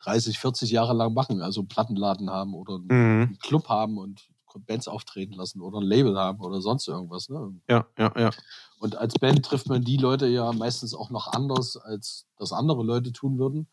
30, 0.00 0.38
40 0.38 0.70
Jahre 0.70 0.94
lang 0.94 1.14
machen. 1.14 1.40
Also 1.42 1.60
einen 1.60 1.68
Plattenladen 1.68 2.30
haben 2.30 2.54
oder 2.54 2.74
einen 2.74 3.20
Mhm. 3.20 3.38
Club 3.38 3.68
haben 3.68 3.98
und 3.98 4.28
Bands 4.66 4.86
auftreten 4.86 5.32
lassen 5.32 5.62
oder 5.62 5.78
ein 5.78 5.84
Label 5.86 6.18
haben 6.18 6.40
oder 6.40 6.60
sonst 6.60 6.86
irgendwas. 6.86 7.30
Ne? 7.30 7.54
Ja, 7.70 7.86
ja, 7.96 8.12
ja. 8.18 8.30
Und 8.78 8.96
als 8.96 9.14
Band 9.14 9.44
trifft 9.46 9.68
man 9.68 9.82
die 9.82 9.96
Leute 9.96 10.26
ja 10.26 10.52
meistens 10.52 10.92
auch 10.94 11.08
noch 11.08 11.28
anders, 11.32 11.78
als 11.78 12.26
das 12.36 12.52
andere 12.52 12.82
Leute 12.84 13.12
tun 13.12 13.38
würden. 13.38 13.68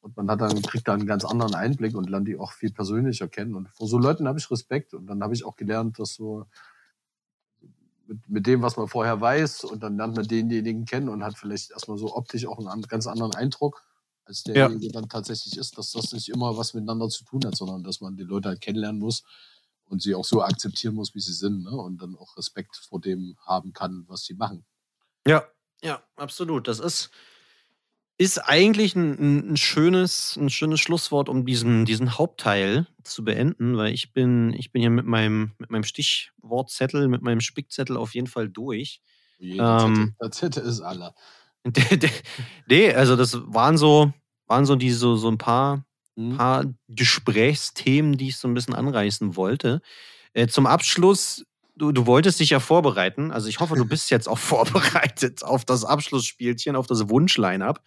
Und 0.00 0.16
man 0.16 0.30
hat 0.30 0.40
dann, 0.40 0.62
kriegt 0.62 0.88
da 0.88 0.94
einen 0.94 1.06
ganz 1.06 1.24
anderen 1.24 1.54
Einblick 1.54 1.94
und 1.94 2.08
lernt 2.08 2.28
die 2.28 2.38
auch 2.38 2.52
viel 2.52 2.72
persönlicher 2.72 3.28
kennen. 3.28 3.54
Und 3.54 3.68
vor 3.68 3.86
so 3.88 3.98
Leuten 3.98 4.26
habe 4.28 4.38
ich 4.38 4.50
Respekt. 4.50 4.94
Und 4.94 5.08
dann 5.08 5.22
habe 5.22 5.34
ich 5.34 5.44
auch 5.44 5.56
gelernt, 5.56 5.98
dass 5.98 6.14
so 6.14 6.46
mit, 8.06 8.28
mit 8.28 8.46
dem, 8.46 8.62
was 8.62 8.76
man 8.76 8.88
vorher 8.88 9.20
weiß, 9.20 9.64
und 9.64 9.82
dann 9.82 9.96
lernt 9.96 10.16
man 10.16 10.26
denjenigen 10.26 10.84
kennen 10.84 11.08
und 11.08 11.24
hat 11.24 11.36
vielleicht 11.38 11.70
erstmal 11.70 11.98
so 11.98 12.14
optisch 12.14 12.46
auch 12.46 12.58
einen 12.58 12.68
an- 12.68 12.82
ganz 12.82 13.06
anderen 13.06 13.34
Eindruck, 13.34 13.82
als 14.24 14.42
derjenige 14.42 14.92
dann 14.92 15.08
tatsächlich 15.08 15.56
ist, 15.56 15.78
dass 15.78 15.92
das 15.92 16.12
nicht 16.12 16.28
immer 16.28 16.56
was 16.56 16.74
miteinander 16.74 17.08
zu 17.08 17.24
tun 17.24 17.44
hat, 17.44 17.56
sondern 17.56 17.82
dass 17.84 18.00
man 18.00 18.16
die 18.16 18.24
Leute 18.24 18.48
halt 18.48 18.60
kennenlernen 18.60 19.00
muss 19.00 19.22
und 19.84 20.02
sie 20.02 20.14
auch 20.14 20.24
so 20.24 20.42
akzeptieren 20.42 20.94
muss, 20.94 21.14
wie 21.14 21.20
sie 21.20 21.32
sind, 21.32 21.62
ne? 21.62 21.70
Und 21.70 22.02
dann 22.02 22.16
auch 22.16 22.36
Respekt 22.36 22.76
vor 22.76 23.00
dem 23.00 23.36
haben 23.44 23.72
kann, 23.72 24.04
was 24.08 24.24
sie 24.24 24.34
machen. 24.34 24.64
Ja, 25.26 25.46
ja, 25.82 26.02
absolut. 26.16 26.66
Das 26.66 26.80
ist, 26.80 27.10
ist 28.18 28.38
eigentlich 28.38 28.96
ein, 28.96 29.52
ein, 29.52 29.56
schönes, 29.56 30.36
ein 30.40 30.48
schönes 30.48 30.80
Schlusswort, 30.80 31.28
um 31.28 31.44
diesen, 31.44 31.84
diesen 31.84 32.16
Hauptteil 32.16 32.86
zu 33.02 33.24
beenden, 33.24 33.76
weil 33.76 33.92
ich 33.92 34.12
bin, 34.12 34.54
ich 34.54 34.72
bin 34.72 34.80
hier 34.80 34.90
mit 34.90 35.06
meinem, 35.06 35.52
mit 35.58 35.70
meinem 35.70 35.84
Stichwortzettel, 35.84 37.08
mit 37.08 37.22
meinem 37.22 37.40
Spickzettel 37.40 37.96
auf 37.96 38.14
jeden 38.14 38.26
Fall 38.26 38.48
durch. 38.48 39.00
Je, 39.38 39.58
Ähm. 39.58 40.14
Zettel 40.30 40.64
ist 40.64 40.80
aller. 40.80 41.14
nee, 42.68 42.92
also 42.92 43.16
das 43.16 43.36
waren 43.52 43.76
so, 43.76 44.12
waren 44.46 44.64
so 44.66 44.76
diese, 44.76 44.98
so, 44.98 45.16
so 45.16 45.28
ein 45.28 45.38
paar, 45.38 45.84
Hm? 46.16 46.36
paar 46.36 46.64
Gesprächsthemen, 46.88 48.16
die 48.16 48.28
ich 48.28 48.38
so 48.38 48.48
ein 48.48 48.54
bisschen 48.54 48.74
anreißen 48.74 49.36
wollte. 49.36 49.82
Äh, 50.32 50.46
zum 50.46 50.66
Abschluss, 50.66 51.44
du, 51.76 51.92
du 51.92 52.06
wolltest 52.06 52.40
dich 52.40 52.50
ja 52.50 52.60
vorbereiten. 52.60 53.30
Also 53.30 53.48
ich 53.48 53.60
hoffe, 53.60 53.74
du 53.76 53.84
bist 53.84 54.10
jetzt 54.10 54.28
auch 54.28 54.38
vorbereitet 54.38 55.44
auf 55.44 55.64
das 55.64 55.84
Abschlussspielchen, 55.84 56.76
auf 56.76 56.86
das 56.86 57.08
Wunsch-Line-Up. 57.08 57.82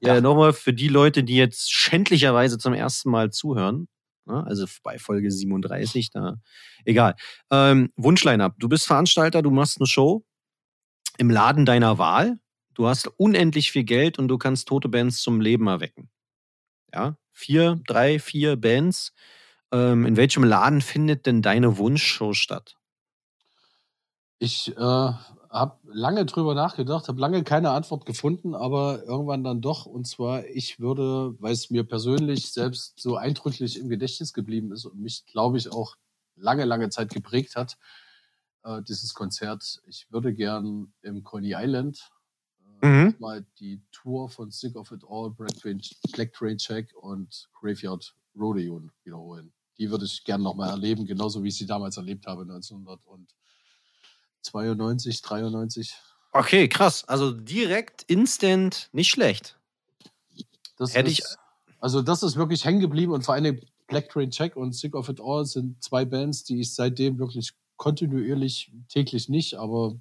Ja. 0.00 0.16
Äh, 0.16 0.20
Nochmal 0.20 0.52
für 0.52 0.72
die 0.72 0.88
Leute, 0.88 1.22
die 1.24 1.36
jetzt 1.36 1.72
schändlicherweise 1.72 2.58
zum 2.58 2.72
ersten 2.74 3.10
Mal 3.10 3.30
zuhören. 3.30 3.88
ne, 4.26 4.44
Also 4.46 4.66
bei 4.82 4.98
Folge 4.98 5.30
37, 5.30 6.10
da 6.10 6.36
egal. 6.84 7.14
Ähm, 7.50 7.92
Wunsch-Line-Up. 7.96 8.54
Du 8.58 8.68
bist 8.68 8.86
Veranstalter, 8.86 9.42
du 9.42 9.50
machst 9.50 9.80
eine 9.80 9.86
Show 9.86 10.24
im 11.18 11.30
Laden 11.30 11.66
deiner 11.66 11.98
Wahl. 11.98 12.38
Du 12.74 12.86
hast 12.86 13.06
unendlich 13.18 13.70
viel 13.70 13.84
Geld 13.84 14.18
und 14.18 14.28
du 14.28 14.38
kannst 14.38 14.66
tote 14.66 14.88
Bands 14.88 15.20
zum 15.20 15.40
Leben 15.40 15.66
erwecken. 15.66 16.10
Ja, 16.92 17.16
vier, 17.32 17.80
drei, 17.86 18.18
vier 18.18 18.56
Bands. 18.56 19.12
Ähm, 19.72 20.06
in 20.06 20.16
welchem 20.16 20.44
Laden 20.44 20.80
findet 20.80 21.26
denn 21.26 21.42
deine 21.42 21.78
Wunschshow 21.78 22.32
statt? 22.34 22.76
Ich 24.44 24.76
äh, 24.76 24.80
habe 24.80 25.78
lange 25.84 26.26
drüber 26.26 26.56
nachgedacht, 26.56 27.06
habe 27.06 27.20
lange 27.20 27.44
keine 27.44 27.70
Antwort 27.70 28.06
gefunden, 28.06 28.56
aber 28.56 29.04
irgendwann 29.04 29.44
dann 29.44 29.60
doch. 29.60 29.86
Und 29.86 30.08
zwar, 30.08 30.44
ich 30.46 30.80
würde, 30.80 31.36
weil 31.38 31.52
es 31.52 31.70
mir 31.70 31.84
persönlich 31.84 32.50
selbst 32.50 32.98
so 32.98 33.14
eindrücklich 33.14 33.78
im 33.78 33.88
Gedächtnis 33.88 34.32
geblieben 34.32 34.72
ist 34.72 34.84
und 34.84 34.98
mich, 34.98 35.26
glaube 35.26 35.58
ich, 35.58 35.70
auch 35.70 35.94
lange, 36.34 36.64
lange 36.64 36.90
Zeit 36.90 37.14
geprägt 37.14 37.54
hat, 37.54 37.78
äh, 38.64 38.82
dieses 38.82 39.14
Konzert. 39.14 39.80
Ich 39.86 40.10
würde 40.10 40.34
gern 40.34 40.92
im 41.02 41.22
Coney 41.22 41.54
Island 41.56 42.10
äh, 42.82 42.88
Mhm. 42.88 43.14
mal 43.20 43.46
die 43.60 43.80
Tour 43.92 44.28
von 44.28 44.50
Sick 44.50 44.74
of 44.74 44.90
It 44.90 45.04
All, 45.08 45.30
Black 45.30 46.32
Train, 46.32 46.58
Check 46.58 46.92
und 46.96 47.48
Graveyard 47.60 48.16
Rodeo 48.34 48.82
wiederholen. 49.04 49.52
Die 49.78 49.88
würde 49.88 50.04
ich 50.06 50.24
gern 50.24 50.42
nochmal 50.42 50.70
erleben, 50.70 51.06
genauso 51.06 51.44
wie 51.44 51.48
ich 51.48 51.56
sie 51.56 51.66
damals 51.66 51.96
erlebt 51.96 52.26
habe, 52.26 52.44
1992, 54.46 55.22
93. 55.22 55.94
Okay, 56.32 56.68
krass. 56.68 57.04
Also 57.08 57.30
direkt, 57.32 58.02
instant, 58.04 58.88
nicht 58.92 59.10
schlecht. 59.10 59.58
Das 60.76 60.94
Hätte 60.94 61.10
ich- 61.10 61.20
ist, 61.20 61.38
also 61.78 62.02
das 62.02 62.22
ist 62.22 62.36
wirklich 62.36 62.64
hängen 62.64 62.80
geblieben 62.80 63.12
und 63.12 63.24
vor 63.24 63.34
allem 63.34 63.60
Black 63.86 64.08
Train 64.08 64.30
Check 64.30 64.56
und 64.56 64.72
Sick 64.72 64.94
of 64.94 65.08
It 65.08 65.20
All 65.20 65.44
sind 65.44 65.82
zwei 65.82 66.04
Bands, 66.04 66.44
die 66.44 66.60
ich 66.60 66.74
seitdem 66.74 67.18
wirklich 67.18 67.52
kontinuierlich, 67.76 68.72
täglich 68.88 69.28
nicht, 69.28 69.54
aber 69.54 69.96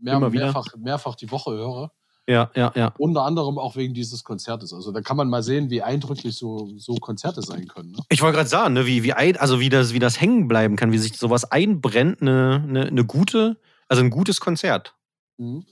mehr, 0.00 0.18
mehrfach, 0.20 0.66
mehrfach 0.76 1.14
die 1.14 1.30
Woche 1.30 1.52
höre. 1.52 1.92
Ja, 2.28 2.50
ja, 2.54 2.70
ja. 2.74 2.92
Unter 2.98 3.22
anderem 3.22 3.58
auch 3.58 3.74
wegen 3.74 3.94
dieses 3.94 4.22
Konzertes. 4.22 4.74
Also 4.74 4.92
da 4.92 5.00
kann 5.00 5.16
man 5.16 5.30
mal 5.30 5.42
sehen, 5.42 5.70
wie 5.70 5.80
eindrücklich 5.82 6.36
so, 6.36 6.68
so 6.76 6.96
Konzerte 6.96 7.40
sein 7.40 7.66
können. 7.68 7.92
Ne? 7.92 8.02
Ich 8.10 8.20
wollte 8.20 8.36
gerade 8.36 8.50
sagen, 8.50 8.74
ne, 8.74 8.84
wie, 8.84 9.02
wie, 9.02 9.14
ein, 9.14 9.38
also 9.38 9.60
wie, 9.60 9.70
das, 9.70 9.94
wie 9.94 9.98
das 9.98 10.20
hängen 10.20 10.46
bleiben 10.46 10.76
kann, 10.76 10.92
wie 10.92 10.98
sich 10.98 11.16
sowas 11.16 11.50
einbrennt, 11.50 12.20
eine, 12.20 12.62
eine, 12.68 12.86
eine 12.88 13.04
gute, 13.06 13.56
also 13.88 14.02
ein 14.02 14.10
gutes 14.10 14.40
Konzert. 14.40 14.94
Mhm. 15.38 15.64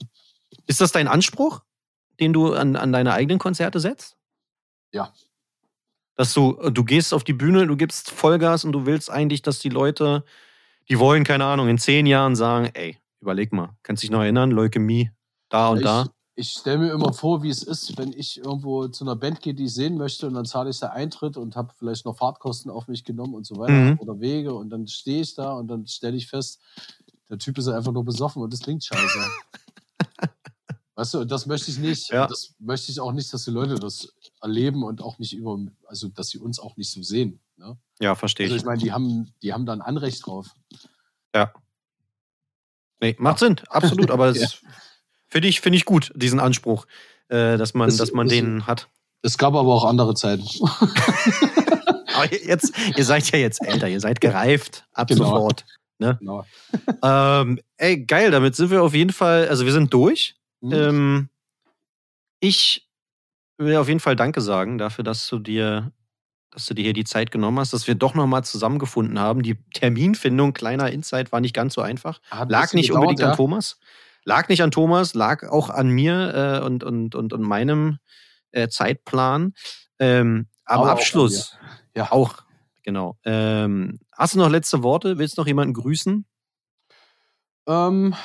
Ist 0.65 0.81
das 0.81 0.91
dein 0.91 1.07
Anspruch, 1.07 1.61
den 2.19 2.33
du 2.33 2.53
an, 2.53 2.75
an 2.75 2.91
deine 2.91 3.13
eigenen 3.13 3.37
Konzerte 3.37 3.79
setzt? 3.79 4.17
Ja. 4.91 5.13
Dass 6.15 6.33
du, 6.33 6.53
du 6.71 6.83
gehst 6.83 7.13
auf 7.13 7.23
die 7.23 7.33
Bühne, 7.33 7.67
du 7.67 7.77
gibst 7.77 8.09
Vollgas 8.09 8.65
und 8.65 8.71
du 8.71 8.87
willst 8.87 9.11
eigentlich, 9.11 9.43
dass 9.43 9.59
die 9.59 9.69
Leute, 9.69 10.23
die 10.89 10.97
wollen, 10.97 11.23
keine 11.23 11.45
Ahnung, 11.45 11.67
in 11.67 11.77
zehn 11.77 12.07
Jahren 12.07 12.35
sagen, 12.35 12.71
ey, 12.73 12.97
überleg 13.19 13.53
mal, 13.53 13.77
kannst 13.83 14.01
dich 14.01 14.09
noch 14.09 14.21
erinnern, 14.21 14.49
Leukämie, 14.49 15.11
da 15.49 15.67
und 15.67 15.77
ich 15.77 15.83
da. 15.83 16.07
Ich 16.39 16.51
stelle 16.51 16.77
mir 16.77 16.91
immer 16.91 17.13
vor, 17.13 17.41
wie 17.41 17.49
es 17.49 17.63
ist, 17.63 17.97
wenn 17.97 18.13
ich 18.13 18.37
irgendwo 18.37 18.87
zu 18.89 19.03
einer 19.03 19.15
Band 19.15 19.41
gehe, 19.41 19.55
die 19.55 19.65
ich 19.65 19.73
sehen 19.73 19.97
möchte 19.97 20.27
und 20.27 20.35
dann 20.35 20.45
zahle 20.45 20.69
ich 20.69 20.79
da 20.79 20.89
Eintritt 20.89 21.35
und 21.35 21.55
habe 21.55 21.73
vielleicht 21.75 22.05
noch 22.05 22.15
Fahrtkosten 22.15 22.69
auf 22.69 22.87
mich 22.87 23.03
genommen 23.03 23.33
und 23.33 23.45
so 23.45 23.57
weiter 23.57 23.73
Mhm. 23.73 23.99
oder 23.99 24.19
Wege 24.19 24.53
und 24.53 24.69
dann 24.69 24.87
stehe 24.87 25.21
ich 25.21 25.33
da 25.33 25.53
und 25.53 25.67
dann 25.67 25.87
stelle 25.87 26.15
ich 26.15 26.27
fest, 26.27 26.59
der 27.29 27.39
Typ 27.39 27.57
ist 27.57 27.67
einfach 27.67 27.91
nur 27.91 28.05
besoffen 28.05 28.43
und 28.43 28.53
das 28.53 28.59
klingt 28.61 28.83
scheiße. 28.85 29.19
weißt 30.95 31.15
du, 31.15 31.19
und 31.21 31.31
das 31.31 31.47
möchte 31.47 31.71
ich 31.71 31.79
nicht. 31.79 32.09
Ja. 32.11 32.27
Das 32.27 32.53
möchte 32.59 32.91
ich 32.91 32.99
auch 32.99 33.11
nicht, 33.13 33.33
dass 33.33 33.43
die 33.45 33.51
Leute 33.51 33.75
das 33.75 34.13
erleben 34.41 34.83
und 34.83 35.01
auch 35.01 35.17
nicht 35.17 35.33
über, 35.33 35.57
also 35.87 36.07
dass 36.07 36.29
sie 36.29 36.37
uns 36.37 36.59
auch 36.59 36.77
nicht 36.77 36.91
so 36.91 37.01
sehen. 37.01 37.39
Ne? 37.57 37.75
Ja, 37.99 38.13
verstehe 38.13 38.45
Also 38.45 38.55
ich. 38.55 38.61
ich 38.61 38.65
meine, 38.65 38.79
die 38.79 38.91
haben, 38.91 39.33
die 39.41 39.53
haben 39.53 39.65
da 39.65 39.73
ein 39.73 39.81
Anrecht 39.81 40.25
drauf. 40.25 40.53
Nee, 42.99 43.15
macht 43.19 43.39
Sinn, 43.39 43.59
absolut, 43.69 44.09
aber 44.09 44.27
das 44.33 44.61
Ja. 44.61 44.69
Finde 45.29 45.47
ich, 45.47 45.61
finde 45.61 45.77
ich 45.77 45.85
gut, 45.85 46.11
diesen 46.15 46.39
Anspruch, 46.39 46.85
äh, 47.29 47.57
dass 47.57 47.73
man, 47.73 47.89
Das- 47.89 47.97
dass 47.97 48.11
man 48.11 48.27
das- 48.27 48.35
den 48.35 48.67
hat. 48.67 48.87
Es 49.23 49.37
gab 49.37 49.55
aber 49.55 49.73
auch 49.73 49.83
andere 49.85 50.13
Zeiten. 50.13 50.43
Aber 52.13 52.33
jetzt, 52.33 52.73
ihr 52.95 53.03
seid 53.05 53.29
ja 53.31 53.37
jetzt 53.39 53.63
älter, 53.65 53.87
ihr 53.87 53.99
seid 53.99 54.21
gereift, 54.21 54.85
ab 54.93 55.07
Genau. 55.07 55.25
sofort. 55.25 55.65
genau. 55.99 56.45
Ähm, 57.03 57.59
ey, 57.77 58.05
geil, 58.05 58.31
damit 58.31 58.55
sind 58.55 58.71
wir 58.71 58.81
auf 58.83 58.93
jeden 58.93 59.11
Fall, 59.11 59.47
also 59.49 59.65
wir 59.65 59.71
sind 59.71 59.93
durch. 59.93 60.35
Mhm. 60.61 60.73
Ähm, 60.73 61.29
ich 62.39 62.87
will 63.57 63.75
auf 63.77 63.87
jeden 63.87 63.99
Fall 63.99 64.15
Danke 64.15 64.41
sagen 64.41 64.77
dafür, 64.77 65.03
dass 65.03 65.27
du 65.27 65.39
dir, 65.39 65.91
dass 66.51 66.65
du 66.65 66.73
dir 66.73 66.83
hier 66.83 66.93
die 66.93 67.03
Zeit 67.03 67.31
genommen 67.31 67.59
hast, 67.59 67.73
dass 67.73 67.87
wir 67.87 67.95
doch 67.95 68.13
nochmal 68.15 68.43
zusammengefunden 68.43 69.19
haben. 69.19 69.43
Die 69.43 69.55
Terminfindung, 69.73 70.53
kleiner 70.53 70.91
Insight, 70.91 71.31
war 71.31 71.39
nicht 71.41 71.53
ganz 71.55 71.73
so 71.73 71.81
einfach. 71.81 72.19
Lag 72.47 72.73
nicht 72.73 72.87
gedauert, 72.87 73.01
unbedingt 73.03 73.19
ja. 73.19 73.31
an 73.31 73.35
Thomas. 73.35 73.79
Lag 74.27 74.49
nicht 74.49 74.61
an 74.61 74.71
Thomas, 74.71 75.15
lag 75.15 75.47
auch 75.49 75.69
an 75.69 75.89
mir 75.89 76.59
äh, 76.61 76.65
und, 76.65 76.83
und, 76.83 77.15
und, 77.15 77.31
und 77.31 77.41
meinem 77.41 77.97
äh, 78.51 78.67
Zeitplan. 78.67 79.53
Ähm, 79.99 80.47
am 80.65 80.81
Aber 80.81 80.89
auch 80.89 80.91
Abschluss 80.97 81.57
Ja. 81.95 82.11
auch, 82.11 82.43
genau. 82.83 83.17
Ähm, 83.23 83.99
hast 84.11 84.35
du 84.35 84.39
noch 84.39 84.49
letzte 84.49 84.83
Worte? 84.83 85.17
Willst 85.17 85.37
du 85.37 85.41
noch 85.41 85.47
jemanden 85.47 85.73
grüßen? 85.73 86.25
Ähm, 87.67 88.15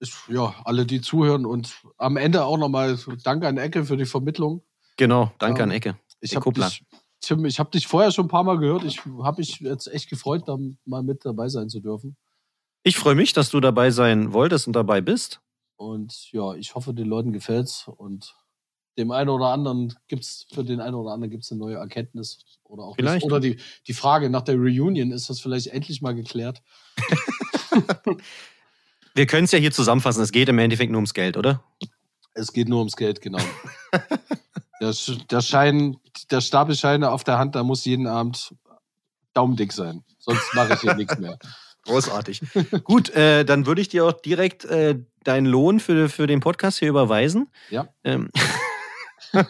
ich, 0.00 0.14
ja, 0.28 0.54
alle, 0.64 0.86
die 0.86 1.02
zuhören 1.02 1.44
und 1.44 1.82
am 1.98 2.16
Ende 2.16 2.44
auch 2.44 2.56
nochmal 2.56 2.98
Danke 3.22 3.46
an 3.46 3.58
Ecke 3.58 3.84
für 3.84 3.96
die 3.98 4.06
Vermittlung. 4.06 4.62
Genau, 4.96 5.30
danke 5.38 5.62
Ähm, 5.62 5.68
an 5.68 5.74
Ecke. 5.74 5.98
Ich 6.20 6.34
habe 6.34 6.50
dich, 6.50 6.84
Tim, 7.20 7.44
ich 7.44 7.58
habe 7.58 7.70
dich 7.70 7.86
vorher 7.86 8.10
schon 8.10 8.24
ein 8.24 8.30
paar 8.30 8.44
Mal 8.44 8.58
gehört. 8.58 8.84
Ich 8.84 9.04
habe 9.04 9.40
mich 9.40 9.60
jetzt 9.60 9.86
echt 9.88 10.08
gefreut, 10.08 10.44
da 10.46 10.56
mal 10.86 11.02
mit 11.02 11.26
dabei 11.26 11.48
sein 11.50 11.68
zu 11.68 11.80
dürfen. 11.80 12.16
Ich 12.88 12.96
freue 12.96 13.14
mich, 13.14 13.34
dass 13.34 13.50
du 13.50 13.60
dabei 13.60 13.90
sein 13.90 14.32
wolltest 14.32 14.66
und 14.66 14.72
dabei 14.72 15.02
bist. 15.02 15.42
Und 15.76 16.32
ja, 16.32 16.54
ich 16.54 16.74
hoffe, 16.74 16.94
den 16.94 17.06
Leuten 17.06 17.34
gefällt's 17.34 17.86
und 17.86 18.34
dem 18.96 19.10
einen 19.10 19.28
oder 19.28 19.48
anderen 19.48 19.94
gibt's 20.08 20.46
für 20.54 20.64
den 20.64 20.80
einen 20.80 20.94
oder 20.94 21.12
anderen 21.12 21.30
gibt's 21.30 21.52
eine 21.52 21.60
neue 21.60 21.76
Erkenntnis 21.76 22.46
oder 22.64 22.84
auch 22.84 22.96
Vielleicht. 22.96 23.16
Nicht. 23.16 23.24
Oder 23.26 23.40
die, 23.40 23.58
die 23.86 23.92
Frage 23.92 24.30
nach 24.30 24.40
der 24.40 24.54
Reunion 24.54 25.12
ist 25.12 25.28
das 25.28 25.38
vielleicht 25.38 25.66
endlich 25.66 26.00
mal 26.00 26.14
geklärt. 26.14 26.62
Wir 29.14 29.26
können 29.26 29.44
es 29.44 29.52
ja 29.52 29.58
hier 29.58 29.70
zusammenfassen. 29.72 30.22
Es 30.22 30.32
geht 30.32 30.48
im 30.48 30.58
Endeffekt 30.58 30.90
nur 30.90 31.00
ums 31.00 31.12
Geld, 31.12 31.36
oder? 31.36 31.62
Es 32.32 32.54
geht 32.54 32.70
nur 32.70 32.78
ums 32.78 32.96
Geld, 32.96 33.20
genau. 33.20 33.36
der, 34.80 34.94
der 35.30 35.42
Schein, 35.42 35.98
der 36.30 36.40
Stapel 36.40 36.74
Scheine 36.74 37.10
auf 37.10 37.22
der 37.22 37.38
Hand, 37.38 37.54
da 37.54 37.62
muss 37.64 37.84
jeden 37.84 38.06
Abend 38.06 38.54
daumendick 39.34 39.74
sein. 39.74 40.04
Sonst 40.20 40.54
mache 40.54 40.72
ich 40.72 40.80
hier 40.80 40.94
nichts 40.94 41.18
mehr. 41.18 41.38
Großartig. 41.88 42.42
Gut, 42.84 43.10
äh, 43.10 43.44
dann 43.44 43.66
würde 43.66 43.80
ich 43.80 43.88
dir 43.88 44.04
auch 44.04 44.12
direkt 44.12 44.64
äh, 44.64 44.98
deinen 45.24 45.46
Lohn 45.46 45.80
für, 45.80 46.08
für 46.08 46.26
den 46.26 46.40
Podcast 46.40 46.78
hier 46.78 46.88
überweisen. 46.88 47.48
Ja. 47.70 47.88
Ähm. 48.04 48.30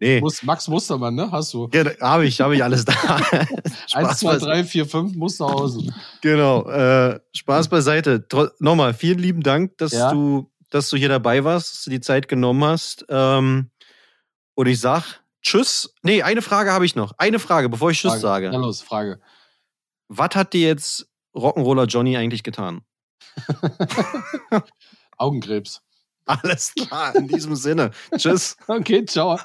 nee, 0.00 0.20
Muss, 0.20 0.42
Max 0.42 0.68
Mustermann, 0.68 1.14
ne? 1.14 1.30
Hast 1.30 1.54
du. 1.54 1.68
habe 2.00 2.26
ich, 2.26 2.40
habe 2.40 2.54
ich 2.56 2.62
alles 2.62 2.84
da. 2.84 2.92
Eins, 3.92 4.18
zwei, 4.18 4.38
drei, 4.38 4.64
vier, 4.64 4.86
fünf, 4.86 5.14
Hause. 5.40 5.92
Genau. 6.20 6.68
Äh, 6.68 7.20
Spaß 7.34 7.68
beiseite. 7.68 8.26
Tro 8.28 8.48
Nochmal, 8.58 8.94
vielen 8.94 9.18
lieben 9.18 9.42
Dank, 9.42 9.78
dass 9.78 9.92
Ja. 9.92 10.10
du, 10.12 10.50
dass 10.70 10.88
du 10.90 10.96
hier 10.96 11.08
dabei 11.08 11.44
warst, 11.44 11.72
dass 11.74 11.84
du 11.84 11.90
die 11.90 12.00
Zeit 12.00 12.28
genommen 12.28 12.64
hast. 12.64 13.04
Ähm, 13.08 13.70
und 14.54 14.66
ich 14.66 14.80
sag 14.80 15.20
Tschüss. 15.42 15.94
Nee, 16.02 16.22
eine 16.22 16.42
Frage 16.42 16.72
habe 16.72 16.84
ich 16.84 16.96
noch. 16.96 17.12
Eine 17.18 17.38
Frage, 17.38 17.68
bevor 17.68 17.90
ich 17.92 17.98
Tschüss 18.00 18.10
Frage. 18.10 18.20
sage. 18.20 18.50
Na 18.50 18.58
los, 18.58 18.80
Frage. 18.82 19.20
Was 20.08 20.34
hat 20.34 20.52
dir 20.52 20.68
jetzt 20.68 21.08
Rock'n'Roller 21.34 21.86
Johnny 21.86 22.16
eigentlich 22.16 22.42
getan? 22.42 22.82
Augenkrebs. 25.16 25.82
Alles 26.26 26.74
klar, 26.74 27.14
in 27.14 27.28
diesem 27.28 27.54
Sinne. 27.56 27.90
Tschüss. 28.16 28.56
Okay, 28.66 29.04
ciao. 29.04 29.38